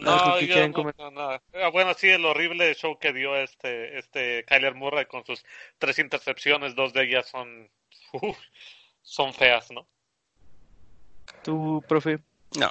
¿Algo 0.07 0.40
No, 0.40 0.40
yo 0.40 0.68
no 0.68 0.92
tengo 0.92 1.11
nada. 1.11 1.42
Ah, 1.55 1.68
bueno, 1.68 1.94
sí, 1.94 2.09
el 2.09 2.24
horrible 2.24 2.74
show 2.74 2.98
que 2.98 3.12
dio 3.12 3.36
este, 3.36 3.98
este 3.98 4.44
Kyler 4.44 4.74
Murray 4.74 5.07
con 5.07 5.24
sus 5.24 5.44
tres 5.78 5.98
intercepciones, 5.98 6.74
dos 6.74 6.92
de 6.92 7.05
ellas 7.05 7.28
son, 7.28 7.68
uf, 8.12 8.38
son 9.03 9.32
feas, 9.34 9.70
¿no? 9.70 9.86
Tú, 11.42 11.82
profe. 11.88 12.18
No, 12.59 12.70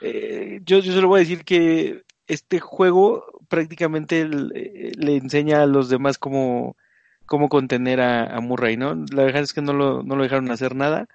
Eh, 0.00 0.60
yo, 0.64 0.80
yo 0.80 0.92
solo 0.92 1.08
voy 1.08 1.20
a 1.20 1.24
decir 1.24 1.44
que 1.44 2.02
este 2.26 2.60
juego 2.60 3.40
prácticamente 3.48 4.26
le, 4.26 4.92
le 4.96 5.16
enseña 5.16 5.62
a 5.62 5.66
los 5.66 5.88
demás 5.88 6.18
cómo, 6.18 6.76
cómo 7.26 7.48
contener 7.48 8.00
a, 8.00 8.36
a 8.36 8.40
Murray, 8.40 8.76
¿no? 8.76 8.94
La 9.12 9.24
verdad 9.24 9.42
es 9.42 9.52
que 9.52 9.62
no 9.62 9.72
lo, 9.72 10.02
no 10.02 10.16
lo 10.16 10.22
dejaron 10.22 10.50
hacer 10.50 10.74
nada. 10.74 11.08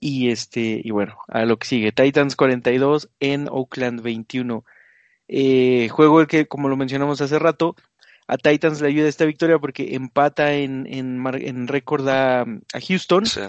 Y 0.00 0.30
este, 0.30 0.80
y 0.82 0.90
bueno, 0.90 1.18
a 1.28 1.44
lo 1.44 1.58
que 1.58 1.66
sigue. 1.66 1.92
Titans 1.92 2.34
42 2.34 3.10
en 3.20 3.48
Oakland 3.50 4.00
21. 4.00 4.64
Eh, 5.28 5.88
juego 5.90 6.20
el 6.20 6.26
que, 6.26 6.46
como 6.46 6.68
lo 6.68 6.76
mencionamos 6.76 7.20
hace 7.20 7.38
rato, 7.38 7.76
a 8.26 8.38
Titans 8.38 8.80
le 8.80 8.88
ayuda 8.88 9.08
esta 9.08 9.24
victoria 9.26 9.58
porque 9.58 9.94
empata 9.94 10.54
en, 10.54 10.86
en, 10.88 11.68
récord 11.68 12.08
a, 12.08 12.42
a 12.42 12.80
Houston 12.88 13.26
sí. 13.26 13.40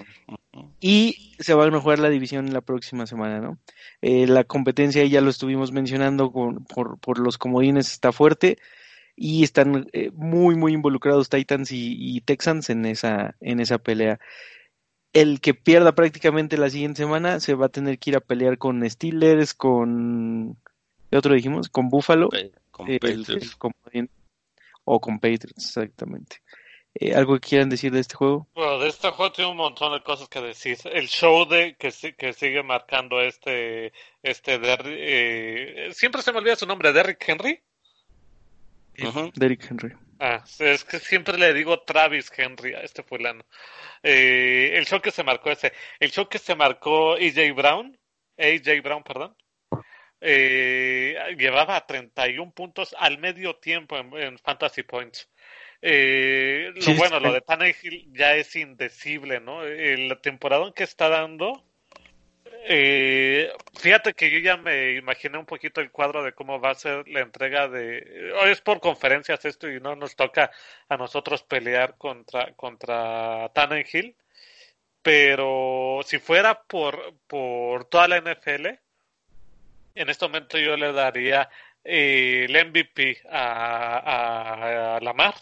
y 0.79 1.35
se 1.39 1.53
van 1.53 1.73
a 1.73 1.79
jugar 1.79 1.99
la 1.99 2.09
división 2.09 2.51
la 2.51 2.61
próxima 2.61 3.05
semana, 3.05 3.39
¿no? 3.39 3.57
Eh, 4.01 4.27
la 4.27 4.43
competencia 4.43 5.05
ya 5.05 5.21
lo 5.21 5.29
estuvimos 5.29 5.71
mencionando 5.71 6.31
con- 6.31 6.65
por, 6.65 6.99
por 6.99 7.19
los 7.19 7.37
comodines 7.37 7.91
está 7.91 8.11
fuerte 8.11 8.57
y 9.15 9.43
están 9.43 9.87
eh, 9.93 10.09
muy 10.15 10.55
muy 10.55 10.73
involucrados 10.73 11.29
Titans 11.29 11.71
y, 11.71 11.95
y 11.99 12.21
Texans 12.21 12.69
en 12.71 12.85
esa 12.85 13.35
en 13.39 13.59
esa 13.59 13.77
pelea. 13.77 14.19
El 15.13 15.41
que 15.41 15.53
pierda 15.53 15.93
prácticamente 15.93 16.57
la 16.57 16.69
siguiente 16.69 17.01
semana 17.03 17.39
se 17.39 17.53
va 17.53 17.65
a 17.65 17.69
tener 17.69 17.99
que 17.99 18.11
ir 18.11 18.15
a 18.15 18.21
pelear 18.21 18.57
con 18.57 18.89
Steelers, 18.89 19.53
con 19.53 20.57
¿qué 21.09 21.17
otro 21.17 21.33
dijimos? 21.33 21.67
Con 21.69 21.89
Buffalo, 21.89 22.29
con 22.71 22.89
el- 22.89 22.99
Patriots. 22.99 23.29
el 23.29 23.57
comodín, 23.57 24.09
o 24.85 25.01
con 25.01 25.19
Patriots, 25.19 25.65
exactamente. 25.67 26.41
Eh, 26.93 27.13
¿Algo 27.15 27.35
que 27.35 27.47
quieran 27.49 27.69
decir 27.69 27.91
de 27.91 27.99
este 28.01 28.15
juego? 28.15 28.47
Bueno, 28.53 28.79
de 28.79 28.89
este 28.89 29.09
juego 29.09 29.31
tiene 29.31 29.51
un 29.51 29.57
montón 29.57 29.93
de 29.93 30.01
cosas 30.03 30.27
que 30.27 30.41
decir. 30.41 30.77
El 30.85 31.07
show 31.07 31.47
de 31.47 31.75
que, 31.77 31.91
si- 31.91 32.13
que 32.13 32.33
sigue 32.33 32.63
marcando 32.63 33.21
este, 33.21 33.93
este 34.23 34.59
Derri- 34.61 34.95
eh, 34.97 35.89
siempre 35.93 36.21
se 36.21 36.31
me 36.33 36.39
olvida 36.39 36.55
su 36.57 36.65
nombre, 36.65 36.91
Derrick 36.93 37.23
Henry. 37.27 37.59
Derrick 39.35 39.67
Henry. 39.69 39.93
Ah, 40.23 40.43
es 40.59 40.83
que 40.83 40.99
siempre 40.99 41.35
le 41.35 41.51
digo 41.51 41.81
Travis 41.81 42.31
Henry 42.37 42.75
a 42.75 42.81
este 42.81 43.01
fulano. 43.01 43.43
Eh, 44.03 44.71
el 44.75 44.85
show 44.85 45.01
que 45.01 45.09
se 45.09 45.23
marcó 45.23 45.49
ese, 45.49 45.73
el 45.99 46.11
show 46.11 46.29
que 46.29 46.37
se 46.37 46.53
marcó 46.53 47.17
EJ 47.17 47.51
Brown, 47.55 47.97
AJ 48.37 48.83
Brown, 48.83 49.03
perdón, 49.03 49.35
eh, 50.19 51.17
llevaba 51.39 51.87
31 51.87 52.51
puntos 52.51 52.95
al 52.99 53.17
medio 53.17 53.55
tiempo 53.55 53.97
en, 53.97 54.15
en 54.15 54.37
Fantasy 54.37 54.83
Points. 54.83 55.27
Eh, 55.81 56.71
lo 56.75 56.93
bueno, 56.93 57.19
lo 57.19 57.33
de 57.33 57.41
Tannehill 57.41 58.13
ya 58.13 58.35
es 58.35 58.55
indecible, 58.55 59.39
¿no? 59.39 59.63
El 59.63 60.15
temporada 60.21 60.71
que 60.75 60.83
está 60.83 61.09
dando, 61.09 61.65
eh, 62.63 63.51
fíjate 63.79 64.13
que 64.13 64.29
yo 64.31 64.39
ya 64.39 64.57
me 64.57 64.93
imaginé 64.93 65.37
un 65.37 65.45
poquito 65.45 65.81
el 65.81 65.91
cuadro 65.91 66.23
de 66.23 66.33
cómo 66.33 66.59
va 66.59 66.71
a 66.71 66.75
ser 66.75 67.07
la 67.07 67.21
entrega 67.21 67.67
de... 67.67 68.33
Hoy 68.41 68.51
es 68.51 68.61
por 68.61 68.79
conferencias 68.79 69.43
esto 69.45 69.69
y 69.69 69.79
no 69.79 69.95
nos 69.95 70.15
toca 70.15 70.51
a 70.89 70.97
nosotros 70.97 71.43
pelear 71.43 71.97
contra, 71.97 72.53
contra 72.53 73.49
Tannehill, 73.53 74.15
pero 75.01 76.01
si 76.05 76.19
fuera 76.19 76.61
por, 76.63 77.15
por 77.27 77.85
toda 77.85 78.07
la 78.07 78.19
NFL, 78.21 78.67
en 79.95 80.09
este 80.09 80.25
momento 80.25 80.57
yo 80.57 80.77
le 80.77 80.93
daría 80.93 81.49
el 81.83 82.51
MVP 82.51 83.21
a 83.29 84.99
Lamar, 85.01 85.35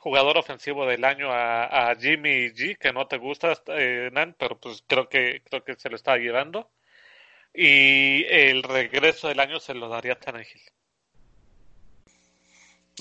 jugador 0.00 0.38
ofensivo 0.38 0.86
del 0.86 1.04
año 1.04 1.30
a, 1.30 1.90
a 1.90 1.94
Jimmy 1.96 2.48
G, 2.50 2.76
que 2.78 2.92
no 2.92 3.06
te 3.06 3.18
gusta, 3.18 3.52
eh, 3.68 4.10
Nan, 4.12 4.34
pero 4.38 4.58
pues 4.58 4.82
creo 4.86 5.08
que 5.08 5.42
creo 5.48 5.62
que 5.62 5.74
se 5.76 5.88
lo 5.90 5.96
está 5.96 6.16
llevando. 6.16 6.70
Y 7.54 8.24
el 8.24 8.62
regreso 8.62 9.28
del 9.28 9.40
año 9.40 9.60
se 9.60 9.74
lo 9.74 9.88
daría 9.88 10.12
a 10.14 10.18
Tannehill. 10.18 10.62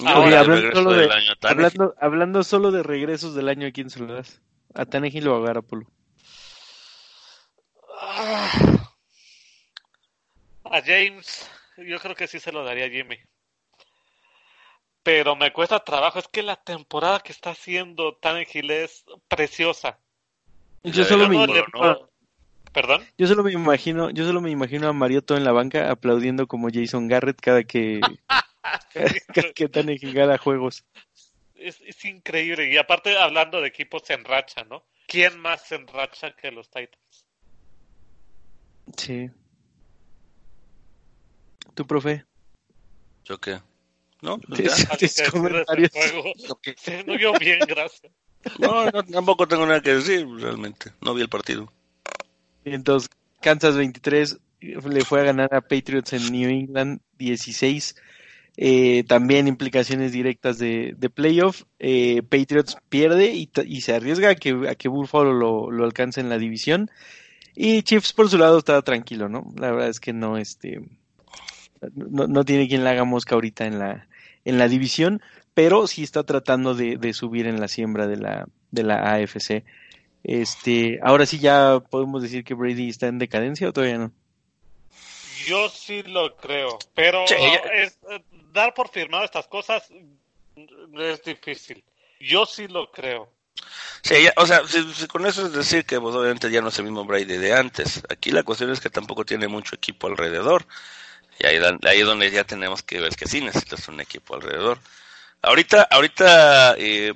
Ahora, 0.05 0.19
Oye, 0.19 0.27
el 0.29 0.33
hablando 0.37 0.55
regreso 0.61 0.75
solo 0.83 0.91
de- 0.93 1.01
del 1.01 1.11
año 1.11 1.35
Tannehill. 1.35 1.65
Hablando, 1.65 1.95
hablando 1.99 2.43
solo 2.43 2.71
de 2.71 2.83
regresos 2.83 3.35
del 3.35 3.49
año, 3.49 3.67
¿a 3.67 3.71
quién 3.71 3.89
se 3.89 3.99
lo 3.99 4.13
das? 4.13 4.41
¿A 4.73 4.85
Tannehill 4.85 5.27
o 5.27 5.35
a 5.35 5.41
Garapolo? 5.45 5.87
Ah. 8.01 8.91
A 10.65 10.81
James, 10.81 11.49
yo 11.77 11.99
creo 11.99 12.15
que 12.15 12.27
sí 12.27 12.39
se 12.39 12.51
lo 12.51 12.63
daría 12.63 12.85
a 12.85 12.89
Jimmy. 12.89 13.17
Pero 15.03 15.35
me 15.35 15.53
cuesta 15.53 15.79
trabajo, 15.79 16.19
es 16.19 16.27
que 16.27 16.43
la 16.43 16.57
temporada 16.57 17.19
que 17.21 17.31
está 17.31 17.51
haciendo 17.51 18.15
Tannehill 18.15 18.71
es 18.71 19.05
preciosa. 19.27 19.99
Yo 20.83 21.03
solo, 21.03 21.27
me, 21.27 21.37
Garapolo, 21.37 21.93
¿no? 21.93 22.09
¿Perdón? 22.71 23.03
yo 23.17 23.27
solo 23.27 23.43
me 23.43 23.51
imagino, 23.51 24.09
yo 24.11 24.25
solo 24.25 24.41
me 24.41 24.51
imagino 24.51 24.87
a 24.87 24.93
Mariotto 24.93 25.35
en 25.35 25.43
la 25.43 25.51
banca 25.51 25.89
aplaudiendo 25.89 26.47
como 26.47 26.69
Jason 26.71 27.07
Garrett 27.07 27.39
cada 27.41 27.63
que, 27.63 27.99
cada 28.93 29.53
que 29.53 29.67
Tannehill 29.67 30.13
gana 30.13 30.37
juegos. 30.37 30.85
Es, 31.55 31.81
es 31.81 32.05
increíble. 32.05 32.71
Y 32.71 32.77
aparte, 32.77 33.17
hablando 33.17 33.59
de 33.59 33.67
equipos 33.67 34.09
en 34.09 34.23
racha, 34.23 34.63
¿no? 34.63 34.83
¿Quién 35.07 35.39
más 35.39 35.67
se 35.67 35.75
enracha 35.75 36.35
que 36.35 36.51
los 36.51 36.69
Titans? 36.69 37.25
Sí. 38.95 39.29
¿Tu 41.73 41.87
profe? 41.87 42.25
¿Yo 43.25 43.39
qué? 43.39 43.59
¿No? 44.22 44.39
No, 47.05 47.17
yo 47.17 47.34
bien, 47.39 47.59
gracias. 47.67 48.11
No, 48.59 48.89
no, 48.89 49.03
tampoco 49.03 49.47
tengo 49.47 49.65
nada 49.65 49.82
que 49.82 49.95
decir, 49.95 50.26
realmente. 50.26 50.93
No 51.01 51.13
vi 51.13 51.22
el 51.22 51.30
partido. 51.30 51.72
Entonces, 52.63 53.09
Kansas 53.41 53.76
23 53.76 54.38
le 54.61 55.05
fue 55.05 55.22
a 55.22 55.24
ganar 55.24 55.53
a 55.53 55.61
Patriots 55.61 56.13
en 56.13 56.32
New 56.32 56.49
England 56.49 57.01
16. 57.17 57.95
Eh, 58.55 59.03
también 59.05 59.47
implicaciones 59.47 60.11
directas 60.11 60.57
de, 60.57 60.93
de 60.97 61.09
playoff. 61.09 61.63
Eh, 61.80 62.22
Patriots 62.24 62.78
pierde 62.89 63.34
y, 63.34 63.49
y 63.65 63.82
se 63.82 63.95
arriesga 63.95 64.32
a 64.32 64.36
que, 64.36 64.70
a 64.70 64.76
que 64.76 64.89
Buffalo 64.89 65.34
lo, 65.34 65.72
lo 65.72 65.86
alcance 65.86 66.20
en 66.22 66.30
la 66.30 66.38
división. 66.38 66.89
Y 67.55 67.84
Chiefs 67.84 68.13
por 68.13 68.30
su 68.30 68.38
lado 68.38 68.57
está 68.57 68.82
tranquilo, 68.82 69.28
¿no? 69.28 69.51
La 69.57 69.72
verdad 69.72 69.89
es 69.89 69.99
que 69.99 70.13
no, 70.13 70.38
este, 70.38 70.82
no, 71.93 72.28
no 72.28 72.45
tiene 72.45 72.67
quien 72.67 72.84
le 72.84 72.89
haga 72.89 73.03
mosca 73.03 73.36
ahorita 73.36 73.65
en 73.65 73.80
la, 73.80 74.09
en 74.45 74.57
la 74.57 74.67
división, 74.67 75.21
pero 75.53 75.87
sí 75.87 76.03
está 76.03 76.23
tratando 76.23 76.73
de, 76.75 76.97
de 76.97 77.13
subir 77.13 77.47
en 77.47 77.59
la 77.59 77.67
siembra 77.67 78.07
de 78.07 78.17
la, 78.17 78.47
de 78.71 78.83
la 78.83 79.13
AFC. 79.13 79.63
Este, 80.23 80.99
ahora 81.03 81.25
sí 81.25 81.39
ya 81.39 81.80
podemos 81.89 82.22
decir 82.22 82.43
que 82.43 82.53
Brady 82.53 82.89
está 82.89 83.07
en 83.07 83.19
decadencia 83.19 83.69
o 83.69 83.73
todavía 83.73 83.97
no. 83.97 84.11
Yo 85.45 85.69
sí 85.69 86.03
lo 86.03 86.35
creo, 86.35 86.77
pero 86.93 87.26
Sí, 87.27 87.35
ya- 87.39 87.69
es, 87.84 87.97
dar 88.53 88.73
por 88.73 88.89
firmado 88.89 89.23
estas 89.23 89.47
cosas 89.47 89.89
es 90.97 91.23
difícil. 91.23 91.84
Yo 92.19 92.45
sí 92.45 92.68
lo 92.68 92.91
creo. 92.91 93.30
Sí, 94.03 94.15
ya, 94.23 94.34
o 94.38 94.45
sea, 94.45 94.65
si- 94.68 94.93
si 94.93 95.07
con 95.07 95.26
eso 95.26 95.45
es 95.45 95.53
decir 95.53 95.85
que 95.85 95.99
pues, 95.99 96.14
obviamente 96.15 96.51
ya 96.51 96.61
no 96.61 96.68
es 96.69 96.77
el 96.80 96.85
mismo 96.85 97.05
Brady 97.05 97.38
de 97.38 97.53
antes. 97.53 98.03
Aquí 98.09 98.31
la 98.31 98.43
cuestión 98.43 98.72
es 98.72 98.80
que 98.80 98.89
tampoco 98.89 99.26
tiene 99.26 99.47
mucho 99.47 99.76
equipo 99.76 100.07
alrededor. 100.07 100.65
Y 101.40 101.45
ahí, 101.45 101.57
ahí 101.84 101.99
es 102.02 102.06
donde 102.06 102.30
ya 102.32 102.44
tenemos 102.44 102.84
que 102.84 102.99
ver 102.99 103.16
que 103.16 103.28
sí 103.28 103.41
necesitas 103.41 103.88
un 103.88 104.02
equipo 104.02 104.36
alrededor. 104.36 104.80
Ahorita, 105.41 105.84
ahorita, 105.90 106.76
eh, 106.78 107.14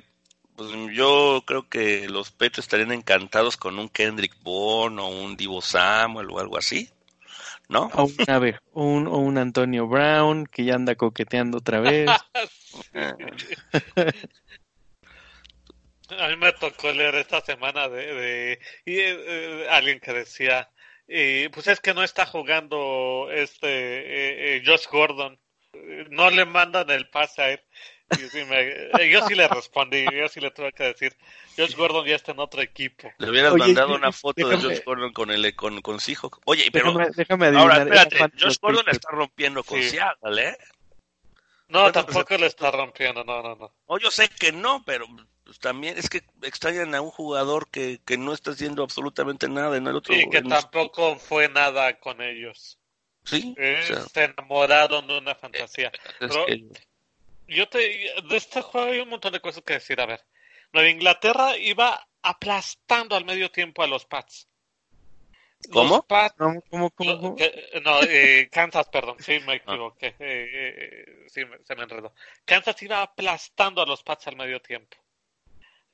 pues 0.56 0.70
yo 0.92 1.42
creo 1.46 1.68
que 1.68 2.08
los 2.08 2.30
Patriots 2.30 2.60
estarían 2.60 2.92
encantados 2.92 3.56
con 3.56 3.78
un 3.78 3.88
Kendrick 3.88 4.34
Bourne 4.42 5.00
o 5.02 5.08
un 5.08 5.36
Divo 5.36 5.60
Samuel 5.60 6.30
o 6.30 6.38
algo 6.38 6.56
así, 6.56 6.88
¿no? 7.68 7.90
O 7.94 8.04
un, 8.04 8.14
a 8.28 8.38
ver, 8.38 8.60
un, 8.72 9.06
o 9.08 9.18
un 9.18 9.36
Antonio 9.36 9.86
Brown 9.86 10.46
que 10.46 10.64
ya 10.64 10.74
anda 10.74 10.94
coqueteando 10.94 11.58
otra 11.58 11.80
vez. 11.80 12.10
A 16.18 16.28
mí 16.28 16.36
me 16.36 16.52
tocó 16.52 16.92
leer 16.92 17.14
esta 17.16 17.40
semana 17.40 17.88
de, 17.88 17.96
de- 18.14 18.52
eh, 18.52 18.58
eh, 18.86 19.66
alguien 19.70 19.98
que 20.00 20.12
decía, 20.12 20.68
eh, 21.08 21.50
pues 21.52 21.66
es 21.66 21.80
que 21.80 21.94
no 21.94 22.02
está 22.02 22.26
jugando 22.26 23.28
este 23.32 23.66
eh, 23.68 24.56
eh, 24.56 24.62
Josh 24.64 24.86
Gordon, 24.90 25.38
Eh, 25.74 26.06
no 26.10 26.30
le 26.30 26.44
mandan 26.44 26.88
el 26.90 27.08
pase 27.08 27.42
a 27.42 27.50
él. 27.50 27.60
yo 29.10 29.26
sí 29.26 29.34
le 29.34 29.48
respondí, 29.48 30.04
yo 30.04 30.28
sí 30.28 30.40
le 30.40 30.50
tuve 30.50 30.72
que 30.72 30.84
decir, 30.84 31.16
Josh 31.56 31.74
Gordon 31.74 32.06
ya 32.06 32.14
está 32.14 32.32
en 32.32 32.38
otro 32.38 32.62
equipo. 32.62 33.10
Le 33.18 33.30
hubieras 33.30 33.54
mandado 33.54 33.94
una 33.94 34.12
foto 34.12 34.46
de 34.46 34.56
Josh 34.56 34.84
Gordon 34.84 35.12
con 35.12 35.30
el 35.30 35.54
con, 35.56 35.80
con 35.80 35.98
Seahawks. 36.00 36.38
Oye, 36.44 36.68
pero 36.72 36.94
déjame, 37.16 37.46
ahora 37.48 37.78
espérate, 37.82 38.38
Josh 38.38 38.58
Gordon 38.60 38.88
está 38.88 39.10
rompiendo 39.10 39.64
con 39.64 39.82
Seattle, 39.82 40.48
¿eh? 40.48 40.56
No, 41.68 41.90
tampoco 41.90 42.36
le 42.36 42.46
está 42.46 42.70
rompiendo, 42.70 43.24
no, 43.24 43.42
no, 43.42 43.56
no. 43.56 43.74
No, 43.88 43.98
yo 43.98 44.10
sé 44.10 44.28
que 44.28 44.52
no, 44.52 44.82
pero 44.84 45.06
pues, 45.44 45.58
también 45.58 45.98
es 45.98 46.08
que 46.08 46.22
extrañan 46.42 46.94
a 46.94 47.00
un 47.00 47.10
jugador 47.10 47.68
que, 47.70 48.00
que 48.04 48.16
no 48.16 48.32
está 48.32 48.52
haciendo 48.52 48.82
absolutamente 48.82 49.48
nada 49.48 49.76
en 49.76 49.86
el 49.86 49.96
otro. 49.96 50.14
Y 50.14 50.28
que 50.30 50.42
tampoco 50.42 51.16
fue 51.16 51.48
nada 51.48 51.98
con 52.00 52.20
ellos. 52.22 52.78
Sí. 53.24 53.54
se 54.12 54.24
enamoraron 54.24 55.06
de 55.06 55.18
una 55.18 55.34
fantasía. 55.34 55.90
yo 57.48 57.68
te, 57.68 57.78
de 57.78 58.36
este 58.36 58.60
juego 58.60 58.90
hay 58.90 59.00
un 59.00 59.08
montón 59.08 59.32
de 59.32 59.40
cosas 59.40 59.62
que 59.64 59.74
decir. 59.74 60.00
A 60.00 60.06
ver, 60.06 60.24
Nueva 60.72 60.90
Inglaterra 60.90 61.56
iba 61.56 62.06
aplastando 62.22 63.16
al 63.16 63.24
medio 63.24 63.50
tiempo 63.50 63.82
a 63.82 63.86
los 63.86 64.04
Pats. 64.06 64.48
¿Cómo? 65.72 66.02
Pats, 66.02 66.34
¿Cómo, 66.36 66.90
cómo, 66.90 67.36
No, 67.82 68.02
eh, 68.02 68.48
Kansas, 68.50 68.88
perdón, 68.88 69.16
sí 69.20 69.40
me 69.40 69.52
ah. 69.52 69.56
equivoqué. 69.56 70.08
Eh, 70.08 70.14
eh, 70.20 71.26
sí, 71.28 71.42
se 71.64 71.74
me 71.74 71.82
enredó. 71.84 72.12
Kansas 72.44 72.82
iba 72.82 73.02
aplastando 73.02 73.80
a 73.80 73.86
los 73.86 74.02
Pats 74.02 74.26
al 74.26 74.36
medio 74.36 74.60
tiempo. 74.60 74.98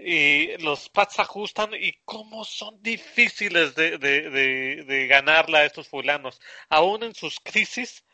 Y 0.03 0.57
los 0.59 0.89
Pats 0.89 1.19
ajustan 1.19 1.75
y 1.75 1.93
cómo 2.05 2.45
son 2.45 2.83
difíciles 2.83 3.75
de, 3.75 3.99
de, 3.99 4.31
de, 4.85 5.07
ganarle 5.07 5.59
a 5.59 5.65
estos 5.65 5.89
fulanos. 5.89 6.41
Aún 6.69 7.03
en 7.03 7.15
sus 7.15 7.39
crisis, 7.41 8.05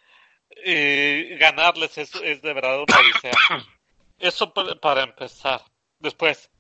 eh, 0.64 1.36
ganarles 1.38 1.96
es, 1.98 2.14
es 2.16 2.42
de 2.42 2.52
verdad 2.52 2.82
una 2.82 2.98
odisea. 2.98 3.66
Eso 4.18 4.52
para 4.52 5.02
empezar. 5.02 5.62
Después, 5.98 6.50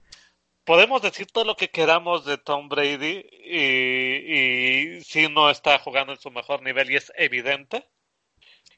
podemos 0.64 1.02
decir 1.02 1.26
todo 1.26 1.44
lo 1.44 1.56
que 1.56 1.70
queramos 1.70 2.24
de 2.24 2.38
Tom 2.38 2.68
Brady 2.68 3.24
y 3.44 5.00
si 5.02 5.28
no 5.28 5.50
está 5.50 5.78
jugando 5.78 6.12
en 6.12 6.20
su 6.20 6.30
mejor 6.30 6.62
nivel 6.62 6.90
y 6.90 6.96
es 6.96 7.12
evidente. 7.16 7.88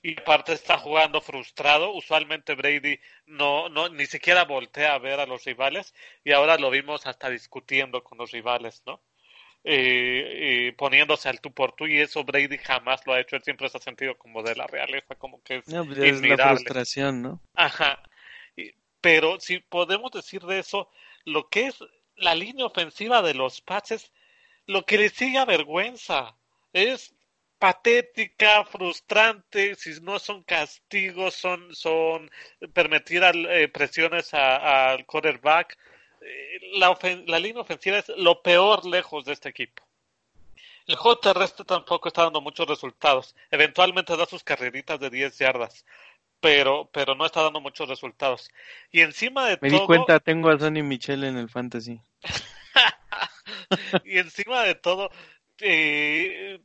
Y 0.02 0.18
aparte 0.20 0.52
está 0.52 0.78
jugando 0.78 1.20
frustrado. 1.20 1.92
Usualmente 1.92 2.54
Brady 2.54 3.00
no, 3.26 3.68
no, 3.68 3.88
ni 3.88 4.06
siquiera 4.06 4.44
voltea 4.44 4.94
a 4.94 4.98
ver 4.98 5.20
a 5.20 5.26
los 5.26 5.44
rivales 5.44 5.94
y 6.24 6.32
ahora 6.32 6.56
lo 6.56 6.70
vimos 6.70 7.06
hasta 7.06 7.30
discutiendo 7.30 8.04
con 8.04 8.18
los 8.18 8.30
rivales, 8.30 8.82
¿no? 8.86 9.00
eh, 9.64 10.72
poniéndose 10.78 11.28
al 11.28 11.40
tú 11.40 11.52
por 11.52 11.72
tú 11.72 11.86
y 11.86 11.98
eso 11.98 12.24
Brady 12.24 12.58
jamás 12.58 13.06
lo 13.06 13.12
ha 13.12 13.20
hecho, 13.20 13.36
él 13.36 13.42
siempre 13.42 13.68
se 13.68 13.76
ha 13.76 13.80
sentido 13.80 14.16
como 14.16 14.42
de 14.42 14.54
la 14.54 14.66
realeza, 14.66 15.14
como 15.16 15.42
que 15.42 15.56
es, 15.56 15.68
no, 15.68 15.84
pues 15.84 15.98
es 15.98 16.22
la 16.22 16.48
frustración, 16.48 17.22
¿no? 17.22 17.40
Ajá, 17.54 18.02
pero 19.00 19.38
si 19.40 19.58
podemos 19.58 20.10
decir 20.10 20.42
de 20.42 20.60
eso, 20.60 20.90
lo 21.24 21.48
que 21.48 21.66
es 21.66 21.78
la 22.16 22.34
línea 22.34 22.66
ofensiva 22.66 23.22
de 23.22 23.34
los 23.34 23.60
Pats 23.60 24.10
lo 24.66 24.84
que 24.84 24.98
le 24.98 25.08
sigue 25.08 25.38
a 25.38 25.44
vergüenza, 25.44 26.36
es 26.72 27.14
patética, 27.58 28.64
frustrante, 28.64 29.74
si 29.74 30.00
no 30.00 30.18
son 30.18 30.42
castigos, 30.44 31.34
son, 31.34 31.74
son 31.74 32.30
permitir 32.72 33.22
eh, 33.24 33.68
presiones 33.68 34.32
al 34.32 35.04
quarterback, 35.06 35.76
la, 36.74 36.96
la 37.26 37.38
línea 37.38 37.62
ofensiva 37.62 37.98
es 37.98 38.08
lo 38.16 38.42
peor 38.42 38.84
lejos 38.86 39.24
de 39.24 39.32
este 39.32 39.48
equipo. 39.48 39.88
El 40.86 40.96
juego 40.96 41.18
terrestre 41.18 41.64
tampoco 41.66 42.08
está 42.08 42.24
dando 42.24 42.40
muchos 42.40 42.66
resultados. 42.66 43.36
Eventualmente 43.50 44.16
da 44.16 44.24
sus 44.24 44.42
carreritas 44.42 44.98
de 44.98 45.10
10 45.10 45.38
yardas, 45.38 45.84
pero, 46.40 46.88
pero 46.92 47.14
no 47.14 47.26
está 47.26 47.42
dando 47.42 47.60
muchos 47.60 47.88
resultados. 47.88 48.50
Y 48.90 49.02
encima 49.02 49.46
de 49.46 49.58
Me 49.60 49.68
todo. 49.68 49.70
Me 49.70 49.80
di 49.80 49.86
cuenta, 49.86 50.18
tengo 50.18 50.48
a 50.48 50.58
Sonny 50.58 50.82
Michel 50.82 51.24
en 51.24 51.36
el 51.36 51.50
fantasy. 51.50 52.00
y 54.04 54.18
encima 54.18 54.62
de 54.62 54.74
todo, 54.76 55.10
eh, 55.60 56.60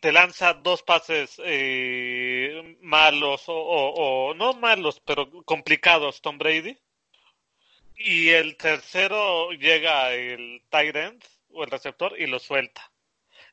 te 0.00 0.12
lanza 0.12 0.54
dos 0.54 0.82
pases 0.82 1.40
eh, 1.44 2.76
malos 2.80 3.48
o, 3.48 3.54
o, 3.54 4.30
o, 4.30 4.34
no 4.34 4.54
malos, 4.54 5.00
pero 5.00 5.30
complicados, 5.44 6.20
Tom 6.20 6.38
Brady. 6.38 6.76
Y 7.96 8.30
el 8.30 8.56
tercero 8.56 9.50
llega 9.52 10.12
el 10.14 10.62
tight 10.70 10.96
end 10.96 11.24
o 11.50 11.64
el 11.64 11.70
receptor 11.70 12.18
y 12.20 12.26
lo 12.26 12.38
suelta. 12.38 12.90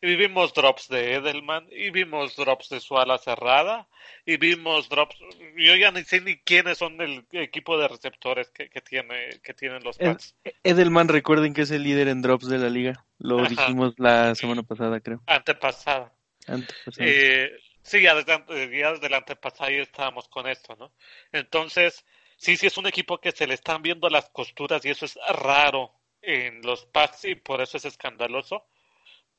Y 0.04 0.16
vimos 0.16 0.54
drops 0.54 0.88
de 0.88 1.14
Edelman, 1.14 1.68
y 1.72 1.92
vimos 1.92 2.36
drops 2.36 2.70
de 2.70 2.80
su 2.80 2.98
ala 2.98 3.20
cerrada, 3.20 3.88
y 4.26 4.38
vimos 4.38 4.90
drops. 4.90 5.16
Yo 5.56 5.76
ya 5.76 5.92
ni 5.92 6.04
sé 6.04 6.22
ni 6.22 6.38
quiénes 6.38 6.80
son 6.80 7.00
el 7.02 7.24
equipo 7.32 7.78
de 7.78 7.88
receptores 7.88 8.50
que, 8.50 8.70
que, 8.70 8.82
tiene, 8.82 9.40
que 9.44 9.54
tienen 9.54 9.84
los 9.84 10.00
Pats. 10.00 10.36
Edelman, 10.64 11.08
recuerden 11.08 11.54
que 11.54 11.62
es 11.62 11.72
el 11.72 11.84
líder 11.84 12.08
en 12.08 12.24
drops 12.24 12.48
de 12.48 12.58
la 12.58 12.70
liga. 12.70 13.06
Lo 13.20 13.46
dijimos 13.46 13.94
la 13.98 14.34
semana 14.34 14.64
pasada, 14.64 15.00
creo. 15.02 15.22
Antepasada. 15.28 16.12
Antepasada. 16.48 17.08
Eh, 17.08 17.52
sí, 17.84 18.02
ya 18.02 18.16
desde, 18.16 18.80
ya 18.80 18.94
desde 18.94 19.10
la 19.10 19.18
antepasada 19.18 19.70
ya 19.70 19.84
estábamos 19.84 20.28
con 20.30 20.48
esto, 20.48 20.76
¿no? 20.78 20.92
Entonces, 21.32 22.04
sí, 22.38 22.58
sí 22.58 22.66
es 22.66 22.78
un 22.78 22.88
equipo 22.88 23.20
que 23.20 23.32
se 23.32 23.46
le 23.46 23.54
están 23.54 23.84
viendo 23.84 24.10
las 24.10 24.30
costuras 24.32 24.84
y 24.84 24.90
eso 24.90 25.06
es 25.06 25.16
raro 25.30 25.94
en 26.24 26.64
los 26.64 26.88
Pats 26.88 27.26
y 27.26 27.36
por 27.36 27.62
eso 27.62 27.78
es 27.78 27.86
escandaloso. 27.86 28.66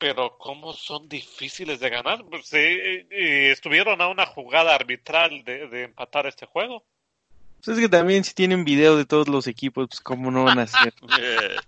Pero 0.03 0.37
cómo 0.37 0.73
son 0.73 1.07
difíciles 1.07 1.79
de 1.79 1.89
ganar. 1.89 2.25
Pues, 2.29 2.51
eh, 2.51 3.07
eh, 3.09 3.51
estuvieron 3.53 4.01
a 4.01 4.09
una 4.09 4.25
jugada 4.25 4.75
arbitral 4.75 5.45
de, 5.45 5.69
de 5.69 5.83
empatar 5.83 6.27
este 6.27 6.45
juego. 6.45 6.83
Pues 7.63 7.77
es 7.77 7.81
que 7.81 7.87
también 7.87 8.25
si 8.25 8.33
tienen 8.33 8.65
video 8.65 8.97
de 8.97 9.05
todos 9.05 9.29
los 9.29 9.47
equipos, 9.47 9.87
pues 9.87 10.01
cómo 10.01 10.29
no 10.29 10.43
van 10.43 10.59
a 10.59 10.67
ser. 10.67 10.93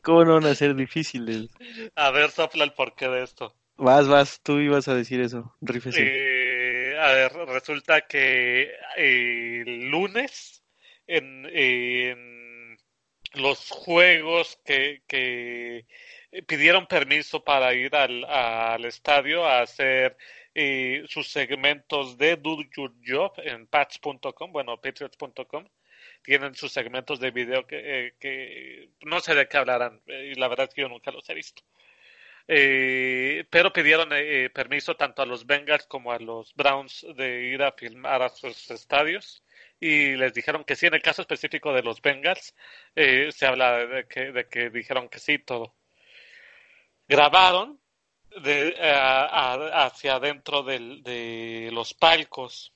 ¿Cómo 0.00 0.24
no 0.24 0.32
van 0.36 0.46
a 0.46 0.54
ser 0.54 0.74
difíciles? 0.74 1.50
A 1.94 2.10
ver, 2.10 2.30
sopla 2.30 2.64
el 2.64 2.72
porqué 2.72 3.06
de 3.06 3.22
esto. 3.22 3.54
Vas, 3.76 4.08
vas, 4.08 4.40
tú 4.42 4.60
ibas 4.60 4.88
a 4.88 4.94
decir 4.94 5.20
eso, 5.20 5.54
rífese. 5.60 6.00
Eh, 6.06 6.98
a 6.98 7.12
ver, 7.12 7.32
resulta 7.48 8.00
que 8.06 8.70
el 8.96 9.90
lunes 9.90 10.62
en, 11.06 11.44
en 11.52 12.78
los 13.34 13.68
juegos 13.68 14.58
que, 14.64 15.02
que, 15.06 15.84
pidieron 16.42 16.86
permiso 16.86 17.42
para 17.44 17.74
ir 17.74 17.94
al, 17.94 18.24
al 18.24 18.84
estadio 18.84 19.44
a 19.44 19.62
hacer 19.62 20.16
eh, 20.54 21.04
sus 21.08 21.28
segmentos 21.28 22.16
de 22.18 22.36
Do 22.36 22.58
Your 22.76 22.92
Job 23.06 23.32
en 23.38 23.66
patch.com, 23.66 24.52
bueno, 24.52 24.80
patriots.com. 24.80 25.68
Tienen 26.22 26.54
sus 26.54 26.72
segmentos 26.72 27.20
de 27.20 27.30
video 27.30 27.66
que, 27.66 28.06
eh, 28.06 28.14
que 28.18 28.90
no 29.02 29.20
sé 29.20 29.34
de 29.34 29.48
qué 29.48 29.56
hablarán, 29.58 30.00
eh, 30.06 30.32
y 30.32 30.34
la 30.34 30.48
verdad 30.48 30.66
es 30.68 30.74
que 30.74 30.82
yo 30.82 30.88
nunca 30.88 31.10
los 31.10 31.28
he 31.30 31.34
visto. 31.34 31.62
Eh, 32.46 33.44
pero 33.50 33.72
pidieron 33.72 34.10
eh, 34.12 34.50
permiso 34.50 34.96
tanto 34.96 35.22
a 35.22 35.26
los 35.26 35.46
Bengals 35.46 35.86
como 35.86 36.12
a 36.12 36.18
los 36.18 36.54
Browns 36.54 37.06
de 37.16 37.44
ir 37.44 37.62
a 37.62 37.72
filmar 37.72 38.20
a 38.22 38.28
sus 38.28 38.70
estadios 38.70 39.42
y 39.80 40.14
les 40.16 40.34
dijeron 40.34 40.64
que 40.64 40.76
sí. 40.76 40.86
En 40.86 40.94
el 40.94 41.02
caso 41.02 41.22
específico 41.22 41.72
de 41.72 41.82
los 41.82 42.02
Bengals, 42.02 42.54
eh, 42.94 43.30
se 43.32 43.46
habla 43.46 43.86
de 43.86 44.06
que, 44.06 44.32
de 44.32 44.48
que 44.48 44.70
dijeron 44.70 45.08
que 45.08 45.18
sí 45.18 45.38
todo. 45.38 45.74
Grabaron 47.08 47.80
de, 48.42 48.76
a, 48.80 49.84
hacia 49.86 50.16
adentro 50.16 50.62
de 50.62 51.70
los 51.72 51.94
palcos 51.94 52.74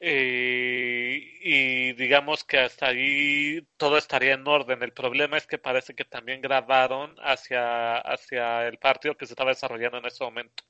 eh, 0.00 1.38
y 1.42 1.92
digamos 1.94 2.44
que 2.44 2.58
hasta 2.58 2.88
ahí 2.88 3.60
todo 3.76 3.98
estaría 3.98 4.34
en 4.34 4.46
orden. 4.46 4.82
El 4.82 4.92
problema 4.92 5.36
es 5.36 5.46
que 5.46 5.58
parece 5.58 5.94
que 5.94 6.04
también 6.04 6.40
grabaron 6.40 7.16
hacia, 7.20 7.98
hacia 7.98 8.66
el 8.68 8.78
partido 8.78 9.16
que 9.16 9.26
se 9.26 9.32
estaba 9.32 9.50
desarrollando 9.50 9.98
en 9.98 10.06
ese 10.06 10.22
momento. 10.24 10.64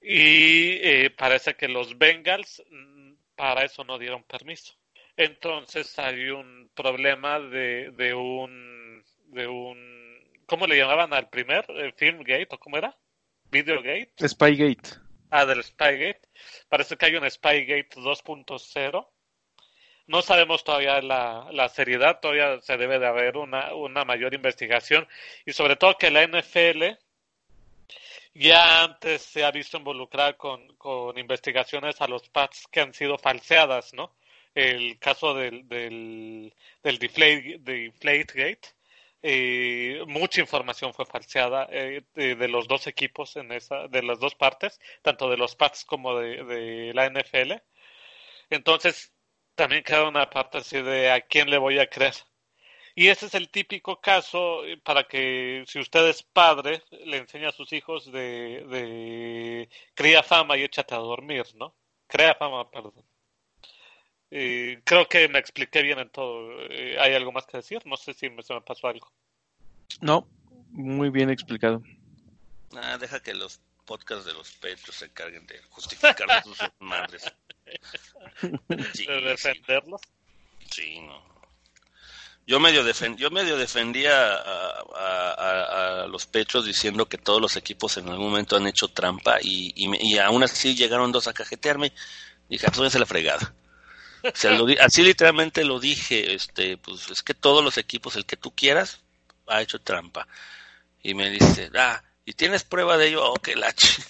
Y 0.00 0.78
eh, 0.82 1.10
parece 1.16 1.54
que 1.56 1.68
los 1.68 1.96
Bengals 1.98 2.62
para 3.34 3.64
eso 3.64 3.84
no 3.84 3.98
dieron 3.98 4.22
permiso. 4.24 4.74
Entonces 5.16 5.98
hay 5.98 6.28
un 6.30 6.70
problema 6.74 7.40
de, 7.40 7.90
de 7.92 8.14
un 8.14 9.02
de 9.28 9.46
un 9.46 10.05
¿cómo 10.46 10.66
le 10.66 10.76
llamaban 10.76 11.12
al 11.12 11.28
primer? 11.28 11.64
¿El 11.68 11.92
Filmgate 11.92 12.48
o 12.50 12.58
cómo 12.58 12.76
era? 12.78 12.96
Videogate. 13.50 14.12
Spygate. 14.28 14.90
Ah, 15.30 15.44
del 15.44 15.62
Spygate. 15.62 16.22
Parece 16.68 16.96
que 16.96 17.06
hay 17.06 17.16
un 17.16 17.30
Spygate 17.30 17.90
2.0. 17.96 19.08
No 20.06 20.22
sabemos 20.22 20.62
todavía 20.62 21.00
la, 21.02 21.48
la 21.52 21.68
seriedad, 21.68 22.20
todavía 22.20 22.60
se 22.60 22.76
debe 22.76 22.98
de 23.00 23.06
haber 23.06 23.36
una, 23.36 23.74
una 23.74 24.04
mayor 24.04 24.34
investigación 24.34 25.06
y 25.44 25.52
sobre 25.52 25.74
todo 25.74 25.98
que 25.98 26.10
la 26.12 26.24
NFL 26.24 26.96
ya 28.34 28.84
antes 28.84 29.22
se 29.22 29.44
ha 29.44 29.50
visto 29.50 29.78
involucrada 29.78 30.34
con, 30.34 30.76
con 30.76 31.18
investigaciones 31.18 32.00
a 32.00 32.06
los 32.06 32.28
pads 32.28 32.68
que 32.70 32.80
han 32.80 32.94
sido 32.94 33.18
falseadas, 33.18 33.94
¿no? 33.94 34.14
El 34.54 34.98
caso 34.98 35.34
del, 35.34 35.68
del, 35.68 36.54
del 36.82 36.98
Deflate, 36.98 37.58
Deflategate, 37.60 38.75
eh, 39.22 40.02
mucha 40.06 40.40
información 40.40 40.94
fue 40.94 41.06
falseada 41.06 41.68
eh, 41.70 42.02
de, 42.14 42.48
los 42.48 42.68
dos 42.68 42.86
equipos 42.86 43.36
en 43.36 43.52
esa, 43.52 43.88
de 43.88 44.02
las 44.02 44.20
dos 44.20 44.34
partes, 44.34 44.80
tanto 45.02 45.30
de 45.30 45.36
los 45.36 45.56
pads 45.56 45.84
como 45.84 46.18
de, 46.18 46.44
de 46.44 46.94
la 46.94 47.06
NFL. 47.10 47.54
Entonces, 48.50 49.12
también 49.54 49.82
queda 49.84 50.08
una 50.08 50.30
parte 50.30 50.58
así 50.58 50.80
de 50.82 51.10
a 51.10 51.20
quién 51.20 51.50
le 51.50 51.58
voy 51.58 51.78
a 51.78 51.88
creer. 51.88 52.14
Y 52.94 53.08
ese 53.08 53.26
es 53.26 53.34
el 53.34 53.50
típico 53.50 54.00
caso 54.00 54.64
eh, 54.64 54.78
para 54.78 55.04
que 55.04 55.64
si 55.66 55.78
usted 55.78 56.08
es 56.08 56.22
padre, 56.22 56.82
le 56.90 57.18
enseña 57.18 57.50
a 57.50 57.52
sus 57.52 57.72
hijos 57.72 58.10
de, 58.10 58.64
de 58.68 59.68
cría 59.94 60.22
fama 60.22 60.56
y 60.56 60.62
échate 60.62 60.94
a 60.94 60.98
dormir, 60.98 61.44
¿no? 61.56 61.74
Crea 62.06 62.34
fama, 62.34 62.70
perdón. 62.70 63.04
Eh, 64.30 64.80
creo 64.84 65.08
que 65.08 65.28
me 65.28 65.38
expliqué 65.38 65.82
bien 65.82 65.98
en 65.98 66.10
todo. 66.10 66.50
Eh, 66.70 66.96
¿Hay 66.98 67.14
algo 67.14 67.32
más 67.32 67.46
que 67.46 67.58
decir? 67.58 67.80
No 67.86 67.96
sé 67.96 68.14
si 68.14 68.28
me, 68.28 68.42
se 68.42 68.54
me 68.54 68.60
pasó 68.60 68.88
algo. 68.88 69.10
No, 70.00 70.26
muy 70.70 71.10
bien 71.10 71.30
explicado. 71.30 71.82
Ah, 72.74 72.98
deja 72.98 73.20
que 73.20 73.34
los 73.34 73.60
podcasts 73.84 74.26
de 74.26 74.32
los 74.32 74.50
pechos 74.52 74.96
se 74.96 75.06
encarguen 75.06 75.46
de 75.46 75.60
justificar 75.70 76.16
sus 76.44 76.58
madres. 76.80 77.32
¿De 78.68 79.20
defenderlos? 79.22 80.00
Sí, 80.70 81.00
no. 81.00 81.36
Yo 82.48 82.60
medio, 82.60 82.84
yo 83.16 83.30
medio 83.30 83.56
defendía 83.56 84.36
a, 84.36 86.06
los 86.08 86.26
pechos 86.26 86.64
diciendo 86.64 87.08
que 87.08 87.18
todos 87.18 87.40
los 87.40 87.56
equipos 87.56 87.96
en 87.96 88.08
algún 88.08 88.30
momento 88.30 88.56
han 88.56 88.68
hecho 88.68 88.86
trampa 88.86 89.38
y, 89.42 89.72
y, 89.74 90.18
aún 90.18 90.44
así 90.44 90.76
llegaron 90.76 91.10
dos 91.10 91.26
a 91.26 91.32
cajetearme. 91.32 91.92
Dije, 92.48 92.68
pues 92.72 92.94
la 92.94 93.06
fregada. 93.06 93.52
O 94.22 94.30
sea, 94.34 94.58
así 94.80 95.02
literalmente 95.02 95.64
lo 95.64 95.78
dije, 95.78 96.34
este, 96.34 96.76
pues 96.78 97.10
es 97.10 97.22
que 97.22 97.34
todos 97.34 97.62
los 97.62 97.78
equipos, 97.78 98.16
el 98.16 98.26
que 98.26 98.36
tú 98.36 98.50
quieras, 98.50 99.00
ha 99.46 99.62
hecho 99.62 99.80
trampa. 99.80 100.26
Y 101.02 101.14
me 101.14 101.30
dice, 101.30 101.70
ah, 101.76 102.02
¿y 102.24 102.32
tienes 102.32 102.64
prueba 102.64 102.96
de 102.96 103.08
ello? 103.08 103.24
Oh, 103.24 103.34
que 103.34 103.54
lache. 103.54 104.02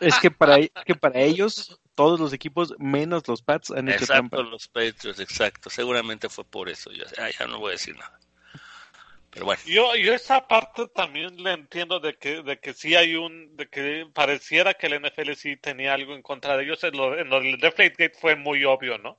Es 0.00 0.18
que 0.18 0.30
para, 0.30 0.58
que 0.66 0.94
para 0.94 1.20
ellos 1.20 1.78
todos 1.94 2.18
los 2.18 2.32
equipos 2.32 2.74
menos 2.78 3.26
los 3.28 3.42
Pats 3.42 3.70
han 3.70 3.88
hecho 3.88 4.04
exacto, 4.04 4.42
los 4.42 4.68
Patriots, 4.68 5.20
exacto. 5.20 5.70
Seguramente 5.70 6.28
fue 6.28 6.44
por 6.44 6.68
eso. 6.68 6.90
Yo, 6.90 7.04
ah, 7.18 7.28
ya 7.38 7.46
no 7.46 7.58
voy 7.58 7.70
a 7.70 7.72
decir 7.72 7.96
nada. 7.96 8.18
Pero 9.32 9.46
bueno. 9.46 9.62
Yo, 9.64 9.96
yo 9.96 10.12
esa 10.12 10.46
parte 10.46 10.86
también 10.88 11.42
le 11.42 11.52
entiendo 11.52 12.00
de 12.00 12.14
que, 12.18 12.42
de 12.42 12.58
que 12.58 12.74
sí 12.74 12.94
hay 12.94 13.16
un, 13.16 13.56
de 13.56 13.66
que 13.66 14.06
pareciera 14.12 14.74
que 14.74 14.88
el 14.88 15.00
NFL 15.00 15.32
sí 15.32 15.56
tenía 15.56 15.94
algo 15.94 16.14
en 16.14 16.20
contra 16.20 16.56
de 16.56 16.64
ellos. 16.64 16.84
En 16.84 16.96
lo, 16.96 17.18
en 17.18 17.30
lo 17.30 17.40
del 17.40 17.56
Deflategate 17.58 18.18
fue 18.18 18.36
muy 18.36 18.64
obvio, 18.64 18.98
¿no? 18.98 19.18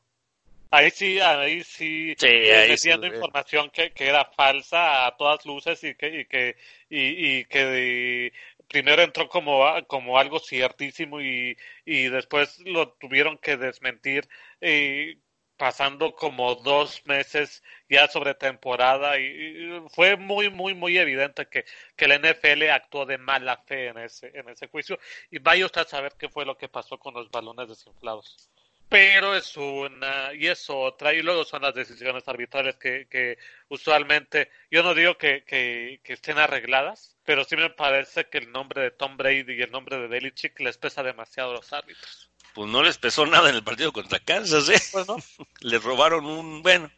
Ahí 0.70 0.92
sí, 0.92 1.20
ahí 1.20 1.64
sí, 1.64 2.14
sí 2.18 2.28
ahí 2.28 2.70
metiendo 2.70 3.08
información 3.08 3.70
que, 3.72 3.92
que, 3.92 4.08
era 4.08 4.26
falsa 4.26 5.06
a 5.06 5.16
todas 5.16 5.46
luces 5.46 5.84
y 5.84 5.96
que, 5.96 6.22
y 6.22 6.26
que, 6.26 6.58
y, 6.90 7.40
y 7.40 7.46
que 7.46 8.32
primero 8.68 9.04
entró 9.04 9.30
como, 9.30 9.66
como 9.86 10.18
algo 10.18 10.40
ciertísimo 10.40 11.22
y, 11.22 11.56
y 11.86 12.10
después 12.10 12.60
lo 12.66 12.92
tuvieron 12.94 13.38
que 13.38 13.56
desmentir 13.58 14.28
eh, 14.62 15.18
pasando 15.64 16.14
como 16.14 16.56
dos 16.56 17.02
meses 17.06 17.64
ya 17.88 18.10
sobre 18.10 18.36
temporada 18.36 19.18
y, 19.18 19.82
fue 19.92 20.18
muy 20.18 20.50
muy 20.50 20.74
muy 20.74 20.98
evidente 20.98 21.46
que, 21.46 21.64
que 21.96 22.04
el 22.04 22.20
NFL 22.20 22.70
actuó 22.70 23.06
de 23.06 23.18
mala 23.18 23.56
fe 23.66 23.88
en 23.88 23.98
ese 23.98 24.30
en 24.34 24.50
ese 24.50 24.68
juicio. 24.68 25.00
Y 25.32 25.40
vaya 25.40 25.66
usted 25.66 25.80
a 25.80 25.86
saber 25.86 26.16
qué 26.20 26.28
fue 26.28 26.44
lo 26.44 26.58
que 26.58 26.68
pasó 26.68 26.98
con 26.98 27.14
los 27.14 27.32
balones 27.32 27.70
desinflados. 27.70 28.50
Pero 28.90 29.36
es 29.36 29.56
una 29.56 30.34
y 30.34 30.48
es 30.48 30.70
otra 30.70 31.14
y 31.14 31.22
luego 31.22 31.46
son 31.46 31.62
las 31.62 31.74
decisiones 31.74 32.28
arbitrales 32.28 32.76
que, 32.76 33.08
que 33.10 33.38
usualmente 33.70 34.50
yo 34.70 34.84
no 34.84 34.94
digo 34.94 35.18
que, 35.18 35.46
que, 35.46 36.02
estén 36.04 36.40
arregladas 36.40 37.16
pero 37.24 37.46
sí 37.46 37.56
me 37.56 37.70
parece 37.70 38.26
que 38.26 38.40
el 38.40 38.52
nombre 38.52 38.82
de 38.82 38.92
Tom 38.92 39.16
Brady 39.16 39.54
y 39.54 39.62
el 39.62 39.72
nombre 39.72 39.98
de 39.98 40.08
Belichick 40.08 40.60
les 40.60 40.78
pesa 40.78 41.04
demasiado 41.04 41.52
a 41.52 41.56
los 41.56 41.72
árbitros 41.72 42.33
pues 42.54 42.70
no 42.70 42.84
les 42.84 42.98
pesó 42.98 43.26
nada 43.26 43.50
en 43.50 43.56
el 43.56 43.64
partido 43.64 43.92
contra 43.92 44.20
Kansas 44.20 44.70
¿eh? 44.70 44.82
Pues 44.92 45.08
no. 45.08 45.18
les 45.62 45.84
robaron 45.84 46.26
un 46.26 46.62
bueno 46.62 46.92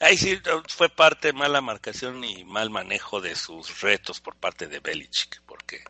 ahí 0.00 0.16
sí 0.16 0.40
fue 0.68 0.88
parte 0.88 1.32
mala 1.32 1.60
marcación 1.60 2.22
y 2.24 2.44
mal 2.44 2.70
manejo 2.70 3.20
de 3.20 3.34
sus 3.34 3.80
retos 3.80 4.20
por 4.20 4.36
parte 4.36 4.66
de 4.66 4.80
Belichick 4.80 5.42
porque 5.46 5.82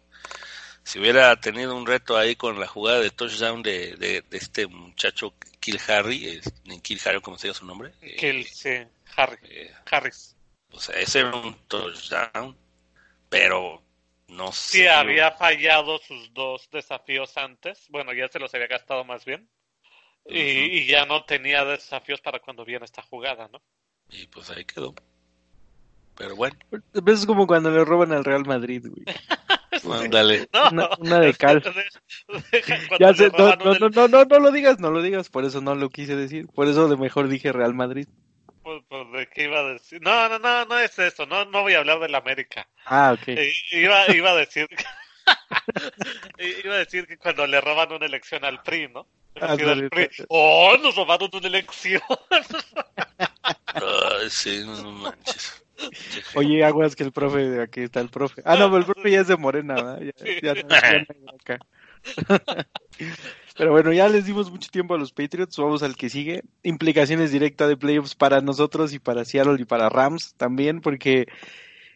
si 0.89 0.99
hubiera 0.99 1.39
tenido 1.39 1.77
un 1.77 1.87
reto 1.87 2.17
ahí 2.17 2.35
con 2.35 2.59
la 2.59 2.67
jugada 2.67 3.01
de 3.01 3.11
touchdown 3.11 3.63
de, 3.63 3.97
de, 3.97 4.25
este 4.31 4.67
muchacho 4.67 5.35
Kill 5.61 5.79
Harry, 5.87 6.41
Kill 6.83 6.99
Harry, 7.05 7.21
¿cómo 7.21 7.37
se 7.37 7.49
llama 7.49 7.59
su 7.59 7.67
nombre? 7.67 7.93
Kill, 8.17 8.47
sí, 8.47 8.71
Harry, 9.15 9.37
eh, 9.43 9.75
Harris. 9.91 10.35
O 10.71 10.81
sea, 10.81 10.99
ese 10.99 11.21
era 11.21 11.37
un 11.37 11.55
touchdown, 11.67 12.57
pero 13.29 13.83
no 14.29 14.53
sé. 14.53 14.79
Sí, 14.79 14.87
había 14.87 15.33
fallado 15.33 15.99
sus 15.99 16.33
dos 16.33 16.69
desafíos 16.71 17.37
antes, 17.37 17.87
bueno, 17.89 18.13
ya 18.13 18.29
se 18.29 18.39
los 18.39 18.55
había 18.55 18.67
gastado 18.67 19.05
más 19.05 19.25
bien, 19.25 19.49
y, 20.27 20.41
y 20.41 20.87
ya 20.87 21.07
no 21.07 21.25
tenía 21.25 21.65
desafíos 21.65 22.21
para 22.21 22.39
cuando 22.41 22.65
viene 22.65 22.85
esta 22.85 23.03
jugada, 23.03 23.49
¿no? 23.49 23.63
Y 24.11 24.27
pues 24.27 24.51
ahí 24.51 24.65
quedó. 24.65 24.95
Pero 26.19 26.35
bueno. 26.35 26.57
Es 27.07 27.27
como 27.27 27.47
cuando 27.47 27.71
le 27.71 27.85
roban 27.85 28.13
al 28.13 28.25
Real 28.25 28.45
Madrid, 28.45 28.85
güey. 28.89 29.05
Ándale. 30.05 30.49
una, 30.99 31.21
de 31.21 31.35
cal. 31.35 31.63
ya 32.99 33.15
sé, 33.15 33.31
no, 33.39 33.55
no, 33.57 33.75
no, 33.79 34.09
no, 34.09 34.25
no, 34.25 34.39
lo 34.39 34.51
digas, 34.51 34.81
no 34.81 34.91
lo 34.91 35.03
digas, 35.03 35.29
por 35.29 35.45
eso 35.45 35.61
no 35.61 35.77
lo 35.77 35.89
quise 35.89 36.17
decir. 36.17 36.49
Por 36.49 36.67
eso 36.67 36.89
de 36.89 36.97
mejor 36.97 37.29
dije 37.29 37.53
Real 37.53 37.75
Madrid. 37.75 38.09
Pues, 38.69 38.83
pues, 38.87 39.13
¿de 39.13 39.27
qué 39.29 39.45
iba 39.45 39.61
a 39.61 39.65
decir? 39.65 39.99
No, 40.03 40.29
no, 40.29 40.39
no, 40.39 40.67
no 40.67 40.79
es 40.79 40.99
eso, 40.99 41.25
no, 41.25 41.47
no 41.47 41.63
voy 41.63 41.73
a 41.73 41.79
hablar 41.79 42.01
del 42.01 42.15
América. 42.15 42.69
Ah, 42.85 43.17
ok. 43.19 43.29
Iba, 43.71 44.15
iba 44.15 44.33
a 44.33 44.37
decir... 44.37 44.69
iba 46.65 46.75
a 46.75 46.77
decir 46.77 47.07
que 47.07 47.17
cuando 47.17 47.47
le 47.47 47.63
roban 47.63 47.91
una 47.91 48.05
elección 48.05 48.45
al 48.45 48.63
PRI, 48.63 48.89
¿no? 48.89 49.07
Ah, 49.41 49.57
PRI, 49.57 50.11
¡Oh, 50.29 50.77
nos 50.83 50.95
robaron 50.97 51.31
una 51.33 51.47
elección! 51.47 52.03
Ay, 53.73 54.29
sí, 54.29 54.63
no 54.67 54.93
manches. 54.93 55.65
Oye, 56.35 56.63
aguas 56.63 56.95
que 56.95 57.05
el 57.05 57.13
profe, 57.13 57.63
aquí 57.63 57.85
está 57.85 58.01
el 58.01 58.11
profe. 58.11 58.43
Ah, 58.45 58.57
no, 58.57 58.67
pero 58.67 58.81
el 58.81 58.85
profe 58.85 59.11
ya 59.11 59.21
es 59.23 59.29
de 59.29 59.39
Morena, 59.39 59.99
Ya, 60.43 60.53
acá. 60.53 61.59
Pero 63.57 63.73
bueno, 63.73 63.93
ya 63.93 64.09
les 64.09 64.25
dimos 64.25 64.51
mucho 64.51 64.71
tiempo 64.71 64.95
a 64.95 64.99
los 64.99 65.13
Patriots, 65.13 65.57
vamos 65.57 65.83
al 65.83 65.97
que 65.97 66.09
sigue. 66.09 66.43
Implicaciones 66.63 67.33
directas 67.33 67.69
de 67.69 67.77
playoffs 67.77 68.15
para 68.15 68.41
nosotros 68.41 68.93
y 68.95 69.01
para 69.01 69.25
Seattle 69.25 69.61
y 69.61 69.65
para 69.65 69.89
Rams 69.89 70.35
también, 70.37 70.81
porque 70.81 71.27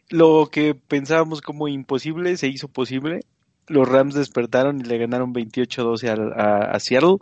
lo 0.09 0.49
que 0.51 0.75
pensábamos 0.75 1.41
como 1.41 1.69
imposible 1.69 2.37
se 2.37 2.49
hizo 2.49 2.67
posible. 2.69 3.21
Los 3.69 3.89
Rams 3.89 4.15
despertaron 4.15 4.81
y 4.81 4.85
le 4.85 4.99
ganaron 4.99 5.33
28-12 5.33 6.35
a, 6.37 6.73
a, 6.73 6.81
Seattle, 6.81 7.19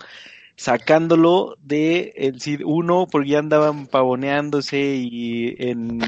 sacándolo 0.56 1.56
de 1.60 2.14
el 2.16 2.40
Seed 2.40 2.62
1 2.64 3.08
porque 3.10 3.30
ya 3.30 3.40
andaban 3.40 3.86
pavoneándose 3.88 4.96
y 4.96 5.54
en 5.58 6.00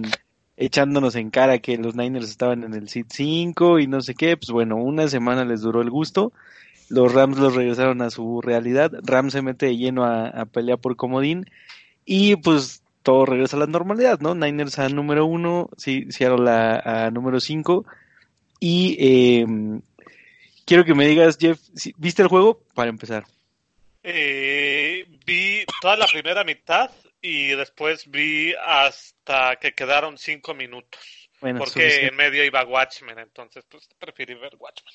echándonos 0.56 1.16
en 1.16 1.30
cara 1.30 1.58
que 1.58 1.76
los 1.76 1.96
Niners 1.96 2.30
estaban 2.30 2.62
en 2.62 2.74
el 2.74 2.88
seed 2.88 3.06
5 3.08 3.78
y 3.80 3.86
no 3.86 4.00
sé 4.00 4.14
qué, 4.14 4.36
pues 4.36 4.50
bueno, 4.50 4.76
una 4.76 5.08
semana 5.08 5.44
les 5.44 5.62
duró 5.62 5.82
el 5.82 5.90
gusto. 5.90 6.32
Los 6.92 7.12
Rams 7.12 7.38
los 7.38 7.54
regresaron 7.54 8.02
a 8.02 8.10
su 8.10 8.40
realidad. 8.42 8.92
Rams 9.02 9.32
se 9.32 9.42
mete 9.42 9.66
de 9.66 9.76
lleno 9.76 10.04
a, 10.04 10.44
pelear 10.46 10.78
por 10.78 10.96
comodín 10.96 11.46
y 12.04 12.36
pues 12.36 12.82
todo 13.02 13.24
regresa 13.24 13.56
a 13.56 13.60
la 13.60 13.66
normalidad, 13.66 14.20
¿no? 14.20 14.34
Niners 14.34 14.78
a 14.78 14.88
número 14.88 15.26
1, 15.26 15.70
sí, 15.76 16.06
Seattle 16.10 16.50
a, 16.50 17.06
a 17.06 17.10
número 17.10 17.40
5 17.40 17.84
y 18.60 18.96
eh, 19.00 19.46
quiero 20.64 20.84
que 20.84 20.94
me 20.94 21.06
digas, 21.06 21.36
Jeff, 21.40 21.58
¿viste 21.96 22.22
el 22.22 22.28
juego? 22.28 22.62
Para 22.74 22.90
empezar. 22.90 23.24
Eh, 24.04 25.04
vi 25.26 25.64
toda 25.80 25.96
la 25.96 26.06
primera 26.06 26.44
mitad 26.44 26.90
y 27.20 27.48
después 27.48 28.08
vi 28.08 28.54
hasta 28.64 29.56
que 29.56 29.72
quedaron 29.72 30.18
cinco 30.18 30.54
minutos. 30.54 31.28
porque 31.40 32.06
en 32.06 32.14
medio 32.14 32.44
iba 32.44 32.64
Watchmen, 32.64 33.18
entonces 33.18 33.64
pues 33.68 33.88
preferí 33.98 34.34
ver 34.34 34.54
Watchmen. 34.56 34.94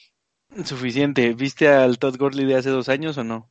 Suficiente. 0.64 1.34
¿Viste 1.34 1.68
al 1.68 2.00
Todd 2.00 2.18
Gurley 2.18 2.46
de 2.46 2.56
hace 2.56 2.70
dos 2.70 2.90
años 2.90 3.18
o 3.18 3.24
no? 3.24 3.50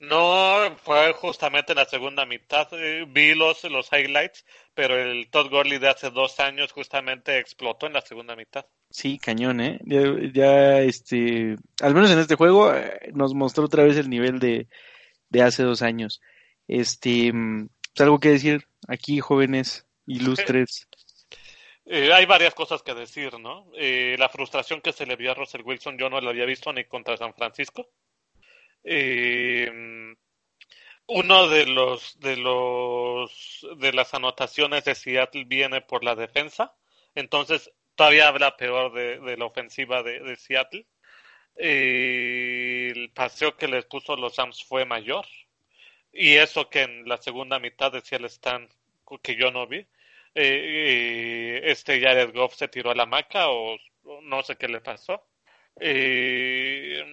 No, 0.00 0.76
fue 0.84 1.12
justamente 1.12 1.72
en 1.72 1.78
la 1.78 1.84
segunda 1.84 2.24
mitad. 2.24 2.68
Eh, 2.72 3.04
vi 3.08 3.34
los, 3.34 3.64
los 3.64 3.90
highlights, 3.92 4.44
pero 4.74 4.96
el 4.96 5.28
Todd 5.28 5.50
Gurley 5.50 5.78
de 5.78 5.88
hace 5.88 6.10
dos 6.10 6.38
años 6.38 6.72
justamente 6.72 7.38
explotó 7.38 7.86
en 7.86 7.94
la 7.94 8.00
segunda 8.00 8.36
mitad. 8.36 8.64
Sí, 8.90 9.18
cañón, 9.18 9.60
¿eh? 9.60 9.80
Ya, 9.84 10.00
ya 10.32 10.80
este, 10.80 11.56
al 11.82 11.94
menos 11.94 12.10
en 12.10 12.20
este 12.20 12.36
juego 12.36 12.72
eh, 12.72 13.10
nos 13.12 13.34
mostró 13.34 13.64
otra 13.64 13.82
vez 13.82 13.96
el 13.96 14.08
nivel 14.08 14.38
de, 14.38 14.68
de 15.30 15.42
hace 15.42 15.64
dos 15.64 15.82
años. 15.82 16.20
Este, 16.68 17.32
mm, 17.32 17.68
algo 17.98 18.20
que 18.20 18.30
decir 18.30 18.68
aquí, 18.86 19.18
jóvenes 19.18 19.86
ilustres. 20.06 20.88
Eh, 21.90 22.12
hay 22.12 22.26
varias 22.26 22.54
cosas 22.54 22.82
que 22.82 22.92
decir, 22.94 23.38
¿no? 23.40 23.66
Eh, 23.74 24.14
la 24.18 24.28
frustración 24.28 24.82
que 24.82 24.92
se 24.92 25.06
le 25.06 25.16
vio 25.16 25.30
a 25.30 25.34
Russell 25.34 25.62
Wilson 25.64 25.96
yo 25.96 26.10
no 26.10 26.20
la 26.20 26.30
había 26.30 26.44
visto 26.44 26.70
ni 26.70 26.84
contra 26.84 27.16
San 27.16 27.32
Francisco. 27.32 27.88
Eh, 28.84 30.14
uno 31.06 31.48
de 31.48 31.66
los 31.66 32.20
de 32.20 32.36
los 32.36 33.66
de 33.78 33.92
las 33.94 34.12
anotaciones 34.12 34.84
de 34.84 34.94
Seattle 34.94 35.44
viene 35.46 35.80
por 35.80 36.04
la 36.04 36.14
defensa, 36.14 36.74
entonces 37.14 37.72
todavía 37.94 38.28
habla 38.28 38.56
peor 38.56 38.92
de, 38.92 39.36
la 39.38 39.46
ofensiva 39.46 40.02
de, 40.02 40.20
de 40.20 40.36
Seattle. 40.36 40.86
el 41.56 43.10
paseo 43.14 43.56
que 43.56 43.68
les 43.68 43.86
puso 43.86 44.16
los 44.16 44.36
Rams 44.36 44.62
fue 44.64 44.84
mayor 44.84 45.26
y 46.12 46.36
eso 46.36 46.68
que 46.70 46.82
en 46.82 47.08
la 47.08 47.18
segunda 47.18 47.58
mitad 47.58 47.92
decía 47.92 48.18
el 48.18 48.26
Stan 48.26 48.68
que 49.22 49.36
yo 49.36 49.50
no 49.50 49.66
vi. 49.66 49.86
Eh, 50.40 51.60
este 51.64 52.00
Jared 52.00 52.32
Goff 52.32 52.54
se 52.54 52.68
tiró 52.68 52.90
a 52.90 52.94
la 52.94 53.06
maca 53.06 53.48
o 53.50 53.76
no 54.22 54.42
sé 54.42 54.56
qué 54.56 54.68
le 54.68 54.80
pasó. 54.80 55.28
Eh, 55.80 57.04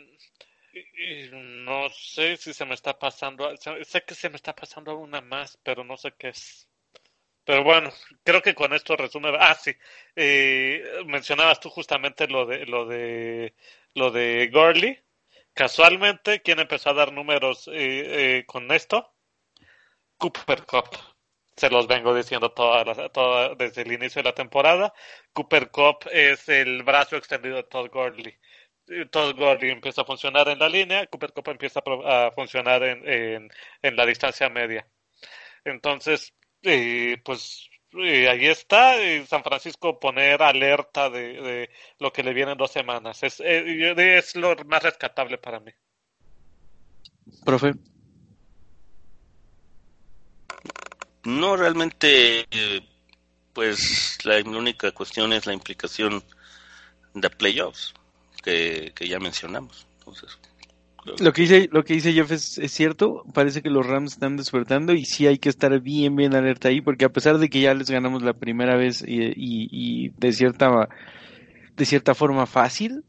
no 1.32 1.90
sé 1.90 2.38
si 2.38 2.54
se 2.54 2.66
me 2.66 2.74
está 2.76 2.98
pasando, 2.98 3.56
sé 3.58 4.04
que 4.04 4.16
se 4.16 4.30
me 4.30 4.36
está 4.36 4.56
pasando 4.56 4.98
una 4.98 5.22
más, 5.22 5.58
pero 5.64 5.84
no 5.84 5.98
sé 5.98 6.14
qué 6.18 6.30
es. 6.30 6.68
Pero 7.46 7.64
bueno, 7.64 7.92
creo 8.24 8.42
que 8.42 8.56
con 8.56 8.74
esto 8.74 8.96
resume. 8.98 9.30
Ah, 9.40 9.56
sí. 9.56 9.72
Eh, 10.16 10.84
mencionabas 11.06 11.60
tú 11.60 11.70
justamente 11.70 12.28
lo 12.28 12.46
de 12.46 12.66
lo 12.66 12.86
de 12.88 13.56
lo 13.94 14.12
de 14.12 14.50
Gurley. 14.52 15.00
Casualmente, 15.54 16.42
¿quién 16.42 16.60
empezó 16.60 16.90
a 16.90 16.94
dar 16.94 17.14
números 17.14 17.68
eh, 17.70 18.40
eh, 18.40 18.46
con 18.46 18.72
esto? 18.72 19.14
Cooper 20.18 20.66
Cup. 20.66 21.15
Se 21.56 21.70
los 21.70 21.88
vengo 21.88 22.14
diciendo 22.14 22.52
toda, 22.52 23.56
desde 23.56 23.84
el 23.84 23.92
inicio 23.94 24.22
de 24.22 24.30
la 24.30 24.36
temporada. 24.36 24.94
Cooper 25.34 25.72
Cup 25.72 26.10
es 26.12 26.50
el 26.50 26.84
brazo 26.84 27.16
extendido 27.16 27.56
de 27.56 27.64
Todd 27.64 27.90
Gurley. 27.92 28.38
Todd 29.10 29.36
Gurley 29.36 29.72
empieza 29.72 30.02
a 30.02 30.06
funcionar 30.06 30.48
en 30.50 30.60
la 30.60 30.70
línea, 30.70 31.08
Cooper 31.08 31.34
Cup 31.34 31.50
empieza 31.50 31.82
a, 32.06 32.32
funcionar 32.32 32.84
en, 32.84 33.50
en, 33.82 33.96
la 33.96 34.06
distancia 34.06 34.50
media. 34.50 34.88
Entonces, 35.64 36.34
eh, 36.62 37.18
pues 37.24 37.70
eh, 37.98 38.30
ahí 38.30 38.46
está, 38.48 39.02
eh, 39.02 39.26
San 39.26 39.44
Francisco 39.44 40.00
poner 40.00 40.44
alerta 40.44 41.10
de, 41.10 41.70
lo 42.00 42.12
que 42.12 42.24
le 42.24 42.34
viene 42.34 42.52
en 42.52 42.58
dos 42.58 42.72
semanas. 42.72 43.24
Es, 43.24 43.40
es 43.40 44.36
lo 44.36 44.56
más 44.66 44.84
rescatable 44.84 45.38
para 45.38 45.60
mí. 45.60 45.72
Profe. 47.44 47.74
No, 51.26 51.58
realmente, 51.58 52.46
pues 53.54 54.18
la 54.24 54.38
única 54.42 54.92
cuestión 54.92 55.34
es 55.34 55.46
la 55.46 55.54
implicación 55.54 56.24
de 57.14 57.30
playoffs 57.30 57.94
que, 58.44 58.92
que 58.96 59.08
ya 59.08 59.20
mencionamos. 59.20 59.88
Entonces, 60.00 60.38
lo 61.20 61.34
que 61.34 61.44
dice, 61.44 61.70
lo 61.72 61.84
que 61.84 61.94
dice 61.94 62.14
Jeff 62.14 62.32
es, 62.32 62.60
cierto, 62.72 63.24
parece 63.34 63.62
que 63.62 63.70
los 63.70 63.86
Rams 63.86 64.14
están 64.14 64.38
despertando 64.38 64.94
y 64.94 65.06
sí 65.06 65.28
hay 65.28 65.38
que 65.38 65.50
estar 65.50 65.80
bien, 65.80 66.16
bien 66.16 66.34
alerta 66.34 66.70
ahí, 66.70 66.82
porque 66.82 67.06
a 67.06 67.10
pesar 67.10 67.38
de 67.38 67.50
que 67.50 67.62
ya 67.62 67.76
les 67.76 67.92
ganamos 67.92 68.24
la 68.24 68.34
primera 68.34 68.76
vez 68.76 69.04
y, 69.06 70.10
de 70.10 70.34
cierta 70.34 70.90
de 71.76 71.86
cierta 71.86 72.16
forma 72.16 72.48
fácil, 72.48 73.04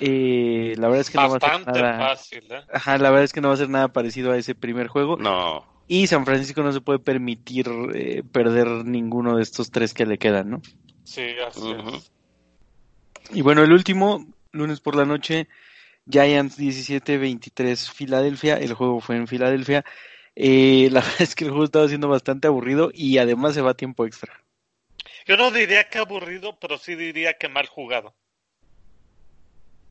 eh, 0.00 0.74
la 0.78 0.86
verdad 0.86 1.00
es 1.00 1.10
que 1.10 1.18
no 1.18 1.28
va 1.28 1.36
a 1.36 1.40
ser 1.40 1.66
nada, 1.66 1.98
fácil, 1.98 2.44
¿eh? 2.50 2.62
Ajá, 2.72 2.96
la 2.96 3.10
verdad 3.10 3.24
es 3.24 3.32
que 3.32 3.40
no 3.40 3.48
va 3.48 3.54
a 3.54 3.58
ser 3.58 3.68
nada 3.68 3.88
parecido 3.88 4.32
a 4.32 4.38
ese 4.38 4.54
primer 4.54 4.86
juego. 4.86 5.16
No. 5.16 5.66
Y 5.86 6.06
San 6.06 6.24
Francisco 6.24 6.62
no 6.62 6.72
se 6.72 6.80
puede 6.80 6.98
permitir 6.98 7.68
eh, 7.94 8.22
perder 8.30 8.66
ninguno 8.84 9.36
de 9.36 9.42
estos 9.42 9.70
tres 9.70 9.92
que 9.92 10.06
le 10.06 10.18
quedan, 10.18 10.50
¿no? 10.50 10.62
Sí, 11.04 11.34
así 11.46 11.70
es. 11.70 12.10
Y 13.30 13.42
bueno, 13.42 13.62
el 13.62 13.72
último, 13.72 14.26
lunes 14.52 14.80
por 14.80 14.96
la 14.96 15.04
noche, 15.04 15.48
Giants 16.10 16.58
17-23 16.58 17.90
Filadelfia, 17.90 18.56
el 18.56 18.74
juego 18.74 19.00
fue 19.00 19.16
en 19.16 19.26
Filadelfia. 19.26 19.84
Eh, 20.36 20.88
la 20.90 21.00
verdad 21.02 21.22
es 21.22 21.34
que 21.34 21.44
el 21.44 21.50
juego 21.50 21.64
estaba 21.64 21.88
siendo 21.88 22.08
bastante 22.08 22.48
aburrido 22.48 22.90
y 22.92 23.18
además 23.18 23.54
se 23.54 23.62
va 23.62 23.72
a 23.72 23.76
tiempo 23.76 24.06
extra. 24.06 24.40
Yo 25.26 25.36
no 25.36 25.50
diría 25.50 25.88
que 25.88 25.98
aburrido, 25.98 26.58
pero 26.58 26.76
sí 26.76 26.94
diría 26.94 27.34
que 27.34 27.48
mal 27.48 27.66
jugado. 27.66 28.14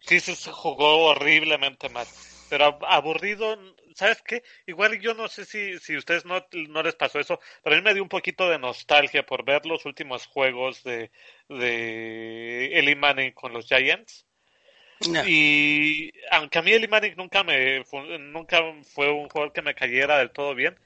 Sí 0.01 0.19
se 0.19 0.35
jugó 0.51 1.05
horriblemente 1.05 1.89
mal. 1.89 2.05
Pero 2.49 2.77
aburrido, 2.85 3.57
¿sabes 3.95 4.21
qué? 4.21 4.43
Igual 4.65 4.99
yo 4.99 5.13
no 5.13 5.27
sé 5.27 5.45
si, 5.45 5.79
si 5.79 5.97
ustedes 5.97 6.25
no, 6.25 6.45
no 6.69 6.83
les 6.83 6.95
pasó 6.95 7.19
eso, 7.19 7.39
pero 7.63 7.75
a 7.75 7.79
mí 7.79 7.83
me 7.83 7.93
dio 7.93 8.03
un 8.03 8.09
poquito 8.09 8.49
de 8.49 8.59
nostalgia 8.59 9.25
por 9.25 9.45
ver 9.45 9.65
los 9.65 9.85
últimos 9.85 10.25
juegos 10.25 10.83
de, 10.83 11.11
de 11.49 12.77
Eli 12.77 12.95
Manning 12.95 13.31
con 13.31 13.53
los 13.53 13.67
Giants. 13.67 14.25
Y 15.25 16.11
aunque 16.31 16.59
a 16.59 16.61
mí 16.61 16.71
el 16.71 16.87
Manning 16.87 17.15
nunca 17.17 17.43
me 17.43 17.83
nunca 18.19 18.61
fue 18.83 19.11
un 19.11 19.27
jugador 19.27 19.51
que 19.51 19.61
me 19.61 19.75
cayera 19.75 20.17
del 20.17 20.31
todo 20.31 20.55
bien, 20.55 20.77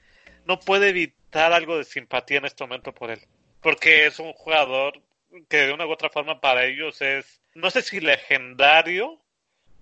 no 0.44 0.58
puede 0.58 0.88
evitar 0.88 1.52
algo 1.52 1.78
de 1.78 1.84
simpatía 1.84 2.38
en 2.38 2.46
este 2.46 2.64
momento 2.64 2.92
por 2.92 3.10
él, 3.10 3.20
porque 3.60 4.06
es 4.06 4.18
un 4.18 4.32
jugador 4.32 5.00
que 5.48 5.58
de 5.58 5.72
una 5.72 5.86
u 5.86 5.92
otra 5.92 6.08
forma 6.08 6.40
para 6.40 6.64
ellos 6.64 7.00
es 7.02 7.40
no 7.54 7.70
sé 7.70 7.82
si 7.82 8.00
legendario, 8.00 9.20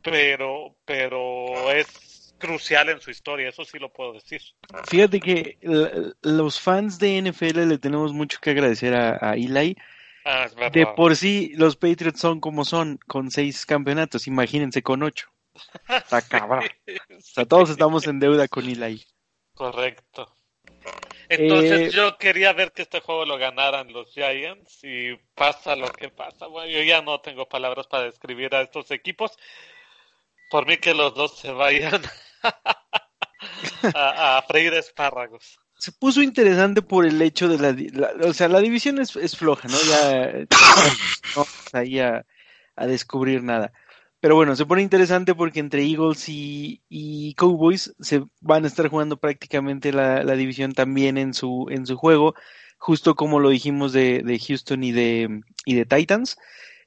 pero 0.03 0.77
pero 0.85 1.71
es 1.73 1.87
crucial 2.39 2.89
en 2.89 3.01
su 3.01 3.11
historia, 3.11 3.49
eso 3.49 3.65
sí 3.65 3.79
lo 3.79 3.93
puedo 3.93 4.13
decir. 4.13 4.41
Fíjate 4.89 5.21
que 5.21 5.59
los 6.23 6.61
fans 6.61 6.99
de 6.99 7.23
NFL 7.23 7.69
le 7.69 7.79
tenemos 7.79 8.13
mucho 8.13 8.39
que 8.41 8.51
agradecer 8.51 8.95
a, 8.95 9.19
a 9.21 9.35
Eli 9.35 9.77
Ah, 10.29 10.49
de 10.73 10.87
por 10.87 11.15
sí, 11.15 11.53
los 11.55 11.77
Patriots 11.77 12.19
son 12.19 12.41
como 12.41 12.65
son, 12.65 12.99
con 13.07 13.31
seis 13.31 13.65
campeonatos, 13.65 14.27
imagínense 14.27 14.83
con 14.83 15.05
ocho. 15.05 15.29
Está 15.89 16.21
cabrón. 16.29 16.65
O 17.17 17.21
sea, 17.21 17.45
todos 17.45 17.71
estamos 17.71 18.09
en 18.09 18.19
deuda 18.19 18.49
con 18.49 18.69
Eli. 18.69 19.07
Correcto. 19.55 20.35
Entonces 21.29 21.95
eh, 21.95 21.97
yo 21.97 22.19
quería 22.19 22.53
ver 22.53 22.73
que 22.73 22.83
este 22.83 22.99
juego 22.99 23.25
lo 23.25 23.39
ganaran 23.39 23.93
los 23.93 24.13
Giants 24.13 24.83
y 24.83 25.15
pasa 25.37 25.77
lo 25.77 25.93
que 25.93 26.09
pasa. 26.09 26.49
Bueno, 26.49 26.73
yo 26.73 26.83
ya 26.83 27.03
no 27.03 27.21
tengo 27.21 27.49
palabras 27.49 27.87
para 27.87 28.05
describir 28.05 28.53
a 28.57 28.63
estos 28.63 28.91
equipos. 28.91 29.31
Por 30.51 30.67
mí 30.67 30.77
que 30.79 30.95
los 30.95 31.15
dos 31.15 31.39
se 31.39 31.51
vayan 31.51 32.03
a, 33.95 34.39
a 34.39 34.43
freír 34.43 34.75
espárragos 34.75 35.59
se 35.79 35.93
puso 35.93 36.23
interesante 36.23 36.83
por 36.83 37.07
el 37.07 37.21
hecho 37.21 37.49
de 37.49 37.59
la, 37.59 38.11
o 38.27 38.33
sea, 38.33 38.49
la 38.49 38.61
división 38.61 38.99
es, 38.99 39.15
es 39.17 39.37
floja, 39.37 39.69
¿no? 39.69 39.77
Ya 39.89 40.33
no 41.37 41.37
vamos 41.37 41.75
ahí 41.75 41.99
a, 41.99 42.25
descubrir 42.77 43.43
nada. 43.43 43.73
Pero 44.21 44.35
bueno, 44.35 44.57
se 44.57 44.67
pone 44.67 44.83
interesante 44.83 45.35
porque 45.35 45.61
entre 45.61 45.83
Eagles 45.83 46.29
y, 46.29 46.83
y 46.89 47.35
Cowboys 47.35 47.95
se 48.01 48.25
van 48.41 48.65
a 48.65 48.67
estar 48.67 48.89
jugando 48.89 49.19
prácticamente 49.19 49.93
la, 49.93 50.23
la, 50.25 50.35
división 50.35 50.73
también 50.73 51.19
en 51.19 51.35
su, 51.35 51.67
en 51.71 51.87
su 51.87 51.97
juego, 51.97 52.35
justo 52.79 53.15
como 53.15 53.41
lo 53.41 53.51
dijimos 53.51 53.93
de, 53.93 54.23
de 54.23 54.39
Houston 54.39 54.83
y 54.85 54.93
de, 54.93 55.41
y 55.65 55.75
de 55.75 55.85
Titans. 55.85 56.37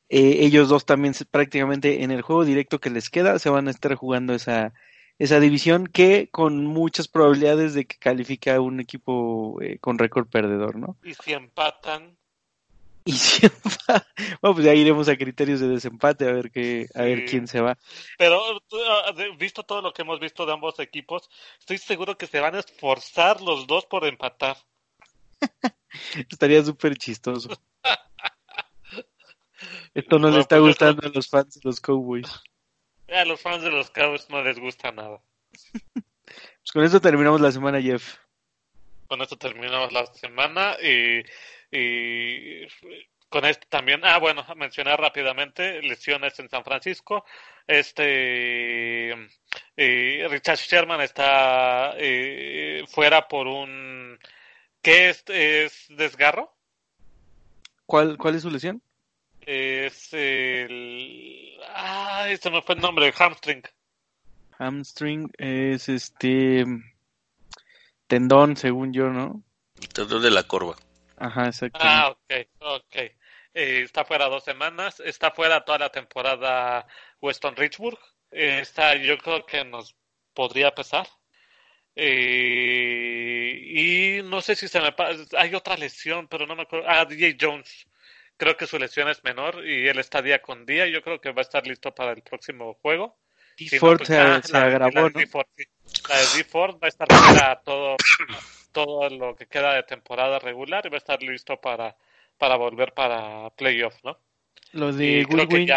Eh, 0.09 0.37
ellos 0.39 0.69
dos 0.69 0.85
también 0.85 1.13
prácticamente 1.29 2.03
en 2.03 2.09
el 2.09 2.23
juego 2.23 2.43
directo 2.43 2.79
que 2.79 2.89
les 2.89 3.11
queda 3.11 3.37
se 3.37 3.51
van 3.51 3.67
a 3.67 3.71
estar 3.71 3.93
jugando 3.93 4.33
esa, 4.33 4.73
esa 5.19 5.39
división 5.39 5.85
que 5.85 6.29
con 6.31 6.65
muchas 6.65 7.07
probabilidades 7.07 7.75
de 7.75 7.85
que 7.85 7.97
califique 7.97 8.49
a 8.49 8.59
un 8.59 8.79
equipo 8.79 9.61
eh, 9.61 9.77
con 9.79 9.99
récord 9.99 10.27
perdedor, 10.27 10.77
¿no? 10.77 10.97
Y 11.03 11.13
si 11.13 11.33
empatan. 11.33 12.17
Y 13.05 13.11
si 13.11 13.45
empatan, 13.45 14.03
bueno, 14.41 14.55
pues 14.55 14.65
ya 14.65 14.73
iremos 14.73 15.07
a 15.09 15.15
criterios 15.17 15.59
de 15.59 15.67
desempate 15.67 16.27
a 16.27 16.31
ver 16.31 16.49
qué, 16.49 16.87
a 16.95 17.03
ver 17.03 17.25
quién 17.25 17.47
se 17.47 17.61
va. 17.61 17.77
Pero 18.17 18.41
ah, 18.87 19.13
visto 19.37 19.63
todo 19.63 19.81
lo 19.81 19.93
que 19.93 20.01
hemos 20.01 20.19
visto 20.19 20.45
de 20.45 20.53
ambos 20.53 20.79
equipos, 20.79 21.29
estoy 21.59 21.77
seguro 21.77 22.17
que 22.17 22.25
se 22.25 22.39
van 22.39 22.55
a 22.55 22.59
esforzar 22.59 23.41
los 23.41 23.67
dos 23.67 23.85
por 23.85 24.05
empatar. 24.05 24.57
Estaría 26.29 26.63
súper 26.63 26.97
chistoso. 26.97 27.49
Esto 29.93 30.19
no, 30.19 30.29
le 30.29 30.39
está 30.39 30.57
pues 30.57 30.69
gustando 30.69 31.07
a 31.07 31.11
los 31.11 31.27
fans 31.27 31.55
de 31.55 31.61
los 31.63 31.79
Cowboys. 31.79 32.41
A 33.07 33.25
los 33.25 33.41
fans 33.41 33.63
de 33.63 33.71
los 33.71 33.89
Cowboys 33.91 34.29
no 34.29 34.43
les 34.43 34.59
gusta 34.59 34.91
nada. 34.91 35.21
pues 35.71 36.71
con 36.73 36.83
esto 36.83 37.01
terminamos 37.01 37.41
la 37.41 37.51
semana, 37.51 37.81
Jeff. 37.81 38.17
Con 39.07 39.21
esto 39.21 39.37
terminamos 39.37 39.91
la 39.91 40.05
semana 40.13 40.77
y, 40.81 41.23
con 43.27 43.45
esto 43.45 43.65
también, 43.69 44.01
ah, 44.03 44.19
bueno, 44.19 44.45
mencionar 44.55 44.99
rápidamente 44.99 45.81
lesiones 45.81 46.37
en 46.39 46.49
San 46.49 46.63
Francisco. 46.63 47.25
Este 47.65 49.15
Richard 49.75 50.57
Sherman 50.57 51.01
está 51.01 51.93
eh, 51.97 52.83
fuera 52.87 53.27
por 53.27 53.47
un 53.47 54.19
¿qué 54.81 55.09
es, 55.09 55.23
es 55.27 55.85
desgarro? 55.89 56.53
¿Cuál, 57.85 58.17
¿Cuál 58.17 58.35
es 58.35 58.43
su 58.43 58.51
lesión? 58.51 58.81
Es 59.51 60.13
el. 60.13 61.57
Ah, 61.69 62.27
este 62.29 62.51
me 62.51 62.61
fue 62.61 62.75
el 62.75 62.81
nombre, 62.81 63.11
hamstring. 63.11 63.63
Hamstring 64.59 65.31
es 65.39 65.89
este. 65.89 66.67
Tendón, 68.05 68.55
según 68.57 68.93
yo, 68.93 69.09
¿no? 69.09 69.43
Tendón 69.91 70.21
de 70.21 70.29
la 70.29 70.43
corva. 70.43 70.75
Ajá, 71.17 71.47
exacto. 71.47 71.79
Ah, 71.81 72.09
ok, 72.09 72.47
ok. 72.59 72.95
Eh, 72.95 73.15
está 73.55 74.05
fuera 74.05 74.27
dos 74.27 74.43
semanas. 74.43 74.99
Está 74.99 75.31
fuera 75.31 75.65
toda 75.65 75.79
la 75.79 75.89
temporada 75.89 76.85
Weston 77.19 77.55
Richburg. 77.55 77.97
Eh, 78.29 78.59
está, 78.61 78.97
yo 78.97 79.17
creo 79.17 79.47
que 79.47 79.65
nos 79.65 79.95
podría 80.35 80.75
pesar. 80.75 81.07
Eh, 81.95 83.59
y 83.65 84.21
no 84.21 84.41
sé 84.41 84.55
si 84.55 84.67
se 84.67 84.79
me 84.79 84.91
pasa. 84.91 85.25
Hay 85.39 85.55
otra 85.55 85.75
lesión, 85.75 86.27
pero 86.27 86.45
no 86.45 86.55
me 86.55 86.61
acuerdo. 86.61 86.87
Ah, 86.87 87.03
DJ 87.03 87.35
Jones 87.41 87.88
Creo 88.39 88.55
que 88.55 88.67
su 88.67 88.79
lesión 88.79 89.09
es 89.09 89.21
menor 89.25 89.67
y 89.67 89.89
él 89.89 89.99
está 89.99 90.21
día 90.21 90.41
con 90.41 90.65
día. 90.65 90.87
Yo 90.87 91.01
creo 91.01 91.19
que 91.19 91.33
va 91.33 91.41
a 91.41 91.41
estar 91.41 91.67
listo 91.67 91.93
para 91.93 92.13
el 92.13 92.21
próximo 92.21 92.73
juego. 92.75 93.17
Y 93.57 93.69
pues 93.77 94.07
se, 94.07 94.17
agravó, 94.17 94.93
La 94.93 95.09
de 95.09 96.37
D 96.37 96.43
Ford 96.45 96.75
va 96.81 96.85
a 96.85 96.87
estar 96.87 97.05
para 97.09 97.59
todo, 97.59 97.97
todo 98.71 99.09
lo 99.09 99.35
que 99.35 99.45
queda 99.47 99.73
de 99.73 99.83
temporada 99.83 100.39
regular 100.39 100.85
y 100.85 100.89
va 100.89 100.95
a 100.95 100.99
estar 100.99 101.21
listo 101.21 101.59
para, 101.59 101.97
para 102.37 102.55
volver 102.55 102.93
para 102.93 103.49
playoff, 103.49 103.95
¿no? 104.05 104.17
Lo 104.71 104.93
de 104.93 105.25
Goodwin. 105.25 105.67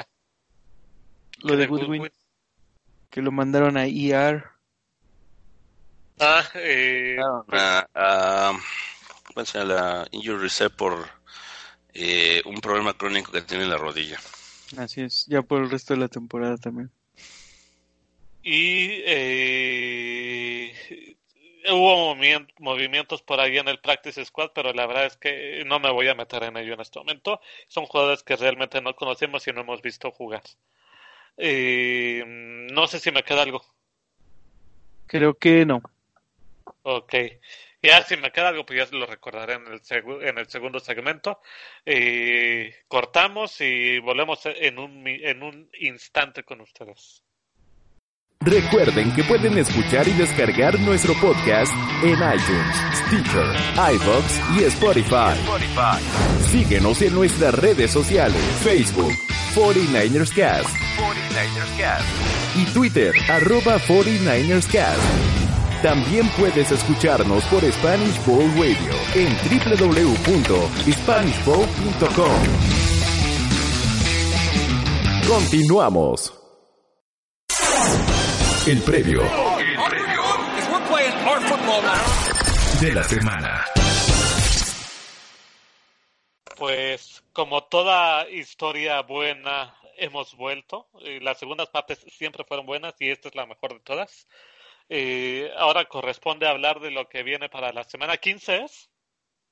Lo 1.41 1.57
de 1.57 1.67
Goodwin. 1.67 2.13
Que 3.11 3.23
lo 3.23 3.33
mandaron 3.33 3.77
a 3.77 3.87
ER. 3.87 4.45
Ah, 6.21 6.45
eh, 6.55 7.17
ah, 7.97 8.57
pues, 9.35 9.53
la 9.57 10.07
injury 10.13 10.43
reset 10.43 10.73
por 10.73 11.22
eh, 11.95 12.43
un 12.45 12.61
problema 12.61 12.95
crónico 12.95 13.33
que 13.33 13.43
tiene 13.43 13.65
en 13.65 13.71
la 13.71 13.77
rodilla. 13.77 14.19
Así 14.77 15.03
es, 15.03 15.27
ya 15.27 15.43
por 15.43 15.63
el 15.63 15.71
resto 15.71 15.95
de 15.95 16.01
la 16.01 16.09
temporada 16.09 16.57
también. 16.57 16.91
Y 18.43 19.03
eh, 19.07 20.73
hubo 21.71 22.17
movimientos 22.59 23.23
por 23.23 23.39
ahí 23.41 23.59
en 23.59 23.69
el 23.69 23.79
Practice 23.79 24.25
Squad, 24.25 24.51
pero 24.55 24.73
la 24.73 24.87
verdad 24.87 25.07
es 25.07 25.17
que 25.17 25.63
no 25.67 25.79
me 25.79 25.91
voy 25.93 26.09
a 26.09 26.15
meter 26.15 26.43
en 26.45 26.57
ello 26.57 26.75
en 26.75 26.81
este 26.81 26.99
momento. 26.99 27.41
Son 27.69 27.87
jugadores 27.87 28.23
que 28.23 28.37
realmente 28.37 28.81
no 28.81 28.97
conocemos 28.97 29.47
y 29.47 29.53
no 29.53 29.61
hemos 29.61 29.83
visto 29.83 30.11
jugar. 30.11 30.43
Eh, 31.37 32.25
no 32.27 32.87
sé 32.87 32.99
si 32.99 33.11
me 33.11 33.23
queda 33.23 33.43
algo. 33.43 33.65
Creo 35.07 35.35
que 35.35 35.65
no. 35.65 35.83
Ok. 36.83 37.15
Ya 37.83 38.03
si 38.05 38.17
me 38.17 38.31
queda 38.31 38.49
algo, 38.49 38.65
pues 38.65 38.79
ya 38.79 38.97
lo 38.97 39.07
recordaré 39.07 39.55
en 39.55 39.67
el, 39.67 39.81
en 40.23 40.39
el 40.39 40.49
segundo 40.49 40.79
segmento. 40.79 41.41
Eh, 41.85 42.73
cortamos 42.87 43.61
y 43.61 43.99
volvemos 43.99 44.41
en 44.47 44.79
un, 44.79 45.07
en 45.07 45.43
un 45.43 45.69
instante 45.81 46.45
con 46.45 46.61
ustedes. 46.61 47.25
Recuerden 48.45 49.15
que 49.15 49.23
pueden 49.23 49.57
escuchar 49.57 50.07
y 50.09 50.13
descargar 50.13 50.79
nuestro 50.81 51.15
podcast 51.21 51.73
en 52.03 52.15
iTunes, 52.15 52.77
Stitcher, 53.07 53.47
iVoox 53.77 54.59
y 54.59 54.65
Spotify. 54.65 55.37
Síguenos 56.51 57.01
en 57.03 57.15
nuestras 57.15 57.55
redes 57.55 57.93
sociales, 57.93 58.43
Facebook, 58.65 59.13
49ersCast, 59.55 60.69
49ersCast 60.99 62.57
y 62.57 62.65
Twitter, 62.73 63.15
arroba 63.29 63.79
49ersCast. 63.79 65.42
También 65.83 66.29
puedes 66.39 66.71
escucharnos 66.71 67.45
por 67.47 67.65
Spanish 67.73 68.25
Bowl 68.25 68.49
Radio 68.53 68.95
en 69.17 69.37
www.spanishbowl.com. 69.51 72.43
Continuamos. 75.27 76.39
El 78.65 78.81
previo. 78.83 79.23
El 79.23 79.29
previo. 79.91 80.23
De 82.81 82.93
la 82.93 83.03
semana. 83.03 83.65
Pues 86.57 87.25
como 87.33 87.65
toda 87.65 88.31
historia 88.31 89.03
buena 89.03 89.75
hemos 89.97 90.37
vuelto. 90.37 90.87
Las 91.23 91.41
segundas 91.41 91.71
partes 91.71 92.07
siempre 92.09 92.45
fueron 92.45 92.67
buenas 92.67 92.95
y 93.01 93.11
esta 93.11 93.29
es 93.29 93.35
la 93.35 93.47
mejor 93.47 93.75
de 93.75 93.81
todas. 93.81 94.29
Eh, 94.89 95.51
ahora 95.57 95.85
corresponde 95.87 96.47
hablar 96.47 96.81
de 96.81 96.91
lo 96.91 97.09
que 97.09 97.23
viene 97.23 97.49
para 97.49 97.73
la 97.73 97.85
semana 97.85 98.17
15. 98.17 98.65
¿es? 98.65 98.91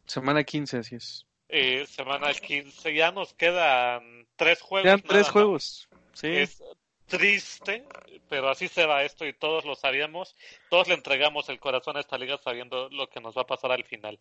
Semana 0.06 0.44
15, 0.44 0.78
así 0.78 0.96
es. 0.96 1.26
Eh, 1.48 1.86
semana 1.86 2.32
15 2.32 2.94
ya 2.94 3.10
nos 3.10 3.34
quedan 3.34 4.26
tres 4.36 4.60
juegos. 4.60 4.84
Quedan 4.84 5.02
tres 5.02 5.28
juegos. 5.28 5.88
Sí. 6.12 6.28
Es 6.28 6.62
triste, 7.06 7.84
pero 8.28 8.48
así 8.48 8.68
se 8.68 8.86
va 8.86 9.02
esto 9.02 9.26
y 9.26 9.32
todos 9.32 9.64
lo 9.64 9.74
sabíamos. 9.74 10.36
Todos 10.70 10.88
le 10.88 10.94
entregamos 10.94 11.48
el 11.48 11.58
corazón 11.58 11.96
a 11.96 12.00
esta 12.00 12.16
liga 12.16 12.38
sabiendo 12.38 12.88
lo 12.90 13.08
que 13.08 13.20
nos 13.20 13.36
va 13.36 13.42
a 13.42 13.46
pasar 13.46 13.72
al 13.72 13.84
final. 13.84 14.18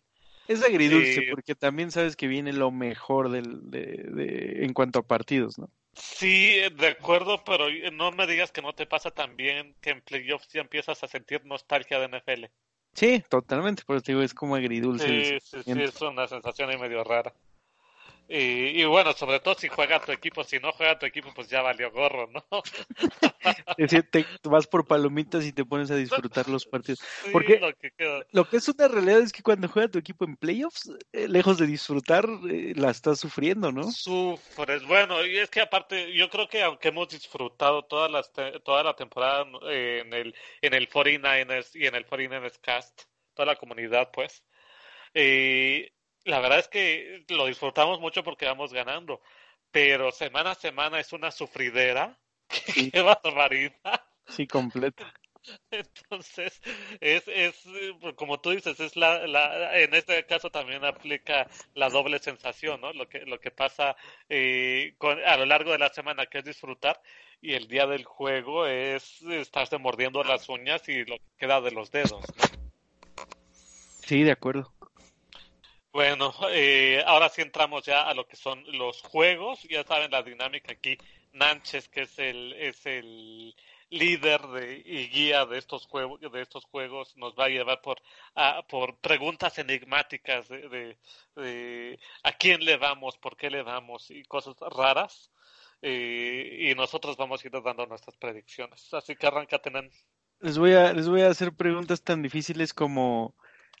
Es 0.48 0.64
agridulce 0.64 1.28
porque 1.30 1.54
también 1.54 1.92
sabes 1.92 2.16
que 2.16 2.26
viene 2.26 2.52
lo 2.52 2.72
mejor 2.72 3.30
del, 3.30 3.70
de, 3.70 4.64
en 4.64 4.72
cuanto 4.72 4.98
a 4.98 5.06
partidos, 5.06 5.58
¿no? 5.58 5.70
Sí, 6.00 6.60
de 6.76 6.88
acuerdo, 6.88 7.44
pero 7.44 7.66
no 7.92 8.10
me 8.12 8.26
digas 8.26 8.50
que 8.52 8.62
no 8.62 8.72
te 8.72 8.86
pasa 8.86 9.10
también 9.10 9.74
que 9.80 9.90
en 9.90 10.00
playoffs 10.00 10.48
ya 10.52 10.60
empiezas 10.60 11.02
a 11.02 11.08
sentir 11.08 11.44
nostalgia 11.44 11.98
de 11.98 12.08
NFL. 12.08 12.50
Sí, 12.92 13.22
totalmente, 13.28 13.84
por 13.84 13.96
eso 13.96 14.04
te 14.04 14.12
digo, 14.12 14.22
es 14.22 14.34
como 14.34 14.56
agridulce. 14.56 15.38
Sí, 15.38 15.38
sí, 15.40 15.62
sí, 15.62 15.82
es 15.82 16.00
una 16.00 16.26
sensación 16.26 16.70
ahí 16.70 16.78
medio 16.78 17.04
rara. 17.04 17.32
Y, 18.32 18.84
bueno, 18.84 19.12
sobre 19.12 19.40
todo 19.40 19.56
si 19.56 19.66
juega 19.66 19.98
tu 19.98 20.12
equipo, 20.12 20.44
si 20.44 20.60
no 20.60 20.70
juega 20.70 20.96
tu 20.96 21.04
equipo, 21.04 21.32
pues 21.34 21.48
ya 21.48 21.62
valió 21.62 21.90
gorro, 21.90 22.28
¿no? 22.28 22.44
es 23.76 23.90
decir, 23.90 24.08
te 24.08 24.24
vas 24.44 24.68
por 24.68 24.86
palomitas 24.86 25.44
y 25.44 25.52
te 25.52 25.64
pones 25.64 25.90
a 25.90 25.96
disfrutar 25.96 26.48
los 26.48 26.64
partidos. 26.64 27.00
Porque 27.32 27.58
lo 28.30 28.44
que, 28.48 28.56
es 28.56 28.68
una 28.68 28.86
realidad 28.86 29.18
es 29.18 29.32
que 29.32 29.42
cuando 29.42 29.68
juega 29.68 29.88
tu 29.88 29.98
equipo 29.98 30.24
en 30.24 30.36
playoffs, 30.36 30.92
eh, 31.12 31.26
lejos 31.26 31.58
de 31.58 31.66
disfrutar, 31.66 32.24
eh, 32.48 32.72
la 32.76 32.90
estás 32.90 33.18
sufriendo, 33.18 33.72
¿no? 33.72 33.90
Sufres. 33.90 34.86
Bueno, 34.86 35.26
y 35.26 35.38
es 35.38 35.50
que 35.50 35.62
aparte, 35.62 36.12
yo 36.12 36.30
creo 36.30 36.48
que 36.48 36.62
aunque 36.62 36.88
hemos 36.88 37.08
disfrutado 37.08 37.82
toda, 37.86 38.08
las 38.08 38.30
toda 38.62 38.84
la 38.84 38.94
temporada 38.94 39.44
eh, 39.68 40.02
en 40.04 40.14
el, 40.14 40.34
en 40.62 40.74
el 40.74 40.88
49ers 40.88 41.74
y 41.74 41.84
en 41.84 41.96
el 41.96 42.06
49ers 42.06 42.60
Cast, 42.60 43.02
toda 43.34 43.46
la 43.46 43.56
comunidad, 43.56 44.12
pues, 44.12 44.44
eh, 45.14 45.92
la 46.24 46.40
verdad 46.40 46.58
es 46.58 46.68
que 46.68 47.24
lo 47.28 47.46
disfrutamos 47.46 48.00
mucho 48.00 48.22
porque 48.22 48.46
vamos 48.46 48.72
ganando, 48.72 49.20
pero 49.70 50.12
semana 50.12 50.52
a 50.52 50.54
semana 50.54 51.00
es 51.00 51.12
una 51.12 51.30
sufridera. 51.30 52.18
Sí. 52.74 52.90
¡Qué 52.90 53.00
barbaridad! 53.00 54.02
Sí, 54.26 54.44
completo. 54.44 55.04
Entonces, 55.70 56.60
es, 57.00 57.26
es, 57.28 57.64
como 58.16 58.40
tú 58.40 58.50
dices, 58.50 58.78
es 58.80 58.96
la, 58.96 59.26
la, 59.26 59.78
en 59.78 59.94
este 59.94 60.24
caso 60.26 60.50
también 60.50 60.84
aplica 60.84 61.48
la 61.74 61.88
doble 61.88 62.18
sensación, 62.18 62.80
¿no? 62.80 62.92
Lo 62.92 63.08
que, 63.08 63.20
lo 63.20 63.40
que 63.40 63.50
pasa 63.50 63.96
eh, 64.28 64.94
con, 64.98 65.18
a 65.24 65.36
lo 65.36 65.46
largo 65.46 65.72
de 65.72 65.78
la 65.78 65.90
semana, 65.90 66.26
que 66.26 66.38
es 66.38 66.44
disfrutar, 66.44 67.00
y 67.40 67.54
el 67.54 67.68
día 67.68 67.86
del 67.86 68.04
juego 68.04 68.66
es 68.66 69.22
estarse 69.22 69.78
mordiendo 69.78 70.22
las 70.24 70.48
uñas 70.48 70.86
y 70.88 71.04
lo 71.04 71.16
que 71.16 71.24
queda 71.38 71.60
de 71.60 71.70
los 71.70 71.90
dedos. 71.90 72.24
Sí, 74.04 74.22
de 74.22 74.32
acuerdo. 74.32 74.72
Bueno, 75.92 76.32
eh, 76.50 77.02
ahora 77.06 77.28
sí 77.28 77.42
entramos 77.42 77.84
ya 77.84 78.02
a 78.02 78.14
lo 78.14 78.26
que 78.26 78.36
son 78.36 78.64
los 78.78 79.02
juegos. 79.02 79.62
Ya 79.64 79.84
saben 79.84 80.10
la 80.10 80.22
dinámica 80.22 80.72
aquí. 80.72 80.96
Nanches, 81.32 81.88
que 81.88 82.02
es 82.02 82.18
el, 82.18 82.52
es 82.54 82.84
el 82.86 83.54
líder 83.90 84.40
de, 84.48 84.82
y 84.84 85.08
guía 85.08 85.46
de 85.46 85.58
estos 85.58 85.86
juegos, 85.86 86.20
de 86.20 86.42
estos 86.42 86.64
juegos, 86.64 87.16
nos 87.16 87.34
va 87.34 87.46
a 87.46 87.48
llevar 87.48 87.80
por, 87.82 88.00
a, 88.34 88.62
por 88.68 88.98
preguntas 88.98 89.58
enigmáticas 89.58 90.48
de, 90.48 90.96
de, 91.36 91.98
a 92.22 92.32
quién 92.32 92.64
le 92.64 92.78
damos, 92.78 93.18
por 93.18 93.36
qué 93.36 93.50
le 93.50 93.64
damos 93.64 94.10
y 94.10 94.22
cosas 94.24 94.56
raras. 94.60 95.30
Eh, 95.82 96.68
y 96.70 96.74
nosotros 96.74 97.16
vamos 97.16 97.42
a 97.42 97.46
ir 97.46 97.52
dando 97.62 97.86
nuestras 97.86 98.16
predicciones. 98.16 98.92
Así 98.92 99.16
que 99.16 99.26
arranca, 99.26 99.60
Nan. 99.72 99.90
Les 100.40 100.58
voy 100.58 100.72
a, 100.72 100.92
les 100.92 101.08
voy 101.08 101.22
a 101.22 101.28
hacer 101.28 101.54
preguntas 101.54 102.02
tan 102.02 102.22
difíciles 102.22 102.74
como 102.74 103.34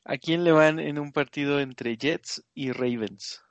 ¿A 0.04 0.16
quién 0.16 0.44
le 0.44 0.52
van 0.52 0.78
en 0.78 0.98
un 0.98 1.12
partido 1.12 1.60
entre 1.60 1.96
Jets 1.96 2.42
y 2.54 2.72
Ravens? 2.72 3.42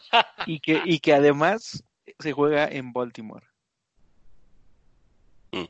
y, 0.46 0.60
que, 0.60 0.82
y 0.84 1.00
que 1.00 1.14
además 1.14 1.84
se 2.18 2.32
juega 2.32 2.66
en 2.66 2.92
Baltimore. 2.92 3.46
Mm. 5.52 5.64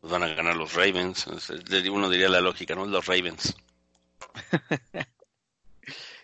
Pues 0.00 0.12
van 0.12 0.22
a 0.22 0.28
ganar 0.28 0.56
los 0.56 0.74
Ravens. 0.74 1.26
Uno 1.90 2.08
diría 2.08 2.28
la 2.28 2.40
lógica, 2.40 2.74
¿no? 2.74 2.86
Los 2.86 3.06
Ravens. 3.06 3.54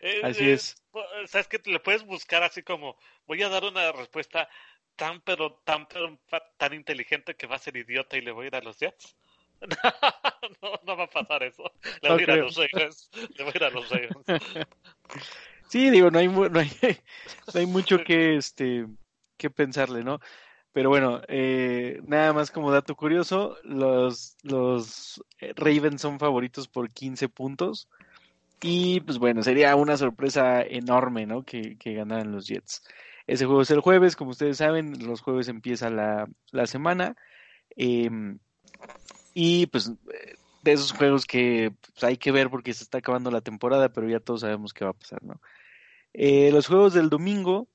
Eh, 0.02 0.20
así 0.22 0.44
eh, 0.44 0.52
es. 0.52 0.76
¿Sabes 1.26 1.48
que 1.48 1.60
Le 1.64 1.80
puedes 1.80 2.04
buscar 2.04 2.44
así 2.44 2.62
como, 2.62 2.96
voy 3.26 3.42
a 3.42 3.48
dar 3.48 3.64
una 3.64 3.90
respuesta 3.90 4.48
tan 4.94 5.20
pero 5.20 5.54
tan 5.64 5.86
pero 5.88 6.18
tan 6.56 6.74
inteligente 6.74 7.34
que 7.34 7.48
va 7.48 7.56
a 7.56 7.58
ser 7.58 7.76
idiota 7.76 8.16
y 8.16 8.20
le 8.20 8.30
voy 8.30 8.44
a 8.44 8.48
ir 8.48 8.56
a 8.56 8.60
los 8.60 8.78
Jets. 8.78 9.16
no, 10.62 10.72
no 10.84 10.96
va 10.96 11.04
a 11.04 11.10
pasar 11.10 11.42
eso. 11.42 11.64
Le 12.02 12.10
voy, 12.10 12.20
a 12.20 12.22
ir 12.22 12.30
a 12.30 12.36
los 12.36 12.56
Ravens. 12.56 13.10
Le 13.36 13.44
voy 13.44 13.52
a 13.54 13.56
ir 13.56 13.64
a 13.64 13.70
los 13.70 13.88
Ravens. 13.88 14.26
Sí, 15.68 15.90
digo, 15.90 16.10
no 16.10 16.18
hay, 16.20 16.28
no 16.28 16.60
hay, 16.60 16.70
no 17.54 17.60
hay 17.60 17.66
mucho 17.66 17.98
que, 18.04 18.36
este, 18.36 18.86
que 19.36 19.50
pensarle, 19.50 20.04
¿no? 20.04 20.20
Pero 20.72 20.90
bueno, 20.90 21.22
eh, 21.28 22.00
nada 22.06 22.32
más 22.32 22.50
como 22.50 22.70
dato 22.70 22.94
curioso, 22.94 23.56
los, 23.64 24.36
los 24.42 25.22
Ravens 25.56 26.02
son 26.02 26.18
favoritos 26.18 26.68
por 26.68 26.90
15 26.90 27.28
puntos. 27.28 27.88
Y 28.62 29.00
pues 29.00 29.18
bueno, 29.18 29.42
sería 29.42 29.74
una 29.76 29.96
sorpresa 29.96 30.62
enorme, 30.62 31.26
¿no? 31.26 31.44
Que, 31.44 31.76
que 31.78 31.94
ganaran 31.94 32.32
los 32.32 32.46
Jets. 32.46 32.82
Ese 33.26 33.44
juego 33.46 33.62
es 33.62 33.70
el 33.70 33.80
jueves, 33.80 34.16
como 34.16 34.30
ustedes 34.30 34.58
saben, 34.58 35.04
los 35.04 35.20
jueves 35.20 35.48
empieza 35.48 35.90
la, 35.90 36.28
la 36.52 36.66
semana. 36.66 37.16
Eh, 37.76 38.08
y 39.38 39.66
pues 39.66 39.92
de 40.62 40.72
esos 40.72 40.92
juegos 40.92 41.26
que 41.26 41.70
pues, 41.92 42.04
hay 42.04 42.16
que 42.16 42.32
ver 42.32 42.48
porque 42.48 42.72
se 42.72 42.84
está 42.84 42.98
acabando 42.98 43.30
la 43.30 43.42
temporada, 43.42 43.90
pero 43.90 44.08
ya 44.08 44.18
todos 44.18 44.40
sabemos 44.40 44.72
qué 44.72 44.86
va 44.86 44.92
a 44.92 44.94
pasar, 44.94 45.22
¿no? 45.22 45.42
Eh, 46.14 46.50
los 46.52 46.66
juegos 46.66 46.94
del 46.94 47.10
domingo, 47.10 47.68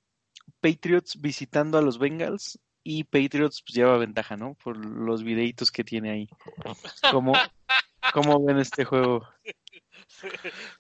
Patriots 0.60 1.22
visitando 1.22 1.78
a 1.78 1.84
los 1.84 2.00
Bengals 2.00 2.60
y 2.84 3.04
Patriots 3.04 3.62
pues 3.62 3.76
lleva 3.76 3.96
ventaja, 4.00 4.38
¿no? 4.38 4.56
Por 4.56 4.84
los 4.84 5.22
videitos 5.22 5.72
que 5.72 5.84
tiene 5.84 6.10
ahí. 6.10 6.30
¿Cómo, 7.12 7.34
cómo 8.12 8.44
ven 8.44 8.58
este 8.58 8.84
juego? 8.84 9.28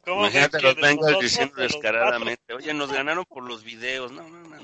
Imagínate 0.07 0.63
los 0.63 0.75
Bengals 0.77 1.19
diciendo 1.19 1.61
descaradamente, 1.61 2.55
oye, 2.55 2.73
nos 2.73 2.91
ganaron 2.91 3.25
por 3.25 3.43
los 3.43 3.63
videos. 3.63 4.11
No, 4.11 4.27
no, 4.27 4.41
no. 4.41 4.59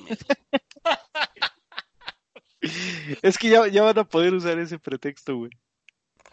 es 3.21 3.37
que 3.37 3.49
ya, 3.49 3.67
ya 3.67 3.83
van 3.83 3.99
a 3.99 4.03
poder 4.03 4.33
usar 4.33 4.57
ese 4.57 4.79
pretexto, 4.79 5.35
güey. 5.35 5.51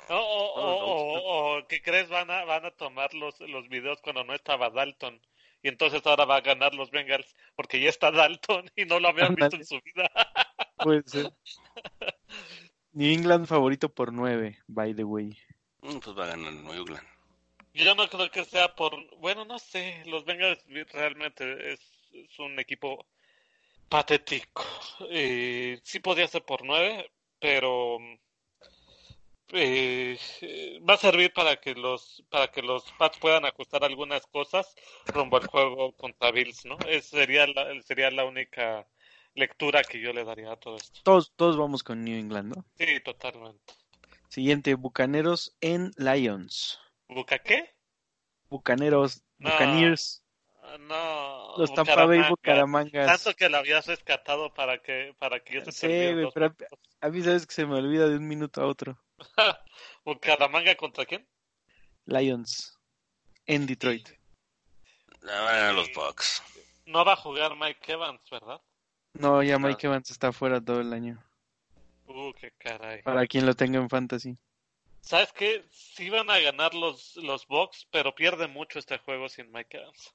O, 0.08 0.16
o, 0.16 1.58
o, 1.58 1.66
¿qué 1.66 1.80
crees? 1.82 2.08
Van 2.08 2.30
a, 2.30 2.44
van 2.44 2.64
a 2.64 2.70
tomar 2.70 3.14
los, 3.14 3.38
los 3.40 3.68
videos 3.68 4.00
cuando 4.02 4.24
no 4.24 4.34
estaba 4.34 4.70
Dalton. 4.70 5.20
Y 5.62 5.68
entonces 5.68 6.04
ahora 6.04 6.26
va 6.26 6.36
a 6.36 6.40
ganar 6.42 6.74
los 6.74 6.90
Bengals 6.90 7.34
porque 7.56 7.80
ya 7.80 7.88
está 7.88 8.10
Dalton 8.10 8.70
y 8.76 8.84
no 8.84 9.00
lo 9.00 9.08
habían 9.08 9.34
visto 9.34 9.56
en 9.56 9.64
su 9.64 9.80
vida. 9.80 10.10
Puede 10.76 11.02
ser. 11.06 11.32
New 12.92 13.12
England 13.12 13.46
favorito 13.46 13.88
por 13.88 14.12
nueve, 14.12 14.58
by 14.66 14.94
the 14.94 15.04
way. 15.04 15.36
Mm, 15.80 15.98
pues 15.98 16.16
va 16.16 16.24
a 16.24 16.28
ganar 16.28 16.52
New 16.52 16.72
England. 16.72 17.06
Yo 17.72 17.94
no 17.94 18.06
creo 18.08 18.30
que 18.30 18.44
sea 18.44 18.74
por. 18.74 18.94
Bueno, 19.18 19.44
no 19.44 19.58
sé. 19.58 20.02
Los 20.06 20.24
Bengals 20.24 20.62
realmente 20.92 21.72
es, 21.72 21.80
es 22.12 22.38
un 22.38 22.58
equipo 22.60 23.06
patético. 23.88 24.64
Eh, 25.10 25.80
sí 25.82 25.98
podría 26.00 26.28
ser 26.28 26.44
por 26.44 26.64
nueve, 26.64 27.10
pero 27.40 27.98
eh, 29.54 30.18
va 30.88 30.94
a 30.94 30.98
servir 30.98 31.32
para 31.32 31.56
que 31.56 31.74
los 31.74 32.24
para 32.28 32.48
que 32.48 32.62
los 32.62 32.84
Pats 32.98 33.18
puedan 33.18 33.44
ajustar 33.44 33.84
algunas 33.84 34.26
cosas 34.26 34.74
rumbo 35.06 35.36
al 35.36 35.46
juego 35.46 35.92
contra 35.92 36.30
Bills, 36.30 36.64
¿no? 36.64 36.76
Esa 36.88 37.18
sería 37.18 37.46
la, 37.46 37.80
sería 37.82 38.10
la 38.10 38.24
única 38.24 38.86
lectura 39.34 39.82
que 39.82 40.00
yo 40.00 40.12
le 40.12 40.24
daría 40.24 40.52
a 40.52 40.56
todo 40.56 40.76
esto. 40.76 41.00
Todos, 41.02 41.32
todos 41.36 41.56
vamos 41.56 41.82
con 41.82 42.04
New 42.04 42.18
England, 42.18 42.54
¿no? 42.56 42.64
Sí, 42.76 43.00
totalmente. 43.00 43.74
Siguiente, 44.28 44.74
Bucaneros 44.74 45.56
en 45.60 45.92
Lions. 45.96 46.80
¿Buca 47.08 47.38
qué? 47.38 47.74
Bucaneros, 48.48 49.22
Buccaneers. 49.38 50.24
No, 50.80 51.56
los 51.56 51.72
Tampa 51.74 52.06
Bay 52.06 52.22
Bucaramangas. 52.28 53.22
Tanto 53.22 53.36
que 53.36 53.48
la 53.48 53.58
habías 53.58 53.86
rescatado 53.86 54.52
para 54.54 54.78
que 54.78 55.14
para 55.18 55.40
que 55.40 55.54
yo 55.54 55.64
se 55.64 55.72
Sí, 55.72 56.12
güey, 56.14 56.28
pero 56.32 56.54
a 57.00 57.08
mí 57.10 57.22
sabes 57.22 57.46
que 57.46 57.54
se 57.54 57.66
me 57.66 57.76
olvida 57.76 58.08
de 58.08 58.16
un 58.16 58.26
minuto 58.26 58.62
a 58.62 58.66
otro. 58.66 58.98
¿Bucaramanga 60.04 60.74
contra 60.76 61.04
quién? 61.04 61.26
Lions 62.06 62.78
en 63.46 63.66
Detroit. 63.66 64.08
No, 65.22 65.72
los 65.72 65.92
Bucks. 65.94 66.42
No 66.86 67.04
va 67.04 67.14
a 67.14 67.16
jugar 67.16 67.56
Mike 67.56 67.92
Evans, 67.92 68.22
¿verdad? 68.30 68.60
No, 69.14 69.42
ya 69.42 69.58
Mike 69.58 69.86
Evans 69.86 70.10
está 70.10 70.32
fuera 70.32 70.60
todo 70.60 70.80
el 70.80 70.92
año. 70.92 71.22
Uh, 72.06 72.32
qué 72.34 72.52
caray. 72.58 73.02
Para 73.02 73.26
quien 73.26 73.46
lo 73.46 73.54
tenga 73.54 73.78
en 73.78 73.88
fantasy. 73.88 74.36
¿Sabes 75.00 75.32
qué? 75.32 75.64
Sí 75.70 76.10
van 76.10 76.30
a 76.30 76.38
ganar 76.38 76.74
los, 76.74 77.16
los 77.16 77.46
Bucks, 77.46 77.86
pero 77.90 78.14
pierde 78.14 78.48
mucho 78.48 78.78
este 78.78 78.98
juego 78.98 79.28
sin 79.28 79.50
Mike 79.52 79.78
Evans. 79.78 80.14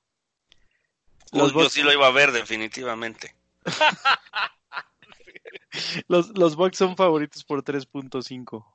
Los 1.32 1.54
Yo 1.54 1.70
sí 1.70 1.84
lo 1.84 1.94
iba 1.94 2.08
a 2.08 2.12
ver, 2.12 2.32
definitivamente. 2.32 3.36
los, 6.08 6.36
los 6.38 6.56
Bucks 6.56 6.78
son 6.78 6.96
favoritos 6.96 7.44
por 7.44 7.64
3.5. 7.64 8.66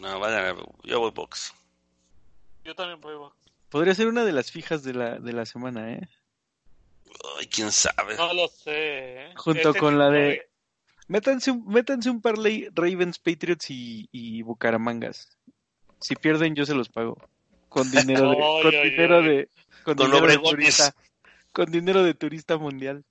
No, 0.00 0.20
va 0.20 0.28
a 0.28 0.30
ganar. 0.30 0.56
Yo 0.84 1.00
voy 1.00 1.10
Bucks. 1.10 1.54
Yo 2.64 2.74
también 2.74 3.00
voy 3.00 3.16
Bucks. 3.16 3.36
Podría 3.68 3.94
ser 3.94 4.08
una 4.08 4.24
de 4.24 4.32
las 4.32 4.50
fijas 4.50 4.82
de 4.82 4.94
la, 4.94 5.18
de 5.18 5.32
la 5.32 5.44
semana, 5.44 5.92
¿eh? 5.92 6.08
Ay, 7.38 7.46
quién 7.46 7.70
sabe. 7.72 8.16
No 8.16 8.32
lo 8.32 8.48
sé. 8.48 9.26
¿eh? 9.26 9.32
Junto 9.36 9.74
con 9.74 9.98
la 9.98 10.10
de... 10.10 10.48
Métanse 11.08 11.50
un, 11.50 11.66
métanse 11.66 12.10
un 12.10 12.20
parlay 12.20 12.68
Ravens, 12.74 13.18
Patriots 13.18 13.70
y, 13.70 14.08
y 14.12 14.42
Bucaramangas. 14.42 15.38
Si 16.00 16.14
pierden, 16.16 16.54
yo 16.54 16.66
se 16.66 16.74
los 16.74 16.88
pago. 16.88 17.16
Con 17.68 17.90
dinero 17.90 18.30
de, 18.30 18.36
con 18.62 18.70
dinero 18.70 19.22
de, 19.22 19.48
con, 19.84 19.96
dinero 19.96 20.26
de 20.26 20.38
turista. 20.38 20.94
Con 21.52 21.70
dinero 21.70 22.02
de 22.02 22.14
turista 22.14 22.56
mundial. 22.58 23.04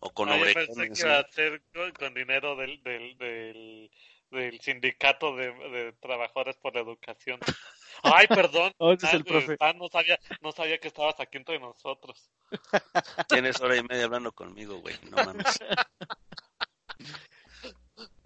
O 0.00 0.10
con 0.10 0.28
Ay, 0.28 0.54
pensé 0.54 0.90
que 0.90 1.00
iba 1.00 1.18
a 1.18 1.32
ser 1.32 1.62
con, 1.72 1.90
con 1.92 2.14
dinero 2.14 2.54
del, 2.56 2.82
del, 2.82 3.16
del, 3.16 3.90
del 4.30 4.60
sindicato 4.60 5.36
de, 5.36 5.52
de, 5.52 5.92
trabajadores 6.00 6.56
por 6.56 6.74
la 6.74 6.80
educación. 6.80 7.40
Ay, 8.02 8.26
perdón. 8.26 8.72
Oh, 8.78 8.92
es 8.92 9.12
el 9.12 9.24
profe. 9.24 9.56
Ah, 9.60 9.72
no, 9.72 9.88
sabía, 9.88 10.18
no 10.42 10.52
sabía 10.52 10.78
que 10.78 10.88
estabas 10.88 11.18
aquí 11.18 11.38
entre 11.38 11.58
nosotros. 11.58 12.30
Tienes 13.28 13.60
hora 13.60 13.76
y 13.76 13.82
media 13.82 14.04
hablando 14.04 14.32
conmigo, 14.32 14.80
güey. 14.80 14.94
No 15.10 15.16
mames. 15.16 15.58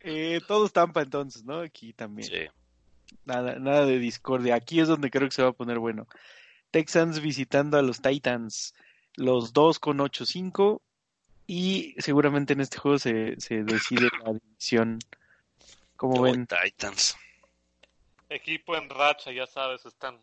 Eh, 0.00 0.40
todos 0.48 0.72
Tampa 0.72 1.02
entonces, 1.02 1.44
¿no? 1.44 1.60
Aquí 1.60 1.92
también. 1.92 2.28
Sí. 2.28 2.48
Nada, 3.24 3.58
nada 3.58 3.86
de 3.86 3.98
discordia. 3.98 4.54
Aquí 4.54 4.80
es 4.80 4.88
donde 4.88 5.10
creo 5.10 5.28
que 5.28 5.34
se 5.34 5.42
va 5.42 5.50
a 5.50 5.52
poner 5.52 5.78
bueno. 5.78 6.06
Texans 6.70 7.20
visitando 7.20 7.78
a 7.78 7.82
los 7.82 8.00
Titans. 8.00 8.74
Los 9.14 9.52
dos 9.52 9.78
con 9.78 9.98
8-5. 9.98 10.80
Y 11.46 11.94
seguramente 11.98 12.52
en 12.52 12.60
este 12.60 12.78
juego 12.78 12.98
se, 12.98 13.38
se 13.38 13.62
decide 13.62 14.08
la 14.24 14.32
división. 14.32 14.98
Como 16.00 16.22
ven? 16.22 16.46
Titans. 16.46 17.14
Equipo 18.30 18.74
en 18.74 18.88
racha, 18.88 19.32
ya 19.32 19.46
sabes, 19.46 19.84
están. 19.84 20.18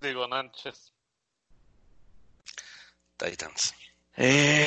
Digo, 0.00 0.26
Nanches. 0.26 0.90
Titans. 3.18 3.74
Eh... 4.16 4.66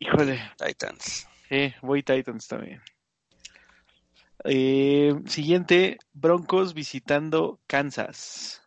Híjole. 0.00 0.52
Titans. 0.58 1.26
Sí, 1.48 1.72
voy 1.80 2.02
Titans 2.02 2.46
también. 2.46 2.82
Eh, 4.44 5.14
siguiente, 5.26 5.96
Broncos 6.12 6.74
visitando 6.74 7.58
Kansas. 7.66 8.61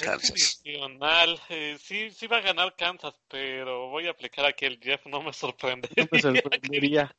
Kansas. 0.00 0.60
Eh, 0.64 1.78
sí, 1.80 2.10
sí 2.10 2.26
va 2.26 2.38
a 2.38 2.40
ganar 2.40 2.74
Kansas, 2.76 3.14
pero 3.28 3.88
voy 3.88 4.06
a 4.06 4.10
aplicar 4.10 4.44
aquí 4.44 4.64
el 4.64 4.78
Jeff, 4.80 5.04
no 5.06 5.22
me 5.22 5.32
sorprendería. 5.32 6.04
No 6.04 6.08
me 6.10 6.20
sorprendería. 6.42 7.16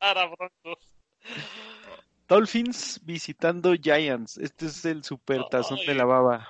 Dolphins 2.27 2.99
visitando 3.03 3.73
Giants. 3.75 4.37
Este 4.37 4.67
es 4.67 4.85
el 4.85 5.03
super 5.03 5.43
tazón 5.49 5.79
de 5.85 5.95
la 5.95 6.05
baba. 6.05 6.47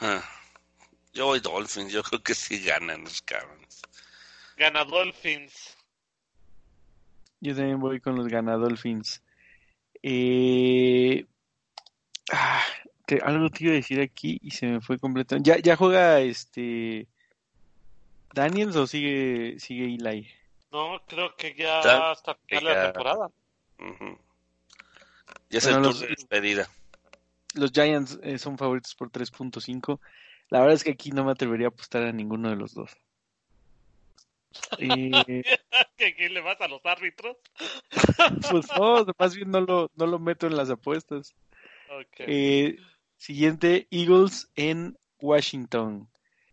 Ah, 0.00 0.22
yo 1.12 1.26
voy 1.26 1.40
Dolphins, 1.40 1.92
yo 1.92 2.02
creo 2.02 2.22
que 2.22 2.34
sí 2.34 2.62
ganan 2.62 3.02
los 3.02 3.20
cabrones. 3.22 3.82
Gana 4.56 4.84
Dolphins. 4.84 5.76
Yo 7.40 7.54
también 7.54 7.78
voy 7.78 8.00
con 8.00 8.16
los 8.16 8.28
ganadolphins. 8.28 9.22
Eh... 10.02 11.24
Ah, 12.32 12.64
que 13.08 13.20
algo 13.24 13.48
te 13.48 13.64
iba 13.64 13.72
a 13.72 13.76
decir 13.76 14.00
aquí 14.02 14.38
y 14.42 14.50
se 14.50 14.66
me 14.66 14.80
fue 14.82 14.98
completamente. 14.98 15.48
¿Ya, 15.48 15.56
ya 15.58 15.76
juega 15.76 16.20
este 16.20 17.08
Daniels 18.34 18.76
o 18.76 18.86
sigue 18.86 19.58
sigue 19.58 19.86
Eli? 19.86 20.28
No, 20.70 21.00
creo 21.06 21.34
que 21.34 21.54
ya 21.54 21.78
¿Está? 21.78 22.10
hasta 22.10 22.34
final 22.34 22.64
de 22.64 22.74
la 22.74 22.92
temporada. 22.92 23.30
Uh 23.78 23.84
-huh. 23.84 24.18
Ya 25.48 25.58
es 25.58 25.64
bueno, 25.64 25.78
el 25.78 25.82
tour 25.84 25.92
los, 25.92 26.00
de 26.00 26.08
despedida. 26.08 26.68
Los 27.54 27.72
Giants 27.72 28.18
eh, 28.22 28.38
son 28.38 28.58
favoritos 28.58 28.94
por 28.94 29.10
3.5. 29.10 29.98
La 30.50 30.60
verdad 30.60 30.74
es 30.74 30.84
que 30.84 30.90
aquí 30.90 31.10
no 31.10 31.24
me 31.24 31.32
atrevería 31.32 31.68
a 31.68 31.70
apostar 31.70 32.02
a 32.02 32.12
ninguno 32.12 32.50
de 32.50 32.56
los 32.56 32.74
dos. 32.74 32.94
Eh... 34.78 35.42
¿Que 35.96 36.06
aquí 36.06 36.28
le 36.28 36.40
vas 36.40 36.60
a 36.60 36.68
los 36.68 36.84
árbitros? 36.84 37.36
pues 38.50 38.66
no, 38.76 39.06
más 39.18 39.34
bien 39.34 39.50
no 39.50 39.60
lo, 39.60 39.90
no 39.94 40.06
lo 40.06 40.18
meto 40.18 40.46
en 40.46 40.56
las 40.56 40.68
apuestas. 40.70 41.34
Okay. 41.90 42.26
Eh, 42.28 42.76
siguiente, 43.18 43.86
Eagles 43.90 44.50
en 44.56 44.96
Washington. 45.20 46.08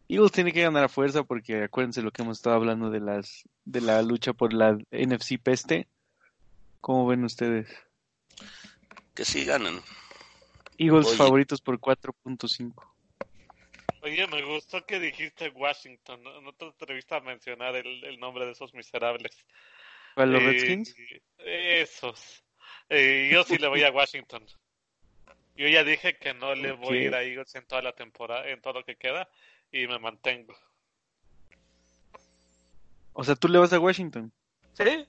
Eagles 0.08 0.32
tiene 0.32 0.52
que 0.52 0.62
ganar 0.62 0.84
a 0.84 0.90
fuerza 0.90 1.24
porque 1.24 1.64
acuérdense 1.64 2.02
lo 2.02 2.12
que 2.12 2.22
hemos 2.22 2.38
estado 2.38 2.58
hablando 2.58 2.90
de 2.90 3.00
las 3.00 3.44
de 3.64 3.82
la 3.82 4.02
lucha 4.02 4.34
por 4.34 4.54
la 4.54 4.78
NFC 4.92 5.40
peste. 5.42 5.88
¿Cómo 6.82 7.08
ven 7.08 7.24
ustedes? 7.24 7.68
Que 9.16 9.26
sí 9.26 9.46
ganan. 9.46 9.82
Eagles 10.78 11.08
Oye. 11.08 11.18
favoritos 11.18 11.62
por 11.62 11.80
4.5. 11.80 12.74
Oye, 14.02 14.28
me 14.28 14.44
gustó 14.44 14.86
que 14.86 15.00
dijiste 15.00 15.50
Washington. 15.50 16.22
No, 16.22 16.42
no 16.42 16.54
te 16.54 16.66
atreviste 16.66 17.16
a 17.16 17.22
mencionar 17.22 17.76
el, 17.76 18.04
el, 18.04 18.20
nombre 18.20 18.46
de 18.46 18.52
esos 18.52 18.74
miserables. 18.76 19.32
¿Cuál, 20.14 20.34
los 20.34 20.42
eh, 20.44 20.46
Redskins? 20.46 20.96
Esos. 21.40 22.44
Eh, 22.90 23.30
yo 23.32 23.44
sí 23.44 23.58
le 23.58 23.68
voy 23.68 23.82
a 23.82 23.92
Washington. 23.92 24.46
Yo 25.56 25.68
ya 25.68 25.84
dije 25.84 26.18
que 26.18 26.34
no 26.34 26.53
le 26.53 26.73
voy 26.73 26.98
a 26.98 27.02
ir 27.03 27.15
a 27.15 27.23
Eagles 27.23 27.56
en 27.56 27.65
toda 27.65 27.82
la 27.82 27.94
temporada, 27.94 28.48
en 28.49 28.61
todo 28.61 28.73
lo 28.73 28.84
que 28.84 28.98
queda, 28.98 29.30
y 29.72 29.88
me 29.88 29.99
mantengo. 29.99 30.56
O 33.14 33.23
sea, 33.23 33.36
¿tú 33.36 33.48
le 33.48 33.57
vas 33.57 33.72
a 33.72 33.80
Washington? 33.80 34.32
Sí. 34.73 35.07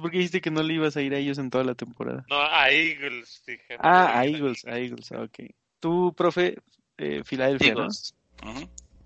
¿Por 0.00 0.10
qué 0.10 0.18
dijiste 0.18 0.40
que 0.40 0.50
no 0.50 0.62
le 0.62 0.74
ibas 0.74 0.96
a 0.96 1.02
ir 1.02 1.14
a 1.14 1.18
ellos 1.18 1.38
en 1.38 1.50
toda 1.50 1.64
la 1.64 1.74
temporada? 1.74 2.24
No, 2.28 2.40
a 2.40 2.70
Eagles, 2.70 3.42
dije. 3.46 3.76
Ah, 3.78 4.18
a 4.18 4.26
Eagles, 4.26 4.64
a 4.64 4.78
Eagles, 4.78 5.10
ok. 5.12 5.38
¿Tú, 5.78 6.12
profe, 6.16 6.58
eh, 6.98 7.22
Filadelfia, 7.24 7.68
Eagles. 7.68 8.14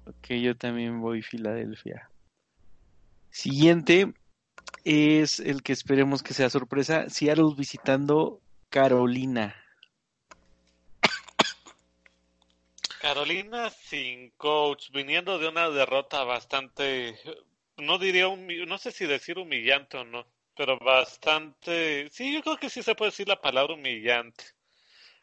Ok, 0.06 0.28
yo 0.43 0.56
también 0.56 1.01
voy 1.01 1.23
Filadelfia. 1.23 2.11
Siguiente 3.31 4.15
es 4.85 5.40
el 5.40 5.62
que 5.62 5.73
esperemos 5.73 6.23
que 6.23 6.35
sea 6.35 6.51
sorpresa. 6.51 7.09
Seattle 7.09 7.55
visitando 7.56 8.40
Carolina. 8.69 9.55
Carolina 13.05 13.68
sin 13.68 14.31
coach, 14.31 14.90
viniendo 14.90 15.39
de 15.39 15.47
una 15.47 15.68
derrota 15.68 16.24
bastante, 16.24 17.14
no 17.76 17.98
diría, 17.98 18.35
no 18.35 18.78
sé 18.78 18.93
si 18.93 19.05
decir 19.05 19.39
humillante 19.39 19.98
o 19.98 20.05
no, 20.06 20.26
pero 20.56 20.78
bastante, 20.78 22.09
sí, 22.10 22.32
yo 22.32 22.40
creo 22.40 22.56
que 22.56 22.70
sí 22.70 22.82
se 22.82 22.94
puede 22.94 23.10
decir 23.10 23.28
la 23.28 23.43
palabra 23.43 23.74
humillante. 23.74 24.44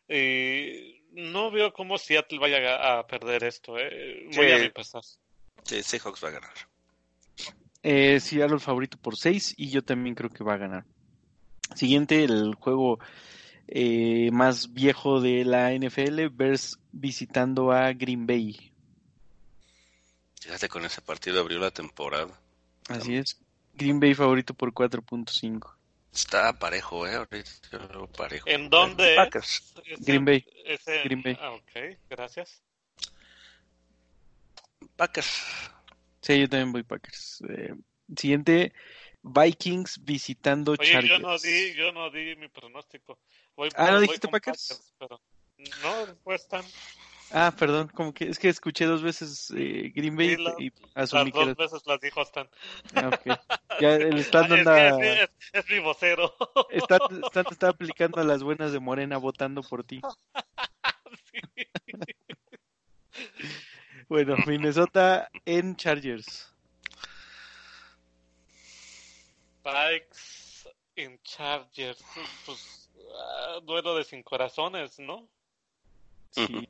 Y 0.07 1.01
no 1.13 1.49
veo 1.49 1.73
cómo 1.73 1.97
Seattle 1.97 2.37
vaya 2.37 2.99
a, 2.99 3.07
perder 3.07 3.45
esto, 3.45 3.79
eh. 3.79 4.27
Muy 4.31 4.51
a 4.51 4.59
mi 4.59 4.69
pesar. 4.69 5.01
Sí, 5.63 5.81
Seahawks 5.81 6.23
va 6.23 6.27
a 6.27 6.31
ganar. 6.33 6.53
Eh, 7.81 8.19
Seattle 8.19 8.59
favorito 8.59 8.99
por 8.99 9.17
6 9.17 9.55
y 9.57 9.71
yo 9.71 9.83
también 9.83 10.13
creo 10.13 10.29
que 10.29 10.43
va 10.43 10.53
a 10.53 10.57
ganar. 10.57 10.85
Siguiente, 11.73 12.25
el 12.25 12.53
juego 12.53 12.99
eh, 13.73 14.29
más 14.33 14.73
viejo 14.73 15.21
de 15.21 15.45
la 15.45 15.71
NFL, 15.71 16.27
Bears 16.29 16.77
visitando 16.91 17.71
a 17.71 17.93
Green 17.93 18.27
Bay. 18.27 18.73
Fíjate, 20.41 20.67
con 20.67 20.83
ese 20.83 21.01
partido 21.01 21.39
abrió 21.39 21.57
la 21.57 21.71
temporada. 21.71 22.37
Así 22.89 23.15
es. 23.15 23.39
Green 23.73 24.01
Bay 24.01 24.13
favorito 24.13 24.53
por 24.53 24.73
4.5. 24.73 25.73
Está 26.11 26.51
parejo, 26.59 27.07
¿eh? 27.07 27.25
parejo. 28.17 28.49
¿En 28.49 28.69
dónde? 28.69 29.15
Packers. 29.15 29.73
Green 29.99 30.25
Bay. 30.25 30.45
Green 31.05 31.21
Bay. 31.21 31.37
Ah, 31.39 31.51
ok, 31.51 31.97
gracias. 32.09 32.61
Packers. 34.97 35.41
Sí, 36.19 36.41
yo 36.41 36.49
también 36.49 36.73
voy 36.73 36.83
Packers. 36.83 37.41
Eh, 37.47 37.73
siguiente, 38.17 38.73
Vikings 39.23 40.03
visitando 40.03 40.73
Oye, 40.73 40.91
Chargers. 40.91 41.09
Yo 41.09 41.19
no 41.19 41.37
di, 41.37 41.73
yo 41.73 41.91
no 41.93 42.09
di 42.09 42.35
mi 42.35 42.49
pronóstico. 42.49 43.19
Voy 43.55 43.69
ah, 43.75 43.91
¿no 43.91 43.99
dijiste 43.99 44.27
Packers? 44.27 44.93
pero 44.97 45.21
no, 45.83 46.05
después 46.05 46.41
están. 46.41 46.63
Ah, 47.33 47.53
perdón, 47.57 47.87
como 47.93 48.13
que 48.13 48.27
es 48.27 48.37
que 48.37 48.49
escuché 48.49 48.85
dos 48.85 49.01
veces 49.01 49.53
eh, 49.55 49.91
Green 49.95 50.17
Bay 50.17 50.35
y 50.59 50.71
asumí 50.95 51.31
las 51.31 51.45
dos 51.45 51.55
veces 51.55 51.81
las 51.85 52.01
dijo 52.01 52.21
Stan. 52.23 52.49
Ah, 52.93 53.07
okay. 53.07 53.33
Ya 53.79 53.95
el 53.95 54.17
Stan 54.19 54.51
anda... 54.51 54.99
Es, 54.99 55.29
es, 55.53 55.69
mi 55.69 55.79
vocero. 55.79 56.35
Stan, 56.71 56.99
Stan 57.25 57.45
está 57.49 57.69
aplicando 57.69 58.19
a 58.19 58.25
las 58.25 58.43
buenas 58.43 58.73
de 58.73 58.79
Morena 58.79 59.17
votando 59.17 59.63
por 59.63 59.85
ti. 59.85 60.01
sí. 61.31 61.39
bueno, 64.09 64.35
Minnesota 64.45 65.29
en 65.45 65.77
Chargers. 65.77 66.53
Bikes 69.63 70.69
en 70.95 71.21
Chargers. 71.23 72.03
Pues 72.45 72.80
uh, 73.11 73.61
duelo 73.61 73.95
de 73.95 74.03
sin 74.03 74.23
corazones, 74.23 74.99
¿no? 74.99 75.27
Sí. 76.31 76.67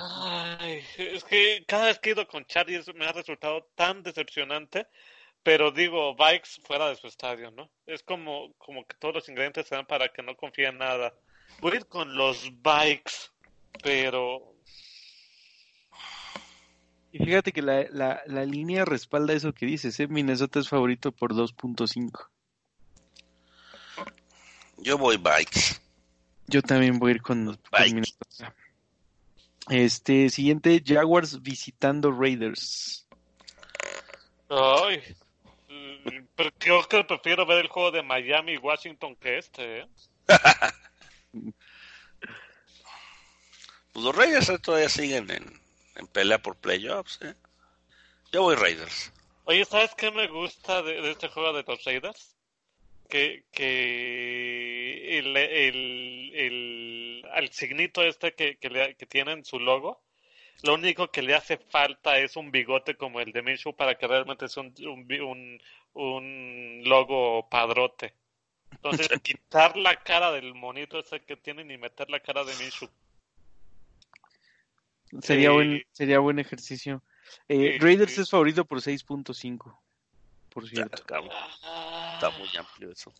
Ay, 0.00 0.82
es 0.96 1.24
que 1.24 1.64
cada 1.66 1.86
vez 1.86 1.98
que 1.98 2.10
he 2.10 2.12
ido 2.12 2.26
con 2.26 2.44
Chargers 2.46 2.92
me 2.94 3.06
ha 3.06 3.12
resultado 3.12 3.68
tan 3.74 4.02
decepcionante, 4.02 4.86
pero 5.42 5.70
digo, 5.70 6.14
Bikes 6.16 6.60
fuera 6.64 6.88
de 6.88 6.96
su 6.96 7.06
estadio, 7.06 7.50
¿no? 7.50 7.70
Es 7.86 8.02
como, 8.02 8.52
como 8.58 8.86
que 8.86 8.96
todos 8.96 9.14
los 9.14 9.28
ingredientes 9.28 9.66
se 9.66 9.74
dan 9.74 9.86
para 9.86 10.08
que 10.08 10.22
no 10.22 10.36
confíe 10.36 10.68
en 10.68 10.78
nada. 10.78 11.14
Voy 11.60 11.72
a 11.72 11.76
ir 11.76 11.86
con 11.86 12.16
los 12.16 12.50
Bikes, 12.62 13.12
pero... 13.82 14.54
Y 17.12 17.24
fíjate 17.24 17.52
que 17.52 17.62
la, 17.62 17.86
la, 17.90 18.22
la 18.26 18.44
línea 18.44 18.84
respalda 18.84 19.32
eso 19.32 19.54
que 19.54 19.66
dices, 19.66 19.98
¿eh? 20.00 20.08
Minnesota 20.08 20.58
es 20.58 20.68
favorito 20.68 21.12
por 21.12 21.32
2.5. 21.32 22.28
Yo 24.78 24.98
voy 24.98 25.16
Bikes. 25.16 25.80
Yo 26.46 26.62
también 26.62 26.98
voy 26.98 27.12
a 27.12 27.14
ir 27.16 27.22
con, 27.22 27.46
con 27.46 27.84
Minnesota. 27.84 28.54
Este, 29.68 30.30
siguiente, 30.30 30.82
Jaguars 30.84 31.42
visitando 31.42 32.12
Raiders. 32.12 33.06
Ay, 34.48 35.02
pero 36.36 36.50
creo 36.58 36.84
que 36.84 37.02
prefiero 37.04 37.46
ver 37.46 37.58
el 37.58 37.68
juego 37.68 37.90
de 37.90 38.02
Miami 38.02 38.52
y 38.52 38.58
Washington 38.58 39.16
que 39.16 39.38
este, 39.38 39.80
¿eh? 39.80 39.88
pues 43.92 44.04
los 44.04 44.14
Raiders 44.14 44.52
todavía 44.62 44.88
siguen 44.88 45.28
en, 45.30 45.60
en 45.96 46.06
pelea 46.06 46.38
por 46.38 46.56
playoffs, 46.56 47.18
¿eh? 47.22 47.34
Yo 48.32 48.42
voy 48.42 48.54
Raiders. 48.54 49.12
Oye, 49.44 49.64
¿sabes 49.64 49.94
qué 49.96 50.10
me 50.10 50.28
gusta 50.28 50.82
de, 50.82 51.00
de 51.00 51.12
este 51.12 51.28
juego 51.28 51.52
de 51.52 51.64
los 51.64 51.82
Raiders? 51.84 52.35
Que, 53.08 53.44
que 53.52 55.18
el, 55.18 55.36
el, 55.36 56.32
el, 56.34 57.24
al 57.32 57.48
signito 57.50 58.02
este 58.02 58.34
que, 58.34 58.56
que, 58.56 58.70
le, 58.70 58.96
que 58.96 59.06
tienen 59.06 59.44
su 59.44 59.60
logo, 59.60 60.02
lo 60.62 60.74
único 60.74 61.10
que 61.10 61.22
le 61.22 61.34
hace 61.34 61.58
falta 61.58 62.18
es 62.18 62.36
un 62.36 62.50
bigote 62.50 62.96
como 62.96 63.20
el 63.20 63.32
de 63.32 63.42
Minshew 63.42 63.74
para 63.74 63.96
que 63.96 64.06
realmente 64.06 64.48
sea 64.48 64.62
un, 64.62 64.74
un, 64.80 65.60
un 65.92 66.82
logo 66.84 67.48
padrote. 67.48 68.14
Entonces, 68.72 69.08
quitar 69.22 69.76
la 69.76 69.96
cara 69.96 70.32
del 70.32 70.54
monito 70.54 70.98
ese 70.98 71.20
que 71.20 71.36
tienen 71.36 71.70
y 71.70 71.78
meter 71.78 72.10
la 72.10 72.20
cara 72.20 72.44
de 72.44 72.54
Minshew. 72.56 72.88
Sería, 75.20 75.50
buen, 75.50 75.84
sería 75.92 76.18
buen 76.18 76.38
ejercicio. 76.38 77.02
Eh, 77.48 77.78
Raiders 77.80 78.18
es 78.18 78.30
favorito 78.30 78.64
por 78.64 78.80
6.5, 78.80 79.78
por 80.56 80.66
cierto. 80.66 80.96
Está, 80.96 81.18
está, 82.14 82.30
muy 82.30 82.48
amplio 82.56 82.90
eso. 82.90 83.12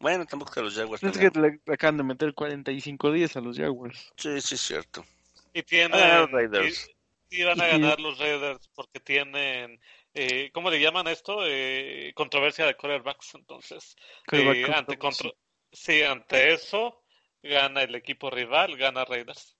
Bueno, 0.00 0.26
tampoco 0.26 0.50
que 0.50 0.60
los 0.60 0.74
Jaguars. 0.74 1.00
Es 1.04 1.16
que 1.16 1.30
le 1.38 1.60
acaban 1.72 1.98
de 1.98 2.02
meter 2.02 2.34
45 2.34 3.12
días 3.12 3.36
a 3.36 3.40
los 3.40 3.56
Jaguars. 3.56 4.12
Sí, 4.16 4.40
sí, 4.40 4.56
es 4.56 4.60
cierto. 4.60 5.06
Y 5.54 5.62
tienen. 5.62 5.96
Ah, 5.96 6.26
Raiders. 6.26 6.90
Y, 7.30 7.42
y, 7.42 7.44
van 7.44 7.60
a 7.60 7.68
ganar 7.68 8.00
los 8.00 8.18
Raiders 8.18 8.68
porque 8.74 8.98
tienen. 8.98 9.80
Eh, 10.14 10.50
¿Cómo 10.52 10.68
le 10.68 10.80
llaman 10.80 11.06
esto? 11.06 11.46
Eh, 11.46 12.10
controversia 12.16 12.66
de 12.66 12.74
quarterbacks. 12.74 13.36
Entonces, 13.36 13.94
eh, 14.32 14.66
ante, 14.74 14.98
contro 14.98 15.32
sí, 15.70 16.02
ante 16.02 16.54
eso, 16.54 17.04
gana 17.40 17.84
el 17.84 17.94
equipo 17.94 18.30
rival, 18.30 18.76
gana 18.76 19.04
Raiders. 19.04 19.56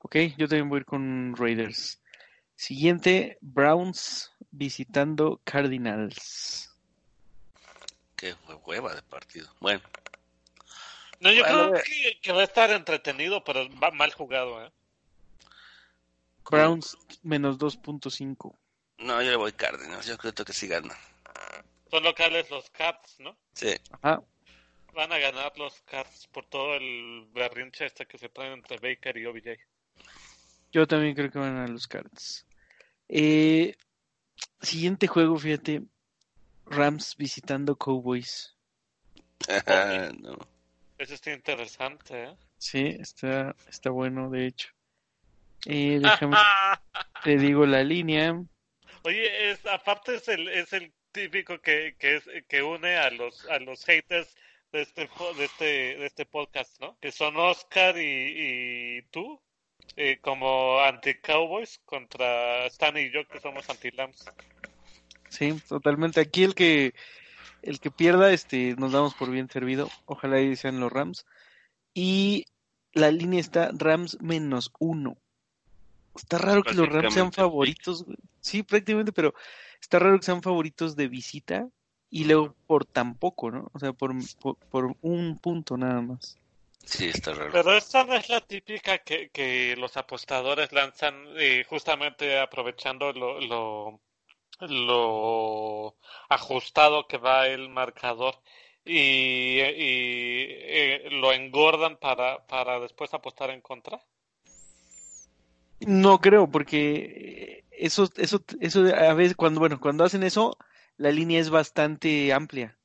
Ok, 0.00 0.16
yo 0.36 0.46
también 0.48 0.68
voy 0.68 0.76
a 0.76 0.80
ir 0.80 0.84
con 0.84 1.34
Raiders. 1.34 2.02
Siguiente, 2.56 3.38
Browns 3.42 4.32
visitando 4.50 5.40
Cardinals. 5.44 6.74
Qué 8.16 8.34
hueva 8.64 8.94
de 8.94 9.02
partido. 9.02 9.48
Bueno. 9.60 9.82
No, 11.20 11.30
yo 11.32 11.42
bueno, 11.42 11.70
creo 11.70 11.82
que, 11.84 12.18
que, 12.20 12.32
va 12.32 12.40
a 12.40 12.44
estar 12.44 12.70
entretenido, 12.70 13.44
pero 13.44 13.68
va 13.78 13.90
mal 13.90 14.12
jugado, 14.12 14.64
¿eh? 14.64 14.72
Browns 16.50 16.96
menos 17.22 17.58
2.5. 17.58 18.56
No, 18.98 19.22
yo 19.22 19.30
le 19.30 19.36
voy 19.36 19.52
Cardinals. 19.52 20.06
Yo 20.06 20.16
creo 20.16 20.32
que 20.32 20.52
sí 20.52 20.66
gana. 20.66 20.96
Son 21.90 22.02
locales 22.02 22.50
los 22.50 22.70
Cats, 22.70 23.20
¿no? 23.20 23.36
Sí. 23.52 23.74
Ajá. 24.00 24.22
Van 24.94 25.12
a 25.12 25.18
ganar 25.18 25.56
los 25.58 25.82
Cats 25.82 26.26
por 26.28 26.46
todo 26.46 26.74
el 26.74 27.26
berrinche 27.32 27.84
este 27.84 28.06
que 28.06 28.16
se 28.16 28.30
traen 28.30 28.54
entre 28.54 28.78
Baker 28.78 29.16
y 29.18 29.26
OBJ. 29.26 29.58
Yo 30.72 30.86
también 30.86 31.14
creo 31.14 31.30
que 31.30 31.38
van 31.38 31.56
a 31.56 31.68
los 31.68 31.86
Cards. 31.86 32.45
Eh, 33.08 33.74
siguiente 34.60 35.06
juego, 35.06 35.38
fíjate. 35.38 35.82
Rams 36.66 37.16
visitando 37.16 37.76
Cowboys. 37.76 38.56
no. 40.20 40.38
Eso 40.98 41.14
está 41.14 41.32
interesante, 41.32 42.24
¿eh? 42.24 42.36
Sí, 42.58 42.96
está, 42.98 43.54
está 43.68 43.90
bueno, 43.90 44.30
de 44.30 44.46
hecho. 44.46 44.70
Eh, 45.66 46.00
déjame, 46.02 46.36
te 47.22 47.36
digo 47.36 47.66
la 47.66 47.84
línea. 47.84 48.42
Oye, 49.02 49.50
es, 49.50 49.64
aparte 49.66 50.16
es 50.16 50.28
el, 50.28 50.48
es 50.48 50.72
el 50.72 50.92
típico 51.12 51.60
que, 51.60 51.96
que, 51.98 52.16
es, 52.16 52.24
que 52.48 52.62
une 52.62 52.96
a 52.96 53.10
los, 53.10 53.46
a 53.46 53.58
los 53.58 53.84
haters 53.84 54.34
de 54.72 54.82
este, 54.82 55.08
de 55.36 55.44
este, 55.44 55.64
de 55.64 56.06
este 56.06 56.26
podcast, 56.26 56.80
¿no? 56.80 56.98
Que 57.00 57.12
son 57.12 57.36
Oscar 57.36 57.96
y, 57.98 58.98
y 58.98 59.02
tú, 59.10 59.40
eh, 59.96 60.18
como 60.20 60.80
anti-Cowboys 60.80 61.80
contra 61.84 62.66
Stan 62.66 62.96
y 62.96 63.10
yo, 63.10 63.26
que 63.28 63.40
somos 63.40 63.68
anti-Lams. 63.70 64.24
Sí, 65.28 65.60
totalmente. 65.68 66.20
Aquí 66.20 66.44
el 66.44 66.54
que 66.54 66.94
el 67.62 67.80
que 67.80 67.90
pierda, 67.90 68.32
este, 68.32 68.76
nos 68.76 68.92
damos 68.92 69.14
por 69.14 69.30
bien 69.30 69.50
servido. 69.50 69.90
Ojalá 70.06 70.40
y 70.40 70.56
sean 70.56 70.80
los 70.80 70.92
Rams. 70.92 71.26
Y 71.94 72.46
la 72.92 73.10
línea 73.10 73.40
está 73.40 73.70
Rams 73.72 74.18
menos 74.20 74.72
uno. 74.78 75.16
Está 76.14 76.38
raro 76.38 76.62
que 76.62 76.74
los 76.74 76.88
Rams 76.88 77.12
sean 77.12 77.32
favoritos. 77.32 78.06
Sí, 78.40 78.62
prácticamente, 78.62 79.12
pero 79.12 79.34
está 79.80 79.98
raro 79.98 80.18
que 80.18 80.24
sean 80.24 80.42
favoritos 80.42 80.96
de 80.96 81.08
visita 81.08 81.68
y 82.08 82.24
luego 82.24 82.54
por 82.66 82.84
tan 82.84 83.16
poco, 83.16 83.50
¿no? 83.50 83.70
O 83.72 83.78
sea, 83.78 83.92
por, 83.92 84.14
por, 84.40 84.56
por 84.56 84.96
un 85.02 85.38
punto 85.38 85.76
nada 85.76 86.00
más. 86.00 86.38
Sí, 86.86 87.08
está 87.08 87.32
raro. 87.34 87.50
Pero 87.52 87.76
esta 87.76 88.04
no 88.04 88.14
es 88.14 88.28
la 88.28 88.40
típica 88.40 88.98
que, 88.98 89.30
que 89.30 89.74
los 89.76 89.96
apostadores 89.96 90.72
lanzan 90.72 91.26
eh, 91.36 91.64
justamente 91.68 92.38
aprovechando 92.38 93.12
lo, 93.12 93.40
lo, 93.40 94.00
lo 94.60 95.96
ajustado 96.28 97.06
que 97.08 97.18
va 97.18 97.48
el 97.48 97.68
marcador 97.68 98.36
y, 98.84 99.58
y 99.58 100.46
eh, 100.48 101.08
lo 101.10 101.32
engordan 101.32 101.96
para, 101.96 102.46
para 102.46 102.78
después 102.78 103.12
apostar 103.12 103.50
en 103.50 103.60
contra. 103.60 104.00
No 105.80 106.20
creo, 106.20 106.50
porque 106.50 107.64
eso, 107.72 108.08
eso, 108.16 108.42
eso 108.60 108.80
a 108.94 109.12
veces 109.14 109.36
cuando, 109.36 109.60
bueno, 109.60 109.80
cuando 109.80 110.04
hacen 110.04 110.22
eso, 110.22 110.56
la 110.96 111.10
línea 111.10 111.40
es 111.40 111.50
bastante 111.50 112.32
amplia. 112.32 112.78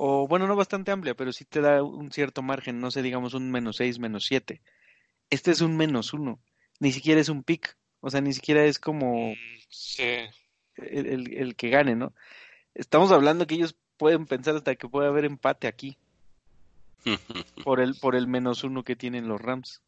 O 0.00 0.28
bueno, 0.28 0.46
no 0.46 0.54
bastante 0.54 0.92
amplia, 0.92 1.16
pero 1.16 1.32
sí 1.32 1.44
te 1.44 1.60
da 1.60 1.82
un 1.82 2.12
cierto 2.12 2.40
margen, 2.40 2.78
no 2.78 2.92
sé, 2.92 3.02
digamos 3.02 3.34
un 3.34 3.50
menos 3.50 3.76
6, 3.78 3.98
menos 3.98 4.26
7. 4.26 4.62
Este 5.28 5.50
es 5.50 5.60
un 5.60 5.76
menos 5.76 6.12
1, 6.12 6.38
ni 6.78 6.92
siquiera 6.92 7.20
es 7.20 7.28
un 7.28 7.42
pick, 7.42 7.76
o 8.00 8.08
sea, 8.08 8.20
ni 8.20 8.32
siquiera 8.32 8.64
es 8.64 8.78
como 8.78 9.34
Sí. 9.68 10.04
el, 10.76 11.06
el- 11.06 11.34
el 11.36 11.56
que 11.56 11.70
gane, 11.70 11.96
¿no? 11.96 12.14
Estamos 12.74 13.10
hablando 13.10 13.48
que 13.48 13.56
ellos 13.56 13.74
pueden 13.96 14.26
pensar 14.26 14.54
hasta 14.54 14.76
que 14.76 14.88
puede 14.88 15.08
haber 15.08 15.24
empate 15.24 15.66
aquí, 15.66 15.98
por 17.64 17.80
el, 17.80 17.96
por 17.96 18.14
el 18.14 18.28
menos 18.28 18.62
1 18.62 18.84
que 18.84 18.94
tienen 18.94 19.26
los 19.26 19.40
Rams. 19.40 19.82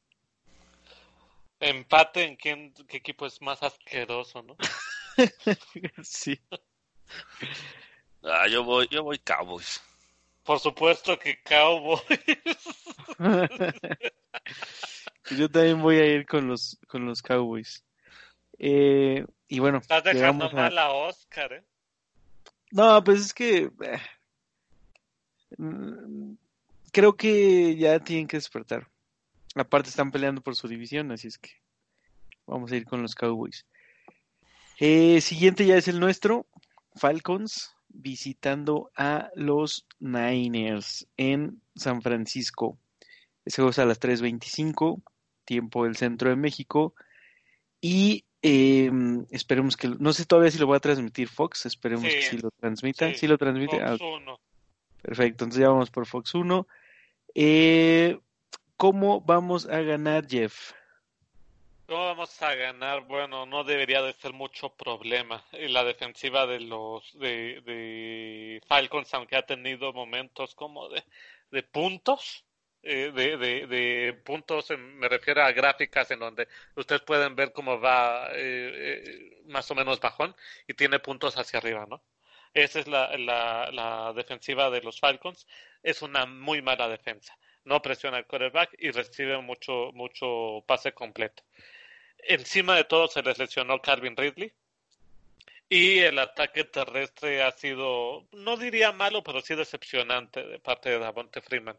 Empate 1.61 2.25
en 2.25 2.35
quién, 2.35 2.75
qué 2.89 2.97
equipo 2.97 3.27
es 3.27 3.41
más 3.41 3.63
asqueroso, 3.63 4.43
¿no? 4.43 4.57
sí. 6.03 6.41
Ah, 8.23 8.47
yo 8.49 8.63
voy, 8.65 8.87
yo 8.91 9.03
voy 9.03 9.19
Cowboys. 9.19 9.81
Por 10.45 10.59
supuesto 10.59 11.19
que 11.19 11.41
Cowboys. 11.43 12.03
Yo 15.37 15.49
también 15.51 15.83
voy 15.83 15.97
a 15.97 16.07
ir 16.07 16.27
con 16.27 16.49
los, 16.49 16.79
con 16.89 17.07
los 17.07 17.23
Cowboys. 17.23 17.85
Eh, 18.59 19.25
y 19.49 19.59
bueno, 19.59 19.79
Estás 19.79 20.05
dejando 20.05 20.47
a- 20.47 20.53
mal 20.53 20.79
a 20.79 20.91
Oscar, 20.93 21.53
¿eh? 21.53 21.65
No, 22.73 23.03
pues 23.03 23.21
es 23.21 23.35
que 23.35 23.71
eh, 23.83 24.01
mm, 25.59 26.35
creo 26.93 27.17
que 27.17 27.77
ya 27.77 27.99
tienen 28.01 28.27
que 28.27 28.37
despertar. 28.37 28.89
Aparte 29.57 29.89
están 29.89 30.13
peleando 30.13 30.41
por 30.41 30.55
su 30.55 30.69
división, 30.69 31.11
así 31.11 31.29
es 31.29 31.39
que 31.39 31.51
vamos 32.47 32.71
a 32.71 32.77
ir 32.77 32.85
con 32.85 33.03
los 33.03 33.15
Cowboys. 33.15 33.67
Eh, 34.79 35.21
siguiente 35.21 35.67
ya 35.67 35.77
es 35.77 35.89
el 35.89 36.01
nuestro, 36.01 36.47
Falcons 36.95 37.75
visitando 37.93 38.91
a 38.97 39.31
los 39.35 39.87
Niners 39.99 41.07
en 41.17 41.61
San 41.75 42.03
Francisco. 42.03 42.79
Ese 43.45 43.57
juego 43.57 43.71
es 43.71 43.79
a 43.79 43.87
las 43.87 44.01
3.25, 44.01 45.03
tiempo 45.45 45.85
del 45.85 45.97
centro 45.97 46.31
de 46.31 46.37
México. 46.37 46.95
Y 47.81 48.25
eh, 48.43 48.91
esperemos 49.31 49.77
que, 49.77 49.89
no 49.99 50.13
sé 50.13 50.25
todavía 50.25 50.51
si 50.51 50.59
lo 50.59 50.69
va 50.69 50.77
a 50.77 50.81
transmitir 50.81 51.29
Fox, 51.29 51.67
esperemos 51.67 52.05
Sí, 52.05 52.17
que 52.17 52.23
sí 52.23 52.39
lo 52.39 52.51
transmita. 52.51 53.09
sí. 53.11 53.19
Sí, 53.19 53.27
lo 53.27 53.39
transmite. 53.39 53.81
Ah, 53.83 53.97
Fox 53.97 54.03
uno. 54.03 54.41
perfecto, 55.03 55.45
entonces 55.45 55.61
ya 55.63 55.69
vamos 55.71 55.91
por 55.91 56.07
Fox 56.07 56.35
1. 56.35 56.67
Eh, 57.35 58.19
¿Cómo 58.77 59.21
vamos 59.21 59.67
a 59.67 59.81
ganar, 59.83 60.27
Jeff? 60.29 60.73
¿Cómo 61.91 62.05
vamos 62.05 62.41
a 62.41 62.55
ganar? 62.55 63.01
Bueno, 63.01 63.47
no 63.47 63.65
debería 63.65 64.01
de 64.01 64.13
ser 64.13 64.33
mucho 64.33 64.73
problema. 64.77 65.45
La 65.51 65.83
defensiva 65.83 66.47
de 66.47 66.61
los 66.61 67.19
de, 67.19 68.63
Falcons, 68.69 69.13
aunque 69.13 69.35
ha 69.37 69.45
tenido 69.45 69.93
momentos 69.93 70.55
como 70.55 70.89
de, 70.89 71.63
puntos, 71.65 72.45
eh, 72.85 73.11
de, 73.13 73.37
de, 73.37 73.67
de 73.67 74.13
puntos, 74.25 74.71
me 74.79 75.09
refiero 75.09 75.43
a 75.43 75.51
gráficas 75.51 76.09
en 76.13 76.21
donde 76.21 76.47
ustedes 76.77 77.03
pueden 77.03 77.35
ver 77.35 77.53
cómo 77.53 77.81
va 77.81 78.29
eh, 78.35 78.39
eh, 78.39 79.43
más 79.47 79.69
o 79.73 79.75
menos 79.75 79.99
bajón 79.99 80.37
y 80.69 80.75
tiene 80.75 81.01
puntos 81.01 81.37
hacia 81.39 81.59
arriba, 81.59 81.87
¿no? 81.91 82.05
Esa 82.55 82.79
es 82.79 82.87
la 82.87 84.13
defensiva 84.15 84.71
de 84.71 84.83
los 84.83 85.01
Falcons. 85.01 85.45
Es 85.83 86.03
una 86.03 86.25
muy 86.25 86.63
mala 86.63 86.87
defensa. 86.89 87.37
No 87.65 87.83
presiona 87.83 88.19
el 88.19 88.27
quarterback 88.27 88.75
y 88.79 88.91
recibe 88.91 89.39
mucho, 89.41 89.91
mucho 89.93 90.65
pase 90.67 90.93
completo. 90.93 91.43
Encima 92.25 92.77
de 92.77 92.85
todo 92.85 93.09
se 93.09 93.23
les 93.23 93.39
lesionó 93.39 93.81
Calvin 93.81 94.17
Ridley. 94.17 94.53
Y 95.69 96.01
el 96.01 96.19
ataque 96.19 96.65
terrestre 96.65 97.43
ha 97.43 97.53
sido, 97.53 98.27
no 98.33 98.57
diría 98.57 98.91
malo, 98.93 99.23
pero 99.23 99.41
sí 99.41 99.55
decepcionante 99.55 100.43
de 100.45 100.59
parte 100.59 100.91
de 100.91 100.99
Davonte 100.99 101.41
Freeman. 101.41 101.79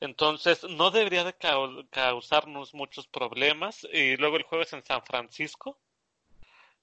Entonces, 0.00 0.64
no 0.64 0.90
debería 0.90 1.24
de 1.24 1.34
cau- 1.36 1.88
causarnos 1.90 2.74
muchos 2.74 3.06
problemas. 3.08 3.86
Y 3.92 4.16
luego 4.16 4.36
el 4.36 4.42
jueves 4.44 4.72
en 4.74 4.84
San 4.84 5.02
Francisco. 5.04 5.78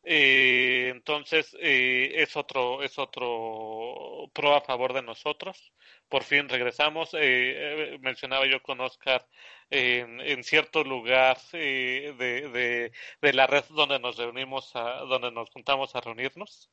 Entonces, 0.04 1.56
es 1.60 2.36
otro, 2.38 2.82
es 2.82 2.98
otro 2.98 4.30
pro 4.34 4.56
a 4.56 4.62
favor 4.62 4.94
de 4.94 5.02
nosotros. 5.02 5.72
Por 6.10 6.24
fin 6.24 6.48
regresamos. 6.50 7.14
Eh, 7.14 7.20
eh, 7.94 7.98
mencionaba 8.02 8.46
yo 8.46 8.62
con 8.62 8.80
Oscar 8.82 9.26
en, 9.70 10.22
en 10.22 10.44
cierto 10.44 10.84
lugar 10.84 11.38
eh, 11.54 12.14
de, 12.18 12.92
de, 13.22 13.34
la 13.34 13.48
red 13.48 13.66
donde 13.70 14.00
nos 14.00 14.18
reunimos, 14.18 14.76
a, 14.76 15.00
donde 15.02 15.32
nos 15.32 15.50
juntamos 15.50 15.96
a 15.96 16.02
reunirnos, 16.02 16.70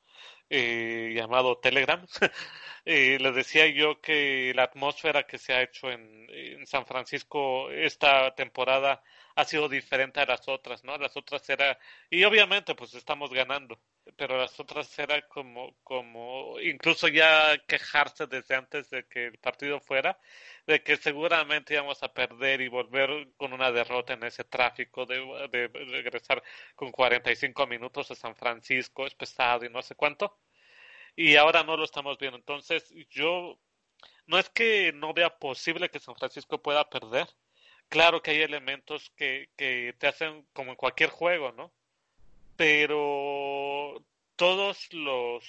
eh, 0.50 1.12
llamado 1.14 1.58
Telegram. 1.58 2.06
Eh, 2.86 3.18
les 3.18 3.34
decía 3.34 3.66
yo 3.68 3.98
que 4.02 4.52
la 4.54 4.64
atmósfera 4.64 5.22
que 5.26 5.38
se 5.38 5.54
ha 5.54 5.62
hecho 5.62 5.90
en, 5.90 6.26
en 6.28 6.66
San 6.66 6.84
Francisco 6.84 7.70
esta 7.70 8.34
temporada 8.34 9.02
ha 9.36 9.44
sido 9.46 9.70
diferente 9.70 10.20
a 10.20 10.26
las 10.26 10.46
otras, 10.48 10.84
¿no? 10.84 10.98
Las 10.98 11.16
otras 11.16 11.48
era, 11.48 11.78
y 12.10 12.24
obviamente 12.24 12.74
pues 12.74 12.92
estamos 12.92 13.32
ganando, 13.32 13.80
pero 14.16 14.38
las 14.38 14.58
otras 14.60 14.98
era 14.98 15.22
como, 15.28 15.74
como, 15.82 16.60
incluso 16.60 17.08
ya 17.08 17.58
quejarse 17.66 18.26
desde 18.26 18.54
antes 18.54 18.90
de 18.90 19.06
que 19.06 19.26
el 19.26 19.38
partido 19.38 19.80
fuera, 19.80 20.18
de 20.66 20.82
que 20.82 20.96
seguramente 20.96 21.74
íbamos 21.74 22.02
a 22.02 22.12
perder 22.12 22.60
y 22.60 22.68
volver 22.68 23.28
con 23.36 23.52
una 23.52 23.72
derrota 23.72 24.12
en 24.14 24.24
ese 24.24 24.44
tráfico 24.44 25.06
de, 25.06 25.48
de 25.50 25.68
regresar 25.68 26.42
con 26.74 26.92
45 26.92 27.66
minutos 27.66 28.10
a 28.10 28.14
San 28.14 28.36
Francisco, 28.36 29.06
es 29.06 29.14
pesado 29.14 29.64
y 29.64 29.70
no 29.70 29.82
sé 29.82 29.94
cuánto. 29.94 30.38
Y 31.16 31.36
ahora 31.36 31.62
no 31.62 31.76
lo 31.76 31.84
estamos 31.84 32.18
viendo. 32.18 32.36
Entonces, 32.38 32.92
yo 33.10 33.58
no 34.26 34.38
es 34.38 34.48
que 34.50 34.92
no 34.94 35.14
vea 35.14 35.38
posible 35.38 35.90
que 35.90 36.00
San 36.00 36.16
Francisco 36.16 36.62
pueda 36.62 36.88
perder. 36.88 37.28
Claro 37.88 38.22
que 38.22 38.32
hay 38.32 38.42
elementos 38.42 39.10
que, 39.16 39.50
que 39.56 39.94
te 39.98 40.06
hacen 40.08 40.46
como 40.52 40.70
en 40.70 40.76
cualquier 40.76 41.10
juego, 41.10 41.52
¿no? 41.52 41.72
Pero 42.56 43.53
todos 44.36 44.92
los, 44.92 45.44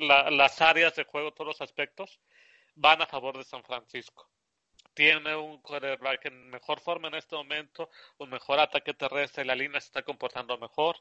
la- 0.00 0.30
las 0.30 0.60
áreas 0.60 0.94
de 0.96 1.04
juego, 1.04 1.32
todos 1.32 1.48
los 1.48 1.60
aspectos 1.60 2.20
van 2.74 3.02
a 3.02 3.06
favor 3.06 3.36
de 3.38 3.44
San 3.44 3.62
Francisco. 3.64 4.30
Tiene 4.94 5.34
un 5.36 5.60
quarterback 5.60 6.26
en 6.26 6.50
mejor 6.50 6.80
forma 6.80 7.08
en 7.08 7.14
este 7.16 7.34
momento, 7.36 7.90
un 8.18 8.30
mejor 8.30 8.60
ataque 8.60 8.94
terrestre, 8.94 9.44
la 9.44 9.56
línea 9.56 9.80
se 9.80 9.88
está 9.88 10.02
comportando 10.02 10.56
mejor, 10.58 10.96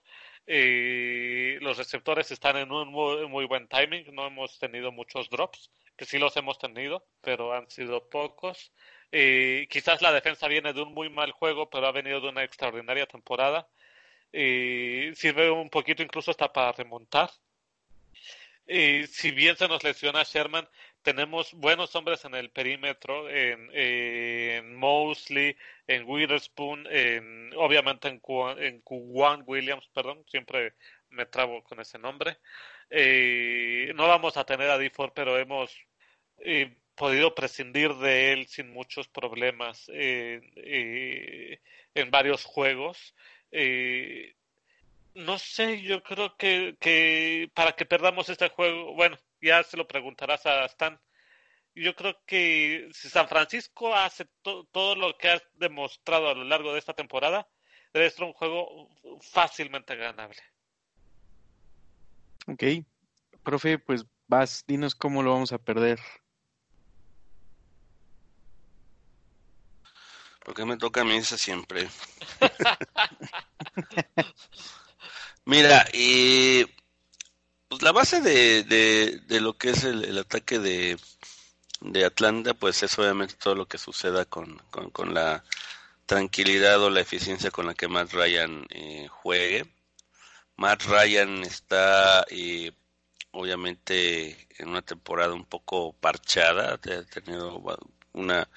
eh, 0.47 1.57
los 1.61 1.77
receptores 1.77 2.31
están 2.31 2.57
en 2.57 2.71
un 2.71 2.89
muy, 2.89 3.27
muy 3.27 3.45
buen 3.45 3.67
timing, 3.67 4.13
no 4.15 4.25
hemos 4.27 4.57
tenido 4.59 4.91
muchos 4.91 5.29
drops, 5.29 5.71
que 5.95 6.05
sí 6.05 6.17
los 6.17 6.35
hemos 6.37 6.57
tenido, 6.57 7.05
pero 7.21 7.53
han 7.53 7.69
sido 7.69 8.09
pocos. 8.09 8.73
Eh, 9.11 9.67
quizás 9.69 10.01
la 10.01 10.11
defensa 10.11 10.47
viene 10.47 10.73
de 10.73 10.81
un 10.81 10.93
muy 10.93 11.09
mal 11.11 11.31
juego, 11.31 11.69
pero 11.69 11.85
ha 11.87 11.91
venido 11.91 12.19
de 12.19 12.29
una 12.29 12.43
extraordinaria 12.43 13.05
temporada. 13.05 13.67
Eh, 14.34 15.14
sirve 15.15 15.49
un 15.51 15.69
poquito 15.69 16.03
incluso 16.03 16.31
hasta 16.31 16.51
para 16.51 16.73
remontar. 16.73 17.30
Eh, 18.65 19.07
si 19.07 19.31
bien 19.31 19.55
se 19.55 19.68
nos 19.68 19.84
lesiona 19.84 20.23
Sherman, 20.23 20.68
tenemos 21.01 21.53
buenos 21.53 21.95
hombres 21.95 22.23
en 22.26 22.34
el 22.34 22.49
perímetro, 22.49 23.30
en, 23.30 23.69
en 23.73 24.76
Mosley, 24.76 25.55
en 25.88 26.05
Witherspoon, 26.07 26.88
en, 26.89 27.51
obviamente 27.57 28.07
en, 28.07 28.22
en 28.57 28.81
Kuwan 28.81 29.43
Williams, 29.45 29.88
perdón, 29.93 30.23
siempre 30.27 30.73
me 31.10 31.26
trabo 31.26 31.64
con 31.64 31.80
ese 31.80 31.99
nombre. 31.99 32.38
Eh, 32.89 33.91
no 33.95 34.07
vamos 34.07 34.38
a 34.38 34.45
tener 34.45 34.69
a 34.69 34.77
D4, 34.77 35.11
pero 35.14 35.38
hemos 35.38 35.76
eh, 36.39 36.76
podido 36.95 37.35
prescindir 37.35 37.93
de 37.95 38.34
él 38.34 38.47
sin 38.47 38.72
muchos 38.72 39.07
problemas 39.07 39.89
eh, 39.93 41.60
en 41.93 42.11
varios 42.11 42.45
juegos. 42.45 43.14
Eh, 43.55 44.35
no 45.13 45.38
sé, 45.38 45.81
yo 45.84 46.01
creo 46.01 46.35
que, 46.38 46.75
que 46.80 47.49
para 47.53 47.73
que 47.73 47.85
perdamos 47.85 48.30
este 48.30 48.49
juego, 48.49 48.95
bueno, 48.95 49.17
ya 49.41 49.61
se 49.63 49.77
lo 49.77 49.88
preguntarás 49.88 50.45
a 50.47 50.65
Stan. 50.65 50.99
Yo 51.75 51.95
creo 51.95 52.15
que 52.25 52.89
si 52.93 53.09
San 53.09 53.27
Francisco 53.27 53.95
hace 53.95 54.25
to- 54.41 54.65
todo 54.71 54.95
lo 54.95 55.17
que 55.17 55.30
ha 55.30 55.41
demostrado 55.53 56.30
a 56.30 56.34
lo 56.35 56.43
largo 56.43 56.73
de 56.73 56.80
esta 56.80 56.93
temporada, 56.93 57.47
debe 57.93 58.09
ser 58.09 58.25
un 58.25 58.34
juego 58.34 58.89
fácilmente 59.21 59.95
ganable. 59.95 60.39
Ok. 62.47 62.63
Profe, 63.43 63.77
pues 63.77 64.05
vas, 64.27 64.63
dinos 64.67 64.95
cómo 64.95 65.21
lo 65.21 65.31
vamos 65.31 65.51
a 65.53 65.57
perder. 65.59 65.99
Porque 70.43 70.65
me 70.65 70.77
toca 70.77 71.01
a 71.01 71.05
mí 71.05 71.23
siempre. 71.23 71.89
Mira, 75.45 75.87
y 75.93 76.65
pues 77.67 77.81
la 77.81 77.91
base 77.91 78.21
de, 78.21 78.63
de, 78.63 79.41
lo 79.41 79.57
que 79.57 79.71
es 79.71 79.83
el, 79.83 80.17
ataque 80.17 80.59
de, 80.59 80.97
de, 81.81 82.05
Atlanta, 82.05 82.53
pues 82.53 82.83
es 82.83 82.97
obviamente 82.99 83.35
todo 83.35 83.55
lo 83.55 83.67
que 83.67 83.77
suceda 83.77 84.25
con, 84.25 84.57
con, 84.69 85.13
la 85.13 85.43
tranquilidad 86.05 86.81
o 86.81 86.89
la 86.89 87.01
eficiencia 87.01 87.51
con 87.51 87.65
la 87.65 87.73
que 87.73 87.87
Matt 87.87 88.13
Ryan 88.13 88.65
eh, 88.69 89.07
juegue. 89.09 89.65
Matt 90.55 90.83
Ryan 90.83 91.43
está 91.43 92.25
eh, 92.29 92.71
obviamente 93.31 94.47
en 94.57 94.69
una 94.69 94.81
temporada 94.81 95.33
un 95.33 95.45
poco 95.45 95.93
parchada, 95.93 96.75
ha 96.75 96.77
tenido 96.77 97.61
una, 98.13 98.47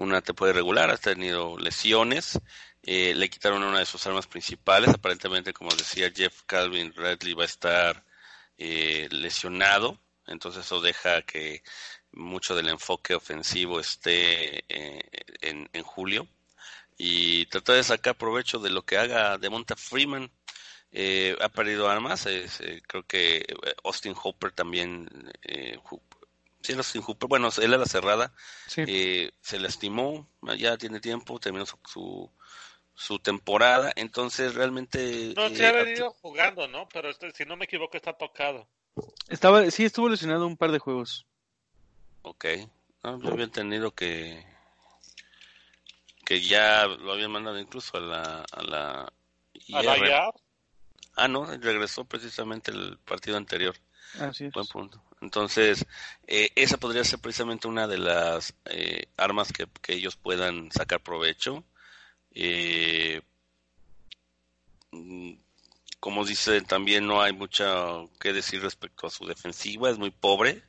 una 0.00 0.22
temporada 0.22 0.54
irregular, 0.54 0.90
ha 0.90 0.96
tenido 0.96 1.58
lesiones, 1.58 2.40
eh, 2.82 3.12
le 3.14 3.28
quitaron 3.28 3.62
una 3.62 3.80
de 3.80 3.86
sus 3.86 4.06
armas 4.06 4.26
principales, 4.26 4.94
aparentemente 4.94 5.52
como 5.52 5.70
decía 5.74 6.10
Jeff 6.14 6.42
Calvin 6.46 6.94
Radley 6.94 7.34
va 7.34 7.42
a 7.42 7.46
estar 7.46 8.02
eh, 8.56 9.08
lesionado, 9.10 9.98
entonces 10.26 10.64
eso 10.64 10.80
deja 10.80 11.20
que 11.22 11.62
mucho 12.12 12.56
del 12.56 12.68
enfoque 12.68 13.14
ofensivo 13.14 13.78
esté 13.78 14.64
eh, 14.70 15.02
en, 15.42 15.82
julio 15.82 16.26
y 16.96 17.44
tratar 17.46 17.76
de 17.76 17.84
sacar 17.84 18.16
provecho 18.16 18.58
de 18.58 18.70
lo 18.70 18.82
que 18.82 18.96
haga 18.96 19.38
Monta 19.50 19.76
Freeman. 19.76 20.30
Eh, 20.92 21.36
ha 21.40 21.48
perdido 21.50 21.88
armas, 21.88 22.26
creo 22.88 23.06
que 23.06 23.44
Austin 23.84 24.14
Hooper 24.14 24.50
también, 24.50 25.08
sí, 26.60 26.72
Austin 26.72 27.02
Hooper, 27.02 27.28
bueno, 27.28 27.48
él 27.60 27.74
a 27.74 27.78
la 27.78 27.86
cerrada, 27.86 28.32
se 28.66 29.58
lastimó, 29.58 30.28
ya 30.58 30.76
tiene 30.76 31.00
tiempo, 31.00 31.38
terminó 31.38 31.66
su 31.66 32.30
su 33.00 33.18
temporada, 33.18 33.92
entonces 33.96 34.54
realmente... 34.54 35.32
No, 35.34 35.48
se 35.48 35.64
ha 35.64 35.70
eh, 35.70 35.84
venido 35.84 36.10
jugando, 36.20 36.68
¿no? 36.68 36.86
Pero 36.92 37.08
este, 37.08 37.32
si 37.32 37.46
no 37.46 37.56
me 37.56 37.64
equivoco 37.64 37.96
está 37.96 38.12
tocado. 38.12 38.68
Estaba, 39.28 39.70
sí, 39.70 39.86
estuvo 39.86 40.10
lesionado 40.10 40.46
un 40.46 40.58
par 40.58 40.70
de 40.70 40.80
juegos. 40.80 41.26
Ok, 42.20 42.44
no, 43.02 43.18
yo 43.22 43.30
había 43.30 43.44
entendido 43.44 43.92
que 43.92 44.44
que 46.26 46.42
ya 46.42 46.86
lo 46.86 47.12
habían 47.12 47.30
mandado 47.30 47.58
incluso 47.58 47.96
a 47.96 48.00
la 48.00 48.44
a 48.52 48.62
la, 48.62 49.12
¿A 49.72 49.82
la 49.82 50.32
Ah, 51.16 51.26
no, 51.26 51.46
regresó 51.46 52.04
precisamente 52.04 52.70
el 52.70 52.98
partido 52.98 53.38
anterior. 53.38 53.74
Así 54.20 54.44
es. 54.44 54.52
Buen 54.52 54.66
punto. 54.66 55.02
Entonces, 55.20 55.86
eh, 56.26 56.50
esa 56.56 56.78
podría 56.78 57.04
ser 57.04 57.18
precisamente 57.20 57.68
una 57.68 57.86
de 57.86 57.98
las 57.98 58.54
eh, 58.66 59.06
armas 59.16 59.52
que, 59.52 59.66
que 59.82 59.94
ellos 59.94 60.16
puedan 60.16 60.70
sacar 60.72 61.00
provecho. 61.00 61.64
Eh, 62.32 63.22
mm, 64.92 65.32
como 66.00 66.24
dice, 66.24 66.62
también 66.62 67.06
no 67.06 67.22
hay 67.22 67.32
mucho 67.32 68.10
que 68.20 68.32
decir 68.32 68.62
respecto 68.62 69.06
a 69.06 69.10
su 69.10 69.26
defensiva, 69.26 69.90
es 69.90 69.98
muy 69.98 70.10
pobre, 70.10 70.62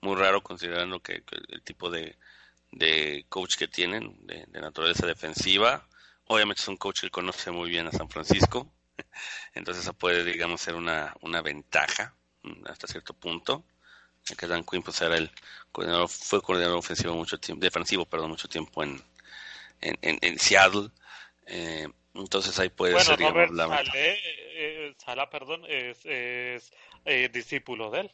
muy 0.00 0.16
raro 0.16 0.42
considerando 0.42 1.00
que, 1.00 1.22
el 1.48 1.62
tipo 1.62 1.90
de, 1.90 2.16
de, 2.72 3.24
coach 3.28 3.56
que 3.56 3.68
tienen, 3.68 4.26
de, 4.26 4.46
naturaleza 4.60 5.06
defensiva, 5.06 5.86
obviamente 6.26 6.62
es 6.62 6.68
un 6.68 6.76
coach 6.76 7.02
que 7.02 7.10
conoce 7.10 7.50
muy 7.52 7.70
bien 7.70 7.86
a 7.86 7.92
San 7.92 8.08
Francisco, 8.10 8.72
entonces 9.54 9.84
eso 9.84 9.94
puede, 9.94 10.24
digamos, 10.24 10.60
ser 10.60 10.74
una, 10.74 11.14
una 11.20 11.40
ventaja 11.42 12.14
mm, 12.42 12.66
hasta 12.66 12.88
cierto 12.88 13.14
punto. 13.14 13.64
Que 14.38 14.46
Dan 14.46 14.64
Quinn 14.64 14.82
pues 14.82 15.00
era 15.02 15.16
el 15.16 15.30
coordinador, 15.70 16.08
fue 16.08 16.40
coordinador 16.40 16.78
ofensivo 16.78 17.14
mucho 17.14 17.38
tiempo, 17.38 17.62
defensivo, 17.62 18.06
perdón, 18.06 18.30
mucho 18.30 18.48
tiempo 18.48 18.82
en, 18.82 19.02
en, 19.80 19.98
en, 20.00 20.38
Seattle. 20.38 20.90
Eh, 21.46 21.88
entonces 22.14 22.58
ahí 22.58 22.70
puede 22.70 22.98
ser 23.00 23.18
Robert 23.18 23.52
la 23.52 23.82
eh, 23.94 24.94
Sala, 24.96 25.28
perdón, 25.28 25.64
es, 25.68 25.98
es 26.06 26.72
eh, 27.04 27.28
discípulo 27.32 27.90
de 27.90 28.00
él. 28.00 28.10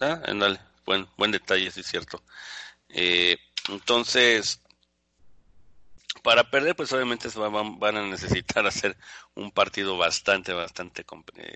Ah, 0.00 0.20
dale, 0.26 0.60
buen, 0.84 1.08
buen 1.16 1.30
detalle, 1.30 1.70
sí 1.70 1.80
es 1.80 1.86
cierto. 1.86 2.22
Eh, 2.88 3.38
entonces, 3.68 4.60
para 6.22 6.50
perder, 6.50 6.76
pues 6.76 6.92
obviamente 6.92 7.28
van, 7.36 7.78
van, 7.78 7.96
a 7.96 8.02
necesitar 8.06 8.66
hacer 8.66 8.96
un 9.34 9.50
partido 9.50 9.96
bastante, 9.96 10.52
bastante 10.52 11.04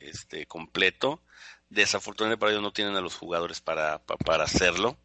este, 0.02 0.46
completo. 0.46 1.22
Desafortunadamente 1.70 2.40
para 2.40 2.52
ellos 2.52 2.62
no 2.62 2.72
tienen 2.72 2.96
a 2.96 3.00
los 3.00 3.14
jugadores 3.14 3.60
para, 3.60 3.98
para, 4.04 4.44
hacerlo. 4.44 4.98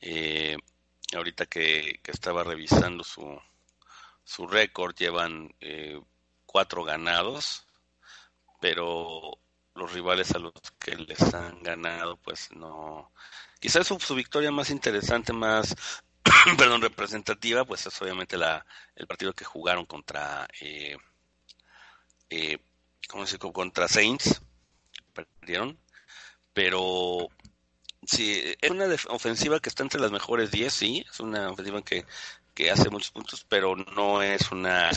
Eh, 0.00 0.56
ahorita 1.14 1.46
que, 1.46 2.00
estaba 2.04 2.44
revisando 2.44 3.04
su, 3.04 3.40
su 4.24 4.46
récord, 4.46 4.94
llevan 4.96 5.54
eh, 5.60 6.00
cuatro 6.44 6.84
ganados, 6.84 7.66
pero 8.60 9.38
los 9.74 9.92
rivales 9.92 10.32
a 10.32 10.38
los 10.38 10.52
que 10.78 10.96
les 10.96 11.22
han 11.34 11.62
ganado, 11.62 12.16
pues 12.16 12.50
no. 12.52 13.12
Quizás 13.60 13.86
su, 13.86 13.98
su 14.00 14.14
victoria 14.14 14.50
más 14.50 14.70
interesante, 14.70 15.32
más, 15.32 15.74
perdón, 16.58 16.82
representativa, 16.82 17.64
pues 17.64 17.86
es 17.86 18.02
obviamente 18.02 18.36
la, 18.36 18.64
el 18.96 19.06
partido 19.06 19.32
que 19.32 19.44
jugaron 19.44 19.86
contra, 19.86 20.48
eh, 20.60 20.96
eh, 22.30 22.58
¿cómo 23.08 23.26
se? 23.26 23.38
Contra 23.38 23.88
Saints, 23.88 24.42
perdieron, 25.12 25.78
pero 26.58 27.28
sí, 28.04 28.42
es 28.60 28.70
una 28.72 28.86
ofensiva 29.10 29.60
que 29.60 29.68
está 29.68 29.84
entre 29.84 30.00
las 30.00 30.10
mejores 30.10 30.50
10, 30.50 30.72
sí, 30.72 31.06
es 31.08 31.20
una 31.20 31.52
ofensiva 31.52 31.82
que 31.82 32.04
que 32.52 32.72
hace 32.72 32.90
muchos 32.90 33.12
puntos, 33.12 33.46
pero 33.48 33.76
no 33.76 34.20
es 34.22 34.50
una 34.50 34.90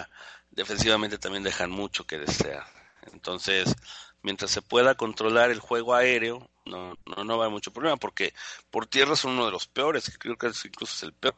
defensivamente 0.50 1.20
también 1.20 1.44
dejan 1.44 1.70
mucho 1.70 2.08
que 2.08 2.18
desear. 2.18 2.66
Entonces, 3.14 3.76
mientras 4.24 4.50
se 4.50 4.64
pueda 4.64 4.96
controlar 4.96 5.52
el 5.52 5.60
juego 5.60 5.94
aéreo, 5.94 6.50
no, 6.66 6.98
no, 7.06 7.24
no 7.24 7.38
va 7.38 7.44
a 7.44 7.46
haber 7.46 7.54
mucho 7.54 7.72
problema, 7.72 7.98
porque 7.98 8.34
por 8.72 8.88
tierra 8.88 9.16
son 9.16 9.34
uno 9.34 9.46
de 9.46 9.52
los 9.52 9.68
peores, 9.68 10.18
creo 10.18 10.40
que 10.40 10.48
incluso 10.48 10.96
es 10.96 11.04
el 11.04 11.14
peor. 11.14 11.36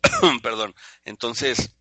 Perdón. 0.42 0.74
Entonces, 1.04 1.74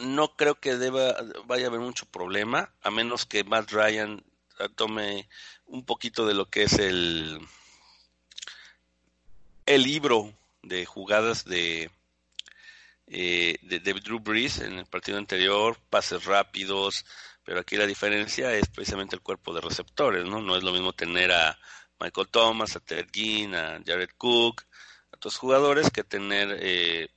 no 0.00 0.36
creo 0.36 0.54
que 0.54 0.78
deba, 0.78 1.14
vaya 1.44 1.66
a 1.66 1.68
haber 1.68 1.80
mucho 1.80 2.06
problema, 2.06 2.72
a 2.80 2.90
menos 2.90 3.26
que 3.26 3.44
Matt 3.44 3.70
Ryan 3.72 4.24
tome 4.74 5.28
un 5.66 5.84
poquito 5.84 6.26
de 6.26 6.34
lo 6.34 6.46
que 6.46 6.64
es 6.64 6.74
el, 6.78 7.38
el 9.66 9.82
libro 9.82 10.32
de 10.62 10.86
jugadas 10.86 11.44
de, 11.44 11.90
eh, 13.06 13.58
de, 13.62 13.80
Drew 13.80 14.20
Brees 14.20 14.58
en 14.60 14.78
el 14.78 14.86
partido 14.86 15.18
anterior, 15.18 15.78
pases 15.90 16.24
rápidos, 16.24 17.04
pero 17.44 17.60
aquí 17.60 17.76
la 17.76 17.86
diferencia 17.86 18.52
es 18.54 18.68
precisamente 18.68 19.16
el 19.16 19.22
cuerpo 19.22 19.52
de 19.52 19.60
receptores, 19.60 20.24
¿no? 20.24 20.40
No 20.40 20.56
es 20.56 20.62
lo 20.62 20.72
mismo 20.72 20.92
tener 20.92 21.32
a 21.32 21.58
Michael 22.00 22.28
Thomas, 22.28 22.76
a 22.76 22.80
Ted 22.80 23.06
Ginn, 23.12 23.54
a 23.54 23.80
Jared 23.84 24.10
Cook, 24.16 24.62
a 25.12 25.16
otros 25.16 25.36
jugadores 25.36 25.90
que 25.90 26.04
tener 26.04 26.56
eh, 26.60 27.08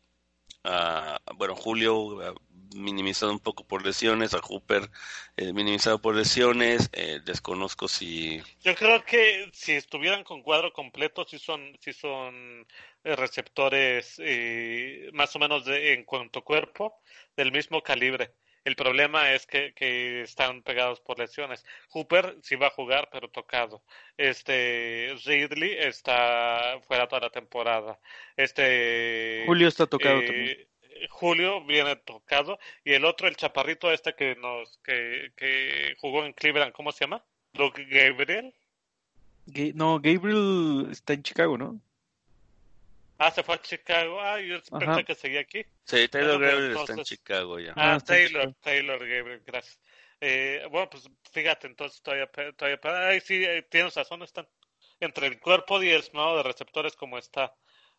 a, 0.64 1.20
bueno, 1.36 1.56
Julio, 1.56 2.36
minimizado 2.76 3.32
un 3.32 3.40
poco 3.40 3.66
por 3.66 3.86
lesiones, 3.86 4.34
a 4.34 4.40
Hooper 4.40 4.90
eh, 5.38 5.54
minimizado 5.54 6.02
por 6.02 6.16
lesiones, 6.16 6.90
eh, 6.94 7.20
desconozco 7.24 7.88
si... 7.88 8.42
Yo 8.62 8.76
creo 8.76 9.04
que 9.04 9.50
si 9.54 9.74
estuvieran 9.74 10.24
con 10.24 10.42
cuadro 10.42 10.74
completo, 10.74 11.26
si 11.26 11.40
son, 11.40 11.78
si 11.80 11.94
son 11.94 12.68
eh, 13.04 13.16
receptores 13.16 14.20
más 15.14 15.36
o 15.36 15.40
menos 15.40 15.66
de, 15.66 15.94
en 15.94 16.04
cuanto 16.04 16.44
cuerpo, 16.44 17.00
del 17.36 17.52
mismo 17.52 17.82
calibre. 17.82 18.34
El 18.68 18.76
problema 18.76 19.32
es 19.32 19.48
que, 19.48 19.74
que, 19.74 20.24
están 20.24 20.62
pegados 20.62 21.00
por 21.00 21.18
lesiones. 21.18 21.66
Hooper 21.88 22.36
sí 22.42 22.58
va 22.58 22.68
a 22.68 22.72
jugar, 22.72 23.08
pero 23.10 23.30
tocado. 23.30 23.82
Este 24.18 25.16
Ridley 25.24 25.78
está 25.78 26.78
fuera 26.86 27.08
toda 27.08 27.22
la 27.22 27.30
temporada. 27.30 27.98
Este 28.36 29.44
Julio 29.46 29.70
está 29.70 29.88
tocado 29.88 30.22
también. 30.22 30.67
Julio 31.10 31.64
viene 31.66 31.96
tocado 31.98 32.60
y 32.84 32.94
el 32.94 33.06
otro, 33.06 33.28
el 33.28 33.36
chaparrito 33.36 33.92
este 33.92 34.14
que 34.16 34.36
nos 34.36 34.78
que, 34.80 35.32
que 35.36 35.96
jugó 36.00 36.26
en 36.26 36.34
Cleveland, 36.34 36.74
¿cómo 36.74 36.92
se 36.92 37.06
llama? 37.06 37.24
Gabriel. 37.54 38.54
no, 39.74 40.00
Gabriel 40.00 40.88
está 40.92 41.14
en 41.14 41.24
Chicago, 41.24 41.58
¿no? 41.58 41.82
Ah, 43.18 43.32
se 43.32 43.42
fue 43.42 43.56
a 43.56 43.62
Chicago. 43.62 44.22
Ah, 44.22 44.40
yo 44.40 44.62
pensé 44.78 45.04
que 45.04 45.16
seguía 45.16 45.40
aquí. 45.40 45.66
Sí, 45.86 46.08
Taylor 46.08 46.40
Gabriel 46.40 46.78
está 46.78 46.94
en 46.94 47.04
Chicago 47.04 47.60
ya. 47.60 47.74
Ah, 47.76 47.96
ah 47.96 48.00
Taylor, 48.00 48.54
Taylor 48.62 49.00
Gabriel, 49.00 49.42
gracias. 49.46 49.80
Eh, 50.22 50.66
bueno, 50.72 50.90
pues 50.90 51.10
fíjate, 51.32 51.68
entonces 51.68 52.02
todavía, 52.02 52.28
todavía, 52.28 52.80
ay, 53.08 53.22
sí, 53.22 53.44
eh, 53.44 53.64
tienes 53.70 53.96
razón, 53.96 54.24
están 54.24 54.48
entre 55.00 55.28
el 55.28 55.40
cuerpo 55.40 55.82
y 55.82 55.90
el 55.90 56.00
esmado 56.00 56.38
de 56.38 56.44
receptores 56.44 56.96
como 56.96 57.18
está. 57.18 57.56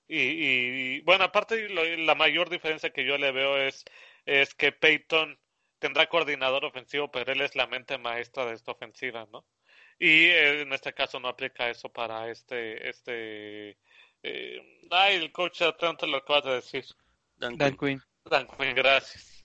Y, 0.09 1.01
bueno, 1.02 1.24
aparte 1.24 1.68
la 1.68 2.14
mayor 2.14 2.48
diferencia 2.48 2.90
que 2.90 3.05
yo 3.05 3.18
le 3.18 3.30
veo 3.30 3.59
es, 3.59 3.85
es 4.24 4.55
que 4.55 4.72
Peyton 4.72 5.39
tendrá 5.78 6.09
coordinador 6.09 6.64
ofensivo, 6.64 7.10
pero 7.10 7.32
él 7.32 7.43
es 7.43 7.55
la 7.55 7.66
mente 7.66 7.98
maestra 7.98 8.47
de 8.47 8.55
esta 8.55 8.72
ofensiva, 8.72 9.26
¿no? 9.30 9.44
Y 9.98 10.26
eh, 10.26 10.62
en 10.62 10.72
este 10.72 10.94
caso 10.94 11.20
no 11.20 11.28
aplica 11.28 11.68
eso 11.68 11.89
para 11.90 12.30
este, 12.30 12.89
este, 12.89 13.76
eh, 14.22 14.78
ay, 14.90 15.16
el 15.16 15.32
coach 15.32 15.60
de 15.60 15.66
Atlanta 15.66 16.06
lo 16.06 16.18
acabas 16.18 16.44
de 16.44 16.52
decir. 16.52 16.85
Dan, 17.36 17.56
Quinn. 17.76 18.02
Dan 18.24 18.47
Quinn, 18.47 18.74
gracias. 18.74 19.44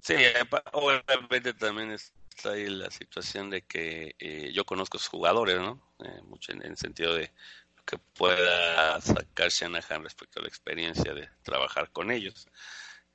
Sí, 0.00 0.14
obviamente 0.72 1.52
también 1.54 1.90
está 1.90 2.52
ahí 2.52 2.68
la 2.68 2.90
situación 2.90 3.50
de 3.50 3.62
que 3.62 4.14
eh, 4.18 4.50
yo 4.52 4.64
conozco 4.64 4.96
a 4.96 5.00
sus 5.00 5.08
jugadores, 5.08 5.58
¿no? 5.58 5.82
Eh, 6.04 6.22
mucho 6.24 6.52
en, 6.52 6.62
el 6.62 6.76
sentido 6.76 7.14
de 7.14 7.32
que 7.88 7.96
pueda 7.96 9.00
sacar 9.00 9.48
Shanahan 9.48 10.04
respecto 10.04 10.38
a 10.38 10.42
la 10.42 10.48
experiencia 10.48 11.14
de 11.14 11.28
trabajar 11.42 11.90
con 11.90 12.10
ellos. 12.10 12.46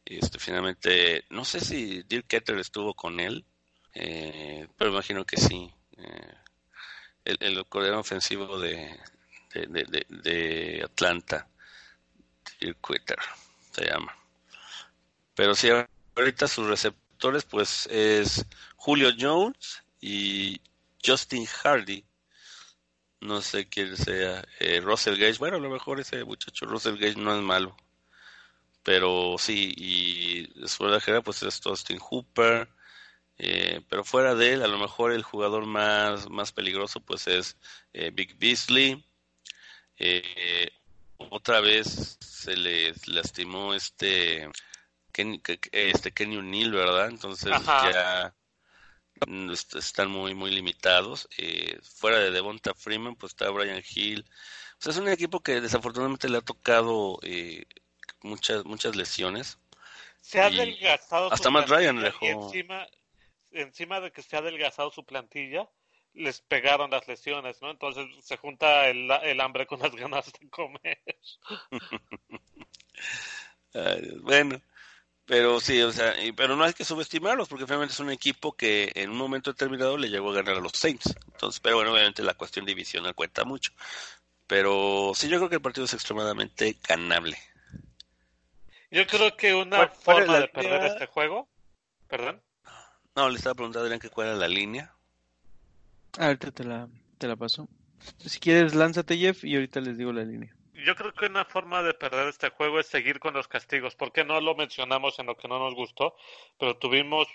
Este, 0.03 0.39
finalmente, 0.39 1.25
no 1.29 1.45
sé 1.45 1.59
si 1.59 2.01
Dirk 2.03 2.25
Ketter 2.27 2.57
estuvo 2.57 2.95
con 2.95 3.19
él, 3.19 3.45
eh, 3.93 4.67
pero 4.75 4.91
imagino 4.91 5.25
que 5.25 5.37
sí. 5.37 5.71
Eh, 5.97 6.33
el, 7.25 7.37
el 7.39 7.65
coreano 7.67 7.99
ofensivo 7.99 8.59
de, 8.59 8.99
de, 9.53 10.05
de, 10.09 10.81
Atlanta, 10.83 11.47
Dirk 12.59 12.79
Ketter, 12.81 13.19
se 13.71 13.85
llama. 13.85 14.17
Pero 15.35 15.53
sí, 15.53 15.69
ahorita 16.15 16.47
sus 16.47 16.67
receptores 16.67 17.45
pues 17.45 17.87
es 17.87 18.45
Julio 18.75 19.11
Jones 19.17 19.83
y 20.01 20.59
Justin 21.05 21.45
Hardy. 21.45 22.03
No 23.23 23.41
sé 23.41 23.67
quién 23.69 23.95
sea. 23.95 24.43
Eh, 24.59 24.81
Russell 24.81 25.17
Gage. 25.17 25.37
Bueno, 25.39 25.55
a 25.57 25.59
lo 25.61 25.69
mejor 25.69 25.99
ese 25.99 26.25
muchacho 26.25 26.65
Russell 26.65 26.97
Gage 26.97 27.15
no 27.15 27.33
es 27.33 27.41
malo. 27.41 27.75
Pero 28.83 29.37
sí, 29.39 29.73
y 29.77 30.47
después 30.59 30.91
de 30.91 30.97
la 30.97 30.99
carrera 30.99 31.21
pues 31.21 31.41
es 31.43 31.65
Austin 31.65 31.99
Hooper. 31.99 32.67
Eh, 33.37 33.81
pero 33.89 34.03
fuera 34.03 34.35
de 34.35 34.53
él, 34.53 34.61
a 34.61 34.67
lo 34.67 34.77
mejor 34.77 35.13
el 35.13 35.23
jugador 35.23 35.65
más, 35.65 36.29
más 36.29 36.51
peligroso 36.51 36.99
pues 36.99 37.27
es 37.27 37.57
eh, 37.93 38.11
Big 38.13 38.37
Beasley. 38.37 39.03
Eh, 39.97 40.69
otra 41.17 41.61
vez 41.61 42.17
se 42.19 42.57
le 42.57 42.93
lastimó 43.07 43.73
este 43.73 44.49
este 45.71 46.11
Kenny 46.11 46.37
O'Neill, 46.37 46.71
¿verdad? 46.71 47.07
Entonces 47.07 47.53
ya 47.65 48.33
están 49.75 50.11
muy 50.11 50.33
muy 50.33 50.51
limitados. 50.51 51.27
fuera 51.83 52.19
de 52.19 52.31
Devonta 52.31 52.73
Freeman 52.73 53.15
pues 53.15 53.33
está 53.33 53.49
Brian 53.49 53.83
Hill. 53.87 54.25
O 54.79 54.83
sea, 54.83 54.91
es 54.91 54.97
un 54.97 55.09
equipo 55.09 55.41
que 55.41 55.61
desafortunadamente 55.61 56.29
le 56.29 56.37
ha 56.37 56.41
tocado 56.41 57.19
muchas 58.21 58.65
muchas 58.65 58.95
lesiones. 58.95 59.59
Se 60.21 60.39
ha 60.39 60.45
adelgazado. 60.45 61.31
Hasta 61.31 61.49
Matt 61.49 61.69
Ryan 61.69 62.01
dejó. 62.01 62.25
encima, 62.25 62.87
encima 63.51 63.99
de 63.99 64.11
que 64.11 64.21
se 64.21 64.35
ha 64.35 64.39
adelgazado 64.39 64.89
su 64.89 65.05
plantilla, 65.05 65.69
les 66.13 66.41
pegaron 66.41 66.91
las 66.91 67.07
lesiones, 67.07 67.61
¿no? 67.61 67.71
Entonces 67.71 68.05
se 68.23 68.37
junta 68.37 68.87
el, 68.87 69.11
el 69.11 69.41
hambre 69.41 69.67
con 69.67 69.81
las 69.81 69.93
ganas 69.95 70.31
de 70.31 70.49
comer. 70.49 71.01
bueno, 74.21 74.61
pero 75.25 75.59
sí, 75.61 75.81
o 75.81 75.91
sea, 75.91 76.13
pero 76.35 76.55
no 76.55 76.63
hay 76.63 76.73
que 76.73 76.83
subestimarlos 76.83 77.47
porque 77.47 77.65
finalmente 77.65 77.93
es 77.93 77.99
un 77.99 78.11
equipo 78.11 78.53
que 78.53 78.91
en 78.95 79.09
un 79.09 79.17
momento 79.17 79.51
determinado 79.51 79.97
le 79.97 80.09
llegó 80.09 80.31
a 80.31 80.35
ganar 80.35 80.57
a 80.57 80.59
los 80.59 80.73
Saints. 80.73 81.15
Entonces, 81.31 81.61
pero 81.61 81.77
bueno, 81.77 81.93
obviamente 81.93 82.23
la 82.23 82.33
cuestión 82.33 82.65
divisional 82.65 83.15
cuenta 83.15 83.45
mucho. 83.45 83.71
Pero 84.47 85.13
sí, 85.15 85.29
yo 85.29 85.37
creo 85.37 85.49
que 85.49 85.55
el 85.55 85.61
partido 85.61 85.85
es 85.85 85.93
extremadamente 85.93 86.77
ganable. 86.87 87.37
Yo 88.91 89.07
creo 89.07 89.35
que 89.37 89.55
una 89.55 89.87
forma 89.87 90.39
de 90.39 90.47
perder 90.49 90.83
este 90.83 91.07
juego, 91.07 91.49
perdón. 92.07 92.41
No, 93.15 93.29
le 93.29 93.37
estaba 93.37 93.55
preguntando 93.55 93.79
a 93.79 93.85
Adrián 93.85 93.99
que 93.99 94.09
cuál 94.09 94.27
era 94.27 94.35
la 94.35 94.47
línea. 94.47 94.93
Ah, 96.17 96.27
ahorita 96.27 96.51
te 96.51 96.63
la, 96.63 96.89
te 97.17 97.27
la 97.27 97.35
paso. 97.35 97.67
Si 98.19 98.39
quieres, 98.39 98.75
lánzate, 98.75 99.17
Jeff, 99.17 99.43
y 99.43 99.55
ahorita 99.55 99.79
les 99.79 99.97
digo 99.97 100.11
la 100.11 100.23
línea. 100.23 100.53
Yo 100.85 100.95
creo 100.95 101.14
que 101.14 101.27
una 101.27 101.45
forma 101.45 101.81
de 101.81 101.93
perder 101.93 102.27
este 102.27 102.49
juego 102.49 102.80
es 102.80 102.88
seguir 102.88 103.19
con 103.19 103.34
los 103.34 103.47
castigos. 103.47 103.95
porque 103.95 104.26
no 104.26 104.41
lo 104.41 104.55
mencionamos 104.55 105.19
en 105.19 105.27
lo 105.27 105.38
que 105.38 105.47
no 105.47 105.60
nos 105.60 105.76
gustó? 105.76 106.15
Pero 106.60 106.77
tuvimos, 106.77 107.27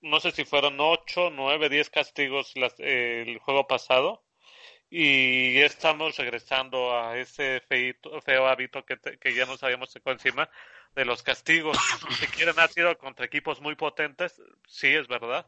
no 0.00 0.20
sé 0.20 0.32
si 0.32 0.44
fueron 0.44 0.76
8, 0.80 1.30
9, 1.30 1.68
10 1.68 1.90
castigos 1.90 2.52
el 2.78 3.38
juego 3.38 3.66
pasado 3.66 4.24
y 4.90 5.54
ya 5.54 5.66
estamos 5.66 6.16
regresando 6.16 6.98
a 6.98 7.16
ese 7.16 7.60
feo 7.60 8.46
hábito 8.48 8.84
que, 8.84 8.98
que 8.98 9.34
ya 9.34 9.46
nos 9.46 9.62
habíamos 9.62 9.90
sacado 9.92 10.14
encima 10.14 10.50
de 10.96 11.04
los 11.04 11.22
castigos. 11.22 11.78
Si 12.18 12.26
quieren, 12.26 12.58
ha 12.58 12.66
sido 12.68 12.98
contra 12.98 13.24
equipos 13.24 13.60
muy 13.60 13.76
potentes, 13.76 14.42
sí, 14.66 14.88
es 14.88 15.06
verdad, 15.06 15.46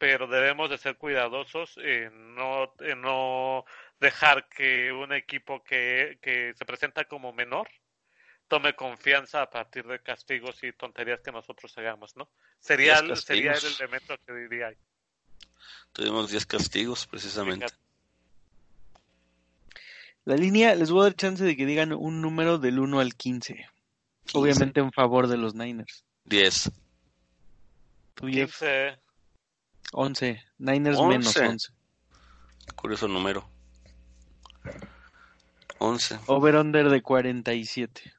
pero 0.00 0.26
debemos 0.26 0.70
de 0.70 0.78
ser 0.78 0.96
cuidadosos 0.96 1.76
en 1.76 2.34
no, 2.34 2.72
en 2.78 3.02
no 3.02 3.66
dejar 4.00 4.48
que 4.48 4.90
un 4.90 5.12
equipo 5.12 5.62
que, 5.62 6.18
que 6.22 6.54
se 6.56 6.64
presenta 6.64 7.04
como 7.04 7.34
menor 7.34 7.68
tome 8.48 8.74
confianza 8.74 9.42
a 9.42 9.50
partir 9.50 9.86
de 9.86 10.00
castigos 10.00 10.64
y 10.64 10.72
tonterías 10.72 11.20
que 11.20 11.30
nosotros 11.30 11.76
hagamos, 11.76 12.16
¿no? 12.16 12.30
Sería, 12.58 12.96
sería 13.14 13.52
el 13.52 13.64
elemento 13.78 14.16
que 14.26 14.32
diría. 14.32 14.72
Tuvimos 15.92 16.30
10 16.30 16.46
castigos, 16.46 17.06
precisamente. 17.06 17.66
La 20.24 20.36
línea, 20.36 20.74
les 20.76 20.90
voy 20.90 21.02
a 21.02 21.04
dar 21.04 21.14
chance 21.14 21.44
de 21.44 21.58
que 21.58 21.66
digan 21.66 21.92
un 21.92 22.22
número 22.22 22.56
del 22.56 22.78
1 22.78 23.00
al 23.00 23.14
15. 23.14 23.68
Obviamente 24.32 24.80
en 24.80 24.92
favor 24.92 25.28
de 25.28 25.36
los 25.36 25.54
Niners. 25.54 26.06
10. 26.24 26.70
15. 28.14 28.98
11. 29.92 30.42
Niners 30.58 31.00
menos 31.00 31.36
11. 31.36 31.72
Curioso 32.76 33.08
número. 33.08 33.48
11. 35.78 36.18
Over-under 36.26 36.88
de 36.90 37.02
47. 37.02 38.12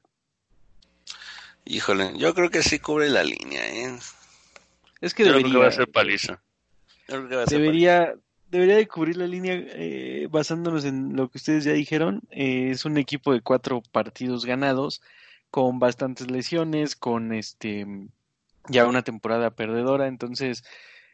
Híjole, 1.64 2.12
yo 2.18 2.34
creo 2.34 2.50
que 2.50 2.62
sí 2.62 2.78
cubre 2.78 3.08
la 3.08 3.22
línea. 3.22 3.64
¿eh? 3.66 3.98
Es 5.00 5.14
que 5.14 5.24
debería. 5.24 5.42
Creo 5.42 5.52
que 5.52 5.64
va 5.64 5.68
a 5.68 5.72
ser 5.72 5.88
paliza. 5.88 6.42
debería, 7.48 8.14
debería 8.50 8.76
de 8.76 8.88
cubrir 8.88 9.16
la 9.16 9.26
línea 9.26 9.54
eh, 9.54 10.28
basándonos 10.30 10.84
en 10.84 11.14
lo 11.14 11.28
que 11.28 11.38
ustedes 11.38 11.64
ya 11.64 11.72
dijeron. 11.72 12.22
Eh, 12.30 12.70
es 12.70 12.84
un 12.84 12.98
equipo 12.98 13.32
de 13.32 13.40
cuatro 13.40 13.82
partidos 13.92 14.44
ganados, 14.44 15.02
con 15.50 15.78
bastantes 15.78 16.30
lesiones, 16.30 16.96
con 16.96 17.32
este 17.32 17.86
ya 18.68 18.86
una 18.86 19.02
temporada 19.02 19.50
perdedora, 19.50 20.06
entonces 20.06 20.64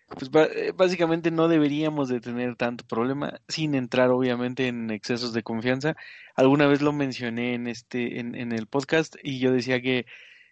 pues 0.09 0.31
eh, 0.55 0.73
básicamente 0.75 1.31
no 1.31 1.49
deberíamos 1.49 2.09
de 2.09 2.21
tener 2.21 2.57
tanto 2.57 2.85
problema 2.87 3.41
sin 3.47 3.75
entrar 3.75 4.11
obviamente 4.11 4.67
en 4.69 4.91
excesos 4.91 5.33
de 5.33 5.43
confianza. 5.43 5.97
Alguna 6.35 6.67
vez 6.67 6.81
lo 6.81 6.93
mencioné 6.93 7.55
en 7.55 7.67
este 7.67 8.21
en, 8.21 8.53
el 8.53 8.67
podcast 8.67 9.17
y 9.23 9.39
yo 9.39 9.53
decía 9.53 9.83
que 9.83 10.07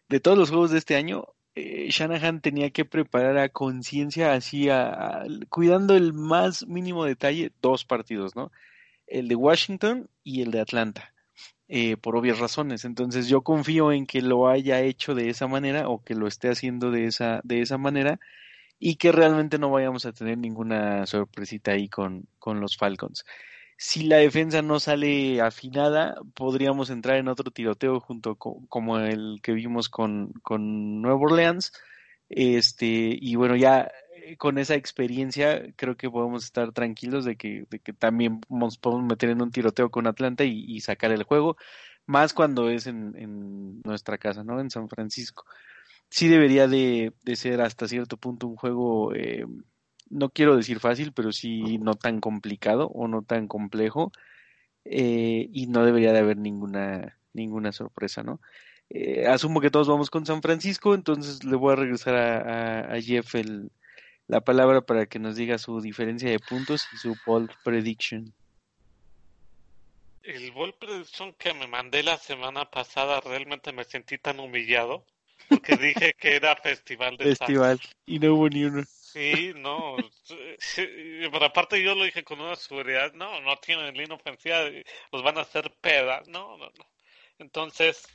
de 0.09 0.21
todos 0.21 0.37
los 0.37 0.51
juegos 0.51 0.73
de 0.73 0.79
este 0.79 0.97
año 0.97 1.29
eh, 1.55 1.89
Shanahan 1.91 2.43
tenía 2.43 2.71
que 2.71 2.85
preparar 2.85 3.39
a 3.39 3.49
conciencia, 3.49 4.35
así, 4.35 4.69
a, 4.69 5.25
cuidando 5.49 5.97
el 5.97 6.13
más 6.13 6.67
mínimo 6.67 7.05
detalle, 7.05 7.51
dos 7.63 7.85
partidos, 7.87 8.37
¿no? 8.37 8.53
El 9.07 9.29
de 9.29 9.37
Washington 9.37 10.11
y 10.23 10.43
el 10.43 10.51
de 10.51 10.61
Atlanta, 10.61 11.15
eh, 11.69 11.97
por 11.97 12.17
obvias 12.17 12.39
razones. 12.39 12.85
Entonces 12.85 13.29
yo 13.29 13.43
confío 13.43 13.91
en 13.93 14.07
que 14.07 14.21
lo 14.21 14.49
haya 14.49 14.83
hecho 14.83 15.15
de 15.15 15.31
esa 15.31 15.47
manera 15.47 15.89
o 15.89 16.05
que 16.05 16.15
lo 16.15 16.27
esté 16.27 16.51
haciendo 16.51 16.91
de 16.91 17.07
esa, 17.07 17.41
de 17.45 17.63
esa 17.63 17.79
manera 17.79 18.21
y 18.79 18.97
que 18.97 19.13
realmente 19.13 19.59
no 19.59 19.71
vayamos 19.71 20.07
a 20.07 20.13
tener 20.13 20.39
ninguna 20.39 21.07
sorpresita 21.07 21.73
ahí 21.73 21.89
con, 21.89 22.27
con 22.39 22.61
los 22.61 22.77
Falcons 22.77 23.25
si 23.77 24.05
la 24.05 24.17
defensa 24.17 24.63
no 24.63 24.81
sale 24.81 25.41
afinada, 25.41 26.17
podríamos 26.35 26.91
entrar 26.91 27.19
en 27.19 27.29
otro 27.29 27.51
tiroteo 27.51 28.01
junto 28.01 28.37
con, 28.37 28.67
como 28.67 28.99
el 28.99 29.41
que 29.43 29.53
vimos 29.53 29.89
con, 29.89 30.33
con 30.43 31.03
Nueva 31.03 31.19
Orleans. 31.19 31.73
Este, 32.29 32.87
y 33.21 33.37
bueno, 33.37 33.55
ya 33.57 33.91
eh, 34.15 34.37
con 34.37 34.59
esa 34.59 34.75
experiencia 34.75 35.63
creo 35.77 35.97
que 35.97 36.11
podemos 36.11 36.45
estar 36.45 36.73
tranquilos 36.73 37.25
de 37.25 37.37
que, 37.37 37.67
de 37.71 37.79
que 37.81 37.93
también 37.93 38.41
nos 38.49 38.79
podemos 38.79 39.05
meter 39.07 39.31
en 39.31 39.43
un 39.43 39.51
tiroteo 39.51 39.91
con 39.91 40.07
Atlanta 40.07 40.45
y, 40.45 40.81
sacar 40.81 41.13
el 41.13 41.25
juego, 41.25 41.57
más 42.07 42.33
cuando 42.35 42.71
es 42.71 42.87
en, 42.87 43.15
en, 43.17 43.83
nuestra 43.83 44.19
casa, 44.19 44.43
¿no? 44.45 44.61
En 44.61 44.71
San 44.71 44.89
Francisco. 44.89 45.45
Sí 46.11 46.29
debería 46.29 46.69
de, 46.69 47.13
ser 47.35 47.61
hasta 47.61 47.89
cierto 47.89 48.17
punto 48.17 48.47
un 48.47 48.57
juego 48.57 49.15
eh, 49.15 49.45
no 50.11 50.31
quiero 50.31 50.57
decir 50.57 50.81
fácil, 50.81 51.13
pero 51.13 51.33
sí 51.33 51.79
no 51.79 51.95
tan 51.95 52.21
complicado 52.21 52.89
o 52.89 53.09
no 53.09 53.23
tan 53.23 53.49
complejo. 53.49 54.13
Eh, 54.85 55.49
y 55.53 55.67
no 55.67 55.85
debería 55.85 56.13
de 56.13 56.21
haber 56.21 56.37
ninguna, 56.37 57.19
ninguna 57.33 57.73
sorpresa, 57.73 58.23
¿no? 58.23 58.41
Eh, 58.89 59.27
asumo 59.27 59.61
que 59.61 59.71
todos 59.71 59.89
vamos 59.89 60.11
con 60.11 60.25
San 60.27 60.43
Francisco, 60.43 60.95
entonces 60.95 61.43
le 61.43 61.57
voy 61.57 61.73
a 61.73 61.77
regresar 61.77 62.15
a, 62.15 63.01
Jeff 63.01 63.35
el, 63.35 63.73
la 64.29 64.43
palabra 64.43 64.83
para 64.83 65.07
que 65.07 65.19
nos 65.19 65.35
diga 65.35 65.59
su 65.59 65.81
diferencia 65.81 66.31
de 66.31 66.39
puntos 66.39 66.87
y 66.93 66.99
su 66.99 67.17
bold 67.27 67.51
prediction. 67.65 68.33
El 70.23 70.53
bold 70.53 70.75
prediction 70.75 71.33
que 71.35 71.53
me 71.53 71.67
mandé 71.67 72.05
la 72.05 72.17
semana 72.17 72.71
pasada 72.71 73.21
realmente 73.21 73.73
me 73.73 73.83
sentí 73.83 74.19
tan 74.19 74.39
humillado 74.39 75.05
porque 75.49 75.77
dije 75.77 76.15
que 76.15 76.37
era 76.37 76.57
festival 76.57 77.17
de 77.17 77.37
festival 77.37 77.81
y 78.07 78.19
no 78.19 78.35
hubo 78.35 78.49
ni 78.49 78.65
uno. 78.65 78.85
Sí, 78.85 79.53
no. 79.57 79.97
Pero 80.77 81.45
aparte 81.45 81.83
yo 81.83 81.95
lo 81.95 82.05
dije 82.05 82.23
con 82.23 82.41
una 82.41 82.57
seguridad, 82.57 83.13
no, 83.15 83.41
no 83.41 83.57
tienen 83.57 83.97
línea 83.97 84.17
ofensiva, 84.17 84.65
los 85.11 85.23
van 85.23 85.39
a 85.39 85.43
hacer 85.43 85.73
peda. 85.81 86.23
No, 86.27 86.59
no, 86.59 86.67
no. 86.67 86.87
Entonces, 87.39 88.07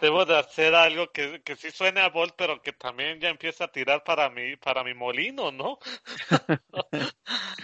debo 0.00 0.24
de 0.24 0.36
hacer 0.36 0.74
algo 0.74 1.10
que, 1.12 1.42
que 1.42 1.56
sí 1.56 1.70
suene 1.70 2.00
a 2.00 2.08
Bolt, 2.08 2.34
pero 2.36 2.60
que 2.62 2.72
también 2.72 3.20
ya 3.20 3.28
empieza 3.28 3.64
a 3.64 3.72
tirar 3.72 4.04
para 4.04 4.30
mi, 4.30 4.56
para 4.56 4.84
mi 4.84 4.94
molino, 4.94 5.50
¿no? 5.50 5.78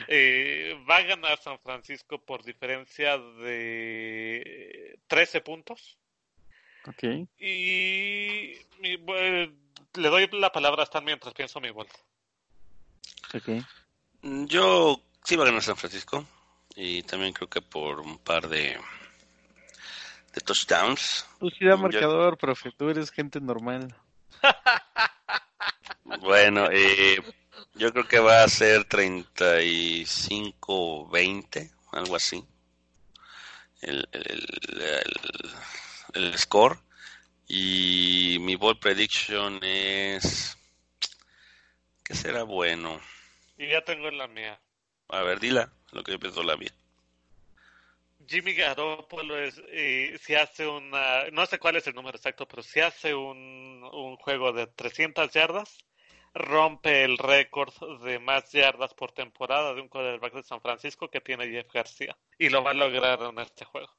eh, 0.08 0.74
va 0.88 0.96
a 0.98 1.02
ganar 1.02 1.38
San 1.38 1.58
Francisco 1.60 2.18
por 2.24 2.42
diferencia 2.44 3.18
de 3.18 4.98
13 5.06 5.40
puntos. 5.40 5.98
Ok. 6.86 7.02
Y, 7.38 8.52
y, 8.82 8.96
bueno, 9.00 9.52
le 9.94 10.08
doy 10.08 10.28
la 10.32 10.52
palabra 10.52 10.82
a 10.82 10.84
Stan 10.84 11.04
mientras 11.04 11.34
pienso 11.34 11.60
mi 11.60 11.70
Bolt. 11.70 11.90
Ok. 13.34 13.64
Yo 14.22 15.00
sí 15.24 15.36
va 15.36 15.44
a 15.44 15.46
ganar 15.46 15.62
San 15.62 15.76
Francisco 15.76 16.26
y 16.76 17.02
también 17.02 17.32
creo 17.32 17.48
que 17.48 17.62
por 17.62 18.00
un 18.00 18.18
par 18.18 18.48
de 18.48 18.78
de 20.34 20.40
touchdowns. 20.40 21.26
Tú 21.38 21.48
sí 21.50 21.64
da 21.64 21.76
marcador, 21.76 22.36
profe, 22.36 22.72
tú 22.72 22.90
eres 22.90 23.10
gente 23.10 23.40
normal. 23.40 23.94
Bueno, 26.20 26.68
eh, 26.70 27.16
yo 27.74 27.90
creo 27.92 28.06
que 28.06 28.18
va 28.18 28.44
a 28.44 28.48
ser 28.48 28.86
35-20, 28.86 31.72
algo 31.92 32.16
así. 32.16 32.44
El, 33.80 34.06
el, 34.12 34.46
el, 34.80 35.14
el, 36.14 36.38
score. 36.38 36.78
Y 37.46 38.38
mi 38.40 38.56
ball 38.56 38.78
prediction 38.78 39.62
es... 39.62 40.56
¿Qué 42.02 42.14
será 42.14 42.42
bueno? 42.42 43.00
Y 43.56 43.68
ya 43.68 43.82
tengo 43.82 44.10
la 44.10 44.26
mía. 44.28 44.60
A 45.08 45.22
ver, 45.22 45.40
dila, 45.40 45.72
lo 45.92 46.02
que 46.02 46.12
yo 46.12 46.18
pienso 46.18 46.42
la 46.42 46.56
mía. 46.56 46.72
Jimmy 48.26 48.54
Garoppolo 48.54 49.38
es, 49.38 49.60
eh, 49.68 50.18
si 50.22 50.34
hace 50.34 50.66
una, 50.66 51.30
no 51.30 51.44
sé 51.46 51.58
cuál 51.58 51.76
es 51.76 51.86
el 51.86 51.94
número 51.94 52.16
exacto, 52.16 52.48
pero 52.48 52.62
si 52.62 52.80
hace 52.80 53.14
un, 53.14 53.82
un 53.92 54.16
juego 54.16 54.52
de 54.52 54.66
300 54.66 55.30
yardas, 55.30 55.78
rompe 56.34 57.04
el 57.04 57.16
récord 57.16 57.72
de 58.02 58.18
más 58.18 58.50
yardas 58.50 58.92
por 58.94 59.12
temporada 59.12 59.72
de 59.72 59.80
un 59.80 59.88
quarterback 59.88 60.34
de 60.34 60.42
San 60.42 60.60
Francisco 60.60 61.08
que 61.08 61.20
tiene 61.20 61.48
Jeff 61.48 61.72
García. 61.72 62.16
Y 62.38 62.48
lo 62.48 62.62
va 62.62 62.72
a 62.72 62.74
lograr 62.74 63.22
en 63.22 63.38
este 63.38 63.64
juego. 63.64 63.90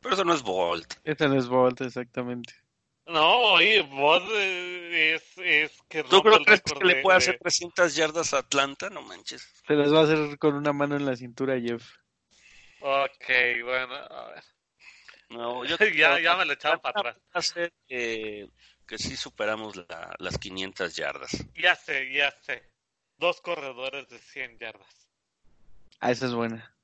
Pero 0.00 0.14
eso 0.14 0.24
no 0.24 0.34
es 0.34 0.42
Bolt. 0.42 0.94
Eso 1.04 1.28
no 1.28 1.38
es 1.38 1.48
Bolt, 1.48 1.80
exactamente. 1.80 2.54
No, 3.06 3.52
oye, 3.52 3.82
Bolt 3.82 4.28
es, 4.32 5.22
es 5.38 5.78
que 5.88 6.02
¿Tú 6.04 6.22
creo 6.22 6.38
crees 6.40 6.62
que 6.62 6.84
le 6.84 7.02
puede 7.02 7.18
de... 7.18 7.24
hacer 7.24 7.38
300 7.38 7.94
yardas 7.94 8.34
a 8.34 8.38
Atlanta? 8.38 8.90
No 8.90 9.02
manches. 9.02 9.62
Se 9.66 9.74
las 9.74 9.92
va 9.92 10.00
a 10.00 10.04
hacer 10.04 10.38
con 10.38 10.54
una 10.54 10.72
mano 10.72 10.96
en 10.96 11.06
la 11.06 11.16
cintura, 11.16 11.60
Jeff. 11.60 11.84
Ok, 12.80 13.28
bueno, 13.64 13.94
a 13.94 14.30
ver. 14.30 14.44
No, 15.28 15.64
yo 15.64 15.76
ya, 15.96 16.20
ya 16.20 16.36
me 16.36 16.44
lo 16.44 16.52
echaba 16.52 16.78
para 16.78 17.10
atrás. 17.10 17.54
Que, 17.86 18.48
que 18.86 18.98
sí 18.98 19.16
superamos 19.16 19.76
la, 19.76 20.14
las 20.18 20.38
500 20.38 20.94
yardas. 20.96 21.30
Ya 21.54 21.74
sé, 21.74 22.12
ya 22.12 22.30
sé. 22.42 22.70
Dos 23.18 23.40
corredores 23.40 24.08
de 24.08 24.18
100 24.18 24.58
yardas. 24.58 25.08
Ah, 26.00 26.10
esa 26.10 26.26
es 26.26 26.34
buena. 26.34 26.76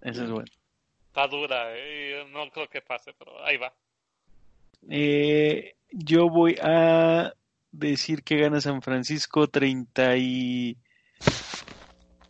Esa 0.00 0.24
es 0.24 0.30
buena. 0.30 0.50
Está 1.16 1.28
dura, 1.28 1.70
eh. 1.74 2.26
no 2.28 2.50
creo 2.50 2.68
que 2.68 2.82
pase, 2.82 3.14
pero 3.14 3.42
ahí 3.42 3.56
va. 3.56 3.72
Eh, 4.90 5.74
yo 5.90 6.28
voy 6.28 6.58
a 6.60 7.32
decir 7.72 8.22
que 8.22 8.36
gana 8.36 8.60
San 8.60 8.82
Francisco 8.82 9.48
30 9.48 10.14
y 10.18 10.76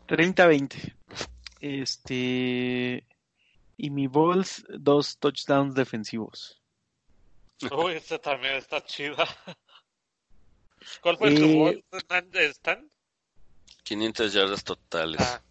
30-20. 0.06 0.94
Este 1.60 3.04
y 3.76 3.90
mi 3.90 4.06
Bulls 4.06 4.64
dos 4.68 5.18
touchdowns 5.18 5.74
defensivos. 5.74 6.62
Uy, 7.72 7.94
esta 7.94 8.20
también 8.20 8.54
está 8.54 8.84
chida. 8.84 9.26
¿Cuál 11.00 11.16
fue 11.18 11.34
eh, 11.34 11.82
tu 11.90 12.38
¿Están? 12.38 12.88
500 13.82 14.32
yardas 14.32 14.62
totales. 14.62 15.20
Ah. 15.20 15.42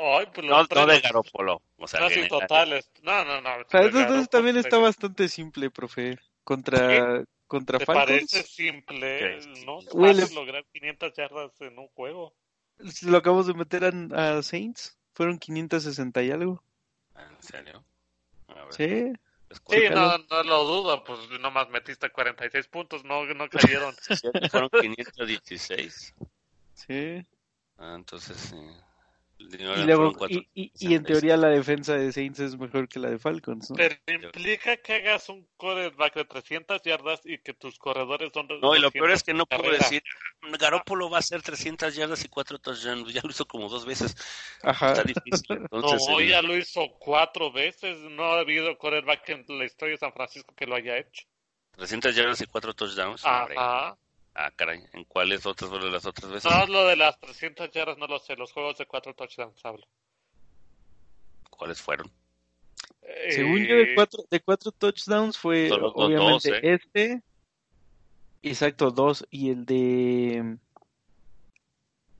Ay, 0.00 0.26
pues 0.34 0.46
no, 0.46 0.62
no 0.62 0.86
de 0.86 1.00
Garópolo. 1.00 1.62
O 1.76 1.86
sea, 1.86 2.00
no, 2.00 2.08
sí, 2.08 2.26
totales. 2.28 2.90
No, 3.02 3.24
no, 3.24 3.40
no. 3.40 3.50
O 3.56 3.68
sea, 3.68 3.82
entonces 3.82 4.28
también 4.28 4.56
está 4.56 4.78
bastante 4.78 5.28
simple, 5.28 5.70
profe. 5.70 6.18
Contra, 6.44 7.20
¿Sí? 7.20 7.24
contra 7.46 7.78
¿Te 7.78 7.84
Falcons. 7.86 8.06
parece 8.06 8.42
simple? 8.42 9.42
Sí. 9.42 9.64
No 9.66 9.80
es 10.06 10.32
lograr 10.32 10.64
500 10.72 11.12
yardas 11.14 11.60
en 11.60 11.78
un 11.78 11.88
juego. 11.88 12.34
Lo 13.02 13.18
acabamos 13.18 13.46
de 13.46 13.54
meter 13.54 13.84
a, 13.84 14.38
a 14.38 14.42
Saints. 14.42 14.96
Fueron 15.14 15.38
560 15.38 16.22
y 16.22 16.30
algo. 16.30 16.62
¿En 17.16 17.42
serio? 17.42 17.84
A 18.48 18.54
ver, 18.64 18.72
Sí. 18.72 19.12
escucha. 19.50 19.78
Sí, 19.80 19.88
no, 19.90 20.16
no 20.18 20.42
lo 20.44 20.64
dudo, 20.64 21.02
pues 21.04 21.18
nomás 21.40 21.68
metiste 21.70 22.08
46 22.10 22.68
puntos, 22.68 23.04
no, 23.04 23.24
no 23.26 23.48
cayeron. 23.50 23.94
Fueron 24.50 24.70
516. 24.80 26.14
Sí. 26.74 27.26
Ah, 27.78 27.94
entonces, 27.96 28.36
sí. 28.36 28.56
Y, 29.40 29.84
luego, 29.84 30.12
y, 30.28 30.36
y, 30.52 30.72
y 30.78 30.94
en 30.94 31.04
466. 31.04 31.06
teoría 31.06 31.36
la 31.36 31.48
defensa 31.48 31.94
de 31.94 32.12
Saints 32.12 32.40
es 32.40 32.58
mejor 32.58 32.88
que 32.88 32.98
la 32.98 33.08
de 33.08 33.18
Falcons, 33.18 33.70
¿no? 33.70 33.76
Pero 33.76 33.94
implica 34.08 34.76
que 34.78 34.94
hagas 34.94 35.28
un 35.28 35.48
quarterback 35.56 36.16
de 36.16 36.24
300 36.24 36.82
yardas 36.82 37.20
y 37.24 37.38
que 37.38 37.54
tus 37.54 37.78
corredores 37.78 38.32
son 38.34 38.48
de 38.48 38.58
No, 38.58 38.74
y 38.74 38.80
lo 38.80 38.90
peor 38.90 39.10
200 39.10 39.14
es 39.14 39.22
que 39.22 39.34
no 39.34 39.46
puedo 39.46 39.62
carrera. 39.62 39.78
decir, 39.78 40.02
Garópolo 40.58 41.08
va 41.08 41.18
a 41.18 41.20
hacer 41.20 41.40
300 41.42 41.94
yardas 41.94 42.24
y 42.24 42.28
4 42.28 42.58
touchdowns. 42.58 43.12
Ya 43.12 43.20
lo 43.22 43.30
hizo 43.30 43.46
como 43.46 43.68
dos 43.68 43.86
veces. 43.86 44.16
Ajá. 44.62 44.92
Está 44.92 45.04
difícil. 45.04 45.46
Entonces, 45.70 46.08
No, 46.08 46.20
ya 46.20 46.42
lo 46.42 46.56
hizo 46.56 46.88
cuatro 46.98 47.52
veces. 47.52 47.96
No 47.98 48.24
ha 48.24 48.40
habido 48.40 48.76
quarterback 48.76 49.28
en 49.28 49.44
la 49.56 49.64
historia 49.64 49.92
de 49.92 49.98
San 49.98 50.12
Francisco 50.12 50.52
que 50.56 50.66
lo 50.66 50.74
haya 50.74 50.98
hecho. 50.98 51.24
300 51.76 52.14
yardas 52.14 52.40
y 52.40 52.46
4 52.46 52.74
touchdowns. 52.74 53.24
hombre. 53.24 53.54
Ajá. 53.56 53.96
Ah, 54.40 54.52
caray. 54.54 54.80
¿En 54.92 55.02
cuáles 55.04 55.44
otras 55.46 55.68
fueron 55.68 55.90
las 55.90 56.06
otras 56.06 56.30
veces? 56.30 56.48
No, 56.48 56.64
lo 56.66 56.86
de 56.86 56.94
las 56.94 57.18
300 57.18 57.72
yardas 57.72 57.98
no 57.98 58.06
lo 58.06 58.20
sé. 58.20 58.36
Los 58.36 58.52
juegos 58.52 58.78
de 58.78 58.86
cuatro 58.86 59.12
touchdowns 59.12 59.60
hablo. 59.64 59.84
¿Cuáles 61.50 61.82
fueron? 61.82 62.08
Según 63.30 63.66
yo, 63.66 63.74
Eh, 63.74 63.86
de 63.86 63.94
cuatro, 63.96 64.22
de 64.30 64.40
cuatro 64.40 64.70
touchdowns 64.70 65.36
fue 65.36 65.68
Solo 65.68 65.88
obviamente 65.92 66.30
dos, 66.30 66.44
¿eh? 66.46 66.60
este. 66.62 67.22
Exacto, 68.42 68.92
dos. 68.92 69.26
Y 69.28 69.50
el 69.50 69.66
de. 69.66 70.56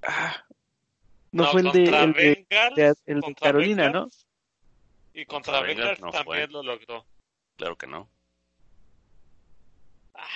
Ah, 0.03 0.45
no, 1.31 1.47
fue 1.53 1.61
el 1.61 1.71
de, 1.71 1.85
contra 1.85 2.03
el 2.03 2.13
de, 2.15 2.47
Bengals, 2.51 2.75
de- 2.75 3.13
el 3.13 3.15
de 3.17 3.21
contra 3.21 3.47
Carolina, 3.47 3.83
Bengals, 3.85 4.27
Y 5.15 5.25
contra 5.25 5.53
Contra 5.53 5.61
Bengals 5.69 6.01
Bengals 6.01 6.01
no 6.01 6.11
también 6.11 6.47
fue. 6.51 6.53
lo 6.53 6.63
logró. 6.65 7.07
Claro 7.57 7.77
que 7.79 7.87
no. 7.87 8.11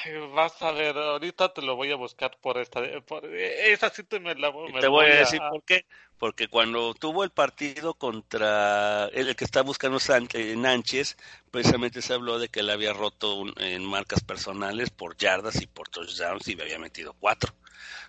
Ay, 0.04 0.12
vas 0.34 0.60
a 0.62 0.72
ver, 0.72 0.96
ahorita 0.96 1.52
te 1.52 1.60
lo 1.62 1.76
voy 1.76 1.90
a 1.92 1.96
buscar 1.96 2.38
por 2.40 2.58
esta. 2.58 2.80
Por, 3.02 3.24
esa 3.26 3.90
sí 3.90 4.04
te 4.04 4.20
me 4.20 4.34
la 4.34 4.52
Y 4.66 4.72
me 4.72 4.80
te 4.80 4.88
voy 4.88 5.06
a 5.06 5.16
decir 5.16 5.40
por 5.48 5.62
qué. 5.64 5.86
Porque 6.18 6.46
cuando 6.46 6.94
tuvo 6.94 7.24
el 7.24 7.30
partido 7.30 7.94
contra 7.94 9.06
el, 9.12 9.28
el 9.28 9.36
que 9.36 9.44
está 9.44 9.62
buscando 9.62 9.98
eh, 10.34 10.54
Nánchez, 10.56 11.16
precisamente 11.50 12.00
se 12.00 12.14
habló 12.14 12.38
de 12.38 12.48
que 12.48 12.60
él 12.60 12.70
había 12.70 12.92
roto 12.92 13.34
un- 13.34 13.54
en 13.56 13.84
marcas 13.84 14.22
personales 14.22 14.90
por 14.90 15.16
yardas 15.16 15.60
y 15.60 15.66
por 15.66 15.88
touchdowns 15.88 16.46
y 16.46 16.54
me 16.54 16.62
había 16.62 16.78
metido 16.78 17.12
cuatro. 17.14 17.52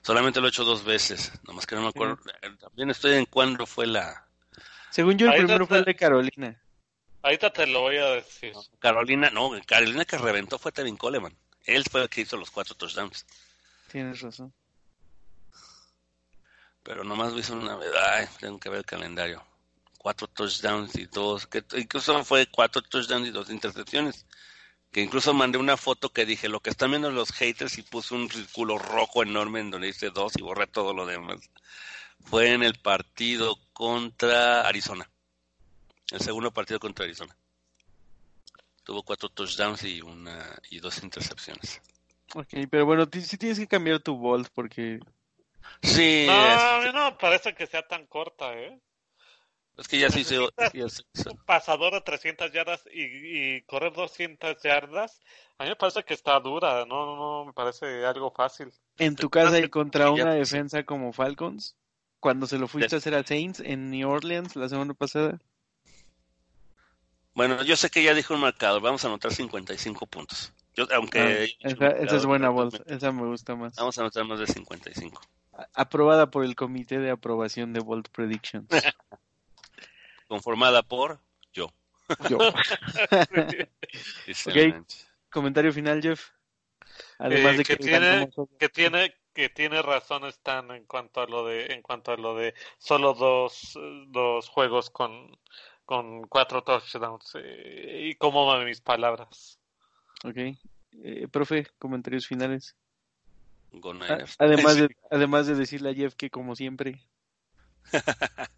Solamente 0.04 0.40
lo 0.42 0.48
he 0.48 0.50
hecho 0.50 0.64
dos 0.66 0.84
veces, 0.84 1.32
nomás 1.48 1.66
que 1.66 1.76
no 1.76 1.82
me 1.82 1.90
acuerdo. 1.90 2.20
También 2.60 2.92
estoy 2.92 3.16
en 3.16 3.26
cuándo 3.26 3.66
fue 3.66 3.88
la 3.88 4.28
Según 4.92 5.18
yo, 5.18 5.28
el 5.28 5.34
Ahí 5.34 5.40
primero 5.42 5.66
fue 5.66 5.80
el 5.80 5.86
de 5.86 5.96
Carolina. 5.96 6.62
Ahorita 7.24 7.52
te 7.52 7.66
lo 7.68 7.82
voy 7.82 7.98
a 7.98 8.06
decir. 8.12 8.54
Carolina, 8.80 9.30
no, 9.32 9.52
Carolina 9.66 10.06
que 10.06 10.18
reventó 10.18 10.60
fue 10.60 10.72
Tevin 10.72 10.98
Coleman. 10.98 11.36
Él 11.66 11.84
fue 11.90 12.04
el 12.04 12.10
que 12.10 12.22
hizo 12.22 12.38
los 12.38 12.52
cuatro 12.52 12.76
touchdowns. 12.76 13.26
Tienes 13.92 14.22
razón. 14.22 14.54
Pero 16.84 17.04
nomás 17.04 17.32
lo 17.32 17.40
hizo 17.40 17.54
una 17.54 17.76
vez. 17.76 17.92
Ay, 18.12 18.28
tengo 18.40 18.60
que 18.60 18.70
ver 18.70 18.80
el 18.80 18.86
calendario. 18.86 19.44
Cuatro 19.98 20.28
touchdowns 20.28 20.96
y 20.96 21.06
dos. 21.06 21.48
Que 21.48 21.64
incluso 21.78 22.24
fue 22.26 22.48
cuatro 22.48 22.82
touchdowns 22.82 23.28
y 23.28 23.32
dos 23.32 23.50
intercepciones. 23.50 24.26
Que 24.92 25.02
incluso 25.02 25.34
mandé 25.34 25.58
una 25.58 25.78
foto 25.78 26.10
que 26.10 26.26
dije 26.26 26.50
lo 26.50 26.60
que 26.60 26.70
están 26.70 26.92
viendo 26.92 27.10
los 27.10 27.32
haters 27.32 27.78
y 27.78 27.84
puse 27.84 28.14
un 28.14 28.30
círculo 28.30 28.78
rojo 28.78 29.24
enorme 29.24 29.62
en 29.62 29.72
donde 29.72 29.88
dice 29.88 30.10
dos 30.10 30.34
y 30.38 30.42
borré 30.42 30.68
todo 30.68 30.94
lo 30.94 31.06
demás. 31.06 31.40
Fue 32.26 32.52
en 32.52 32.64
el 32.64 32.80
partido 32.80 33.58
contra 33.72 34.68
Arizona. 34.68 35.10
El 36.12 36.20
segundo 36.20 36.52
partido 36.52 36.80
contra 36.80 37.06
Arizona. 37.06 37.36
Tuvo 38.84 39.04
cuatro 39.04 39.30
touchdowns 39.30 39.84
y 39.84 40.02
una 40.02 40.58
y 40.70 40.80
dos 40.80 41.02
intercepciones. 41.04 41.82
Ok, 42.36 42.54
pero 42.70 42.86
bueno, 42.86 43.06
sí 43.12 43.38
tienes 43.38 43.60
que 43.60 43.68
cambiar 43.68 44.00
tu 44.00 44.18
Bolt 44.18 44.50
porque 44.54 45.00
Sí, 45.82 46.26
No, 46.28 46.48
es, 46.48 46.62
a 46.62 46.80
mí 46.80 46.92
no 46.94 47.12
me 47.12 47.18
parece 47.18 47.54
que 47.54 47.68
sea 47.68 47.88
tan 47.88 48.06
corta, 48.08 48.54
¿eh? 48.54 48.80
es 49.78 49.88
que 49.88 50.00
ya 50.00 50.10
se 50.10 50.22
hizo. 50.22 50.50
necesitas- 50.52 50.74
ya 50.74 50.90
se 50.90 51.04
pasador 51.46 51.94
de 51.94 52.02
300 52.02 52.52
yardas 52.52 52.84
y, 52.92 53.02
y 53.58 53.62
correr 53.64 53.94
200 53.94 54.62
yardas, 54.62 55.20
a 55.58 55.64
mí 55.64 55.70
me 55.70 55.76
parece 55.76 56.04
que 56.04 56.14
está 56.14 56.40
dura, 56.40 56.86
no, 56.86 57.06
no, 57.06 57.16
no 57.16 57.46
me 57.46 57.54
parece 57.54 58.06
algo 58.06 58.32
fácil. 58.32 58.72
en 58.98 59.16
tu 59.16 59.30
casa 59.30 59.60
y 59.60 59.70
contra 59.70 60.12
una 60.12 60.34
defensa 60.34 60.84
como 60.84 61.12
Falcons, 61.12 61.76
cuando 62.20 62.48
se 62.48 62.58
lo 62.58 62.68
fuiste 62.68 62.96
a 62.96 62.98
hacer 63.00 63.16
a 63.16 63.24
Saints 63.24 63.60
en 63.60 63.90
New 63.90 64.10
Orleans 64.10 64.56
la 64.56 64.70
semana 64.70 64.94
pasada. 64.94 65.40
Bueno, 67.34 67.64
yo 67.64 67.76
sé 67.76 67.90
que 67.90 68.04
ya 68.04 68.14
dijo 68.14 68.34
un 68.34 68.42
marcador, 68.42 68.82
vamos 68.82 69.04
a 69.04 69.08
anotar 69.08 69.34
55 69.34 70.06
puntos. 70.06 70.54
Yo, 70.76 70.88
aunque... 70.94 71.56
Ah, 71.64 71.70
esa, 72.00 72.16
es 72.16 72.26
buena 72.26 72.50
voz, 72.50 72.82
esa 72.86 73.12
me 73.12 73.26
gusta 73.26 73.56
más. 73.56 73.76
Vamos 73.76 73.98
a 73.98 74.02
anotar 74.02 74.24
más 74.26 74.40
de 74.40 74.48
55. 74.48 75.22
Aprobada 75.74 76.30
por 76.30 76.46
el 76.46 76.56
Comité 76.56 77.00
de 77.00 77.12
Aprobación 77.12 77.74
de 77.74 77.80
Bold 77.80 78.10
Predictions. 78.10 78.68
Conformada 80.28 80.84
por 80.84 81.20
yo. 81.52 81.72
Yo. 82.30 82.38
Comentario 85.30 85.74
final, 85.74 86.02
Jeff. 86.02 86.30
Además 87.18 87.56
eh, 87.56 87.58
de 87.58 87.64
que, 87.64 87.76
tiene, 87.78 88.30
que 88.60 88.70
tiene 88.70 89.16
que 89.34 89.50
tiene 89.50 89.82
razón 89.82 90.26
Stan 90.26 90.70
en 90.72 90.86
cuanto 90.86 91.22
a 91.22 91.26
lo 91.26 91.46
de 91.46 91.74
en 91.74 91.82
cuanto 91.82 92.12
a 92.12 92.18
lo 92.18 92.36
de 92.36 92.54
solo 92.78 93.14
dos, 93.14 93.78
dos 94.08 94.48
juegos 94.48 94.90
con 94.92 95.38
con 95.86 96.28
cuatro 96.28 96.64
touchdowns 96.64 97.36
eh, 97.36 98.10
y 98.10 98.16
cómo 98.16 98.46
van 98.46 98.66
mis 98.66 98.82
palabras. 98.82 99.60
Ok. 100.24 100.38
Eh, 101.04 101.28
profe, 101.32 101.68
comentarios 101.80 102.28
finales. 102.28 102.76
además, 104.38 104.78
de, 104.78 104.96
además 105.12 105.48
de 105.48 105.56
decirle 105.56 105.92
a 105.92 105.94
Jeff 105.94 106.16
que 106.16 106.30
como 106.30 106.56
siempre. 106.56 107.04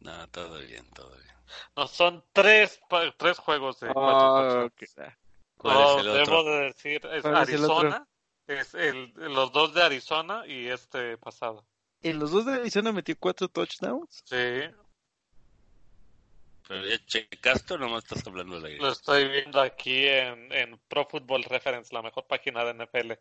no, 0.00 0.28
todo 0.28 0.58
bien, 0.60 0.88
todo 0.90 1.10
bien. 1.10 1.34
No, 1.76 1.86
son 1.86 2.24
tres, 2.32 2.80
tres 3.16 3.38
juegos 3.38 3.80
de 3.80 3.92
cuatro 3.92 4.66
oh, 4.66 4.70
¿Cuál 5.56 5.78
es 5.78 6.06
el 6.06 6.12
Debo 6.12 6.44
de 6.44 6.60
decir, 6.66 7.06
es 7.12 7.24
Arizona, 7.24 8.06
es, 8.46 8.74
el, 8.74 9.12
los 9.16 9.52
dos 9.52 9.74
de 9.74 9.82
Arizona 9.82 10.46
y 10.46 10.68
este 10.68 11.18
pasado. 11.18 11.66
¿En 12.02 12.18
los 12.18 12.30
dos 12.30 12.46
de 12.46 12.54
Arizona 12.54 12.92
metió 12.92 13.14
cuatro 13.18 13.48
touchdowns? 13.48 14.22
Sí. 14.24 14.62
Pero 16.70 16.86
ya 16.86 17.04
checaste 17.04 17.74
o 17.74 17.78
nomás 17.78 18.04
estás 18.04 18.24
hablando 18.28 18.60
de 18.60 18.76
la 18.76 18.76
Lo 18.84 18.92
estoy 18.92 19.26
viendo 19.26 19.60
aquí 19.60 20.06
en, 20.06 20.52
en 20.52 20.78
Pro 20.86 21.04
Football 21.04 21.42
Reference, 21.42 21.92
la 21.92 22.00
mejor 22.00 22.28
página 22.28 22.64
de 22.64 22.74
NFL. 22.74 23.12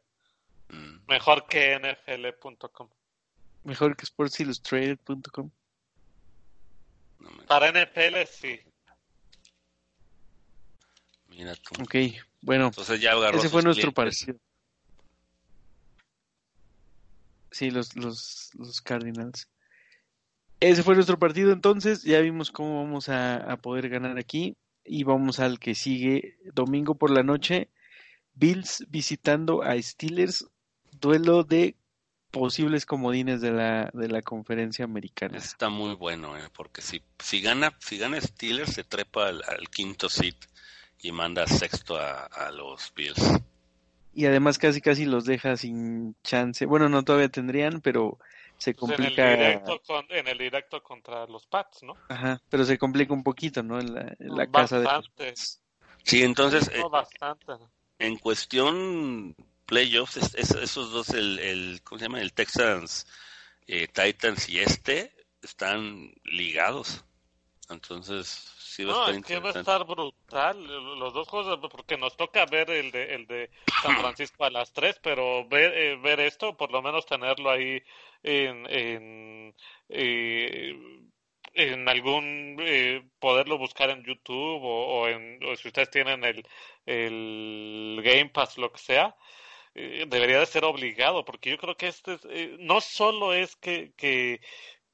Mm. 0.68 1.00
Mejor 1.08 1.48
que 1.48 1.80
NFL.com. 1.80 2.90
Mejor 3.64 3.98
que 3.98 4.06
SportsIllustrated.com. 4.06 5.50
Para 7.48 7.72
NFL 7.72 8.24
sí. 8.30 8.60
Mira 11.30 11.56
tú. 11.56 11.82
Ok, 11.82 11.96
bueno. 12.42 12.68
Entonces 12.68 13.02
ya 13.02 13.14
ese 13.34 13.50
fue 13.50 13.64
nuestro 13.64 13.92
partido. 13.92 14.38
Sí, 17.50 17.72
los, 17.72 17.96
los, 17.96 18.52
los 18.54 18.80
Cardinals. 18.80 19.50
Ese 20.60 20.84
fue 20.84 20.96
nuestro 20.96 21.18
partido 21.18 21.54
entonces, 21.54 22.04
ya 22.04 22.20
vimos 22.20 22.52
cómo 22.52 22.84
vamos 22.84 23.08
a, 23.08 23.58
poder 23.62 23.88
ganar 23.88 24.18
aquí 24.18 24.58
y 24.84 25.04
vamos 25.04 25.40
al 25.40 25.58
que 25.58 25.74
sigue 25.74 26.38
domingo 26.54 26.96
por 26.96 27.12
la 27.12 27.24
noche, 27.24 27.70
Bills 28.34 28.86
visitando 28.90 29.64
a 29.64 29.82
Steelers, 29.82 30.46
duelo 31.00 31.44
de 31.44 31.76
posibles 32.32 32.86
comodines 32.86 33.40
de 33.40 33.52
la, 33.52 33.90
de 33.94 34.10
la 34.10 34.22
conferencia 34.22 34.84
americana. 34.84 35.38
Está 35.38 35.70
muy 35.70 35.96
bueno, 35.96 36.38
¿eh? 36.38 36.50
porque 36.54 36.82
si, 36.82 37.02
si 37.20 37.42
gana 37.42 37.74
si 37.80 37.98
gana 37.98 38.20
Steelers 38.20 38.74
se 38.74 38.84
trepa 38.84 39.30
al, 39.30 39.70
quinto 39.70 40.10
seat 40.10 40.36
y 41.02 41.14
manda 41.14 41.48
sexto 41.48 41.98
a, 41.98 42.26
a 42.26 42.52
los 42.52 42.94
Bills. 42.94 43.40
Y 44.14 44.26
además 44.26 44.58
casi 44.58 44.82
casi 44.82 45.06
los 45.06 45.24
deja 45.24 45.56
sin 45.56 46.16
chance. 46.24 46.66
Bueno, 46.66 46.90
no 46.90 47.04
todavía 47.04 47.30
tendrían, 47.30 47.80
pero 47.80 48.20
se 48.60 48.76
complica. 48.76 49.34
En 49.34 50.28
el, 50.28 50.38
directo 50.38 50.84
contra 50.84 51.26
los 51.26 51.48
Pats, 51.48 51.82
¿no? 51.84 51.96
Ajá, 52.10 52.42
pero 52.50 52.66
se 52.66 52.78
complica 52.78 53.14
un 53.14 53.24
poquito, 53.24 53.64
¿no? 53.64 53.80
En 53.80 53.94
la, 54.20 54.48
casa 54.48 54.80
de. 54.80 55.34
Sí, 56.04 56.24
entonces. 56.24 56.70
Eh, 56.74 56.84
bastante. 56.92 57.54
En 57.98 58.18
cuestión 58.18 59.36
playoffs, 59.66 60.18
esos 60.36 60.92
dos, 60.92 61.10
el, 61.10 61.40
el, 61.40 61.82
¿cómo 61.84 62.00
se 62.00 62.06
llama? 62.06 62.22
El 62.22 62.34
Texans, 62.34 63.08
eh, 63.68 63.88
Titans 63.88 64.50
y 64.50 64.60
este, 64.60 65.14
están 65.42 66.12
ligados. 66.24 67.04
Entonces, 67.70 68.52
no, 68.86 69.10
es 69.10 69.24
que 69.24 69.40
va 69.40 69.50
a 69.50 69.60
estar 69.60 69.86
brutal 69.86 70.66
los 71.00 71.14
dos 71.14 71.28
juegos, 71.28 71.60
porque 71.72 71.98
nos 71.98 72.16
toca 72.16 72.46
ver 72.46 72.70
el 72.70 72.92
de, 72.92 73.16
el 73.16 73.28
de 73.28 73.50
San 73.82 73.98
Francisco 74.00 74.46
a 74.46 74.50
las 74.50 74.72
3, 74.74 75.00
pero 75.02 75.48
ver, 75.48 75.74
eh, 75.76 75.96
ver 75.98 76.20
esto, 76.20 76.56
por 76.56 76.72
lo 76.72 76.82
menos 76.82 77.06
tenerlo 77.06 77.50
ahí 77.50 77.82
en, 78.24 78.66
en, 78.70 79.56
eh, 79.90 80.76
en 81.54 81.90
algún, 81.90 82.58
eh, 82.60 83.04
poderlo 83.20 83.58
buscar 83.58 83.90
en 83.90 84.04
YouTube 84.04 84.62
o, 84.64 85.08
en, 85.08 85.44
o 85.44 85.56
si 85.56 85.68
ustedes 85.68 85.90
tienen 85.90 86.24
el, 86.24 86.46
el 86.86 88.02
Game 88.04 88.30
Pass, 88.30 88.58
lo 88.58 88.72
que 88.72 88.80
sea, 88.80 89.16
debería 89.74 90.40
de 90.40 90.46
ser 90.46 90.66
obligado, 90.66 91.24
porque 91.24 91.52
yo 91.52 91.58
creo 91.58 91.78
que 91.78 91.88
este 91.88 92.18
no 92.60 92.82
solo 92.82 93.34
es 93.34 93.56
que, 93.56 93.94
que, 93.96 94.42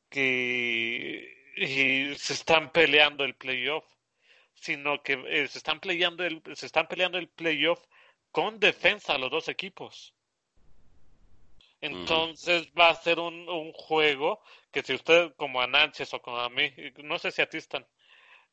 que 0.09 1.34
y 1.55 2.15
se 2.15 2.33
están 2.33 2.71
peleando 2.71 3.23
el 3.23 3.35
playoff, 3.35 3.85
sino 4.53 5.01
que 5.01 5.13
eh, 5.27 5.47
se 5.47 5.57
están 5.57 5.79
peleando 5.79 6.23
el, 6.23 6.41
se 6.53 6.65
están 6.65 6.87
peleando 6.87 7.17
el 7.17 7.27
playoff 7.29 7.79
con 8.31 8.59
defensa 8.59 9.17
los 9.17 9.31
dos 9.31 9.47
equipos. 9.47 10.13
Entonces 11.81 12.67
va 12.77 12.89
a 12.89 12.95
ser 12.95 13.19
un, 13.19 13.47
un, 13.47 13.71
juego 13.73 14.41
que 14.71 14.81
si 14.81 14.93
usted 14.93 15.33
como 15.35 15.61
a 15.61 15.67
Nanches 15.67 16.13
o 16.13 16.21
como 16.21 16.37
a 16.37 16.49
mí, 16.49 16.71
no 17.03 17.19
sé 17.19 17.31
si 17.31 17.41
a 17.41 17.49
ti 17.49 17.57
están, 17.57 17.85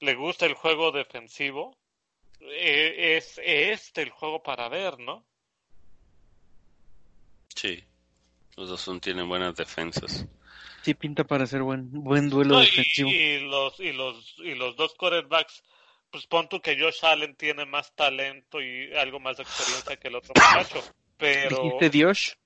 le 0.01 0.15
gusta 0.15 0.45
el 0.45 0.55
juego 0.55 0.93
defensivo, 0.93 1.79
eh, 2.41 3.16
es 3.16 3.41
este 3.43 4.03
el 4.03 4.11
juego 4.11 4.43
para 4.43 4.69
ver, 4.69 4.99
¿no? 4.99 5.24
Sí, 7.55 7.85
los 8.57 8.69
dos 8.69 8.81
son, 8.81 9.01
tienen 9.01 9.29
buenas 9.29 9.55
defensas. 9.55 10.27
Sí, 10.83 10.95
pinta 10.95 11.25
para 11.25 11.47
ser 11.47 11.63
buen 11.63 11.91
buen 11.93 12.29
duelo 12.29 12.59
defensivo. 12.59 13.09
Y, 13.09 13.41
los 13.41 13.79
y 13.79 13.93
los 13.93 14.35
y 14.39 14.55
los 14.55 14.77
dos 14.77 14.95
quarterbacks, 14.95 15.63
pues 16.11 16.27
pon 16.27 16.49
tú 16.49 16.61
que 16.61 16.79
Josh 16.79 17.05
Allen 17.05 17.37
tiene 17.37 17.65
más 17.67 17.95
talento 17.95 18.61
y 18.61 18.93
algo 18.95 19.21
más 19.21 19.37
de 19.37 19.45
experiencia 19.45 19.97
que 19.97 20.09
el 20.09 20.17
otro 20.17 20.35
muchacho, 20.35 20.83
pero 21.17 21.63
¿Dijiste 21.63 21.91
Dios? 21.91 22.39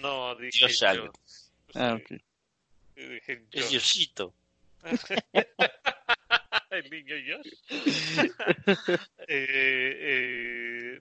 No, 0.00 0.36
dije 0.36 0.66
Josh 0.66 0.84
Allen. 0.84 1.10
Ah, 1.74 1.98
ok. 2.00 2.20
Dije 2.94 3.44
Es 3.52 3.70
Diosito. 3.70 4.34
el 6.70 6.90
niño 6.90 7.16
Josh. 7.26 7.52
eh, 9.28 9.96
eh, 10.88 11.00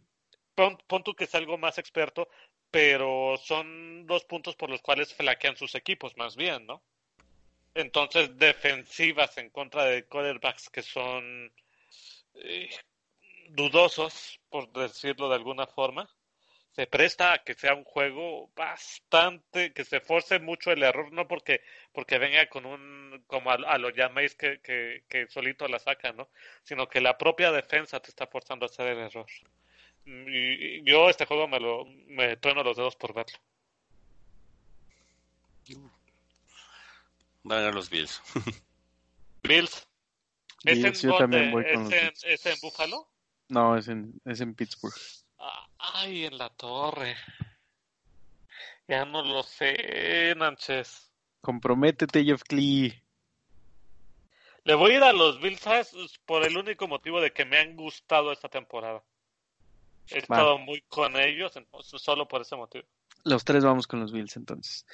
pon, 0.59 0.77
pon 0.87 1.03
tú 1.03 1.13
que 1.15 1.23
es 1.23 1.35
algo 1.35 1.57
más 1.57 1.77
experto, 1.77 2.27
pero 2.69 3.37
son 3.37 4.05
dos 4.05 4.25
puntos 4.25 4.57
por 4.57 4.69
los 4.69 4.81
cuales 4.81 5.13
flaquean 5.13 5.55
sus 5.55 5.73
equipos, 5.73 6.17
más 6.17 6.35
bien, 6.35 6.65
¿no? 6.65 6.81
Entonces, 7.73 8.37
defensivas 8.37 9.37
en 9.37 9.49
contra 9.51 9.85
de 9.85 10.05
quarterbacks 10.05 10.69
que 10.69 10.81
son 10.81 11.53
eh, 12.35 12.69
dudosos, 13.49 14.41
por 14.49 14.69
decirlo 14.73 15.29
de 15.29 15.35
alguna 15.35 15.65
forma, 15.65 16.09
se 16.71 16.87
presta 16.87 17.33
a 17.33 17.43
que 17.43 17.53
sea 17.53 17.73
un 17.73 17.85
juego 17.85 18.51
bastante, 18.53 19.71
que 19.71 19.85
se 19.85 20.01
force 20.01 20.39
mucho 20.39 20.71
el 20.71 20.83
error, 20.83 21.11
no 21.13 21.25
porque, 21.27 21.61
porque 21.93 22.19
venga 22.19 22.47
con 22.49 22.65
un, 22.65 23.23
como 23.27 23.51
a, 23.51 23.77
lo 23.77 23.91
llaméis 23.91 24.35
que, 24.35 24.59
que, 24.59 25.03
que 25.07 25.27
solito 25.27 25.67
la 25.69 25.79
saca, 25.79 26.11
¿no? 26.11 26.29
Sino 26.63 26.89
que 26.89 26.99
la 26.99 27.17
propia 27.17 27.51
defensa 27.53 28.01
te 28.01 28.09
está 28.09 28.27
forzando 28.27 28.65
a 28.65 28.69
hacer 28.69 28.87
el 28.87 28.99
error. 28.99 29.27
Y 30.05 30.83
yo 30.83 31.09
este 31.09 31.25
juego 31.25 31.47
me 31.47 31.59
lo 31.59 31.85
me 32.07 32.37
trueno 32.37 32.63
los 32.63 32.77
dedos 32.77 32.95
por 32.95 33.13
verlo. 33.13 33.37
Van 37.43 37.65
a 37.65 37.71
los 37.71 37.89
Bills. 37.89 38.21
Bills. 39.43 39.87
¿Es, 40.63 41.03
en, 41.03 41.11
también 41.17 41.51
voy 41.51 41.63
con 41.73 41.93
¿Es, 41.93 42.23
en, 42.23 42.31
¿Es 42.31 42.45
en 42.45 42.55
Buffalo? 42.61 43.07
No, 43.47 43.77
es 43.77 43.87
en, 43.87 44.19
es 44.25 44.41
en 44.41 44.53
Pittsburgh. 44.55 44.93
ay, 45.77 46.25
en 46.25 46.37
la 46.37 46.49
torre. 46.49 47.15
Ya 48.87 49.05
no 49.05 49.21
lo 49.21 49.43
sé, 49.43 50.33
Nanches. 50.35 51.11
Comprométete, 51.41 52.23
Jeff 52.23 52.43
Clee. 52.43 53.01
Le 54.63 54.75
voy 54.75 54.91
a 54.91 54.97
ir 54.97 55.03
a 55.03 55.13
los 55.13 55.39
Bills 55.41 56.19
por 56.25 56.43
el 56.43 56.57
único 56.57 56.87
motivo 56.87 57.21
de 57.21 57.31
que 57.31 57.45
me 57.45 57.57
han 57.57 57.75
gustado 57.75 58.31
esta 58.31 58.49
temporada. 58.49 59.03
He 60.11 60.19
estado 60.19 60.57
muy 60.57 60.81
con 60.81 61.15
ellos, 61.15 61.53
solo 61.81 62.27
por 62.27 62.41
ese 62.41 62.55
motivo. 62.55 62.85
Los 63.23 63.43
tres 63.43 63.63
vamos 63.63 63.87
con 63.87 63.99
los 63.99 64.11
Bills 64.11 64.35
entonces. 64.37 64.85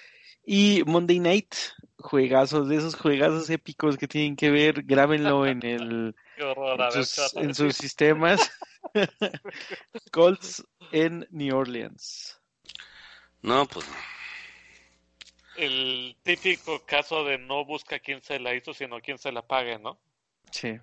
Y 0.45 0.83
Monday 0.85 1.19
Night, 1.19 1.55
juegazos, 1.97 2.67
de 2.67 2.77
esos 2.77 2.95
juegazos 2.95 3.49
épicos 3.49 3.97
que 3.97 4.07
tienen 4.07 4.35
que 4.35 4.51
ver, 4.51 4.83
grábenlo 4.83 5.45
en 5.45 5.65
el 5.65 6.15
en, 7.35 7.55
sus, 7.55 7.75
sistemas. 7.75 8.51
Colts 10.11 10.63
en 10.91 11.27
New 11.31 11.55
Orleans. 11.55 12.39
No, 13.41 13.65
pues 13.65 13.85
El 15.57 16.15
típico 16.23 16.85
caso 16.85 17.23
de 17.23 17.37
no 17.37 17.65
busca 17.65 17.99
quién 17.99 18.21
se 18.21 18.39
la 18.39 18.53
hizo, 18.53 18.73
sino 18.73 18.99
quién 19.01 19.17
se 19.17 19.31
la 19.31 19.41
pague, 19.41 19.79
¿no? 19.79 19.99
Sí. 20.51 20.79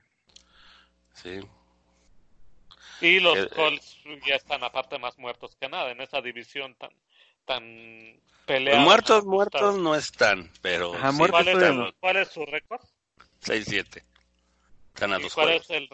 Sí, 1.14 1.40
Y 3.02 3.20
los 3.20 3.36
eh, 3.36 3.48
Colts 3.54 3.98
ya 4.26 4.36
están 4.36 4.62
aparte 4.62 4.98
más 4.98 5.18
muertos 5.18 5.56
que 5.56 5.68
nada 5.68 5.90
en 5.90 6.00
esa 6.00 6.20
división 6.20 6.74
tan 6.76 6.90
tan 7.44 8.20
peleada. 8.46 8.80
Muertos, 8.80 9.24
muertos 9.24 9.76
no 9.78 9.94
están, 9.94 10.50
pero 10.60 10.92
¿Cuál, 12.00 12.16
es, 12.16 12.28
su 12.28 12.46
récord? 12.46 12.80
6-7. 13.42 14.04
Están 14.94 15.12
a 15.12 15.18
dos 15.18 15.34
cuál 15.34 15.48
juegos. 15.48 15.64
Es 15.64 15.70
el 15.70 15.88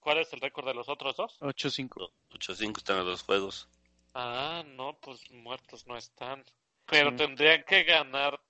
¿Cuál 0.00 0.18
es 0.18 0.32
el 0.32 0.40
récord 0.40 0.66
de 0.66 0.74
los 0.74 0.88
otros 0.88 1.16
dos? 1.16 1.38
8-5. 1.40 2.10
8-5 2.32 2.76
están 2.76 2.98
a 2.98 3.02
dos 3.02 3.22
juegos. 3.22 3.68
Ah, 4.14 4.62
no, 4.66 4.98
pues 5.00 5.30
muertos 5.30 5.86
no 5.86 5.96
están. 5.96 6.44
Pero 6.86 7.14
tendrían 7.14 7.62
que 7.64 7.84
ganar. 7.84 8.40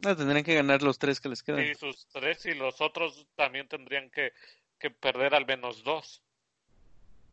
No, 0.00 0.16
tendrían 0.16 0.42
que 0.42 0.54
ganar 0.54 0.82
los 0.82 0.98
tres 0.98 1.20
que 1.20 1.28
les 1.28 1.42
quedan. 1.42 1.66
Sí, 1.66 1.74
sus 1.74 2.06
tres 2.08 2.46
y 2.46 2.54
los 2.54 2.80
otros 2.80 3.26
también 3.36 3.68
tendrían 3.68 4.10
que, 4.10 4.32
que 4.78 4.90
perder 4.90 5.34
al 5.34 5.44
menos 5.44 5.84
dos. 5.84 6.22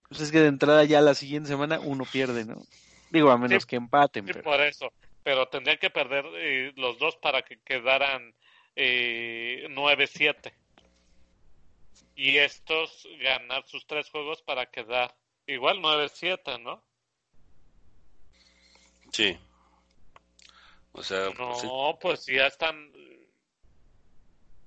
Pues 0.09 0.21
es 0.21 0.31
que 0.31 0.39
de 0.39 0.47
entrada 0.47 0.83
ya 0.85 1.01
la 1.01 1.15
siguiente 1.15 1.49
semana 1.49 1.79
uno 1.79 2.05
pierde, 2.05 2.45
¿no? 2.45 2.61
Digo, 3.09 3.31
a 3.31 3.37
menos 3.37 3.65
que 3.65 3.75
empaten. 3.75 4.27
Sí, 4.27 4.33
por 4.33 4.61
eso. 4.61 4.91
Pero 5.23 5.47
tendrían 5.47 5.77
que 5.77 5.89
perder 5.89 6.25
eh, 6.35 6.73
los 6.75 6.97
dos 6.99 7.17
para 7.17 7.41
que 7.41 7.59
quedaran 7.59 8.33
eh, 8.75 9.67
9-7. 9.69 10.53
Y 12.15 12.37
estos 12.37 13.07
ganar 13.21 13.65
sus 13.67 13.85
tres 13.85 14.09
juegos 14.09 14.41
para 14.41 14.65
quedar 14.67 15.15
igual 15.45 15.79
9-7, 15.79 16.61
¿no? 16.61 16.83
Sí. 19.11 19.37
O 20.93 21.03
sea, 21.03 21.29
no, 21.37 21.97
pues 22.01 22.25
ya 22.25 22.47
están. 22.47 22.91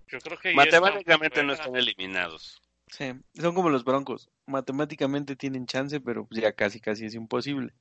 Yo 0.06 0.18
creo 0.20 0.38
que 0.38 0.54
matemáticamente 0.54 1.42
no 1.42 1.52
están 1.52 1.74
eliminados. 1.76 2.62
Sí, 2.86 3.12
son 3.34 3.54
como 3.54 3.68
los 3.68 3.84
Broncos. 3.84 4.30
Matemáticamente 4.50 5.36
tienen 5.36 5.66
chance, 5.66 6.00
pero 6.00 6.26
ya 6.30 6.52
casi 6.52 6.80
casi 6.80 7.06
es 7.06 7.14
imposible. 7.14 7.72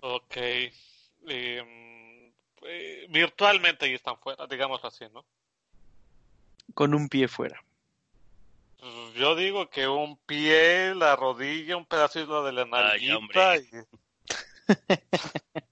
Ok. 0.00 0.36
Em, 0.36 2.32
eh, 2.62 3.06
virtualmente 3.10 3.86
ahí 3.86 3.94
están 3.94 4.18
fuera, 4.18 4.46
digamos 4.46 4.84
así, 4.84 5.04
¿no? 5.12 5.24
Con 6.74 6.94
un 6.94 7.08
pie 7.08 7.28
fuera. 7.28 7.62
Pues 8.78 9.14
yo 9.14 9.34
digo 9.34 9.68
que 9.68 9.88
un 9.88 10.16
pie, 10.18 10.94
la 10.94 11.16
rodilla, 11.16 11.76
un 11.76 11.86
pedacito 11.86 12.44
de 12.44 12.52
la 12.52 12.64
nalguita 12.64 13.56
y... 13.56 13.68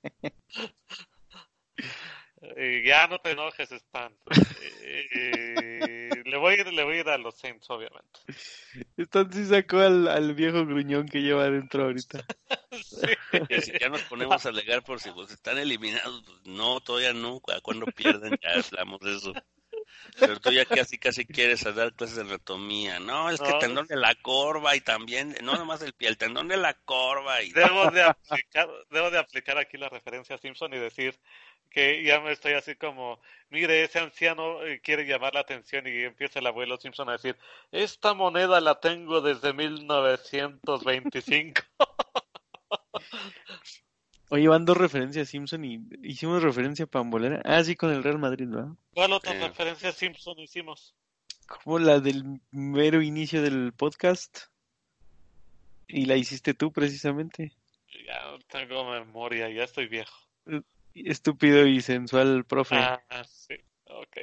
y... 2.56 2.82
ya 2.86 3.06
no 3.06 3.18
te 3.18 3.32
enojes, 3.32 3.70
Stan. 3.70 4.12
Eh, 4.82 6.10
le, 6.24 6.36
voy 6.36 6.54
a 6.54 6.60
ir, 6.60 6.72
le 6.72 6.84
voy 6.84 6.96
a 6.96 7.00
ir 7.00 7.08
a 7.08 7.18
los 7.18 7.36
Saints, 7.36 7.68
obviamente. 7.70 8.20
Stan 8.96 9.32
sí 9.32 9.44
sacó 9.44 9.78
al, 9.78 10.08
al 10.08 10.34
viejo 10.34 10.64
gruñón 10.64 11.08
que 11.08 11.22
lleva 11.22 11.44
adentro 11.44 11.84
ahorita. 11.84 12.24
Si 12.76 13.72
ya 13.80 13.88
nos 13.88 14.02
ponemos 14.02 14.44
a 14.44 14.48
alegar 14.50 14.82
por 14.82 15.00
si 15.00 15.10
pues, 15.10 15.30
están 15.30 15.56
eliminados, 15.58 16.22
pues, 16.26 16.40
no, 16.44 16.80
todavía 16.80 17.12
no. 17.12 17.40
Cuando 17.62 17.86
pierden, 17.86 18.38
ya 18.42 18.60
hablamos 18.60 19.00
de 19.00 19.16
eso. 19.16 19.32
Pero 20.18 20.40
tú 20.40 20.50
ya 20.50 20.64
casi 20.64 20.98
casi 20.98 21.26
quieres 21.26 21.62
dar 21.74 21.92
clases 21.92 22.16
de 22.16 22.22
anatomía. 22.22 22.98
No, 23.00 23.30
es 23.30 23.40
que 23.40 23.50
el 23.50 23.58
tendón 23.58 23.86
de 23.86 23.96
la 23.96 24.14
corva 24.14 24.76
y 24.76 24.80
también, 24.80 25.34
no 25.42 25.56
nomás 25.56 25.82
el 25.82 25.92
pie, 25.92 26.08
el 26.08 26.16
tendón 26.16 26.48
de 26.48 26.56
la 26.56 26.74
corva. 26.74 27.42
Y... 27.42 27.52
Debo, 27.52 27.90
de 27.90 28.02
aplicar, 28.02 28.68
debo 28.90 29.10
de 29.10 29.18
aplicar 29.18 29.58
aquí 29.58 29.76
la 29.76 29.88
referencia 29.88 30.36
a 30.36 30.38
Simpson 30.38 30.72
y 30.74 30.78
decir 30.78 31.18
que 31.76 32.02
ya 32.02 32.20
me 32.20 32.32
estoy 32.32 32.54
así 32.54 32.74
como, 32.74 33.20
mire, 33.50 33.84
ese 33.84 33.98
anciano 33.98 34.64
eh, 34.64 34.80
quiere 34.82 35.04
llamar 35.04 35.34
la 35.34 35.40
atención 35.40 35.86
y 35.86 36.04
empieza 36.04 36.38
el 36.38 36.46
abuelo 36.46 36.78
Simpson 36.78 37.10
a 37.10 37.12
decir, 37.12 37.36
esta 37.70 38.14
moneda 38.14 38.62
la 38.62 38.80
tengo 38.80 39.20
desde 39.20 39.52
1925. 39.52 41.60
Oye, 44.30 44.48
van 44.48 44.64
dos 44.64 44.78
referencias 44.78 45.28
a 45.28 45.30
Simpson 45.30 45.66
y 45.66 45.86
hicimos 46.02 46.42
referencia 46.42 46.86
a 46.86 46.88
Pambolera. 46.88 47.42
Ah, 47.44 47.62
sí, 47.62 47.76
con 47.76 47.92
el 47.92 48.02
Real 48.02 48.18
Madrid, 48.18 48.48
¿verdad? 48.48 48.72
¿Cuál 48.94 49.12
otra 49.12 49.34
referencia 49.34 49.90
a 49.90 49.92
Simpson 49.92 50.38
hicimos? 50.38 50.94
Como 51.46 51.78
la 51.78 52.00
del 52.00 52.40
mero 52.52 53.02
inicio 53.02 53.42
del 53.42 53.74
podcast. 53.74 54.44
Y 55.88 56.06
la 56.06 56.16
hiciste 56.16 56.54
tú, 56.54 56.72
precisamente. 56.72 57.52
Ya 58.06 58.30
no 58.30 58.38
tengo 58.48 58.90
memoria, 58.90 59.50
ya 59.50 59.64
estoy 59.64 59.88
viejo. 59.88 60.16
Estúpido 61.04 61.66
y 61.66 61.80
sensual, 61.80 62.44
profe. 62.44 62.76
Ah, 62.76 63.02
sí, 63.28 63.54
ok. 63.84 64.18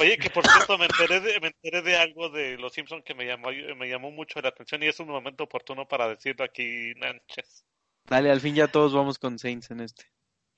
Oye, 0.00 0.18
que 0.18 0.30
por 0.30 0.46
cierto, 0.46 0.78
me 0.78 0.86
enteré, 0.86 1.20
de, 1.20 1.40
me 1.40 1.48
enteré 1.48 1.82
de 1.82 1.96
algo 1.96 2.28
de 2.28 2.56
Los 2.58 2.72
Simpson 2.72 3.02
que 3.02 3.14
me 3.14 3.24
llamó, 3.24 3.48
me 3.76 3.88
llamó 3.88 4.10
mucho 4.10 4.40
la 4.40 4.48
atención 4.48 4.82
y 4.82 4.86
es 4.86 4.98
un 5.00 5.08
momento 5.08 5.44
oportuno 5.44 5.86
para 5.86 6.08
decirlo 6.08 6.44
aquí, 6.44 6.92
Nanches. 6.96 7.64
Dale, 8.06 8.30
al 8.30 8.40
fin 8.40 8.54
ya 8.54 8.68
todos 8.68 8.94
vamos 8.94 9.18
con 9.18 9.38
Saints 9.38 9.70
en 9.70 9.80
este. 9.80 10.06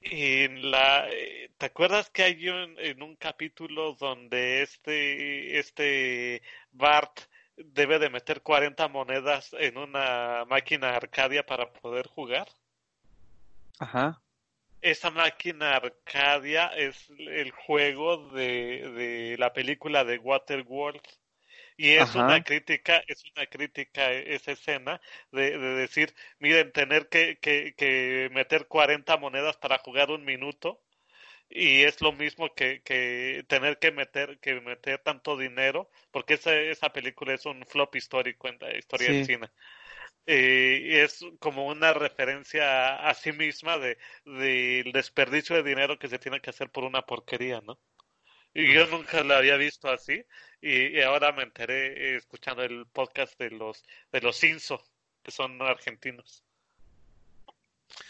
En 0.03 0.71
la, 0.71 1.09
eh, 1.11 1.51
¿Te 1.59 1.67
acuerdas 1.67 2.09
que 2.09 2.23
hay 2.23 2.49
un, 2.49 2.79
en 2.79 3.03
un 3.03 3.17
capítulo 3.17 3.95
donde 3.95 4.63
este, 4.63 5.59
este 5.59 6.43
Bart 6.73 7.21
debe 7.57 7.99
de 7.99 8.09
meter 8.09 8.41
40 8.41 8.89
monedas 8.89 9.55
en 9.59 9.77
una 9.77 10.47
máquina 10.47 10.97
arcadia 10.97 11.45
para 11.45 11.71
poder 11.71 12.07
jugar? 12.07 12.49
Ajá. 13.79 14.23
Esa 14.83 15.11
máquina 15.11 15.77
arcadia 15.77 16.69
es 16.69 17.11
el 17.19 17.51
juego 17.51 18.29
de, 18.31 18.91
de 18.91 19.37
la 19.39 19.53
película 19.53 20.05
de 20.05 20.19
Waterworld. 20.19 21.03
Y 21.77 21.93
es 21.93 22.15
una 22.15 22.43
crítica, 22.45 23.03
es 23.07 23.25
una 23.35 23.47
crítica 23.47 24.13
esa 24.13 24.53
escena 24.53 25.01
de, 25.33 25.59
de 25.59 25.75
decir, 25.77 26.15
miren, 26.39 26.73
tener 26.73 27.09
que, 27.09 27.39
que, 27.39 27.75
que, 27.75 28.29
meter 28.33 28.67
40 28.67 29.17
monedas 29.17 29.57
para 29.57 29.79
jugar 29.79 30.11
un 30.11 30.25
minuto. 30.25 30.83
Y 31.49 31.83
es 31.83 32.01
lo 32.01 32.13
mismo 32.13 32.55
que, 32.55 32.83
que 32.83 33.45
tener 33.49 33.79
que 33.79 33.93
meter 33.93 34.39
que 34.41 34.61
meter 34.61 34.99
tanto 35.01 35.37
dinero 35.37 35.91
porque 36.13 36.35
esa, 36.35 36.55
esa 36.55 36.93
película 36.93 37.35
es 37.35 37.45
un 37.45 37.67
flop 37.67 37.97
histórico 37.97 38.47
en 38.47 38.59
la 38.61 38.77
historia 38.77 39.11
del 39.11 39.27
cine 39.27 39.49
eh, 40.27 40.81
y 40.85 40.97
es 40.97 41.25
como 41.39 41.67
una 41.67 41.93
referencia 41.93 42.97
a, 42.97 43.11
a 43.11 43.15
sí 43.15 43.33
misma 43.33 43.79
de 43.79 43.99
del 44.25 44.93
desperdicio 44.93 45.57
de 45.57 45.63
dinero 45.63 45.99
que 45.99 46.09
se 46.09 46.19
tiene 46.19 46.41
que 46.41 46.51
hacer 46.51 46.71
por 46.71 46.85
una 46.85 47.03
porquería, 47.03 47.61
¿no? 47.61 47.79
Y 48.55 48.73
yo 48.75 48.87
nunca 48.87 49.23
la 49.23 49.39
había 49.39 49.57
visto 49.57 49.89
así. 49.89 50.25
Y, 50.61 51.01
ahora 51.01 51.33
me 51.33 51.45
enteré 51.45 52.15
eh, 52.15 52.17
escuchando 52.17 52.63
el 52.63 52.87
podcast 52.87 53.39
de 53.39 53.51
los 53.51 53.85
de 54.13 54.21
los 54.21 54.37
Cinso, 54.37 54.83
que 55.23 55.31
son 55.31 55.61
argentinos. 55.63 56.43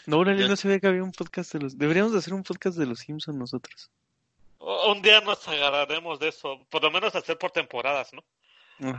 No, 0.05 0.23
yo 0.23 0.47
no 0.47 0.55
sabía 0.55 0.79
que 0.79 0.87
había 0.87 1.03
un 1.03 1.11
podcast 1.11 1.53
de 1.53 1.59
los... 1.59 1.77
Deberíamos 1.77 2.13
hacer 2.13 2.33
un 2.33 2.43
podcast 2.43 2.77
de 2.77 2.85
los 2.85 2.99
Simpsons 2.99 3.37
nosotros. 3.37 3.89
Un 4.59 5.01
día 5.01 5.21
nos 5.21 5.47
agarraremos 5.47 6.19
de 6.19 6.29
eso, 6.29 6.65
por 6.69 6.83
lo 6.83 6.91
menos 6.91 7.15
hacer 7.15 7.37
por 7.37 7.51
temporadas, 7.51 8.13
¿no? 8.13 8.23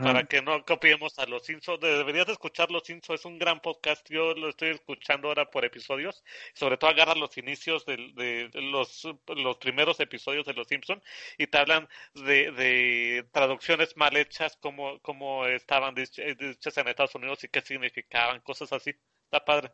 Para 0.00 0.24
que 0.24 0.42
no 0.42 0.64
copiemos 0.64 1.18
a 1.18 1.26
los 1.26 1.44
Simpsons. 1.44 1.80
Deberías 1.80 2.26
de 2.26 2.32
escuchar 2.32 2.70
los 2.70 2.84
Simpsons, 2.84 3.20
es 3.20 3.26
un 3.26 3.38
gran 3.38 3.60
podcast. 3.60 4.08
Yo 4.08 4.34
lo 4.34 4.48
estoy 4.48 4.70
escuchando 4.70 5.28
ahora 5.28 5.50
por 5.50 5.64
episodios. 5.64 6.22
Sobre 6.54 6.76
todo 6.76 6.90
agarra 6.90 7.14
los 7.14 7.36
inicios 7.36 7.84
de, 7.84 7.96
de, 8.14 8.50
los, 8.60 9.08
los 9.26 9.56
primeros 9.56 9.98
episodios 9.98 10.46
de 10.46 10.54
los 10.54 10.68
Simpsons 10.68 11.02
y 11.36 11.48
te 11.48 11.58
hablan 11.58 11.88
de, 12.14 12.52
de 12.52 13.26
traducciones 13.32 13.96
mal 13.96 14.16
hechas, 14.16 14.56
cómo, 14.60 15.00
cómo 15.00 15.46
estaban 15.46 15.94
dichas 15.94 16.76
en 16.78 16.88
Estados 16.88 17.14
Unidos 17.16 17.42
y 17.42 17.48
qué 17.48 17.60
significaban, 17.60 18.40
cosas 18.40 18.72
así. 18.72 18.94
Está 19.24 19.44
padre. 19.44 19.72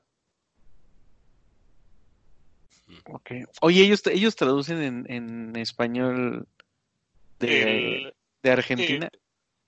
Okay. 3.04 3.44
Oye, 3.60 3.82
ellos, 3.82 4.06
ellos 4.06 4.34
traducen 4.34 4.82
en, 4.82 5.12
en 5.12 5.56
español 5.56 6.48
de, 7.38 8.14
de 8.42 8.50
Argentina. 8.50 9.10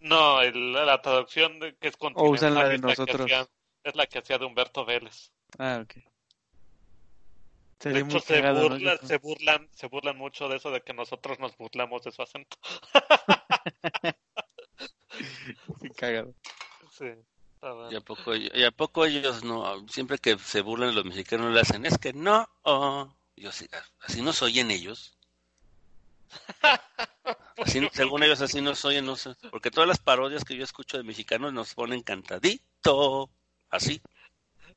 No, 0.01 0.41
el, 0.41 0.73
la 0.73 1.01
traducción 1.03 1.59
de, 1.61 1.77
que 1.77 1.89
es 1.89 1.97
continental 1.97 2.31
o 2.31 2.35
usan 2.35 2.55
la 2.55 2.69
de 2.69 2.77
es 2.77 2.81
nosotros. 2.81 3.31
La 3.31 3.41
hacía, 3.41 3.53
es 3.85 3.95
la 3.95 4.07
que 4.07 4.19
hacía 4.19 4.39
de 4.39 4.47
Humberto 4.47 4.85
Vélez. 4.85 5.31
Ah, 5.59 5.81
ok. 5.83 5.95
Sería 7.79 8.03
de 8.03 8.09
hecho, 8.09 8.21
se, 8.21 8.35
cagado, 8.35 8.69
burla, 8.69 8.99
¿no? 9.01 9.09
se, 9.09 9.17
burlan, 9.19 9.69
se 9.73 9.87
burlan 9.87 10.19
mucho 10.19 10.49
de 10.49 10.57
eso 10.57 10.71
de 10.71 10.83
que 10.83 10.93
nosotros 10.93 11.39
nos 11.39 11.57
burlamos 11.57 12.03
de 12.03 12.13
su 12.13 12.23
acento. 12.23 12.59
Qué 15.81 15.91
cagado. 15.91 16.35
Sí. 16.93 17.07
Y 17.91 17.95
a, 17.95 18.01
poco, 18.01 18.35
y 18.35 18.65
a 18.65 18.71
poco 18.71 19.05
ellos 19.07 19.45
no, 19.45 19.87
siempre 19.89 20.19
que 20.19 20.39
se 20.39 20.61
burlan 20.63 20.95
los 20.95 21.05
mexicanos 21.05 21.53
le 21.53 21.61
hacen, 21.61 21.87
es 21.87 21.99
que 21.99 22.13
no, 22.13 22.49
oh. 22.63 23.15
yo 23.37 23.51
así, 23.51 23.69
así 24.01 24.23
no 24.23 24.33
soy 24.33 24.61
en 24.61 24.71
ellos. 24.71 25.17
Así, 27.57 27.89
según 27.93 28.23
ellos 28.23 28.41
así 28.41 28.61
no 28.61 28.75
soy, 28.75 29.03
no 29.03 29.17
sé, 29.17 29.35
porque 29.51 29.71
todas 29.71 29.89
las 29.89 29.99
parodias 29.99 30.45
que 30.45 30.57
yo 30.57 30.65
escucho 30.65 30.97
de 30.97 31.05
mexicanos 31.05 31.53
nos 31.53 31.75
ponen 31.75 32.03
cantadito, 32.03 33.31
así. 33.69 34.01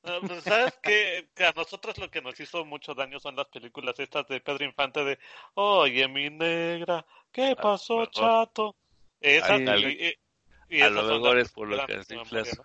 pues, 0.01 0.43
¿Sabes 0.43 0.77
qué? 0.81 1.29
Que 1.33 1.45
a 1.45 1.53
nosotros 1.53 1.97
lo 1.97 2.11
que 2.11 2.21
nos 2.21 2.39
hizo 2.39 2.65
mucho 2.65 2.93
daño 2.93 3.19
son 3.19 3.35
las 3.35 3.47
películas 3.47 3.97
estas 3.99 4.27
de 4.27 4.41
Pedro 4.41 4.65
Infante 4.65 5.03
de 5.03 5.19
Oye, 5.53 6.07
mi 6.07 6.29
negra, 6.29 7.05
¿qué 7.31 7.55
pasó, 7.55 8.05
chato? 8.07 8.75
Esas, 9.21 9.61
y, 9.61 9.87
y, 9.87 10.77
y 10.77 10.81
a 10.81 10.89
lo 10.89 11.03
mejor 11.03 11.39
es 11.39 11.51
por 11.51 11.69
lo 11.69 11.85
que 11.85 12.01
inflas. 12.13 12.59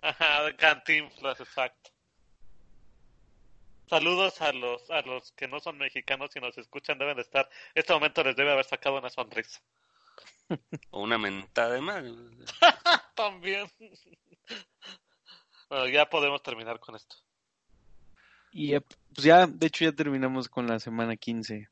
Ajá, 0.00 0.54
Cantinflas, 0.56 1.40
exacto. 1.40 1.93
Saludos 3.94 4.40
a 4.40 4.52
los 4.52 4.90
a 4.90 5.02
los 5.02 5.30
que 5.34 5.46
no 5.46 5.60
son 5.60 5.78
mexicanos 5.78 6.34
y 6.34 6.40
nos 6.40 6.58
escuchan, 6.58 6.98
deben 6.98 7.14
de 7.14 7.22
estar, 7.22 7.48
este 7.76 7.92
momento 7.92 8.24
les 8.24 8.34
debe 8.34 8.50
haber 8.50 8.64
sacado 8.64 8.98
una 8.98 9.08
sonrisa. 9.08 9.62
O 10.90 11.02
una 11.02 11.16
mentada 11.16 11.74
de 11.74 11.80
mal. 11.80 12.44
También. 13.14 13.70
Bueno, 15.68 15.86
ya 15.86 16.10
podemos 16.10 16.42
terminar 16.42 16.80
con 16.80 16.96
esto. 16.96 17.14
Y 18.50 18.76
pues 18.80 19.22
ya, 19.22 19.46
de 19.46 19.68
hecho 19.68 19.84
ya 19.84 19.92
terminamos 19.92 20.48
con 20.48 20.66
la 20.66 20.80
semana 20.80 21.16
15. 21.16 21.68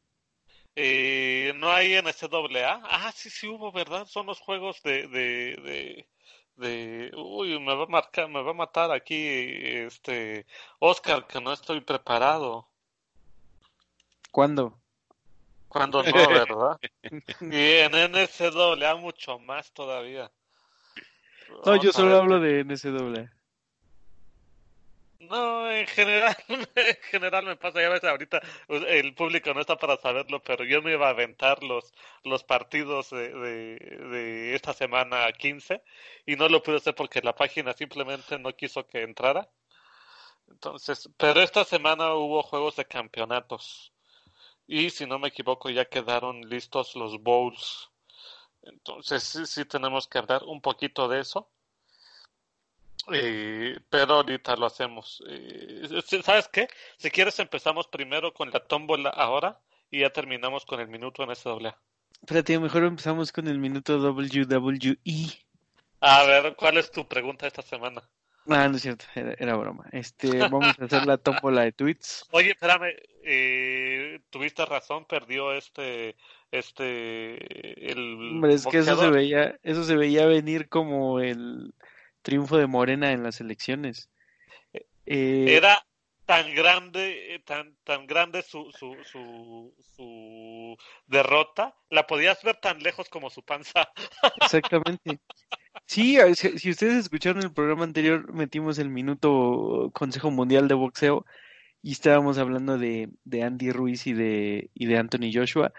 Eh, 0.77 1.53
no 1.57 1.73
hay 1.73 2.01
NCAA. 2.01 2.83
Ah, 2.85 3.11
sí, 3.13 3.31
sí 3.31 3.49
hubo, 3.49 3.73
¿verdad? 3.73 4.07
Son 4.07 4.27
los 4.27 4.39
juegos 4.39 4.81
de, 4.85 5.09
de, 5.09 5.57
de, 5.57 6.09
de, 6.57 7.11
uy, 7.17 7.59
me 7.59 7.75
va 7.75 7.85
a 7.85 7.87
marcar, 7.87 8.29
me 8.29 8.43
va 8.43 8.51
a 8.51 8.55
matar 8.55 8.91
aquí, 8.93 9.17
este, 9.17 10.47
Oscar, 10.79 11.27
que 11.27 11.41
no 11.41 11.53
estoy 11.53 11.81
preparado. 11.81 12.69
¿Cuándo? 14.31 14.79
Cuando 15.69 16.03
no, 16.03 16.13
¿verdad? 16.29 16.79
y 17.41 17.57
en 17.79 17.93
NCAA 17.93 18.95
mucho 18.97 19.39
más 19.39 19.73
todavía. 19.73 20.31
No, 21.65 21.77
yo 21.77 21.93
solo 21.93 22.17
hablo 22.17 22.41
de 22.41 22.65
NCAA. 22.65 23.31
No, 25.31 25.71
en 25.71 25.87
general, 25.87 26.37
en 26.49 26.97
general 27.11 27.45
me 27.47 27.57
pasa, 27.57 27.81
ya 27.81 27.89
ves, 27.89 28.03
ahorita 28.05 28.41
pues, 28.67 28.83
el 28.89 29.15
público 29.15 29.55
no 29.55 29.61
está 29.61 29.77
para 29.77 29.97
saberlo, 29.97 30.43
pero 30.43 30.65
yo 30.65 30.83
me 30.83 30.93
iba 30.93 31.07
a 31.07 31.11
aventar 31.11 31.63
los, 31.63 31.93
los 32.25 32.43
partidos 32.45 33.11
de, 33.11 33.29
de, 33.33 33.77
de 34.09 34.55
esta 34.55 34.73
semana 34.73 35.31
15 35.33 35.83
y 36.27 36.37
no 36.37 36.49
lo 36.49 36.63
pude 36.63 36.77
hacer 36.77 36.95
porque 36.95 37.21
la 37.23 37.35
página 37.35 37.73
simplemente 37.73 38.39
no 38.39 38.55
quiso 38.57 38.87
que 38.87 39.03
entrara. 39.03 39.49
Entonces, 40.49 41.09
pero 41.17 41.41
esta 41.41 41.65
semana 41.65 42.15
hubo 42.15 42.43
juegos 42.43 42.77
de 42.77 42.85
campeonatos 42.87 43.93
y 44.67 44.91
si 44.91 45.07
no 45.07 45.19
me 45.19 45.29
equivoco 45.29 45.71
ya 45.71 45.87
quedaron 45.87 46.43
listos 46.49 46.97
los 46.97 47.23
bowls. 47.23 47.91
Entonces 48.63 49.23
sí, 49.25 49.47
sí 49.47 49.65
tenemos 49.67 50.09
que 50.09 50.19
hablar 50.19 50.43
un 50.45 50.61
poquito 50.63 51.09
de 51.09 51.21
eso. 51.21 51.51
Eh, 53.13 53.79
pero 53.91 54.15
ahorita 54.15 54.57
lo 54.57 54.67
hacemos. 54.67 55.23
Eh, 55.29 56.03
¿Sabes 56.23 56.49
qué? 56.49 56.69
Si 56.97 57.11
quieres 57.11 57.39
empezamos 57.41 57.89
primero 57.89 58.33
con 58.33 58.51
la 58.51 58.61
tómbola 58.61 59.11
ahora 59.11 59.59
y 59.91 60.01
ya 60.01 60.11
terminamos 60.11 60.65
con 60.65 60.81
el 60.81 60.89
minuto 60.89 61.25
en 61.25 61.35
SWA. 61.35 61.77
Espérate, 62.21 62.59
mejor 62.59 62.85
empezamos 62.85 63.33
con 63.33 63.49
el 63.49 63.59
minuto 63.59 63.99
WWE. 63.99 64.97
A 66.01 66.25
ver, 66.25 66.55
¿cuál 66.57 66.79
es 66.79 66.91
tu 66.91 67.07
pregunta 67.07 67.47
esta 67.47 67.63
semana? 67.63 68.03
Ah, 68.49 68.69
no 68.69 68.77
es 68.77 68.83
cierto, 68.83 69.05
era, 69.15 69.35
era 69.39 69.57
broma. 69.57 69.85
Este, 69.93 70.39
vamos 70.39 70.75
a 70.79 70.85
hacer 70.85 71.07
la 71.07 71.17
tómbola 71.19 71.63
de 71.63 71.73
tweets. 71.73 72.27
Oye, 72.31 72.51
espérame, 72.51 72.95
eh, 73.25 74.21
tuviste 74.31 74.65
razón, 74.67 75.05
perdió 75.05 75.53
este, 75.53 76.17
este, 76.51 77.93
el. 77.93 78.35
Hombre, 78.35 78.55
es 78.55 78.67
que 78.67 78.79
eso 78.79 78.97
se 78.97 79.11
veía, 79.11 79.59
eso 79.63 79.85
se 79.85 79.97
veía 79.97 80.27
venir 80.27 80.69
como 80.69 81.21
el 81.21 81.73
triunfo 82.23 82.57
de 82.57 82.67
Morena 82.67 83.13
en 83.13 83.23
las 83.23 83.41
elecciones. 83.41 84.09
Eh, 85.07 85.57
Era 85.57 85.85
tan 86.27 86.55
grande, 86.55 87.43
tan, 87.45 87.77
tan 87.85 88.07
grande 88.07 88.43
su, 88.43 88.71
su, 88.73 88.97
su, 89.05 89.75
su 89.97 90.77
derrota, 91.07 91.75
la 91.91 92.07
podías 92.07 92.43
ver 92.43 92.57
tan 92.57 92.79
lejos 92.79 93.09
como 93.09 93.29
su 93.29 93.43
panza. 93.43 93.89
Exactamente. 94.41 95.21
Sí, 95.87 96.17
si, 96.35 96.59
si 96.59 96.71
ustedes 96.71 96.95
escucharon 96.95 97.43
el 97.43 97.53
programa 97.53 97.85
anterior, 97.85 98.33
metimos 98.33 98.79
el 98.79 98.89
minuto 98.89 99.91
Consejo 99.93 100.31
Mundial 100.31 100.69
de 100.69 100.75
Boxeo 100.75 101.27
y 101.83 101.93
estábamos 101.93 102.39
hablando 102.39 102.79
de, 102.79 103.11
de 103.25 103.43
Andy 103.43 103.73
Ruiz 103.73 104.07
y 104.07 104.13
de, 104.13 104.71
y 104.75 104.87
de 104.87 104.99
Anthony 104.99 105.31
Joshua. 105.35 105.73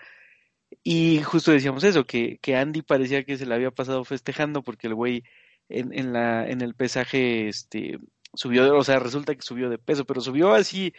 Y 0.83 1.21
justo 1.23 1.51
decíamos 1.51 1.83
eso, 1.83 2.05
que, 2.05 2.37
que 2.41 2.55
Andy 2.55 2.81
parecía 2.81 3.23
que 3.23 3.37
se 3.37 3.45
le 3.45 3.55
había 3.55 3.71
pasado 3.71 4.03
festejando 4.03 4.63
porque 4.63 4.87
el 4.87 4.95
güey 4.95 5.23
en, 5.69 5.93
en, 5.93 6.13
la, 6.13 6.47
en 6.47 6.61
el 6.61 6.73
pesaje 6.73 7.47
este, 7.47 7.99
subió, 8.33 8.75
o 8.75 8.83
sea, 8.83 8.99
resulta 8.99 9.35
que 9.35 9.41
subió 9.41 9.69
de 9.69 9.77
peso, 9.77 10.05
pero 10.05 10.21
subió 10.21 10.53
así 10.53 10.93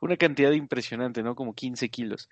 una 0.00 0.16
cantidad 0.16 0.52
impresionante, 0.52 1.22
¿no? 1.22 1.34
Como 1.34 1.54
15 1.54 1.88
kilos. 1.88 2.28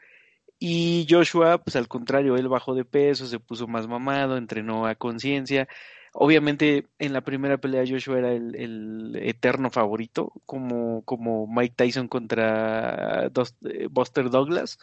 Y 0.59 1.07
Joshua, 1.09 1.59
pues 1.59 1.77
al 1.77 1.89
contrario, 1.89 2.37
él 2.37 2.49
bajó 2.49 2.75
de 2.75 2.85
peso, 2.85 3.27
se 3.27 3.41
puso 3.41 3.67
más 3.67 3.87
mamado, 3.87 4.37
entrenó 4.37 4.87
a 4.87 4.95
conciencia. 4.95 5.69
Obviamente 6.13 6.87
en 6.99 7.13
la 7.13 7.21
primera 7.21 7.59
pelea 7.59 7.85
Joshua 7.87 8.19
era 8.19 8.33
el, 8.33 8.55
el 8.55 9.17
eterno 9.21 9.71
favorito, 9.71 10.33
como, 10.47 11.03
como 11.03 11.47
Mike 11.47 11.75
Tyson 11.77 12.09
contra 12.09 13.29
Dos, 13.29 13.55
eh, 13.69 13.89
Buster 13.91 14.31
Douglas, 14.31 14.79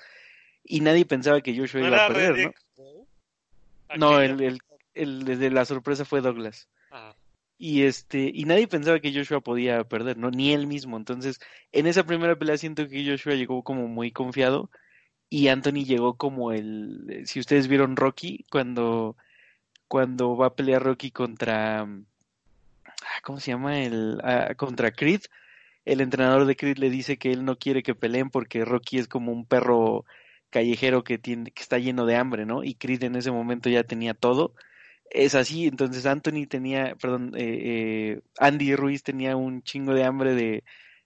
y 0.64 0.82
nadie 0.82 1.06
pensaba 1.06 1.42
que 1.42 1.58
Joshua 1.58 1.82
¿No 1.82 1.88
iba 1.88 2.06
a 2.06 2.08
perder? 2.08 2.54
¿no? 2.78 3.08
No, 3.98 4.22
el, 4.22 4.42
el, 4.42 4.60
el, 4.94 5.28
el 5.28 5.40
de 5.40 5.50
la 5.50 5.66
sorpresa 5.66 6.06
fue 6.06 6.22
Douglas. 6.22 6.68
Y 7.66 7.84
este, 7.84 8.30
y 8.34 8.44
nadie 8.44 8.68
pensaba 8.68 9.00
que 9.00 9.14
Joshua 9.14 9.40
podía 9.40 9.86
perder, 9.86 10.18
¿no? 10.18 10.30
Ni 10.30 10.52
él 10.52 10.68
mismo. 10.68 10.98
Entonces, 10.98 11.40
en 11.72 11.88
esa 11.88 12.06
primera 12.06 12.36
pelea 12.38 12.58
siento 12.58 12.90
que 12.90 13.10
Joshua 13.10 13.36
llegó 13.36 13.64
como 13.64 13.88
muy 13.88 14.12
confiado 14.12 14.70
y 15.30 15.48
Anthony 15.48 15.86
llegó 15.86 16.18
como 16.18 16.52
el, 16.52 17.24
si 17.26 17.40
ustedes 17.40 17.70
vieron 17.70 17.96
Rocky, 17.96 18.46
cuando, 18.52 19.16
cuando 19.88 20.36
va 20.36 20.48
a 20.48 20.56
pelear 20.56 20.84
Rocky 20.84 21.12
contra, 21.12 21.84
ah, 21.84 21.88
¿cómo 23.24 23.40
se 23.40 23.52
llama? 23.52 23.80
El, 23.82 24.20
ah, 24.26 24.56
contra 24.58 24.92
Creed, 24.92 25.22
el 25.86 26.02
entrenador 26.02 26.46
de 26.46 26.58
Creed 26.58 26.80
le 26.80 26.90
dice 26.90 27.18
que 27.18 27.32
él 27.32 27.46
no 27.46 27.58
quiere 27.58 27.82
que 27.82 27.96
peleen 27.96 28.30
porque 28.30 28.66
Rocky 28.66 28.98
es 28.98 29.08
como 29.08 29.32
un 29.32 29.46
perro 29.46 30.04
callejero 30.50 31.06
que 31.06 31.18
tiene, 31.18 31.52
que 31.52 31.62
está 31.64 31.78
lleno 31.80 32.06
de 32.06 32.18
hambre, 32.18 32.46
¿no? 32.46 32.66
Y 32.66 32.76
Creed 32.76 33.04
en 33.06 33.16
ese 33.16 33.32
momento 33.32 33.70
ya 33.70 33.86
tenía 33.86 34.14
todo 34.14 34.54
es 35.14 35.36
así, 35.36 35.68
entonces 35.68 36.06
Anthony 36.08 36.48
tenía, 36.50 36.96
perdón, 36.96 37.34
eh, 37.36 37.60
eh, 38.18 38.22
Andy 38.40 38.76
Ruiz 38.76 39.04
tenía 39.04 39.36
un 39.36 39.62
chingo 39.62 39.94
de 39.94 40.04
hambre 40.04 40.34
de, 40.34 40.64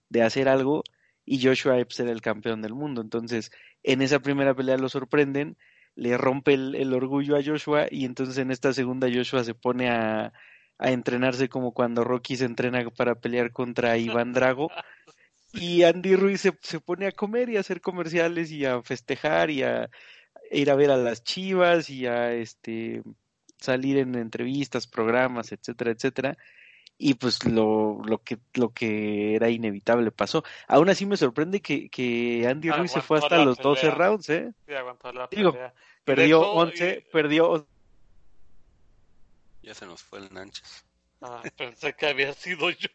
de 0.09 0.21
hacer 0.23 0.47
algo 0.47 0.83
y 1.25 1.45
Joshua 1.45 1.77
Epps 1.77 1.99
era 1.99 2.11
el 2.11 2.21
campeón 2.21 2.61
del 2.61 2.73
mundo. 2.73 3.01
Entonces, 3.01 3.51
en 3.83 4.01
esa 4.01 4.19
primera 4.19 4.55
pelea 4.55 4.77
lo 4.77 4.87
sorprenden, 4.87 5.57
le 5.95 6.17
rompe 6.17 6.53
el, 6.53 6.75
el 6.75 6.93
orgullo 6.93 7.35
a 7.35 7.43
Joshua 7.43 7.87
y 7.91 8.05
entonces 8.05 8.37
en 8.37 8.49
esta 8.49 8.71
segunda 8.73 9.09
Joshua 9.13 9.43
se 9.43 9.53
pone 9.53 9.89
a, 9.89 10.31
a 10.77 10.91
entrenarse 10.91 11.49
como 11.49 11.73
cuando 11.73 12.05
Rocky 12.05 12.37
se 12.37 12.45
entrena 12.45 12.89
para 12.91 13.15
pelear 13.15 13.51
contra 13.51 13.97
Iván 13.97 14.33
Drago. 14.33 14.69
Y 15.53 15.83
Andy 15.83 16.15
Ruiz 16.17 16.41
se, 16.41 16.51
se 16.61 16.81
pone 16.81 17.07
a 17.07 17.13
comer 17.13 17.49
y 17.49 17.55
a 17.55 17.61
hacer 17.61 17.79
comerciales 17.79 18.51
y 18.51 18.65
a 18.65 18.83
festejar 18.83 19.49
y 19.49 19.63
a 19.63 19.89
ir 20.51 20.69
a 20.69 20.75
ver 20.75 20.91
a 20.91 20.97
las 20.97 21.23
chivas 21.23 21.89
y 21.89 22.05
a 22.05 22.33
este 22.33 23.01
salir 23.59 23.97
en 23.97 24.15
entrevistas, 24.15 24.87
programas, 24.87 25.51
etcétera, 25.51 25.91
etcétera. 25.91 26.37
Y 26.97 27.13
pues 27.13 27.45
lo, 27.45 27.99
lo 28.05 28.23
que 28.23 28.39
lo 28.55 28.69
que 28.73 29.35
era 29.35 29.49
inevitable 29.49 30.11
pasó. 30.11 30.43
Aún 30.67 30.89
así 30.89 31.05
me 31.05 31.15
sorprende 31.17 31.61
que, 31.61 31.89
que 31.89 32.47
Andy 32.47 32.71
Ruiz 32.71 32.91
se 32.91 33.01
fue 33.01 33.19
hasta 33.19 33.43
los 33.45 33.57
12 33.57 33.81
pelea. 33.81 33.95
rounds, 33.95 34.29
¿eh? 34.29 34.51
sí, 34.65 34.73
aguantó 34.73 35.11
la 35.13 35.27
Digo, 35.29 35.51
pelea. 35.51 35.73
Perdió 36.03 36.39
hecho, 36.39 36.51
11, 36.53 37.03
y- 37.07 37.11
perdió 37.11 37.67
Ya 39.61 39.73
se 39.73 39.85
nos 39.85 40.01
fue 40.01 40.19
el 40.19 40.33
Nanches. 40.33 40.85
Ah, 41.21 41.43
pensé 41.57 41.93
que 41.93 42.07
había 42.07 42.33
sido 42.33 42.69
yo. 42.69 42.89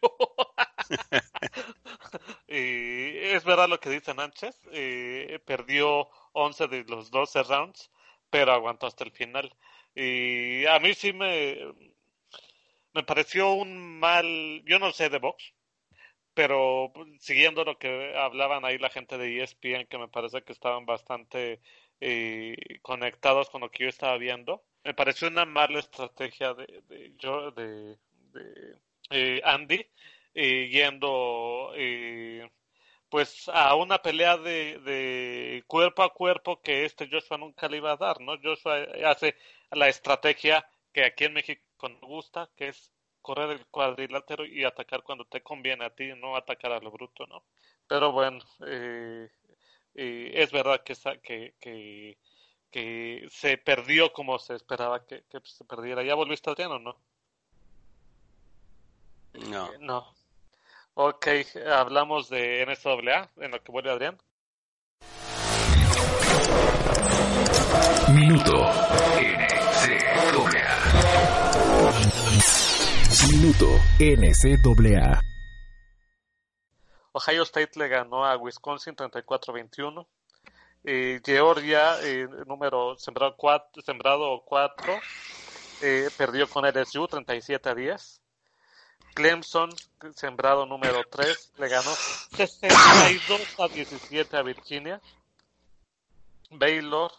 y 2.47 3.17
es 3.17 3.43
verdad 3.43 3.69
lo 3.69 3.79
que 3.79 3.89
dice 3.89 4.13
Nánchez. 4.13 4.57
eh, 4.71 5.39
perdió 5.45 6.09
11 6.33 6.67
de 6.67 6.83
los 6.85 7.11
12 7.11 7.43
rounds, 7.43 7.91
pero 8.29 8.51
aguantó 8.53 8.87
hasta 8.87 9.03
el 9.03 9.11
final. 9.11 9.55
Y 9.95 10.65
a 10.65 10.79
mí 10.79 10.93
sí 10.93 11.13
me, 11.13 11.57
me 12.93 13.03
pareció 13.03 13.53
un 13.53 13.99
mal. 13.99 14.63
Yo 14.65 14.79
no 14.79 14.91
sé 14.91 15.09
de 15.09 15.19
box, 15.19 15.53
pero 16.33 16.91
siguiendo 17.19 17.63
lo 17.63 17.77
que 17.77 18.15
hablaban 18.17 18.65
ahí 18.65 18.77
la 18.77 18.89
gente 18.89 19.17
de 19.17 19.41
ESPN, 19.43 19.87
que 19.87 19.97
me 19.97 20.07
parece 20.07 20.43
que 20.43 20.53
estaban 20.53 20.85
bastante 20.85 21.61
eh, 22.01 22.55
conectados 22.81 23.49
con 23.49 23.61
lo 23.61 23.71
que 23.71 23.83
yo 23.83 23.89
estaba 23.89 24.17
viendo, 24.17 24.63
me 24.83 24.93
pareció 24.93 25.27
una 25.29 25.45
mala 25.45 25.79
estrategia 25.79 26.53
de, 26.53 26.83
de, 26.89 27.13
yo, 27.17 27.51
de, 27.51 27.97
de 28.33 28.77
eh, 29.11 29.41
Andy 29.43 29.85
eh, 30.33 30.69
yendo 30.69 31.71
eh, 31.75 32.49
pues 33.09 33.49
a 33.53 33.75
una 33.75 34.01
pelea 34.01 34.37
de, 34.37 34.79
de 34.79 35.63
cuerpo 35.67 36.03
a 36.03 36.13
cuerpo 36.13 36.61
que 36.61 36.85
este 36.85 37.07
Joshua 37.09 37.37
nunca 37.37 37.67
le 37.69 37.77
iba 37.77 37.91
a 37.93 37.97
dar, 37.97 38.19
¿no? 38.21 38.33
Joshua 38.41 38.87
hace 39.05 39.35
la 39.75 39.87
estrategia 39.89 40.67
que 40.91 41.05
aquí 41.05 41.25
en 41.25 41.33
México 41.33 41.61
nos 41.89 42.01
gusta, 42.01 42.49
que 42.55 42.69
es 42.69 42.91
correr 43.21 43.49
el 43.51 43.65
cuadrilátero 43.67 44.45
y 44.45 44.63
atacar 44.63 45.03
cuando 45.03 45.25
te 45.25 45.41
conviene 45.41 45.85
a 45.85 45.89
ti, 45.89 46.11
no 46.17 46.35
atacar 46.35 46.71
a 46.73 46.79
lo 46.79 46.91
bruto, 46.91 47.25
¿no? 47.27 47.43
Pero 47.87 48.11
bueno, 48.11 48.39
eh, 48.67 49.29
eh, 49.95 50.31
es 50.35 50.51
verdad 50.51 50.81
que, 50.83 50.93
esa- 50.93 51.17
que, 51.17 51.53
que, 51.59 52.17
que 52.71 53.27
se 53.31 53.57
perdió 53.57 54.11
como 54.13 54.39
se 54.39 54.55
esperaba 54.55 55.05
que, 55.05 55.23
que 55.29 55.39
se 55.43 55.63
perdiera. 55.65 56.03
¿Ya 56.03 56.15
volviste 56.15 56.49
Adrián 56.49 56.71
o 56.71 56.79
no? 56.79 56.97
No. 59.33 59.71
no. 59.79 60.13
Ok, 60.95 61.27
hablamos 61.71 62.29
de 62.29 62.61
NCAA, 62.67 63.31
en 63.37 63.51
lo 63.51 63.63
que 63.63 63.71
vuelve 63.71 63.89
Adrián. 63.91 64.19
Minuto 68.13 68.82
Minuto 73.31 73.79
NCAA. 73.99 75.21
Ohio 77.13 77.43
State 77.43 77.79
le 77.79 77.87
ganó 77.87 78.25
a 78.25 78.35
Wisconsin 78.37 78.95
34-21. 78.95 80.05
Eh, 80.83 81.21
Georgia, 81.23 82.01
eh, 82.01 82.27
número 82.45 82.97
sembrado 82.97 83.35
4, 83.37 83.81
sembrado 83.81 84.43
4 84.45 84.99
eh, 85.81 86.09
perdió 86.17 86.49
con 86.49 86.65
LSU 86.65 87.07
37 87.07 87.69
a 87.69 87.75
10. 87.75 88.21
Clemson, 89.13 89.69
sembrado 90.15 90.65
número 90.65 91.03
3, 91.09 91.53
le 91.57 91.69
ganó 91.69 91.91
62 91.91 93.59
a 93.59 93.67
17 93.67 94.37
a 94.37 94.41
Virginia. 94.41 95.01
Baylor, 96.49 97.11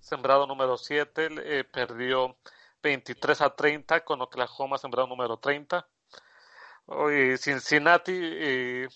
sembrado 0.00 0.46
número 0.46 0.76
7, 0.76 1.28
eh, 1.38 1.64
perdió 1.64 2.36
23 2.82 3.40
a 3.40 3.50
30 3.54 4.04
con 4.04 4.20
Oklahoma, 4.22 4.78
sembrado 4.78 5.08
número 5.08 5.38
30. 5.38 5.86
Cincinnati, 7.38 8.12
eh, 8.14 8.88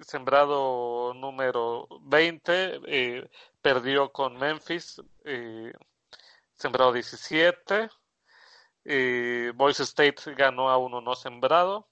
sembrado 0.00 1.12
número 1.14 1.88
20, 2.02 2.80
eh, 2.86 3.28
perdió 3.60 4.12
con 4.12 4.36
Memphis, 4.38 5.02
eh, 5.24 5.72
sembrado 6.54 6.92
17. 6.92 7.88
Eh, 8.84 9.52
Boise 9.54 9.84
State 9.84 10.34
ganó 10.34 10.68
a 10.68 10.76
uno 10.76 11.00
no 11.00 11.14
sembrado 11.14 11.88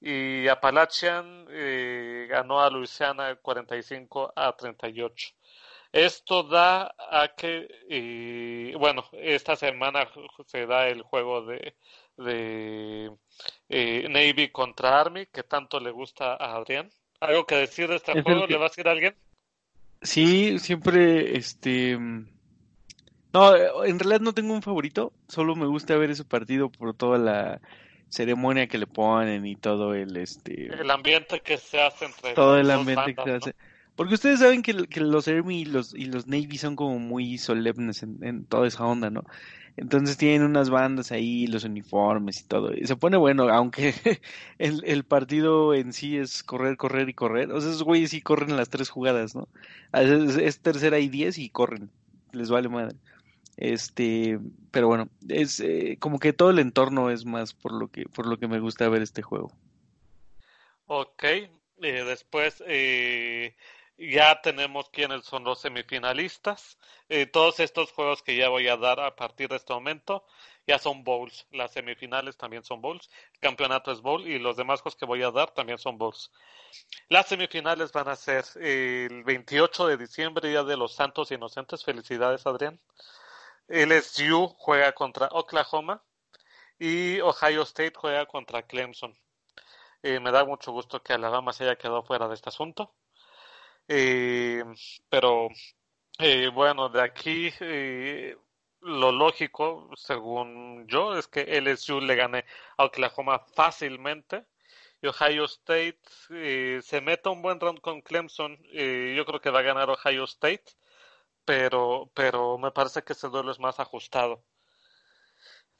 y 0.00 0.48
Appalachian 0.48 1.46
eh, 1.50 2.26
ganó 2.30 2.60
a 2.60 2.70
Louisiana 2.70 3.36
45 3.36 4.32
a 4.34 4.56
38. 4.56 5.34
Esto 5.92 6.42
da 6.42 6.94
a 6.98 7.28
que, 7.36 7.68
eh, 7.88 8.74
bueno, 8.78 9.04
esta 9.12 9.56
semana 9.56 10.08
se 10.46 10.66
da 10.66 10.88
el 10.88 11.02
juego 11.02 11.42
de, 11.46 11.74
de 12.16 13.10
eh, 13.68 14.06
Navy 14.08 14.50
contra 14.50 15.00
Army, 15.00 15.26
que 15.26 15.42
tanto 15.42 15.80
le 15.80 15.90
gusta 15.90 16.34
a 16.34 16.56
Adrián. 16.56 16.90
¿Algo 17.20 17.46
que 17.46 17.56
decir 17.56 17.88
de 17.88 17.96
este 17.96 18.20
juego? 18.22 18.46
¿Le 18.46 18.56
va 18.56 18.66
a 18.66 18.68
decir 18.68 18.88
a 18.88 18.92
alguien? 18.92 19.14
Sí, 20.02 20.58
siempre, 20.58 21.36
este... 21.36 21.98
No, 23.32 23.84
en 23.84 23.98
realidad 23.98 24.20
no 24.20 24.32
tengo 24.32 24.54
un 24.54 24.62
favorito, 24.62 25.12
solo 25.28 25.56
me 25.56 25.66
gusta 25.66 25.96
ver 25.96 26.10
ese 26.10 26.24
partido 26.24 26.70
por 26.70 26.94
toda 26.94 27.18
la 27.18 27.60
ceremonia 28.08 28.66
que 28.66 28.78
le 28.78 28.86
ponen 28.86 29.44
y 29.46 29.56
todo 29.56 29.92
el 29.94 30.16
este 30.16 30.66
el 30.66 30.90
ambiente 30.90 31.40
que 31.40 31.58
se 31.58 31.82
hace 31.82 32.06
entre 32.06 32.34
todo 32.34 32.56
el 32.56 32.70
ambiente 32.70 33.14
bandas, 33.14 33.24
que 33.24 33.30
se 33.30 33.36
hace 33.36 33.50
¿no? 33.50 33.75
Porque 33.96 34.14
ustedes 34.14 34.40
saben 34.40 34.62
que, 34.62 34.72
los 34.74 35.28
Army 35.28 35.62
y 35.62 35.64
los 35.64 35.94
y 35.94 36.06
los 36.06 36.26
Navy 36.26 36.58
son 36.58 36.76
como 36.76 36.98
muy 36.98 37.38
solemnes 37.38 38.02
en, 38.02 38.44
toda 38.44 38.68
esa 38.68 38.84
onda 38.84 39.10
no 39.10 39.24
entonces 39.76 40.16
tienen 40.16 40.42
unas 40.42 40.70
bandas 40.70 41.12
ahí 41.12 41.46
los 41.46 41.64
uniformes 41.64 42.40
y 42.40 42.44
todo. 42.44 42.74
Y 42.74 42.86
se 42.86 42.96
pone 42.96 43.18
bueno 43.18 43.48
aunque 43.50 43.94
el, 44.58 45.04
partido 45.04 45.74
en 45.74 45.92
sí 45.92 46.16
es 46.16 46.42
correr 46.42 46.76
correr 46.78 47.08
y 47.10 47.14
correr. 47.14 47.52
O 47.52 47.60
sea 47.60 47.70
esos 47.70 47.82
güeyes 47.82 48.10
sí 48.10 48.22
corren 48.22 48.56
las 48.56 48.70
tres 48.70 48.88
jugadas 48.88 49.34
no 49.34 49.48
es, 49.92 50.36
es 50.36 50.60
tercera 50.60 50.98
y 50.98 51.08
diez 51.08 51.38
y 51.38 51.50
corren. 51.50 51.90
Les 52.32 52.48
vale 52.48 52.68
madre. 52.68 52.96
Este 53.58 54.38
pero 54.70 54.88
bueno 54.88 55.08
es 55.28 55.60
eh, 55.60 55.98
como 56.00 56.18
que 56.18 56.32
todo 56.32 56.50
el 56.50 56.58
entorno 56.58 57.10
es 57.10 57.26
más 57.26 57.52
por 57.52 57.72
lo 57.72 57.88
que 57.88 58.04
por 58.06 58.26
lo 58.26 58.38
que 58.38 58.48
me 58.48 58.60
gusta 58.60 58.88
ver 58.88 59.02
este 59.02 59.20
juego. 59.20 59.52
Ok 60.86 61.24
eh, 61.24 61.48
después 62.04 62.62
eh, 62.66 63.54
ya 63.98 64.40
tenemos 64.42 64.90
quiénes 64.90 65.24
son 65.24 65.44
los 65.44 65.60
semifinalistas. 65.60 66.78
Eh, 67.08 67.26
todos 67.26 67.60
estos 67.60 67.92
juegos 67.92 68.22
que 68.22 68.36
ya 68.36 68.48
voy 68.48 68.68
a 68.68 68.76
dar 68.76 69.00
a 69.00 69.16
partir 69.16 69.48
de 69.48 69.56
este 69.56 69.72
momento 69.72 70.24
ya 70.66 70.78
son 70.78 71.04
bowls. 71.04 71.46
Las 71.50 71.72
semifinales 71.72 72.36
también 72.36 72.64
son 72.64 72.80
bowls. 72.80 73.08
El 73.34 73.40
campeonato 73.40 73.92
es 73.92 74.00
bowl 74.00 74.26
y 74.26 74.38
los 74.38 74.56
demás 74.56 74.80
juegos 74.82 74.96
que 74.96 75.06
voy 75.06 75.22
a 75.22 75.30
dar 75.30 75.52
también 75.52 75.78
son 75.78 75.98
bowls. 75.98 76.30
Las 77.08 77.28
semifinales 77.28 77.92
van 77.92 78.08
a 78.08 78.16
ser 78.16 78.44
el 78.56 79.24
28 79.24 79.86
de 79.86 79.96
diciembre 79.96 80.48
día 80.48 80.64
de 80.64 80.76
los 80.76 80.92
santos 80.94 81.30
inocentes. 81.30 81.84
Felicidades 81.84 82.46
Adrián. 82.46 82.80
LSU 83.68 84.48
juega 84.58 84.92
contra 84.92 85.28
Oklahoma 85.32 86.02
y 86.78 87.20
Ohio 87.20 87.62
State 87.62 87.94
juega 87.96 88.26
contra 88.26 88.62
Clemson. 88.62 89.16
Eh, 90.02 90.20
me 90.20 90.30
da 90.30 90.44
mucho 90.44 90.72
gusto 90.72 91.02
que 91.02 91.12
Alabama 91.14 91.52
se 91.52 91.64
haya 91.64 91.76
quedado 91.76 92.02
fuera 92.02 92.28
de 92.28 92.34
este 92.34 92.50
asunto. 92.50 92.94
Eh, 93.88 94.62
pero 95.08 95.48
eh, 96.18 96.48
bueno, 96.52 96.88
de 96.88 97.02
aquí 97.02 97.52
lo 98.80 99.12
lógico, 99.12 99.90
según 99.96 100.86
yo, 100.88 101.16
es 101.18 101.26
que 101.28 101.60
LSU 101.60 102.00
le 102.00 102.16
gane 102.16 102.44
a 102.76 102.84
Oklahoma 102.84 103.40
fácilmente. 103.54 104.46
Y 105.02 105.08
Ohio 105.08 105.44
State 105.44 106.00
se 106.82 107.00
meta 107.02 107.30
un 107.30 107.42
buen 107.42 107.60
round 107.60 107.80
con 107.80 108.00
Clemson. 108.00 108.56
yo 108.72 109.24
creo 109.26 109.40
que 109.40 109.50
va 109.50 109.60
a 109.60 109.62
ganar 109.62 109.90
Ohio 109.90 110.24
State 110.24 110.64
pero, 111.46 112.10
pero 112.14 112.58
me 112.58 112.72
parece 112.72 113.02
que 113.04 113.14
ese 113.14 113.28
duelo 113.28 113.52
es 113.52 113.60
más 113.60 113.80
ajustado. 113.80 114.44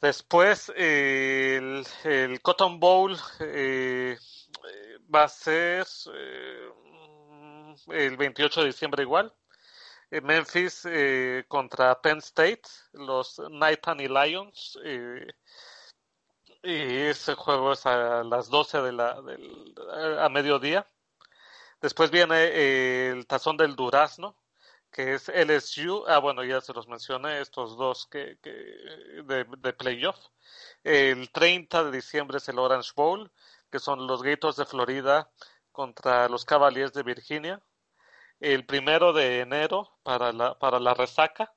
Después, 0.00 0.72
eh, 0.76 1.84
el, 2.04 2.40
Cotton 2.42 2.78
Bowl 2.78 3.16
eh, 3.40 4.16
va 5.12 5.24
a 5.24 5.28
ser 5.28 5.86
eh, 6.14 6.68
el 7.88 8.16
28 8.16 8.60
de 8.60 8.66
diciembre 8.66 9.02
igual. 9.02 9.32
Memphis 10.10 10.86
contra 11.48 12.00
Penn 12.00 12.18
State, 12.18 12.62
los 12.92 13.40
Nittany 13.50 14.08
Lions. 14.08 14.78
y 16.62 16.96
ese 16.96 17.34
juego 17.34 17.72
es 17.72 17.86
a 17.86 18.22
las 18.24 18.48
12 18.48 18.82
de 18.82 18.92
la, 18.92 19.20
del, 19.22 19.74
a 20.20 20.28
mediodía. 20.28 20.86
Después 21.80 22.10
viene 22.10 23.08
el 23.10 23.26
Tazón 23.26 23.56
del 23.56 23.76
Durazno, 23.76 24.36
que 24.90 25.14
es 25.14 25.28
LSU, 25.28 26.04
ah 26.08 26.18
bueno, 26.18 26.42
ya 26.42 26.60
se 26.60 26.72
los 26.72 26.88
mencioné, 26.88 27.40
estos 27.40 27.76
dos 27.76 28.06
que, 28.06 28.38
que 28.42 28.50
de, 28.50 29.44
de, 29.58 29.72
playoff. 29.74 30.16
El 30.84 31.30
30 31.30 31.84
de 31.84 31.90
diciembre 31.92 32.38
es 32.38 32.48
el 32.48 32.58
Orange 32.58 32.92
Bowl, 32.96 33.30
que 33.70 33.78
son 33.78 34.06
los 34.06 34.22
Gators 34.22 34.56
de 34.56 34.64
Florida 34.64 35.30
contra 35.76 36.26
los 36.30 36.46
Cavaliers 36.46 36.94
de 36.94 37.02
Virginia. 37.02 37.60
El 38.40 38.64
primero 38.64 39.12
de 39.12 39.40
enero 39.40 39.98
para 40.02 40.32
la, 40.32 40.58
para 40.58 40.80
la 40.80 40.94
resaca 40.94 41.52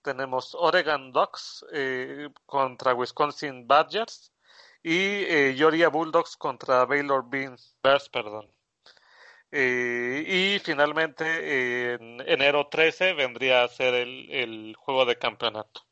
tenemos 0.00 0.54
Oregon 0.54 1.12
Ducks 1.12 1.66
eh, 1.72 2.30
contra 2.46 2.94
Wisconsin 2.94 3.66
Badgers 3.66 4.32
y 4.82 4.96
eh, 4.96 5.54
Georgia 5.54 5.88
Bulldogs 5.90 6.34
contra 6.38 6.86
Baylor 6.86 7.28
Bears, 7.28 8.08
perdón. 8.10 8.50
Eh, 9.50 10.24
y 10.26 10.58
finalmente 10.60 11.92
en 11.92 12.22
enero 12.26 12.68
13 12.68 13.12
vendría 13.12 13.64
a 13.64 13.68
ser 13.68 13.92
el, 13.94 14.30
el, 14.30 14.76
juego 14.76 15.04
de 15.04 15.18
campeonato. 15.18 15.87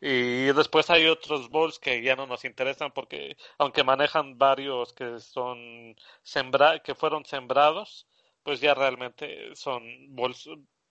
Y 0.00 0.46
después 0.52 0.88
hay 0.90 1.06
otros 1.06 1.50
bowls 1.50 1.78
que 1.78 2.02
ya 2.02 2.16
no 2.16 2.26
nos 2.26 2.44
interesan 2.44 2.92
porque 2.92 3.36
aunque 3.58 3.84
manejan 3.84 4.38
varios 4.38 4.92
que 4.94 5.20
son 5.20 5.96
sembra 6.22 6.80
que 6.82 6.94
fueron 6.94 7.24
sembrados, 7.26 8.06
pues 8.42 8.60
ya 8.60 8.74
realmente 8.74 9.54
son 9.56 9.82
bowls 10.14 10.48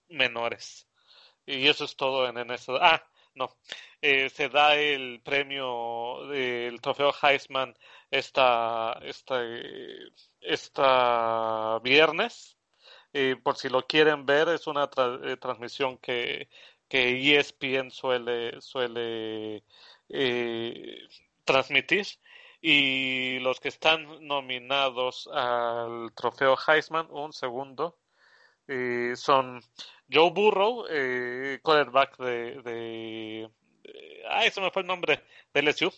menores. 0.08 0.88
Y 1.46 1.68
eso 1.68 1.84
es 1.84 1.96
todo 1.96 2.28
en, 2.28 2.38
en 2.38 2.50
eso. 2.52 2.76
Ah, 2.80 3.04
no. 3.34 3.56
Eh, 4.02 4.28
se 4.30 4.48
da 4.48 4.76
el 4.76 5.20
premio 5.22 6.26
del 6.28 6.80
trofeo 6.80 7.12
Heisman 7.22 7.76
esta, 8.10 8.98
esta, 9.02 9.40
esta 10.40 11.78
viernes. 11.80 12.56
Eh, 13.12 13.36
por 13.42 13.56
si 13.56 13.68
lo 13.68 13.86
quieren 13.86 14.24
ver, 14.26 14.48
es 14.50 14.66
una 14.66 14.88
tra 14.88 15.18
eh, 15.24 15.36
transmisión 15.36 15.98
que, 15.98 16.48
que 16.90 17.38
ESPN 17.38 17.90
suele, 17.90 18.60
suele 18.60 19.64
eh, 20.10 20.98
transmitir. 21.44 22.06
Y 22.60 23.38
los 23.40 23.60
que 23.60 23.68
están 23.68 24.26
nominados 24.26 25.28
al 25.32 26.12
trofeo 26.14 26.58
Heisman, 26.66 27.06
un 27.10 27.32
segundo, 27.32 27.98
eh, 28.68 29.14
son 29.16 29.62
Joe 30.12 30.30
Burrow, 30.30 30.84
eh, 30.90 31.60
quarterback 31.62 32.18
de, 32.18 32.62
de, 32.62 33.50
de, 33.82 34.24
Ah, 34.28 34.44
eso 34.46 34.60
me 34.60 34.70
fue 34.70 34.82
el 34.82 34.88
nombre, 34.88 35.24
de 35.54 35.62
LSU. 35.62 35.92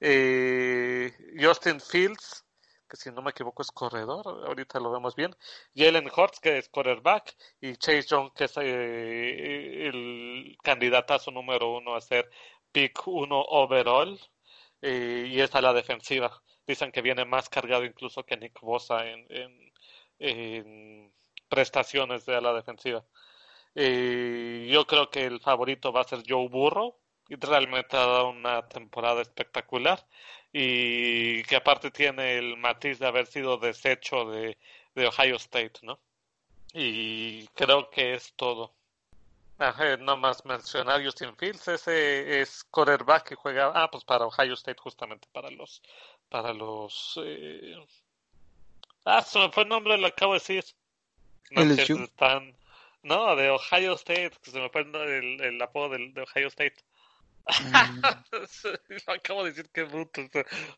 Eh, 0.00 1.12
Justin 1.40 1.80
Fields, 1.80 2.44
que 2.92 2.98
si 2.98 3.10
no 3.10 3.22
me 3.22 3.30
equivoco 3.30 3.62
es 3.62 3.72
corredor, 3.72 4.26
ahorita 4.46 4.78
lo 4.78 4.92
vemos 4.92 5.16
bien. 5.16 5.34
Jalen 5.74 6.10
Hurts, 6.14 6.40
que 6.40 6.58
es 6.58 6.68
quarterback. 6.68 7.34
Y 7.60 7.76
Chase 7.76 8.02
Young, 8.02 8.32
que 8.34 8.44
es 8.44 8.52
eh, 8.58 9.86
el 9.88 10.58
candidatazo 10.62 11.30
número 11.30 11.74
uno 11.74 11.94
a 11.94 12.00
ser 12.02 12.30
pick 12.70 13.06
uno 13.06 13.40
overall. 13.40 14.20
Eh, 14.82 15.26
y 15.30 15.40
esta 15.40 15.60
la 15.62 15.72
defensiva. 15.72 16.42
dicen 16.66 16.92
que 16.92 17.02
viene 17.02 17.24
más 17.24 17.48
cargado 17.48 17.84
incluso 17.84 18.24
que 18.24 18.36
Nick 18.36 18.60
Bosa 18.60 19.04
en, 19.06 19.72
prestaciones 21.48 22.26
de 22.26 22.40
la 22.40 22.52
defensiva. 22.52 23.04
Y 23.74 24.68
yo 24.68 24.86
creo 24.86 25.10
que 25.10 25.24
el 25.26 25.40
favorito 25.40 25.92
va 25.92 26.02
a 26.02 26.04
ser 26.04 26.22
Joe 26.28 26.48
Burrow. 26.48 26.96
Y 27.28 27.36
realmente 27.36 27.96
ha 27.96 28.06
dado 28.06 28.30
una 28.30 28.68
temporada 28.68 29.22
espectacular. 29.22 30.06
Y 30.52 31.42
que 31.44 31.56
aparte 31.56 31.90
tiene 31.90 32.36
el 32.36 32.56
matiz 32.58 32.98
de 32.98 33.06
haber 33.06 33.26
sido 33.26 33.56
desecho 33.56 34.26
de, 34.30 34.58
de 34.94 35.06
Ohio 35.06 35.36
State, 35.36 35.80
¿no? 35.82 35.98
Y 36.74 37.46
creo 37.48 37.90
que 37.90 38.14
es 38.14 38.32
todo. 38.34 38.74
no 40.00 40.16
más 40.16 40.44
mencionar 40.44 41.04
Justin 41.04 41.36
Fields, 41.36 41.68
ese 41.68 42.40
es 42.40 42.64
quarterback 42.64 43.32
y 43.32 43.34
juega, 43.34 43.72
ah, 43.74 43.90
pues 43.90 44.04
para 44.04 44.26
Ohio 44.26 44.54
State 44.54 44.80
justamente, 44.80 45.28
para 45.32 45.50
los, 45.50 45.82
para 46.28 46.52
los, 46.52 47.20
eh... 47.24 47.76
ah, 49.04 49.22
se 49.22 49.38
me 49.38 49.50
fue 49.50 49.64
el 49.64 49.68
nombre, 49.68 49.98
lo 49.98 50.06
acabo 50.06 50.32
de 50.32 50.38
decir. 50.38 50.64
No, 51.50 51.62
están, 51.62 52.56
no, 53.02 53.36
de 53.36 53.50
Ohio 53.50 53.94
State, 53.94 54.32
se 54.42 54.58
me 54.58 54.70
fue 54.70 54.82
el, 54.82 55.40
el, 55.40 55.62
apodo 55.62 55.90
de, 55.90 56.10
de 56.12 56.22
Ohio 56.22 56.48
State. 56.48 56.76
Mm. 57.46 58.02
lo 59.06 59.12
acabo 59.12 59.44
de 59.44 59.50
decir 59.50 59.70
que 59.70 59.82
bruto, 59.84 60.22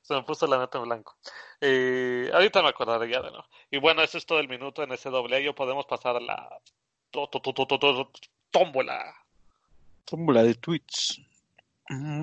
se, 0.02 0.14
me 0.14 0.22
puso 0.22 0.46
la 0.46 0.58
nota 0.58 0.78
en 0.78 0.84
blanco. 0.84 1.16
Eh, 1.60 2.30
ahorita 2.32 2.62
me 2.62 2.68
acordaré 2.68 3.10
ya 3.10 3.20
de 3.20 3.30
no. 3.30 3.44
Y 3.70 3.78
bueno, 3.78 4.02
eso 4.02 4.18
es 4.18 4.26
todo 4.26 4.40
el 4.40 4.48
minuto 4.48 4.82
en 4.82 4.92
ese 4.92 5.10
doble 5.10 5.42
yo 5.42 5.54
podemos 5.54 5.86
pasar 5.86 6.16
a 6.16 6.20
la 6.20 6.48
tómbola. 8.50 9.14
Tómbola 10.04 10.42
de 10.42 10.54
tweets. 10.54 11.20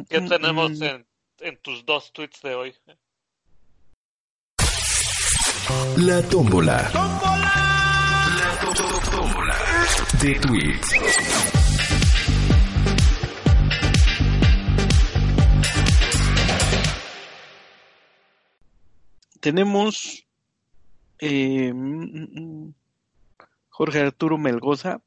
¿Qué 0.09 0.21
tenemos 0.21 0.79
mm. 0.79 0.83
en, 0.83 1.07
en 1.39 1.57
tus 1.57 1.85
dos 1.85 2.11
tweets 2.11 2.41
de 2.41 2.55
hoy? 2.55 2.75
La 5.97 6.21
tómbola. 6.23 6.89
¡Tómbola! 6.91 7.51
La 8.37 9.11
tómbola 9.11 9.57
de 10.21 10.35
tweets. 10.39 11.50
Tenemos 19.41 20.25
eh, 21.19 21.73
mm, 21.73 22.65
mm, 22.65 22.73
Jorge 23.69 23.99
Arturo 23.99 24.37
Melgoza. 24.37 25.01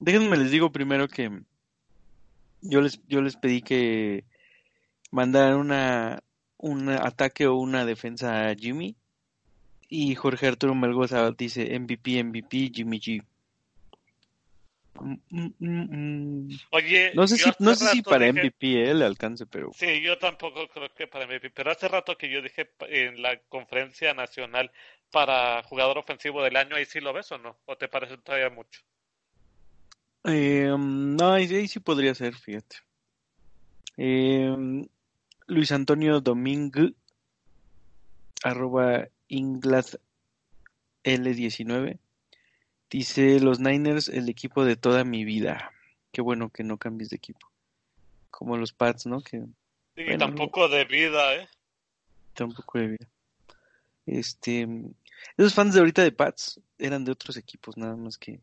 Déjenme 0.00 0.36
les 0.36 0.50
digo 0.50 0.72
primero 0.72 1.08
que 1.08 1.42
yo 2.62 2.80
les, 2.80 3.00
yo 3.08 3.20
les 3.20 3.36
pedí 3.36 3.62
que 3.62 4.24
mandaran 5.10 5.56
una, 5.58 6.22
un 6.56 6.88
ataque 6.88 7.46
o 7.46 7.56
una 7.56 7.84
defensa 7.84 8.48
a 8.48 8.54
Jimmy. 8.54 8.96
Y 9.90 10.14
Jorge 10.14 10.46
Arturo 10.46 10.74
Melgoza 10.74 11.30
dice 11.32 11.78
MVP, 11.78 12.22
MVP, 12.22 12.70
Jimmy 12.72 13.00
G. 13.00 13.24
Mm, 15.00 15.14
mm, 15.30 15.52
mm, 15.58 16.58
Oye, 16.70 17.12
no 17.14 17.28
sé 17.28 17.36
si, 17.36 17.50
no 17.60 17.74
sé 17.74 17.86
si 17.88 18.02
para 18.02 18.26
MVP 18.26 18.94
le 18.94 19.04
alcance, 19.04 19.46
pero. 19.46 19.70
Sí, 19.72 20.00
yo 20.00 20.18
tampoco 20.18 20.68
creo 20.68 20.92
que 20.92 21.06
para 21.06 21.26
MVP. 21.26 21.50
Pero 21.50 21.70
hace 21.70 21.88
rato 21.88 22.16
que 22.16 22.28
yo 22.28 22.42
dije 22.42 22.70
en 22.88 23.22
la 23.22 23.38
conferencia 23.48 24.12
nacional 24.14 24.70
para 25.10 25.62
jugador 25.62 25.98
ofensivo 25.98 26.42
del 26.42 26.56
año, 26.56 26.76
¿ahí 26.76 26.84
sí 26.84 27.00
lo 27.00 27.12
ves 27.12 27.30
o 27.32 27.38
no? 27.38 27.58
¿O 27.66 27.76
te 27.76 27.88
parece 27.88 28.18
todavía 28.18 28.50
mucho? 28.50 28.80
Eh, 30.24 30.74
no, 30.76 31.32
ahí, 31.32 31.68
sí 31.68 31.80
podría 31.80 32.14
ser, 32.14 32.34
fíjate. 32.34 32.76
Eh, 33.96 34.86
Luis 35.46 35.72
Antonio 35.72 36.20
Domingo, 36.20 36.90
arroba 38.42 39.08
Inglas 39.28 39.98
L19 41.04 41.98
Dice 42.90 43.40
los 43.40 43.60
Niners, 43.60 44.08
el 44.08 44.28
equipo 44.28 44.64
de 44.64 44.76
toda 44.76 45.04
mi 45.04 45.24
vida. 45.24 45.72
Qué 46.12 46.22
bueno 46.22 46.50
que 46.50 46.64
no 46.64 46.78
cambies 46.78 47.10
de 47.10 47.16
equipo. 47.16 47.46
Como 48.30 48.56
los 48.56 48.72
Pats, 48.72 49.06
¿no? 49.06 49.20
Que, 49.20 49.44
sí, 49.94 50.04
tampoco 50.18 50.68
de 50.68 50.84
vida, 50.84 51.34
¿eh? 51.34 51.48
Tampoco 52.34 52.78
de 52.78 52.86
vida. 52.88 53.08
Este, 54.06 54.66
esos 55.36 55.54
fans 55.54 55.74
de 55.74 55.80
ahorita 55.80 56.02
de 56.02 56.12
Pats 56.12 56.60
eran 56.78 57.04
de 57.04 57.12
otros 57.12 57.36
equipos, 57.36 57.76
nada 57.76 57.96
más 57.96 58.16
que 58.16 58.40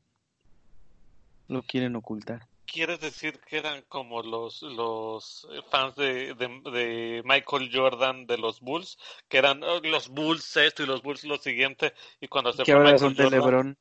lo 1.48 1.64
quieren 1.64 1.95
ocultar. 1.95 2.48
¿Quieres 2.67 2.99
decir 2.99 3.40
que 3.40 3.57
eran 3.57 3.83
como 3.88 4.22
los, 4.22 4.61
los 4.61 5.48
fans 5.69 5.95
de, 5.95 6.33
de, 6.35 7.22
Michael 7.24 7.69
Jordan 7.74 8.25
de 8.25 8.38
los 8.38 8.59
Bulls? 8.59 8.98
Que 9.27 9.38
eran 9.38 9.64
oh, 9.64 9.80
los 9.80 10.09
Bulls 10.09 10.57
esto 10.57 10.83
y 10.83 10.88
los 10.88 11.01
Bulls 11.01 11.24
lo 11.24 11.38
siguiente. 11.38 11.93
Y 12.19 12.27
cuando 12.27 12.51
se 12.53 12.64
que 12.64 12.74
ahora 12.74 12.98
son 12.98 13.14
de 13.14 13.30
LeBron. 13.30 13.77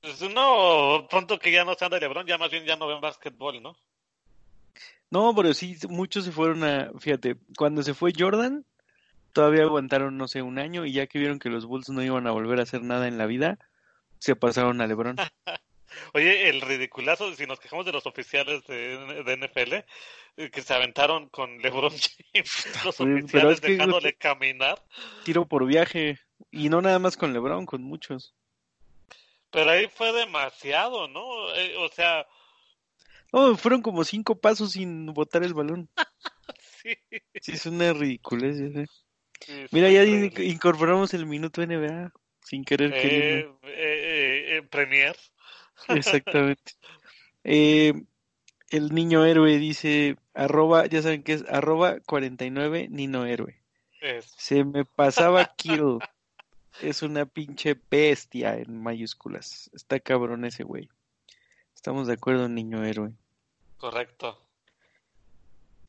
Pues, 0.00 0.22
no, 0.32 1.06
pronto 1.10 1.38
que 1.38 1.52
ya 1.52 1.64
no 1.64 1.74
sean 1.74 1.90
de 1.90 2.00
LeBron, 2.00 2.26
ya 2.26 2.38
más 2.38 2.50
bien 2.50 2.64
ya 2.64 2.76
no 2.76 2.86
ven 2.86 3.00
básquetbol, 3.00 3.62
¿no? 3.62 3.76
No, 5.10 5.34
pero 5.34 5.52
sí, 5.52 5.76
muchos 5.88 6.24
se 6.24 6.32
fueron 6.32 6.64
a, 6.64 6.90
fíjate, 6.98 7.36
cuando 7.56 7.82
se 7.82 7.94
fue 7.94 8.12
Jordan, 8.16 8.64
todavía 9.32 9.64
aguantaron, 9.64 10.16
no 10.16 10.28
sé, 10.28 10.42
un 10.42 10.58
año 10.58 10.86
y 10.86 10.92
ya 10.92 11.06
que 11.06 11.18
vieron 11.18 11.38
que 11.38 11.50
los 11.50 11.66
Bulls 11.66 11.90
no 11.90 12.02
iban 12.02 12.26
a 12.26 12.32
volver 12.32 12.58
a 12.58 12.62
hacer 12.62 12.82
nada 12.82 13.06
en 13.06 13.18
la 13.18 13.26
vida, 13.26 13.58
se 14.18 14.34
pasaron 14.34 14.80
a 14.80 14.86
LeBron. 14.86 15.16
Oye, 16.14 16.48
el 16.48 16.60
ridiculazo, 16.62 17.32
si 17.34 17.46
nos 17.46 17.60
quejamos 17.60 17.86
de 17.86 17.92
los 17.92 18.06
oficiales 18.06 18.66
de, 18.66 19.36
NFL, 19.36 19.74
eh, 19.74 20.50
que 20.50 20.62
se 20.62 20.74
aventaron 20.74 21.28
con 21.28 21.58
LeBron 21.58 21.92
James, 22.32 22.84
los 22.84 23.00
oficiales 23.00 23.60
dejándole 23.60 24.14
caminar. 24.14 24.82
Tiro 25.24 25.46
por 25.46 25.66
viaje, 25.66 26.18
y 26.50 26.68
no 26.68 26.80
nada 26.80 26.98
más 26.98 27.16
con 27.16 27.32
LeBron, 27.32 27.66
con 27.66 27.82
muchos. 27.82 28.34
Pero 29.56 29.70
ahí 29.70 29.88
fue 29.88 30.12
demasiado, 30.12 31.08
¿no? 31.08 31.24
Eh, 31.54 31.76
o 31.78 31.88
sea... 31.88 32.26
Oh, 33.32 33.56
fueron 33.56 33.80
como 33.80 34.04
cinco 34.04 34.38
pasos 34.38 34.72
sin 34.72 35.06
botar 35.14 35.42
el 35.44 35.54
balón. 35.54 35.88
sí. 36.82 36.94
Sí, 37.40 37.52
es 37.52 37.64
una 37.64 37.94
ridiculez. 37.94 38.58
Mira, 39.70 39.88
ya 39.88 40.04
incorporamos 40.04 41.14
el 41.14 41.24
minuto 41.24 41.66
NBA 41.66 42.12
sin 42.44 42.66
querer 42.66 42.92
eh. 42.92 43.50
Eh, 43.62 44.56
eh, 44.58 44.62
Premier. 44.68 45.16
Exactamente. 45.88 46.74
el 47.42 48.04
niño 48.92 49.24
héroe 49.24 49.56
dice, 49.56 50.16
arroba, 50.34 50.84
ya 50.84 51.00
saben 51.00 51.22
que 51.22 51.32
es 51.32 51.44
arroba 51.48 51.98
49 52.00 52.88
Nino 52.90 53.24
Héroe. 53.24 53.62
Se 54.36 54.64
me 54.64 54.84
pasaba 54.84 55.46
kill. 55.56 55.98
Es 56.82 57.02
una 57.02 57.26
pinche 57.26 57.78
bestia 57.90 58.56
en 58.56 58.82
mayúsculas. 58.82 59.70
Está 59.74 60.00
cabrón 60.00 60.44
ese 60.44 60.64
güey. 60.64 60.88
Estamos 61.74 62.06
de 62.06 62.14
acuerdo, 62.14 62.48
niño 62.48 62.84
héroe. 62.84 63.12
Correcto. 63.78 64.40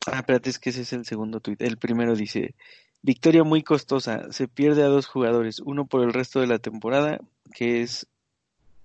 Ah, 0.06 0.18
espérate, 0.18 0.50
es 0.50 0.58
que 0.58 0.70
ese 0.70 0.82
es 0.82 0.92
el 0.92 1.04
segundo 1.04 1.40
tuit. 1.40 1.60
El 1.60 1.78
primero 1.78 2.14
dice, 2.14 2.54
victoria 3.02 3.44
muy 3.44 3.62
costosa, 3.62 4.32
se 4.32 4.48
pierde 4.48 4.82
a 4.82 4.88
dos 4.88 5.06
jugadores, 5.06 5.60
uno 5.60 5.86
por 5.86 6.02
el 6.02 6.12
resto 6.12 6.40
de 6.40 6.46
la 6.46 6.58
temporada, 6.58 7.18
que 7.52 7.82
es 7.82 8.06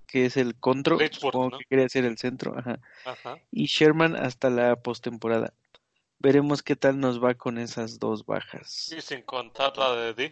que 0.08 0.26
es 0.26 0.38
el 0.38 0.54
control, 0.56 1.10
supongo 1.12 1.58
que 1.58 1.66
quería 1.66 1.90
ser 1.90 2.06
el 2.06 2.20
centro, 2.20 2.56
ajá. 2.56 2.80
Y 3.50 3.66
Sherman 3.66 4.16
hasta 4.16 4.52
la 4.52 4.76
postemporada. 4.76 5.54
Veremos 6.20 6.62
qué 6.62 6.76
tal 6.76 7.00
nos 7.00 7.22
va 7.22 7.34
con 7.34 7.58
esas 7.58 7.98
dos 7.98 8.24
bajas. 8.24 8.94
Y 8.96 9.02
sin 9.02 9.24
contar 9.24 9.76
la 9.76 9.96
de 9.96 10.14
Di. 10.14 10.32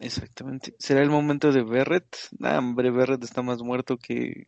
Exactamente. 0.00 0.74
¿Será 0.78 1.02
el 1.02 1.10
momento 1.10 1.52
de 1.52 1.62
Berret? 1.62 2.16
Nah, 2.38 2.58
hombre, 2.58 2.90
Berret 2.90 3.22
está 3.22 3.42
más 3.42 3.60
muerto 3.60 3.98
que... 3.98 4.46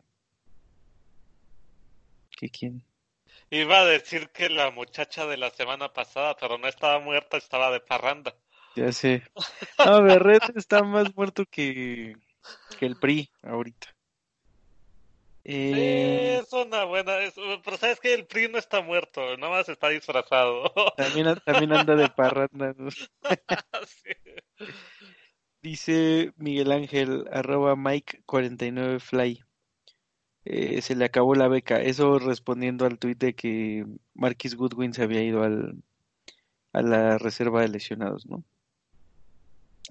¿Que 2.31 2.49
quién? 2.49 2.83
Iba 3.51 3.81
a 3.81 3.85
decir 3.85 4.29
que 4.29 4.49
la 4.49 4.71
muchacha 4.71 5.27
de 5.27 5.37
la 5.37 5.51
semana 5.51 5.93
pasada, 5.93 6.35
pero 6.35 6.57
no 6.57 6.67
estaba 6.67 6.99
muerta, 6.99 7.37
estaba 7.37 7.71
de 7.71 7.79
parranda. 7.79 8.35
Ya 8.75 8.91
sé. 8.91 9.23
No, 9.85 10.01
Berret 10.01 10.55
está 10.55 10.81
más 10.81 11.15
muerto 11.15 11.45
que, 11.45 12.15
que 12.79 12.85
el 12.87 12.95
PRI 12.95 13.29
ahorita. 13.43 13.93
Eh... 15.45 16.39
es 16.41 16.53
una 16.53 16.85
buena. 16.85 17.17
pero 17.63 17.77
sabes 17.77 17.99
que 17.99 18.13
el 18.13 18.25
PRI 18.25 18.47
no 18.47 18.57
está 18.57 18.81
muerto, 18.81 19.37
nada 19.37 19.51
más 19.51 19.69
está 19.69 19.89
disfrazado. 19.89 20.73
También, 20.97 21.35
también 21.45 21.73
anda 21.73 21.95
de 21.95 22.09
parranda. 22.09 22.73
sí. 23.87 24.13
Dice 25.63 26.33
Miguel 26.35 26.73
Ángel, 26.73 27.25
arroba 27.31 27.77
Mike49Fly. 27.77 29.45
Eh, 30.43 30.81
se 30.81 30.93
le 30.93 31.05
acabó 31.05 31.35
la 31.35 31.47
beca. 31.47 31.81
Eso 31.81 32.19
respondiendo 32.19 32.85
al 32.85 32.99
tuit 32.99 33.17
de 33.17 33.33
que 33.33 33.85
Marquis 34.13 34.55
Goodwin 34.55 34.93
se 34.93 35.03
había 35.03 35.23
ido 35.23 35.41
al, 35.41 35.81
a 36.73 36.81
la 36.81 37.17
reserva 37.17 37.61
de 37.61 37.69
lesionados, 37.69 38.25
¿no? 38.25 38.43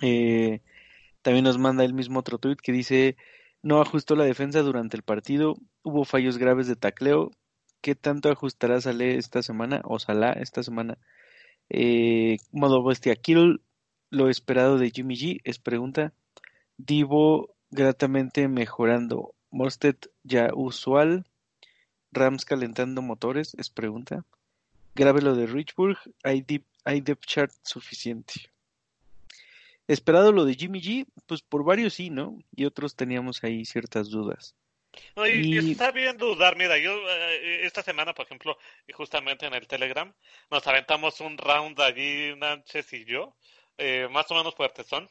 Eh, 0.02 0.60
también 1.22 1.44
nos 1.44 1.56
manda 1.56 1.84
el 1.84 1.94
mismo 1.94 2.18
otro 2.20 2.36
tuit 2.36 2.60
que 2.60 2.72
dice, 2.72 3.16
no 3.62 3.80
ajustó 3.80 4.14
la 4.14 4.24
defensa 4.24 4.60
durante 4.60 4.98
el 4.98 5.02
partido, 5.02 5.56
hubo 5.82 6.04
fallos 6.04 6.36
graves 6.36 6.66
de 6.66 6.76
tacleo. 6.76 7.30
¿Qué 7.80 7.94
tanto 7.94 8.30
ajustará 8.30 8.78
Saleh 8.82 9.16
esta 9.16 9.42
semana 9.42 9.80
o 9.84 9.98
Salah 9.98 10.32
esta 10.32 10.62
semana? 10.62 10.98
Eh, 11.70 12.36
modo 12.52 12.84
bestia 12.84 13.16
kill 13.16 13.62
lo 14.12 14.28
esperado 14.28 14.76
de 14.76 14.90
Jimmy 14.90 15.16
G 15.16 15.40
es 15.42 15.58
pregunta. 15.58 16.12
Divo 16.76 17.56
gratamente 17.70 18.46
mejorando. 18.46 19.34
Mosted 19.50 19.96
ya 20.22 20.50
usual. 20.54 21.24
Rams 22.12 22.44
calentando 22.44 23.00
motores 23.00 23.54
es 23.58 23.70
pregunta. 23.70 24.26
Grave 24.94 25.22
lo 25.22 25.34
de 25.34 25.46
Richburg. 25.46 25.96
Hay, 26.24 26.42
deep, 26.42 26.66
hay 26.84 27.00
depth 27.00 27.24
chart 27.24 27.52
suficiente. 27.62 28.34
Esperado 29.88 30.30
lo 30.30 30.44
de 30.44 30.56
Jimmy 30.56 30.82
G, 30.82 31.06
pues 31.26 31.40
por 31.40 31.64
varios 31.64 31.94
sí, 31.94 32.10
¿no? 32.10 32.38
Y 32.54 32.66
otros 32.66 32.94
teníamos 32.94 33.42
ahí 33.42 33.64
ciertas 33.64 34.10
dudas. 34.10 34.54
No, 35.16 35.26
y, 35.26 35.56
está 35.70 35.90
bien 35.90 36.18
dudar, 36.18 36.54
mira, 36.56 36.76
yo 36.76 36.92
eh, 37.08 37.64
esta 37.64 37.82
semana, 37.82 38.12
por 38.12 38.26
ejemplo, 38.26 38.58
justamente 38.92 39.46
en 39.46 39.54
el 39.54 39.66
Telegram, 39.66 40.12
nos 40.50 40.66
aventamos 40.66 41.18
un 41.22 41.38
round 41.38 41.80
allí, 41.80 42.36
Nánchez 42.36 42.92
y 42.92 43.06
yo, 43.06 43.34
eh, 43.78 44.08
más 44.10 44.30
o 44.30 44.34
menos 44.34 44.54
fuertes 44.54 44.86
son, 44.86 45.08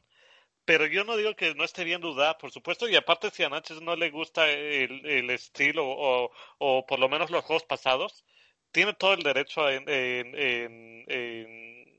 pero 0.66 0.86
yo 0.86 1.04
no 1.04 1.18
digo 1.18 1.36
que 1.36 1.56
no 1.56 1.64
esté 1.64 1.84
bien 1.84 2.02
dudar, 2.02 2.38
por 2.38 2.52
supuesto, 2.52 2.88
y 2.88 2.96
aparte 2.96 3.32
si 3.32 3.44
a 3.44 3.50
Nánchez 3.50 3.82
no 3.82 3.96
le 3.96 4.10
gusta 4.12 4.50
el, 4.50 5.06
el 5.06 5.30
estilo 5.32 5.86
o, 5.88 6.32
o, 6.60 6.86
por 6.86 7.00
lo 7.00 7.10
menos 7.10 7.32
los 7.32 7.44
juegos 7.44 7.64
pasados, 7.64 8.24
tiene 8.72 8.94
todo 8.94 9.14
el 9.14 9.24
derecho 9.24 9.70
en, 9.70 9.84
en, 9.90 11.06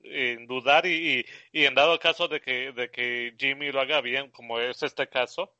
en, 0.05 0.47
dudar 0.47 0.87
y, 0.87 1.25
y, 1.53 1.65
en 1.65 1.75
dado 1.75 1.99
caso 1.99 2.29
de 2.29 2.41
que, 2.41 2.73
de 2.73 2.91
que 2.91 3.35
Jimmy 3.39 3.73
lo 3.73 3.81
haga 3.81 4.01
bien, 4.01 4.31
como 4.31 4.59
es 4.61 4.83
este 4.83 5.09
caso, 5.09 5.55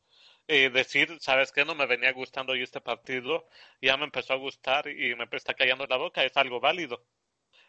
eh, 0.49 0.71
decir, 0.71 1.17
¿sabes 1.21 1.53
qué? 1.53 1.65
No 1.65 1.75
me 1.75 1.87
venía 1.87 2.13
gustando 2.13 2.55
yo 2.55 2.65
este 2.65 2.81
partido, 2.81 3.49
ya 3.81 3.97
me 3.97 4.05
empezó 4.05 4.33
a 4.33 4.37
gustar 4.37 4.89
y 4.89 5.15
me 5.15 5.27
está 5.33 5.55
callando 5.55 5.87
la 5.87 5.97
boca, 5.97 6.25
es 6.25 6.37
algo 6.37 6.61
válido. 6.61 7.05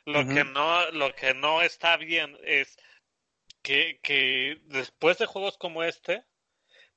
Lo 0.05 0.25
que 0.27 0.43
no, 0.43 0.91
lo 0.91 1.15
que 1.15 1.33
no 1.33 1.61
está 1.61 1.95
bien 1.97 2.37
es 2.43 2.77
que, 3.63 3.99
que 4.03 4.61
después 4.65 5.17
de 5.17 5.25
juegos 5.25 5.57
como 5.57 5.83
este, 5.83 6.23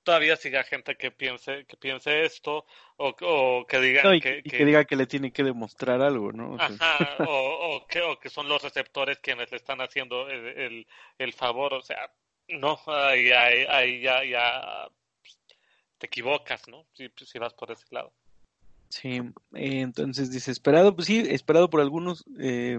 todavía 0.02 0.36
siga 0.36 0.62
gente 0.64 0.96
que 0.96 1.10
piense 1.10 1.64
que 1.66 1.76
piense 1.78 2.24
esto 2.24 2.66
o, 2.98 3.16
o 3.22 3.66
que 3.66 3.80
diga 3.80 4.02
que, 4.20 4.42
que, 4.42 4.64
diga 4.64 4.84
que 4.84 4.96
le 4.96 5.06
tiene 5.06 5.32
que 5.32 5.42
demostrar 5.42 6.02
algo 6.02 6.32
no 6.32 6.50
o, 6.50 6.60
ajá, 6.60 7.16
o, 7.26 7.76
o, 7.76 7.86
que, 7.86 8.02
o 8.02 8.18
que 8.20 8.28
son 8.28 8.48
los 8.48 8.62
receptores 8.62 9.18
quienes 9.18 9.50
le 9.50 9.56
están 9.56 9.80
haciendo 9.80 10.28
el, 10.28 10.46
el, 10.46 10.86
el 11.18 11.32
favor 11.32 11.72
o 11.72 11.82
sea 11.82 12.12
no 12.48 12.78
ahí, 12.86 13.30
ahí, 13.30 14.00
ya 14.00 14.24
ya 14.24 14.88
te 15.98 16.06
equivocas, 16.06 16.68
¿no? 16.68 16.86
Si, 16.92 17.10
si 17.24 17.38
vas 17.38 17.54
por 17.54 17.70
ese 17.70 17.84
lado. 17.90 18.12
Sí, 18.88 19.16
eh, 19.54 19.80
entonces 19.80 20.30
dice, 20.30 20.52
esperado, 20.52 20.94
pues 20.94 21.06
sí, 21.06 21.24
esperado 21.28 21.68
por 21.68 21.80
algunos. 21.80 22.24
Eh, 22.38 22.78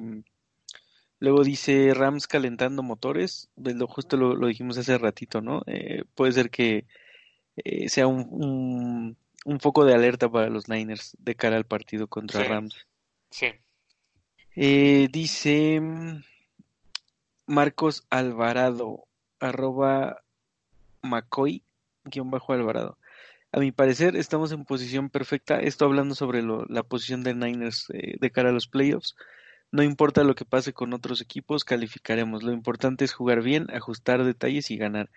luego 1.19 1.43
dice 1.43 1.93
Rams 1.93 2.27
calentando 2.27 2.83
motores, 2.83 3.49
pues 3.61 3.75
lo, 3.75 3.87
justo 3.87 4.17
lo, 4.17 4.35
lo 4.35 4.47
dijimos 4.47 4.77
hace 4.77 4.97
ratito, 4.97 5.41
¿no? 5.41 5.63
Eh, 5.67 6.03
puede 6.15 6.31
ser 6.31 6.49
que 6.49 6.85
eh, 7.57 7.89
sea 7.89 8.07
un, 8.07 8.27
un, 8.29 9.17
un, 9.45 9.59
foco 9.59 9.85
de 9.85 9.93
alerta 9.93 10.29
para 10.29 10.49
los 10.49 10.69
Niners 10.69 11.15
de 11.19 11.35
cara 11.35 11.57
al 11.57 11.65
partido 11.65 12.07
contra 12.07 12.43
Rams. 12.43 12.75
Sí. 13.31 13.47
Eh, 14.55 15.07
dice 15.11 15.81
Marcos 17.45 18.05
Alvarado, 18.09 19.07
arroba 19.39 20.23
McCoy, 21.01 21.63
guion 22.03 22.31
bajo 22.31 22.53
Alvarado. 22.53 22.97
A 23.51 23.59
mi 23.59 23.71
parecer, 23.71 24.15
estamos 24.15 24.51
en 24.51 24.65
posición 24.65 25.09
perfecta. 25.09 25.59
Esto 25.59 25.85
hablando 25.85 26.15
sobre 26.15 26.43
la 26.43 26.83
posición 26.83 27.23
de 27.23 27.33
Niners 27.33 27.87
eh, 27.93 28.17
de 28.19 28.31
cara 28.31 28.49
a 28.49 28.51
los 28.51 28.67
playoffs. 28.67 29.15
No 29.71 29.83
importa 29.83 30.23
lo 30.23 30.35
que 30.35 30.45
pase 30.45 30.73
con 30.73 30.93
otros 30.93 31.21
equipos, 31.21 31.65
calificaremos. 31.65 32.43
Lo 32.43 32.53
importante 32.53 33.05
es 33.05 33.13
jugar 33.13 33.41
bien, 33.41 33.67
ajustar 33.71 34.23
detalles 34.23 34.71
y 34.71 34.77
ganar. 34.77 35.09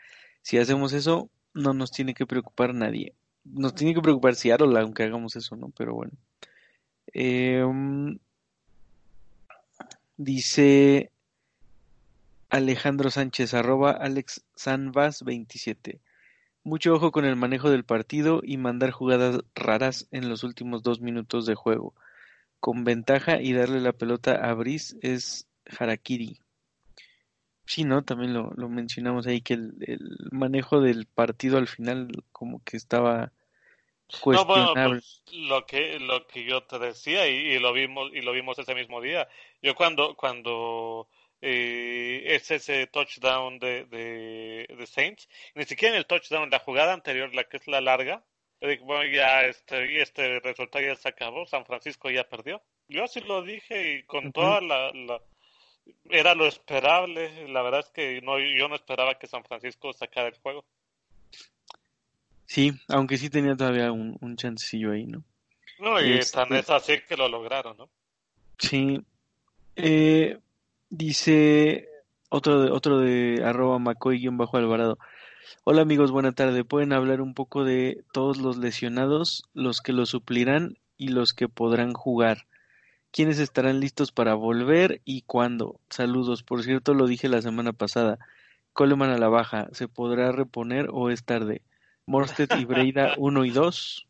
Si 0.43 0.59
hacemos 0.59 0.93
eso, 0.93 1.31
no 1.55 1.73
nos 1.75 1.93
tiene 1.93 2.15
que 2.15 2.27
preocupar 2.27 2.75
nadie. 2.75 3.15
Nos 3.45 3.75
tiene 3.75 3.95
que 3.95 4.03
preocupar 4.03 4.35
Seattle, 4.35 4.79
aunque 4.79 5.05
hagamos 5.05 5.37
eso, 5.37 5.57
¿no? 5.57 5.71
Pero 5.71 5.95
bueno. 5.95 6.13
Em, 7.13 8.19
dice 10.17 11.11
Alejandro 12.51 13.11
Sánchez, 13.11 13.55
arroba 13.55 13.93
Alex 13.93 14.45
Sanvas 14.55 15.23
27. 15.23 16.01
Mucho 16.63 16.93
ojo 16.93 17.11
con 17.13 17.25
el 17.25 17.37
manejo 17.37 17.71
del 17.71 17.85
partido 17.85 18.41
y 18.45 18.57
mandar 18.59 18.91
jugadas 18.91 19.41
raras 19.55 20.09
en 20.11 20.29
los 20.29 20.45
últimos 20.45 20.83
dos 20.83 21.01
minutos 21.01 21.47
de 21.47 21.55
juego. 21.55 21.95
Con 22.61 22.85
ventaja 22.85 23.41
y 23.41 23.53
darle 23.53 23.81
la 23.81 23.93
pelota 23.93 24.35
a 24.35 24.55
Brice 24.55 24.97
es 25.03 25.49
Harakiri. 25.79 26.39
Sí, 27.65 27.85
¿no? 27.85 28.03
También 28.05 28.35
lo, 28.35 28.53
lo 28.57 28.69
mencionamos 28.69 29.27
ahí 29.27 29.41
que 29.41 29.55
el, 29.55 29.73
el, 29.81 30.29
manejo 30.31 30.81
del 30.81 31.07
partido 31.07 31.57
al 31.57 31.69
final 31.69 32.11
como 32.33 32.63
que 32.65 32.77
estaba 32.77 33.33
cuestionable. 34.21 34.65
No, 34.65 34.75
bueno, 34.75 34.91
pues, 34.91 35.23
lo 35.33 35.67
que 35.67 35.99
lo 36.01 36.27
que 36.27 36.45
yo 36.45 36.65
te 36.65 36.79
decía 36.79 37.29
y, 37.29 37.55
y, 37.55 37.59
lo 37.61 37.73
vimos 37.73 38.11
y 38.13 38.23
lo 38.23 38.33
vimos 38.33 38.59
ese 38.59 38.75
mismo 38.75 39.01
día. 39.01 39.29
Yo 39.63 39.75
cuando 39.75 40.17
cuando 40.17 41.09
eh, 41.43 42.23
es 42.35 42.51
ese 42.51 42.87
touchdown 42.87 43.59
de, 43.59 43.85
de, 43.87 44.67
de, 44.77 44.87
Saints. 44.87 45.29
Ni 45.55 45.65
siquiera 45.65 45.95
en 45.95 45.99
el 45.99 46.07
touchdown, 46.07 46.51
la 46.51 46.59
jugada 46.59 46.93
anterior, 46.93 47.35
la 47.35 47.45
que 47.45 47.57
es 47.57 47.67
la 47.67 47.81
larga, 47.81 48.23
bueno, 48.61 49.11
ya 49.13 49.45
este, 49.45 50.03
este 50.03 50.41
resultado 50.41 50.85
ya 50.85 50.97
se 50.97 51.09
acabó, 51.09 51.47
San 51.47 51.65
Francisco 51.65 52.11
ya 52.11 52.29
perdió. 52.29 52.63
Yo 52.89 53.05
así 53.05 53.21
lo 53.21 53.43
dije 53.43 53.95
y 53.95 54.03
con 54.05 54.27
uh 54.27 54.29
-huh. 54.29 54.33
toda 54.33 54.61
la, 54.61 54.91
la, 54.93 55.21
Era 56.09 56.35
lo 56.35 56.47
esperable, 56.47 57.49
la 57.49 57.63
verdad 57.63 57.81
es 57.81 57.91
que 57.91 58.21
no, 58.23 58.39
yo 58.39 58.69
no 58.69 58.75
esperaba 58.75 59.19
que 59.19 59.27
San 59.27 59.45
Francisco 59.45 59.93
sacara 59.93 60.29
el 60.29 60.39
juego. 60.39 60.65
Sí, 62.47 62.73
aunque 62.89 63.17
sí 63.17 63.31
tenía 63.31 63.57
todavía 63.57 63.93
un, 63.93 64.17
un 64.21 64.37
chancecillo 64.37 64.93
ahí, 64.93 65.07
¿no? 65.07 65.23
No, 65.79 66.01
y 66.01 66.19
este... 66.19 66.37
tan 66.37 66.53
es 66.55 66.69
así 66.69 67.01
que 67.09 67.17
lo 67.17 67.29
lograron, 67.29 67.77
¿no? 67.77 67.89
Sí. 68.59 69.01
Eh, 69.77 70.37
Dice 70.93 71.89
otro 72.31 72.63
de, 72.63 72.71
otro 72.73 72.99
de 72.99 73.41
arroba 73.45 73.79
macoy-alvarado. 73.79 74.99
Hola 75.65 75.83
amigos, 75.83 76.11
buena 76.11 76.33
tarde. 76.33 76.65
¿Pueden 76.65 76.93
hablar 76.93 77.21
un 77.21 77.35
poco 77.35 77.65
de 77.65 78.03
todos 78.13 78.39
los 78.39 78.57
lesionados, 78.57 79.45
los 79.53 79.81
que 79.81 79.93
lo 79.93 80.07
suplirán 80.07 80.79
y 80.97 81.09
los 81.09 81.33
que 81.33 81.49
podrán 81.49 81.93
jugar? 81.93 82.47
¿Quiénes 83.11 83.39
estarán 83.39 83.81
listos 83.81 84.13
para 84.13 84.35
volver 84.35 85.01
y 85.05 85.23
cuándo? 85.23 85.81
Saludos. 85.91 86.43
Por 86.43 86.63
cierto, 86.63 86.95
lo 86.95 87.07
dije 87.07 87.29
la 87.29 87.43
semana 87.43 87.73
pasada. 87.73 88.19
Coleman 88.73 89.11
a 89.11 89.19
la 89.19 89.29
baja. 89.29 89.69
¿Se 89.73 89.89
podrá 89.89 90.33
reponer 90.33 90.89
o 90.93 91.11
es 91.11 91.25
tarde? 91.25 91.63
Morsted 92.07 92.49
y 92.59 92.65
Breida 92.65 93.15
1 93.19 93.45
y 93.45 93.51
2. 93.51 94.07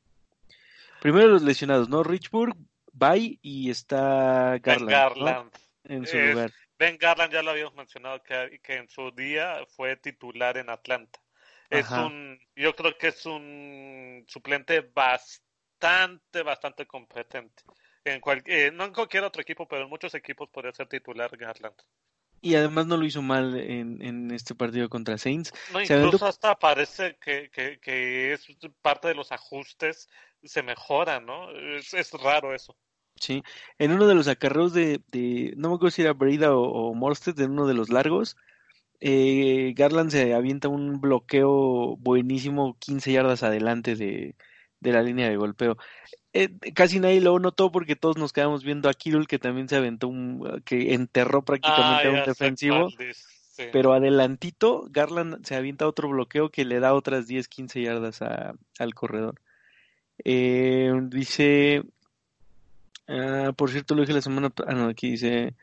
Primero 1.00 1.28
los 1.28 1.42
lesionados, 1.42 1.88
¿no? 1.88 2.02
Richburg, 2.02 2.54
bye 2.92 3.38
y 3.42 3.70
está 3.70 4.58
Garland. 4.58 4.90
Garland. 4.90 5.50
¿no? 5.84 5.94
En 5.94 6.06
su 6.06 6.16
es, 6.16 6.34
lugar. 6.34 6.52
Ben 6.78 6.98
Garland 6.98 7.32
ya 7.32 7.42
lo 7.42 7.50
habíamos 7.50 7.74
mencionado 7.74 8.22
que, 8.22 8.60
que 8.62 8.76
en 8.76 8.88
su 8.88 9.10
día 9.10 9.64
fue 9.68 9.96
titular 9.96 10.58
en 10.58 10.70
Atlanta. 10.70 11.18
Es 11.70 11.89
un, 11.90 12.39
yo 12.57 12.74
creo 12.74 12.99
que 12.99 13.08
es 13.08 13.24
un 13.26 14.24
suplente 14.26 14.81
bastante, 14.81 16.42
bastante 16.42 16.86
competente. 16.86 17.62
En 18.05 18.20
cual, 18.20 18.42
eh, 18.47 18.70
no 18.73 18.84
en 18.84 18.92
cualquier 18.92 19.24
otro 19.24 19.40
equipo, 19.40 19.68
pero 19.68 19.84
en 19.84 19.89
muchos 19.89 20.15
equipos 20.15 20.49
podría 20.49 20.73
ser 20.73 20.89
titular 20.89 21.36
Garland. 21.36 21.76
Y 22.42 22.55
además 22.55 22.86
no 22.86 22.97
lo 22.97 23.05
hizo 23.05 23.20
mal 23.20 23.57
en, 23.58 24.00
en 24.02 24.31
este 24.31 24.55
partido 24.55 24.89
contra 24.89 25.18
Saints. 25.18 25.52
No, 25.73 25.81
incluso 25.81 26.26
hasta 26.26 26.58
parece 26.58 27.18
que, 27.20 27.50
que, 27.50 27.78
que, 27.78 28.32
es 28.32 28.47
parte 28.81 29.08
de 29.08 29.15
los 29.15 29.31
ajustes, 29.31 30.08
se 30.42 30.62
mejora, 30.62 31.20
¿no? 31.20 31.50
Es, 31.50 31.92
es 31.92 32.10
raro 32.12 32.55
eso. 32.55 32.74
Sí, 33.16 33.42
en 33.78 33.92
uno 33.92 34.07
de 34.07 34.15
los 34.15 34.28
acarreos 34.28 34.73
de, 34.73 35.02
de 35.08 35.52
no 35.57 35.68
me 35.68 35.74
acuerdo 35.74 35.90
si 35.90 36.00
era 36.00 36.15
Breda 36.15 36.57
o, 36.57 36.62
o 36.62 36.94
Morsted, 36.94 37.39
en 37.40 37.50
uno 37.50 37.66
de 37.66 37.74
los 37.74 37.90
largos, 37.90 38.36
eh, 39.00 39.72
Garland 39.76 40.10
se 40.10 40.34
avienta 40.34 40.68
un 40.68 41.00
bloqueo 41.00 41.96
buenísimo 41.96 42.76
15 42.78 43.12
yardas 43.12 43.42
adelante 43.42 43.96
de, 43.96 44.34
de 44.80 44.92
la 44.92 45.02
línea 45.02 45.28
de 45.28 45.36
golpeo. 45.36 45.76
Eh, 46.32 46.50
casi 46.74 47.00
nadie 47.00 47.20
lo 47.20 47.38
notó 47.38 47.72
porque 47.72 47.96
todos 47.96 48.16
nos 48.16 48.32
quedamos 48.32 48.62
viendo 48.62 48.88
a 48.88 48.94
Kirul 48.94 49.26
que 49.26 49.38
también 49.38 49.68
se 49.68 49.76
aventó 49.76 50.08
un, 50.08 50.62
que 50.64 50.94
enterró 50.94 51.42
prácticamente 51.42 52.08
ah, 52.08 52.10
a 52.10 52.20
un 52.20 52.24
defensivo. 52.24 52.90
Sí. 52.90 53.64
Pero 53.72 53.92
adelantito, 53.92 54.86
Garland 54.90 55.44
se 55.44 55.54
avienta 55.54 55.86
otro 55.86 56.08
bloqueo 56.08 56.50
que 56.50 56.64
le 56.64 56.80
da 56.80 56.94
otras 56.94 57.26
10, 57.26 57.48
15 57.48 57.82
yardas 57.82 58.22
a, 58.22 58.54
al 58.78 58.94
corredor. 58.94 59.40
Eh, 60.24 60.92
dice 61.08 61.82
Uh, 63.10 63.52
por 63.54 63.70
cierto, 63.70 63.96
lo 63.96 64.02
dije 64.02 64.12
la 64.12 64.22
semana. 64.22 64.52
Ah, 64.66 64.72
no, 64.72 64.88
aquí 64.88 65.10
dice. 65.10 65.54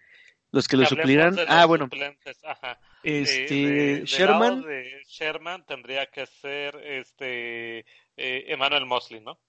Los 0.52 0.68
que 0.68 0.76
lo 0.76 0.86
suplirán. 0.86 1.38
Ah, 1.48 1.66
bueno. 1.66 1.90
Ajá. 2.44 2.80
Este. 3.04 3.56
De, 3.56 4.00
de, 4.00 4.06
Sherman. 4.06 4.62
De 4.62 5.04
Sherman 5.08 5.66
tendría 5.66 6.06
que 6.08 6.26
ser 6.26 6.76
este. 6.84 7.80
Eh, 8.16 8.46
Emmanuel 8.48 8.86
Mosley, 8.86 9.22
¿no? 9.22 9.40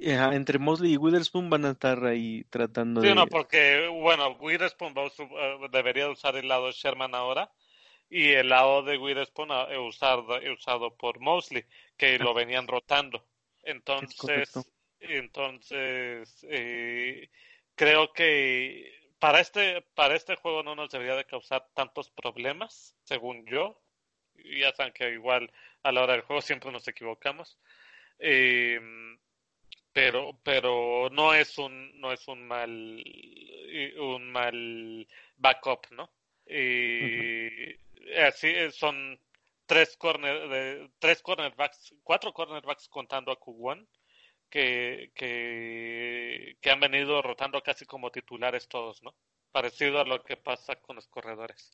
Ajá, 0.00 0.34
entre 0.34 0.58
Mosley 0.58 0.94
y 0.94 0.96
Witherspoon 0.96 1.50
van 1.50 1.64
a 1.64 1.70
estar 1.72 2.04
ahí 2.04 2.44
tratando 2.50 3.00
sí, 3.00 3.08
de. 3.08 3.14
no, 3.14 3.26
porque, 3.26 3.88
bueno, 3.88 4.36
Witherspoon 4.40 4.94
va, 4.96 5.04
uh, 5.06 5.68
debería 5.70 6.08
usar 6.08 6.36
el 6.36 6.48
lado 6.48 6.66
de 6.66 6.72
Sherman 6.72 7.14
ahora. 7.14 7.50
y 8.10 8.30
el 8.30 8.48
lado 8.48 8.82
de 8.82 8.98
Witherspoon 8.98 9.50
usado, 9.86 10.26
usado 10.52 10.96
por 10.96 11.20
Mosley, 11.20 11.64
que 11.96 12.18
lo 12.18 12.34
venían 12.34 12.66
rotando. 12.66 13.24
Entonces, 13.62 14.52
entonces 15.00 16.46
eh, 16.48 17.28
creo 17.74 18.12
que 18.12 19.01
para 19.22 19.38
este, 19.38 19.82
para 19.94 20.16
este 20.16 20.34
juego 20.34 20.64
no 20.64 20.74
nos 20.74 20.90
debería 20.90 21.14
de 21.14 21.24
causar 21.24 21.68
tantos 21.74 22.10
problemas, 22.10 22.96
según 23.04 23.46
yo. 23.46 23.80
Ya 24.34 24.72
saben 24.72 24.92
que 24.92 25.12
igual 25.12 25.48
a 25.84 25.92
la 25.92 26.02
hora 26.02 26.14
del 26.14 26.22
juego 26.22 26.42
siempre 26.42 26.72
nos 26.72 26.88
equivocamos. 26.88 27.56
Eh, 28.18 28.80
pero 29.92 30.40
pero 30.42 31.08
no 31.12 31.34
es 31.34 31.56
un 31.56 32.00
no 32.00 32.12
es 32.12 32.26
un 32.26 32.48
mal 32.48 33.04
un 33.98 34.32
mal 34.32 35.06
backup 35.36 35.86
no 35.92 36.10
y 36.46 37.76
así 38.26 38.52
son 38.72 39.20
tres 39.66 39.96
corner 39.96 40.90
tres 40.98 41.22
cornerbacks 41.22 41.94
cuatro 42.02 42.32
cornerbacks 42.32 42.88
contando 42.88 43.30
a 43.30 43.38
Kuwan 43.38 43.86
que, 44.52 45.10
que 45.14 46.56
que 46.60 46.70
han 46.70 46.80
venido 46.80 47.22
rotando 47.22 47.62
casi 47.62 47.86
como 47.86 48.12
titulares 48.12 48.68
todos 48.68 49.02
no 49.02 49.14
parecido 49.50 50.00
a 50.00 50.04
lo 50.04 50.22
que 50.22 50.36
pasa 50.36 50.76
con 50.76 50.96
los 50.96 51.08
corredores 51.08 51.72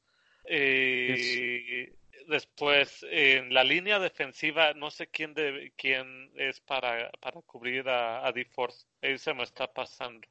y 0.49 1.87
después 2.29 3.05
en 3.11 3.53
la 3.53 3.65
línea 3.65 3.99
defensiva 3.99 4.73
no 4.75 4.91
sé 4.91 5.09
quién 5.09 5.35
de 5.35 5.73
quién 5.77 6.31
es 6.37 6.61
para, 6.61 7.11
para 7.21 7.41
cubrir 7.43 7.89
a, 7.89 8.27
a 8.27 8.33
D-Force. 8.33 8.87
Ahí 9.03 9.19
se 9.19 9.35
me 9.35 9.43
está 9.43 9.67
pasando. 9.67 10.27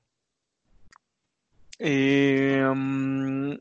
Eh, 1.79 2.63
um, 2.63 3.57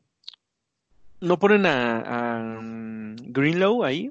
¿No 1.21 1.39
ponen 1.39 1.67
a, 1.67 2.01
a, 2.07 2.61
Greenlow 2.63 3.85
ahí? 3.85 4.11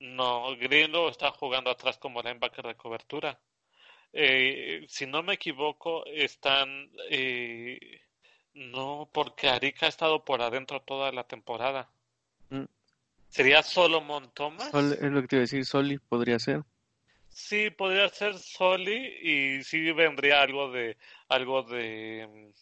No, 0.00 0.56
Greenlow 0.56 1.08
está 1.08 1.30
jugando 1.32 1.70
atrás 1.70 1.98
como 1.98 2.22
linebacker 2.22 2.66
de 2.66 2.76
cobertura. 2.76 3.40
Eh, 4.12 4.84
si 4.88 5.06
no 5.06 5.22
me 5.22 5.34
equivoco, 5.34 6.04
están... 6.06 6.90
Eh, 7.10 7.78
no, 8.54 9.08
porque 9.12 9.48
Arica 9.48 9.86
ha 9.86 9.88
estado 9.88 10.24
por 10.24 10.42
adentro 10.42 10.80
toda 10.82 11.12
la 11.12 11.24
temporada. 11.24 11.88
Mm. 12.50 12.64
¿Sería 13.28 13.62
Solomon 13.62 14.32
Thomas? 14.34 14.72
es 14.74 15.02
lo 15.02 15.20
que 15.20 15.28
te 15.28 15.36
iba 15.36 15.40
a 15.40 15.46
decir, 15.46 15.64
Soli 15.64 15.98
podría 15.98 16.38
ser. 16.38 16.62
Sí, 17.28 17.70
podría 17.70 18.08
ser 18.08 18.36
Soli 18.38 18.96
y 19.22 19.62
sí 19.62 19.92
vendría 19.92 20.42
algo 20.42 20.72
de 20.72 20.96
algo 21.28 21.62
de 21.62 22.52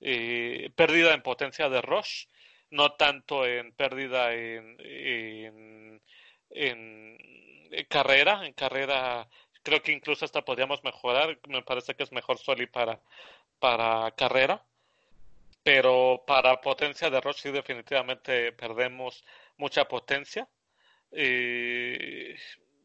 eh, 0.00 0.70
pérdida 0.74 1.14
en 1.14 1.22
potencia 1.22 1.68
de 1.68 1.82
Rush, 1.82 2.26
no 2.70 2.92
tanto 2.92 3.46
en 3.46 3.72
pérdida 3.72 4.34
en, 4.34 4.76
en, 4.80 6.02
en 6.50 7.18
carrera, 7.88 8.46
en 8.46 8.52
carrera 8.54 9.28
creo 9.62 9.82
que 9.82 9.92
incluso 9.92 10.24
hasta 10.24 10.44
podríamos 10.44 10.82
mejorar, 10.84 11.38
me 11.48 11.62
parece 11.62 11.94
que 11.94 12.02
es 12.02 12.12
mejor 12.12 12.38
Soli 12.38 12.66
para, 12.66 13.00
para 13.58 14.10
carrera 14.12 14.64
pero 15.68 16.24
para 16.26 16.60
potencia 16.62 17.10
de 17.10 17.20
Rush 17.20 17.42
sí 17.42 17.50
definitivamente 17.50 18.52
perdemos 18.52 19.22
mucha 19.58 19.86
potencia. 19.86 20.48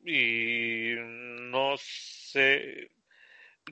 Y 0.05 0.93
no 0.97 1.75
sé, 1.77 2.89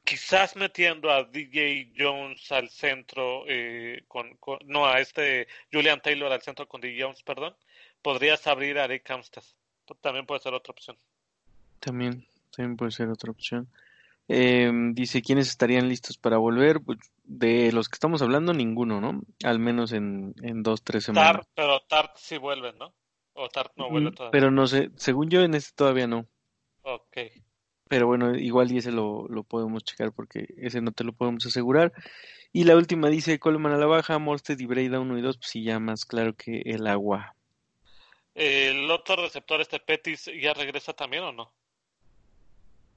quizás 0.05 0.55
metiendo 0.55 1.11
a 1.11 1.25
DJ 1.25 1.91
Jones 1.97 2.51
al 2.53 2.69
centro, 2.69 3.43
eh, 3.49 4.03
con, 4.07 4.37
no, 4.65 4.87
a 4.87 5.01
este 5.01 5.47
Julian 5.73 6.01
Taylor 6.01 6.31
al 6.31 6.41
centro 6.41 6.67
con 6.67 6.79
DJ 6.79 7.03
Jones, 7.03 7.21
perdón, 7.23 7.55
podrías 8.01 8.47
abrir 8.47 8.79
a 8.79 8.87
Rick 8.87 9.11
Amstad. 9.11 9.43
También 9.95 10.25
puede 10.25 10.41
ser 10.41 10.53
otra 10.53 10.71
opción. 10.71 10.97
También, 11.79 12.25
también 12.55 12.77
puede 12.77 12.91
ser 12.91 13.09
otra 13.09 13.31
opción. 13.31 13.67
Eh, 14.27 14.71
dice, 14.93 15.21
¿quiénes 15.21 15.49
estarían 15.49 15.89
listos 15.89 16.17
para 16.17 16.37
volver? 16.37 16.79
Pues 16.81 16.99
de 17.23 17.71
los 17.71 17.89
que 17.89 17.95
estamos 17.95 18.21
hablando, 18.21 18.53
ninguno, 18.53 19.01
¿no? 19.01 19.21
Al 19.43 19.59
menos 19.59 19.91
en, 19.91 20.35
en 20.41 20.63
dos, 20.63 20.83
tres 20.83 21.05
semanas. 21.05 21.33
Tart, 21.33 21.49
pero 21.55 21.79
Tart 21.81 22.11
sí 22.15 22.37
vuelve, 22.37 22.73
¿no? 22.73 22.93
O 23.33 23.49
Tart 23.49 23.73
no 23.75 23.89
vuelve 23.89 24.11
mm, 24.11 24.13
todavía. 24.13 24.31
Pero 24.31 24.51
no 24.51 24.67
sé, 24.67 24.91
según 24.95 25.29
yo 25.29 25.41
en 25.41 25.53
este 25.53 25.73
todavía 25.75 26.07
no. 26.07 26.27
Ok. 26.83 27.17
Pero 27.87 28.07
bueno, 28.07 28.35
igual 28.35 28.71
y 28.71 28.77
ese 28.77 28.91
lo, 28.91 29.27
lo 29.27 29.43
podemos 29.43 29.83
checar 29.83 30.13
porque 30.13 30.47
ese 30.57 30.81
no 30.81 30.91
te 30.91 31.03
lo 31.03 31.13
podemos 31.13 31.45
asegurar. 31.45 31.91
Y 32.53 32.63
la 32.65 32.75
última 32.75 33.09
dice 33.09 33.39
Coleman 33.39 33.73
a 33.73 33.77
la 33.77 33.85
baja, 33.85 34.17
Morsted 34.17 34.59
y 34.59 34.65
Breida 34.65 34.99
1 34.99 35.17
y 35.17 35.21
2, 35.21 35.37
pues 35.37 35.49
sí, 35.49 35.63
ya 35.63 35.79
más 35.79 36.05
claro 36.05 36.35
que 36.35 36.61
el 36.65 36.87
agua. 36.87 37.35
¿El 38.33 38.89
otro 38.89 39.17
receptor, 39.17 39.61
este 39.61 39.79
Petis, 39.79 40.29
ya 40.39 40.53
regresa 40.53 40.93
también 40.93 41.23
o 41.23 41.31
no? 41.31 41.53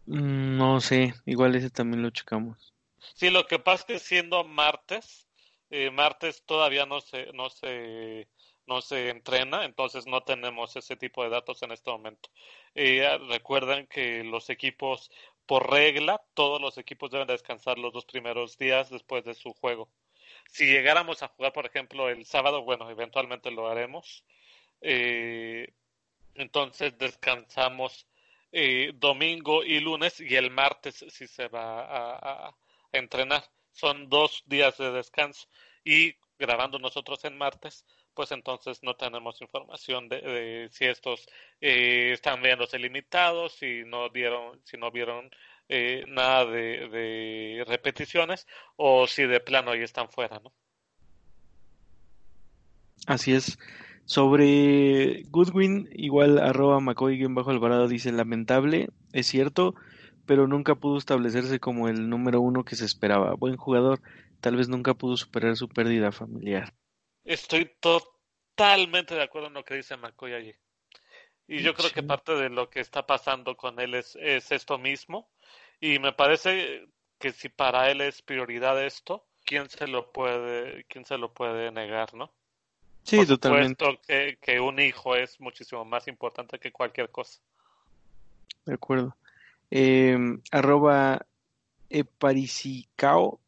Mm, 0.07 0.57
no 0.57 0.81
sé, 0.81 1.15
igual 1.27 1.55
ese 1.55 1.71
también 1.71 2.03
lo 2.03 2.11
checamos. 2.11 2.73
Sí, 3.15 3.31
lo 3.31 3.47
que 3.47 3.59
pasa 3.59 3.83
es 3.83 3.85
que 3.85 3.99
siendo 3.99 4.45
martes, 4.45 5.29
eh, 5.71 5.91
martes 5.91 6.45
todavía 6.45 6.87
no 6.87 7.01
se, 7.01 7.33
no 7.33 7.51
se, 7.51 8.29
no 8.67 8.81
se 8.81 9.11
entrena, 9.11 9.65
entonces 9.65 10.07
no 10.07 10.23
tenemos 10.23 10.77
ese 10.77 10.97
tipo 10.97 11.23
de 11.23 11.31
datos 11.31 11.63
en 11.63 11.73
este 11.73 11.91
momento. 11.91 12.31
Eh, 12.75 13.19
recuerden 13.29 13.87
que 13.87 14.25
los 14.25 14.51
equipos, 14.51 15.11
por 15.47 15.71
regla, 15.71 16.23
todos 16.35 16.61
los 16.61 16.79
equipos 16.79 17.11
deben 17.11 17.27
descansar 17.27 17.79
los 17.79 17.93
dos 17.93 18.05
primeros 18.07 18.57
días 18.57 18.91
después 18.91 19.25
de 19.25 19.35
su 19.35 19.53
juego. 19.55 19.91
Si 20.51 20.67
llegáramos 20.67 21.23
a 21.23 21.29
jugar, 21.29 21.53
por 21.53 21.67
ejemplo, 21.67 22.09
el 22.09 22.25
sábado, 22.25 22.63
bueno, 22.63 22.89
eventualmente 22.91 23.51
lo 23.51 23.69
haremos. 23.69 24.25
Eh, 24.87 25.73
entonces 26.35 26.97
descansamos 26.99 28.07
eh, 28.53 28.93
domingo 28.95 29.65
y 29.65 29.81
lunes 29.81 30.21
y 30.21 30.37
el 30.37 30.51
martes 30.51 31.05
si 31.09 31.27
se 31.27 31.49
va 31.49 32.49
a, 32.49 32.55
entrenar. 32.93 33.43
Son 33.73 34.09
dos 34.09 34.45
días 34.47 34.79
de 34.79 34.93
descanso 34.93 35.49
y 35.83 36.15
grabando 36.39 36.79
nosotros 36.79 37.25
en 37.25 37.37
martes, 37.37 37.85
pues 38.13 38.31
entonces 38.31 38.81
no 38.83 38.95
tenemos 38.95 39.41
información 39.41 40.09
de, 40.09 40.69
si 40.71 40.85
estos 40.85 41.27
eh, 41.61 42.11
están 42.13 42.43
viéndose 42.43 42.79
limitados, 42.79 43.55
si 43.55 43.83
no 43.85 44.09
dieron, 44.11 44.61
si 44.65 44.77
no 44.77 44.93
vieron 44.93 45.31
eh, 45.69 46.05
nada 46.07 46.45
de, 46.45 46.89
de, 46.89 47.65
repeticiones 47.67 48.47
o 48.77 49.07
si 49.07 49.25
de 49.25 49.41
plano 49.41 49.73
ahí 49.73 49.83
están 49.83 50.11
fuera, 50.11 50.39
¿no? 50.39 50.53
Así 53.07 53.35
es. 53.35 53.59
Sobre 54.07 55.23
Goodwin, 55.31 55.89
igual 55.92 56.39
arroba 56.39 56.81
McCoy 56.81 57.24
bajo 57.28 57.50
Alvarado 57.50 57.89
dice 57.89 58.12
lamentable, 58.12 58.89
es 59.12 59.26
cierto, 59.26 59.74
pero 60.26 60.47
nunca 60.47 60.74
pudo 60.74 60.99
establecerse 60.99 61.58
como 61.58 61.89
el 61.89 62.08
número 62.08 62.41
uno 62.41 62.65
que 62.65 62.76
se 62.76 62.84
esperaba. 62.84 63.34
Buen 63.34 63.57
jugador, 63.57 64.00
tal 64.41 64.57
vez 64.57 64.68
nunca 64.68 64.94
pudo 64.94 65.16
superar 65.16 65.57
su 65.57 65.68
pérdida 65.68 66.12
familiar. 66.12 66.74
Estoy 67.24 67.70
totalmente 67.81 69.15
de 69.15 69.23
acuerdo 69.23 69.49
en 69.49 69.55
lo 69.55 69.65
que 69.65 69.76
dice 69.76 69.97
McCoy 69.97 70.34
allí. 70.34 70.55
Y 71.47 71.62
yo 71.62 71.74
creo 71.74 71.91
que 71.91 72.02
parte 72.02 72.34
de 72.34 72.49
lo 72.49 72.70
que 72.70 72.81
está 72.81 73.07
pasando 73.07 73.57
con 73.57 73.78
él 73.78 73.94
es, 73.94 74.16
es 74.16 74.50
esto 74.50 74.78
mismo. 74.78 75.31
Y 75.81 75.99
me 75.99 76.12
parece 76.12 76.86
que 77.18 77.33
si 77.33 77.49
para 77.49 77.91
él 77.91 78.00
es 78.00 78.23
prioridad 78.23 78.83
esto, 78.83 79.26
¿quién 79.44 79.68
se 79.68 79.86
lo 79.86 80.12
puede, 80.12 80.84
quién 80.84 81.05
se 81.05 81.18
lo 81.18 81.34
puede 81.34 81.70
negar, 81.70 82.15
no? 82.15 82.34
Sí, 83.05 83.18
Por 83.18 83.26
totalmente. 83.26 83.84
Que, 84.07 84.39
que 84.41 84.60
un 84.60 84.81
hijo 84.81 85.15
es 85.15 85.39
muchísimo 85.41 85.84
más 85.84 86.08
importante 86.08 86.58
que 86.58 86.73
cualquier 86.73 87.10
cosa. 87.10 87.41
De 88.65 88.74
acuerdo. 88.74 89.16
Eh, 89.70 90.16
arroba 90.50 91.26
eparisicao, 91.91 93.41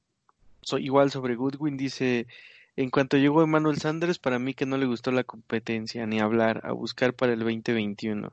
igual 0.78 1.10
sobre 1.10 1.34
Goodwin, 1.34 1.76
dice, 1.76 2.26
en 2.76 2.90
cuanto 2.90 3.16
llegó 3.16 3.42
Emmanuel 3.42 3.78
Sanders, 3.78 4.18
para 4.18 4.38
mí 4.38 4.54
que 4.54 4.66
no 4.66 4.76
le 4.76 4.86
gustó 4.86 5.10
la 5.10 5.24
competencia, 5.24 6.06
ni 6.06 6.20
hablar, 6.20 6.60
a 6.64 6.72
buscar 6.72 7.14
para 7.14 7.32
el 7.32 7.40
2021. 7.40 8.32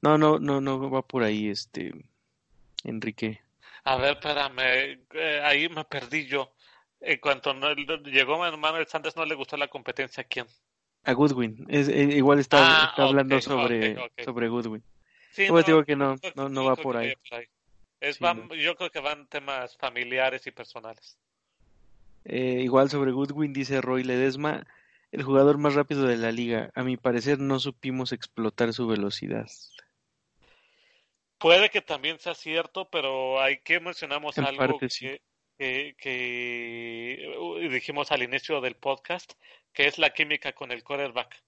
No, 0.00 0.18
no, 0.18 0.38
no, 0.38 0.60
no 0.60 0.90
va 0.90 1.02
por 1.02 1.22
ahí, 1.22 1.48
este, 1.48 1.92
Enrique. 2.84 3.40
A 3.84 3.96
ver, 3.96 4.12
espérame, 4.12 4.98
eh, 5.14 5.40
ahí 5.42 5.68
me 5.68 5.84
perdí 5.84 6.26
yo. 6.26 6.51
En 7.04 7.18
cuanto 7.18 7.52
no, 7.52 7.74
llegó 7.74 8.46
Emmanuel 8.46 8.86
Sanders, 8.86 9.16
no 9.16 9.24
le 9.24 9.34
gustó 9.34 9.56
la 9.56 9.68
competencia, 9.68 10.22
¿a 10.22 10.26
quién? 10.26 10.46
A 11.04 11.12
Goodwin, 11.14 11.66
es, 11.68 11.88
eh, 11.88 12.02
igual 12.14 12.38
está, 12.38 12.84
ah, 12.84 12.94
hablando 12.96 13.40
sobre, 13.40 13.96
sobre 14.24 14.48
Goodwin. 14.48 14.84
Sí, 15.32 15.48
no, 15.48 15.60
digo 15.62 15.84
que 15.84 15.96
no, 15.96 16.16
no, 16.36 16.64
va 16.64 16.76
por 16.76 16.96
ahí. 16.96 17.12
Es, 18.00 18.18
Yo 18.18 18.76
creo 18.76 18.90
que 18.90 19.00
van 19.00 19.26
temas 19.26 19.76
familiares 19.76 20.46
y 20.46 20.52
personales. 20.52 21.18
Eh, 22.24 22.60
igual 22.62 22.88
sobre 22.88 23.10
Goodwin 23.10 23.52
dice 23.52 23.80
Roy 23.80 24.04
Ledesma, 24.04 24.64
el 25.10 25.24
jugador 25.24 25.58
más 25.58 25.74
rápido 25.74 26.04
de 26.04 26.16
la 26.16 26.30
liga. 26.30 26.70
A 26.74 26.84
mi 26.84 26.96
parecer 26.96 27.40
no 27.40 27.58
supimos 27.58 28.12
explotar 28.12 28.72
su 28.72 28.86
velocidad. 28.86 29.48
Puede 31.38 31.70
que 31.70 31.80
también 31.80 32.20
sea 32.20 32.34
cierto, 32.34 32.88
pero 32.90 33.40
hay 33.40 33.58
que 33.58 33.80
mencionamos 33.80 34.38
algo 34.38 34.78
que, 34.78 35.20
que, 35.58 37.18
dijimos 37.70 38.10
al 38.12 38.22
inicio 38.22 38.60
del 38.60 38.76
podcast, 38.76 39.32
que 39.72 39.86
es 39.86 39.98
la 39.98 40.10
química 40.10 40.52
con 40.52 40.72
el 40.72 40.82
quarterback. 40.82 41.42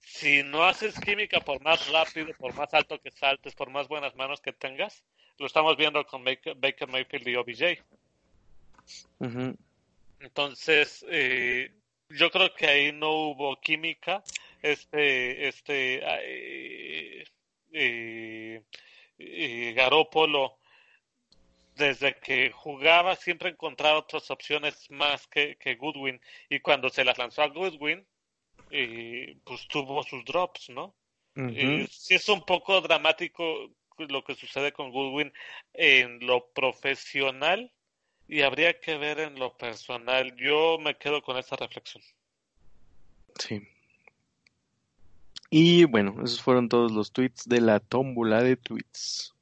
si 0.00 0.42
no 0.42 0.64
haces 0.64 0.98
química 1.00 1.40
por 1.40 1.62
más 1.62 1.90
rápido, 1.90 2.34
por 2.38 2.54
más 2.54 2.72
alto 2.74 3.00
que 3.00 3.10
saltes, 3.10 3.54
por 3.54 3.70
más 3.70 3.88
buenas 3.88 4.14
manos 4.16 4.40
que 4.40 4.52
tengas, 4.52 5.02
lo 5.38 5.46
estamos 5.46 5.76
viendo 5.76 6.04
con 6.06 6.24
Baker, 6.24 6.88
Mayfield 6.88 7.28
y 7.28 7.36
OBJ. 7.36 7.82
Entonces, 10.20 11.04
eh, 11.10 11.72
yo 12.08 12.30
creo 12.30 12.54
que 12.54 12.66
ahí 12.66 12.92
no 12.92 13.10
hubo 13.12 13.60
química. 13.60 14.22
Este, 14.62 15.48
este, 15.48 16.00
eh, 17.72 18.62
eh, 19.18 19.72
Garópolo, 19.74 20.58
desde 21.76 22.16
que 22.16 22.50
jugaba, 22.50 23.16
siempre 23.16 23.50
encontraba 23.50 23.98
otras 23.98 24.30
opciones 24.30 24.90
más 24.90 25.26
que, 25.26 25.56
que 25.56 25.74
Goodwin. 25.74 26.20
Y 26.48 26.60
cuando 26.60 26.88
se 26.88 27.04
las 27.04 27.18
lanzó 27.18 27.42
a 27.42 27.48
Goodwin, 27.48 28.06
pues 29.44 29.68
tuvo 29.68 30.02
sus 30.02 30.24
drops, 30.24 30.70
¿no? 30.70 30.94
sí 31.36 32.14
es 32.14 32.28
un 32.28 32.42
poco 32.42 32.80
dramático 32.80 33.68
lo 33.98 34.24
que 34.24 34.34
sucede 34.34 34.72
con 34.72 34.90
Goodwin 34.90 35.32
en 35.72 36.24
lo 36.24 36.46
profesional 36.52 37.72
y 38.28 38.42
habría 38.42 38.80
que 38.80 38.96
ver 38.96 39.20
en 39.20 39.38
lo 39.38 39.56
personal. 39.56 40.34
Yo 40.36 40.78
me 40.78 40.96
quedo 40.96 41.22
con 41.22 41.36
esa 41.36 41.56
reflexión. 41.56 42.02
Sí. 43.38 43.68
Y 45.50 45.84
bueno, 45.84 46.16
esos 46.24 46.40
fueron 46.40 46.68
todos 46.68 46.92
los 46.92 47.12
tweets 47.12 47.48
de 47.48 47.60
la 47.60 47.80
tómbola 47.80 48.42
de 48.42 48.56
tweets. 48.56 49.33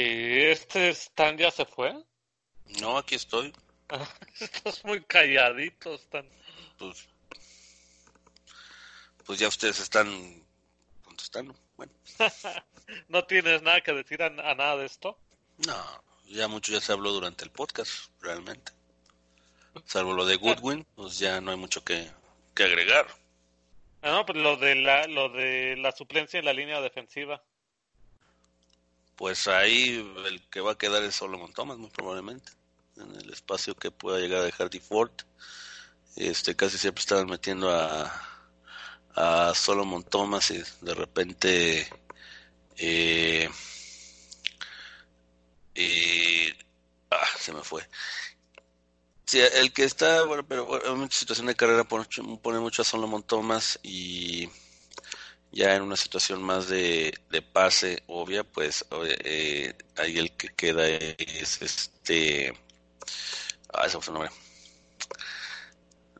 ¿Y 0.00 0.44
este 0.44 0.90
Stan 0.90 1.36
ya 1.36 1.50
se 1.50 1.64
fue? 1.64 1.92
No, 2.80 2.98
aquí 2.98 3.16
estoy. 3.16 3.52
Estás 4.38 4.84
muy 4.84 5.02
calladito, 5.02 5.92
Stan. 5.94 6.24
Pues, 6.78 7.08
pues 9.26 9.40
ya 9.40 9.48
ustedes 9.48 9.80
están 9.80 10.08
contestando. 11.02 11.52
Bueno. 11.76 11.92
¿No 13.08 13.24
tienes 13.24 13.62
nada 13.62 13.80
que 13.80 13.92
decir 13.92 14.22
a 14.22 14.30
nada 14.30 14.76
de 14.76 14.86
esto? 14.86 15.18
No, 15.66 16.04
ya 16.26 16.46
mucho 16.46 16.70
ya 16.70 16.80
se 16.80 16.92
habló 16.92 17.10
durante 17.10 17.42
el 17.42 17.50
podcast, 17.50 18.12
realmente. 18.20 18.70
Salvo 19.84 20.12
lo 20.12 20.26
de 20.26 20.36
Goodwin, 20.36 20.86
pues 20.94 21.18
ya 21.18 21.40
no 21.40 21.50
hay 21.50 21.56
mucho 21.56 21.82
que, 21.82 22.08
agregar. 22.54 23.08
Ah, 24.02 24.12
no, 24.12 24.26
pues 24.26 24.38
lo 24.38 24.56
de 24.58 24.76
la, 24.76 25.08
lo 25.08 25.28
de 25.30 25.76
la 25.76 25.90
suplencia 25.90 26.38
en 26.38 26.44
la 26.44 26.52
línea 26.52 26.80
defensiva. 26.80 27.42
Pues 29.18 29.48
ahí 29.48 30.14
el 30.26 30.48
que 30.48 30.60
va 30.60 30.72
a 30.72 30.78
quedar 30.78 31.02
es 31.02 31.16
Solomon 31.16 31.52
Thomas, 31.52 31.76
muy 31.76 31.90
probablemente. 31.90 32.52
En 32.96 33.14
el 33.16 33.30
espacio 33.30 33.74
que 33.74 33.90
pueda 33.90 34.20
llegar 34.20 34.40
a 34.40 34.44
dejar 34.44 34.70
Ford. 34.80 35.10
Este, 36.16 36.56
casi 36.56 36.78
siempre 36.78 37.00
estaban 37.00 37.26
metiendo 37.26 37.70
a, 37.70 38.12
a 39.14 39.52
Solomon 39.54 40.04
Thomas 40.04 40.50
y 40.50 40.62
de 40.80 40.94
repente 40.94 41.88
eh, 42.78 43.50
y 45.74 46.48
ah, 47.10 47.26
se 47.38 47.52
me 47.52 47.62
fue. 47.62 47.88
Sí, 49.26 49.40
el 49.40 49.72
que 49.72 49.84
está, 49.84 50.24
bueno, 50.24 50.46
pero 50.46 50.84
en 50.86 50.98
mucha 50.98 51.18
situación 51.18 51.48
de 51.48 51.56
carrera 51.56 51.84
pone, 51.84 52.60
mucho 52.60 52.82
a 52.82 52.84
Solomon 52.84 53.22
Thomas 53.22 53.78
y 53.82 54.48
ya 55.50 55.74
en 55.74 55.82
una 55.82 55.96
situación 55.96 56.42
más 56.42 56.68
de, 56.68 57.12
pase 57.52 58.02
obvia, 58.06 58.44
pues 58.44 58.84
eh, 59.24 59.74
ahí 59.96 60.18
el 60.18 60.32
que 60.32 60.48
queda 60.48 60.86
es 60.86 61.62
este. 61.62 62.52
Ah, 63.72 63.86
ese 63.86 63.96
fue 63.96 64.04
su 64.04 64.12
nombre. 64.12 64.30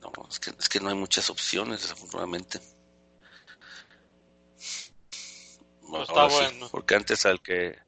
No, 0.01 0.13
es 0.29 0.41
que, 0.41 0.51
es 0.59 0.69
que 0.69 0.81
no 0.81 0.89
hay 0.89 0.95
muchas 0.95 1.29
opciones, 1.31 1.83
desafortunadamente. 1.83 2.61
está 6.03 6.27
bueno. 6.27 6.69
porque 6.71 6.95
antes 6.95 7.27
al 7.27 7.41
que 7.43 7.79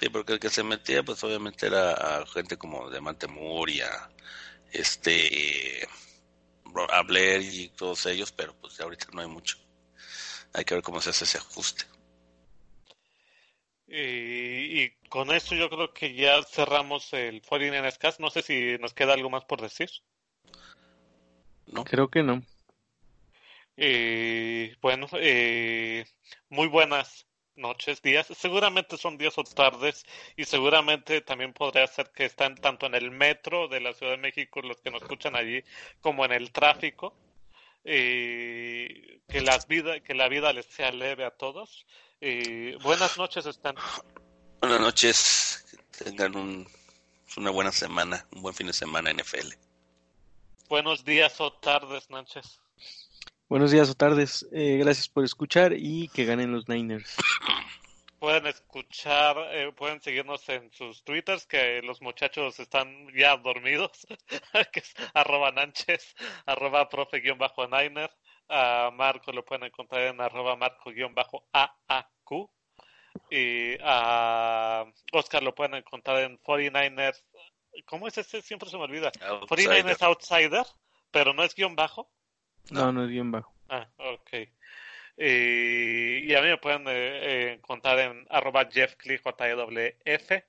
Sí, 0.00 0.08
porque 0.08 0.34
el 0.34 0.40
que 0.40 0.50
se 0.50 0.62
metía, 0.62 1.02
pues 1.02 1.22
obviamente 1.24 1.66
era 1.66 2.24
gente 2.26 2.58
como 2.58 2.90
Diamante 2.90 3.26
Muria, 3.28 4.10
este, 4.72 5.88
a 6.90 7.02
Blair 7.02 7.42
y 7.42 7.68
todos 7.68 8.06
ellos, 8.06 8.32
pero 8.32 8.54
pues 8.60 8.80
ahorita 8.80 9.06
no 9.12 9.20
hay 9.20 9.28
mucho. 9.28 9.58
Hay 10.52 10.64
que 10.64 10.74
ver 10.74 10.82
cómo 10.82 11.00
se 11.00 11.10
hace 11.10 11.24
ese 11.24 11.38
ajuste. 11.38 11.84
Y, 13.86 14.90
con 15.08 15.30
esto 15.30 15.54
yo 15.54 15.70
creo 15.70 15.92
que 15.92 16.14
ya 16.14 16.42
cerramos 16.42 17.12
el 17.12 17.42
49 17.42 17.92
Cast. 17.98 18.18
No 18.18 18.30
sé 18.30 18.42
si 18.42 18.76
nos 18.78 18.94
queda 18.94 19.12
algo 19.12 19.30
más 19.30 19.44
por 19.44 19.60
decir. 19.60 19.90
No. 21.66 21.84
Creo 21.84 22.08
que 22.08 22.22
no. 22.22 22.42
Y 23.76 24.74
bueno, 24.76 25.06
eh, 25.14 26.04
muy 26.48 26.68
buenas 26.68 27.26
noches, 27.56 28.02
días, 28.02 28.26
seguramente 28.36 28.96
son 28.96 29.16
días 29.16 29.36
o 29.38 29.44
tardes 29.44 30.04
y 30.36 30.44
seguramente 30.44 31.20
también 31.20 31.52
podría 31.52 31.86
ser 31.86 32.10
que 32.10 32.24
están 32.24 32.56
tanto 32.56 32.86
en 32.86 32.94
el 32.94 33.10
metro 33.10 33.68
de 33.68 33.80
la 33.80 33.92
Ciudad 33.92 34.12
de 34.12 34.18
México 34.18 34.60
los 34.62 34.80
que 34.80 34.90
nos 34.90 35.02
escuchan 35.02 35.36
allí 35.36 35.62
como 36.00 36.24
en 36.24 36.32
el 36.32 36.52
tráfico. 36.52 37.14
Eh, 37.86 39.20
que 39.28 39.42
las 39.42 39.66
vida, 39.66 40.00
que 40.00 40.14
la 40.14 40.28
vida 40.28 40.52
les 40.52 40.66
sea 40.66 40.90
leve 40.90 41.24
a 41.24 41.30
todos. 41.30 41.86
Eh, 42.20 42.78
buenas 42.82 43.18
noches, 43.18 43.44
están. 43.44 43.76
Buenas 44.60 44.80
noches, 44.80 45.66
que 45.92 46.04
tengan 46.04 46.34
un, 46.36 46.66
una 47.36 47.50
buena 47.50 47.72
semana, 47.72 48.26
un 48.32 48.42
buen 48.42 48.54
fin 48.54 48.66
de 48.66 48.72
semana 48.72 49.12
NFL. 49.12 49.52
Buenos 50.68 51.04
días 51.04 51.40
o 51.40 51.52
tardes, 51.52 52.08
noches. 52.08 52.63
Buenos 53.54 53.70
días 53.70 53.88
o 53.88 53.94
tardes. 53.94 54.44
Eh, 54.50 54.78
gracias 54.78 55.08
por 55.08 55.22
escuchar 55.22 55.74
y 55.76 56.08
que 56.08 56.24
ganen 56.24 56.50
los 56.50 56.68
Niners. 56.68 57.14
Pueden 58.18 58.48
escuchar, 58.48 59.36
eh, 59.52 59.70
pueden 59.70 60.00
seguirnos 60.00 60.48
en 60.48 60.72
sus 60.72 61.04
twitters, 61.04 61.46
que 61.46 61.80
los 61.82 62.02
muchachos 62.02 62.58
están 62.58 63.06
ya 63.16 63.36
dormidos, 63.36 64.08
que 64.72 64.80
es 64.80 64.92
arroba 65.14 65.52
nanches, 65.52 66.16
arroba 66.46 66.88
profe-niner. 66.88 68.10
A 68.48 68.90
Marco 68.92 69.30
lo 69.30 69.44
pueden 69.44 69.66
encontrar 69.66 70.02
en 70.02 70.20
arroba 70.20 70.56
marco-aaq. 70.56 72.48
Y 73.30 73.76
a 73.84 74.84
Oscar 75.12 75.44
lo 75.44 75.54
pueden 75.54 75.76
encontrar 75.76 76.24
en 76.24 76.40
49ers. 76.40 77.22
¿Cómo 77.86 78.08
es 78.08 78.18
ese? 78.18 78.42
Siempre 78.42 78.68
se 78.68 78.76
me 78.78 78.82
olvida. 78.82 79.12
49ers 79.12 80.02
Outsider, 80.02 80.66
pero 81.12 81.32
no 81.34 81.44
es 81.44 81.54
guion 81.54 81.76
bajo. 81.76 82.10
No, 82.70 82.92
no 82.92 83.04
es 83.04 83.10
bien 83.10 83.30
bajo. 83.30 83.52
Ah, 83.68 83.88
ok. 83.98 84.48
y 85.16 86.34
a 86.34 86.42
mí 86.42 86.48
me 86.48 86.58
pueden 86.58 86.84
eh, 86.88 87.52
encontrar 87.54 87.98
en 88.00 88.26
arroba 88.30 88.68
Jeff 88.70 88.96
F 90.04 90.44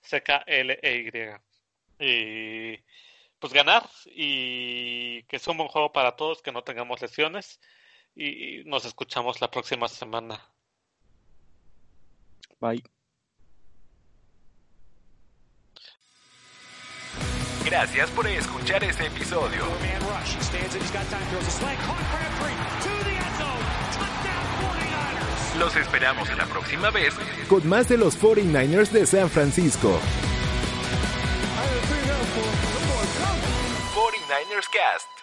C 0.00 0.22
K 0.22 0.44
L 0.46 0.78
E 0.82 1.40
Y. 1.98 2.04
Y 2.04 2.84
pues 3.38 3.52
ganar 3.52 3.88
y 4.06 5.22
que 5.24 5.38
sea 5.38 5.52
un 5.52 5.58
buen 5.58 5.68
juego 5.68 5.92
para 5.92 6.16
todos, 6.16 6.42
que 6.42 6.52
no 6.52 6.62
tengamos 6.62 7.00
lesiones 7.00 7.60
y 8.14 8.62
nos 8.66 8.84
escuchamos 8.84 9.40
la 9.40 9.50
próxima 9.50 9.88
semana. 9.88 10.40
Bye. 12.60 12.82
Gracias 17.70 18.10
por 18.10 18.26
escuchar 18.26 18.82
este 18.82 19.06
episodio. 19.06 19.64
Los 25.56 25.76
esperamos 25.76 26.28
en 26.30 26.38
la 26.38 26.46
próxima 26.46 26.90
vez 26.90 27.14
con 27.48 27.68
más 27.68 27.88
de 27.88 27.96
los 27.96 28.20
49ers 28.20 28.90
de 28.90 29.06
San 29.06 29.30
Francisco. 29.30 30.00
49ers 33.94 34.68
Cast. 34.72 35.19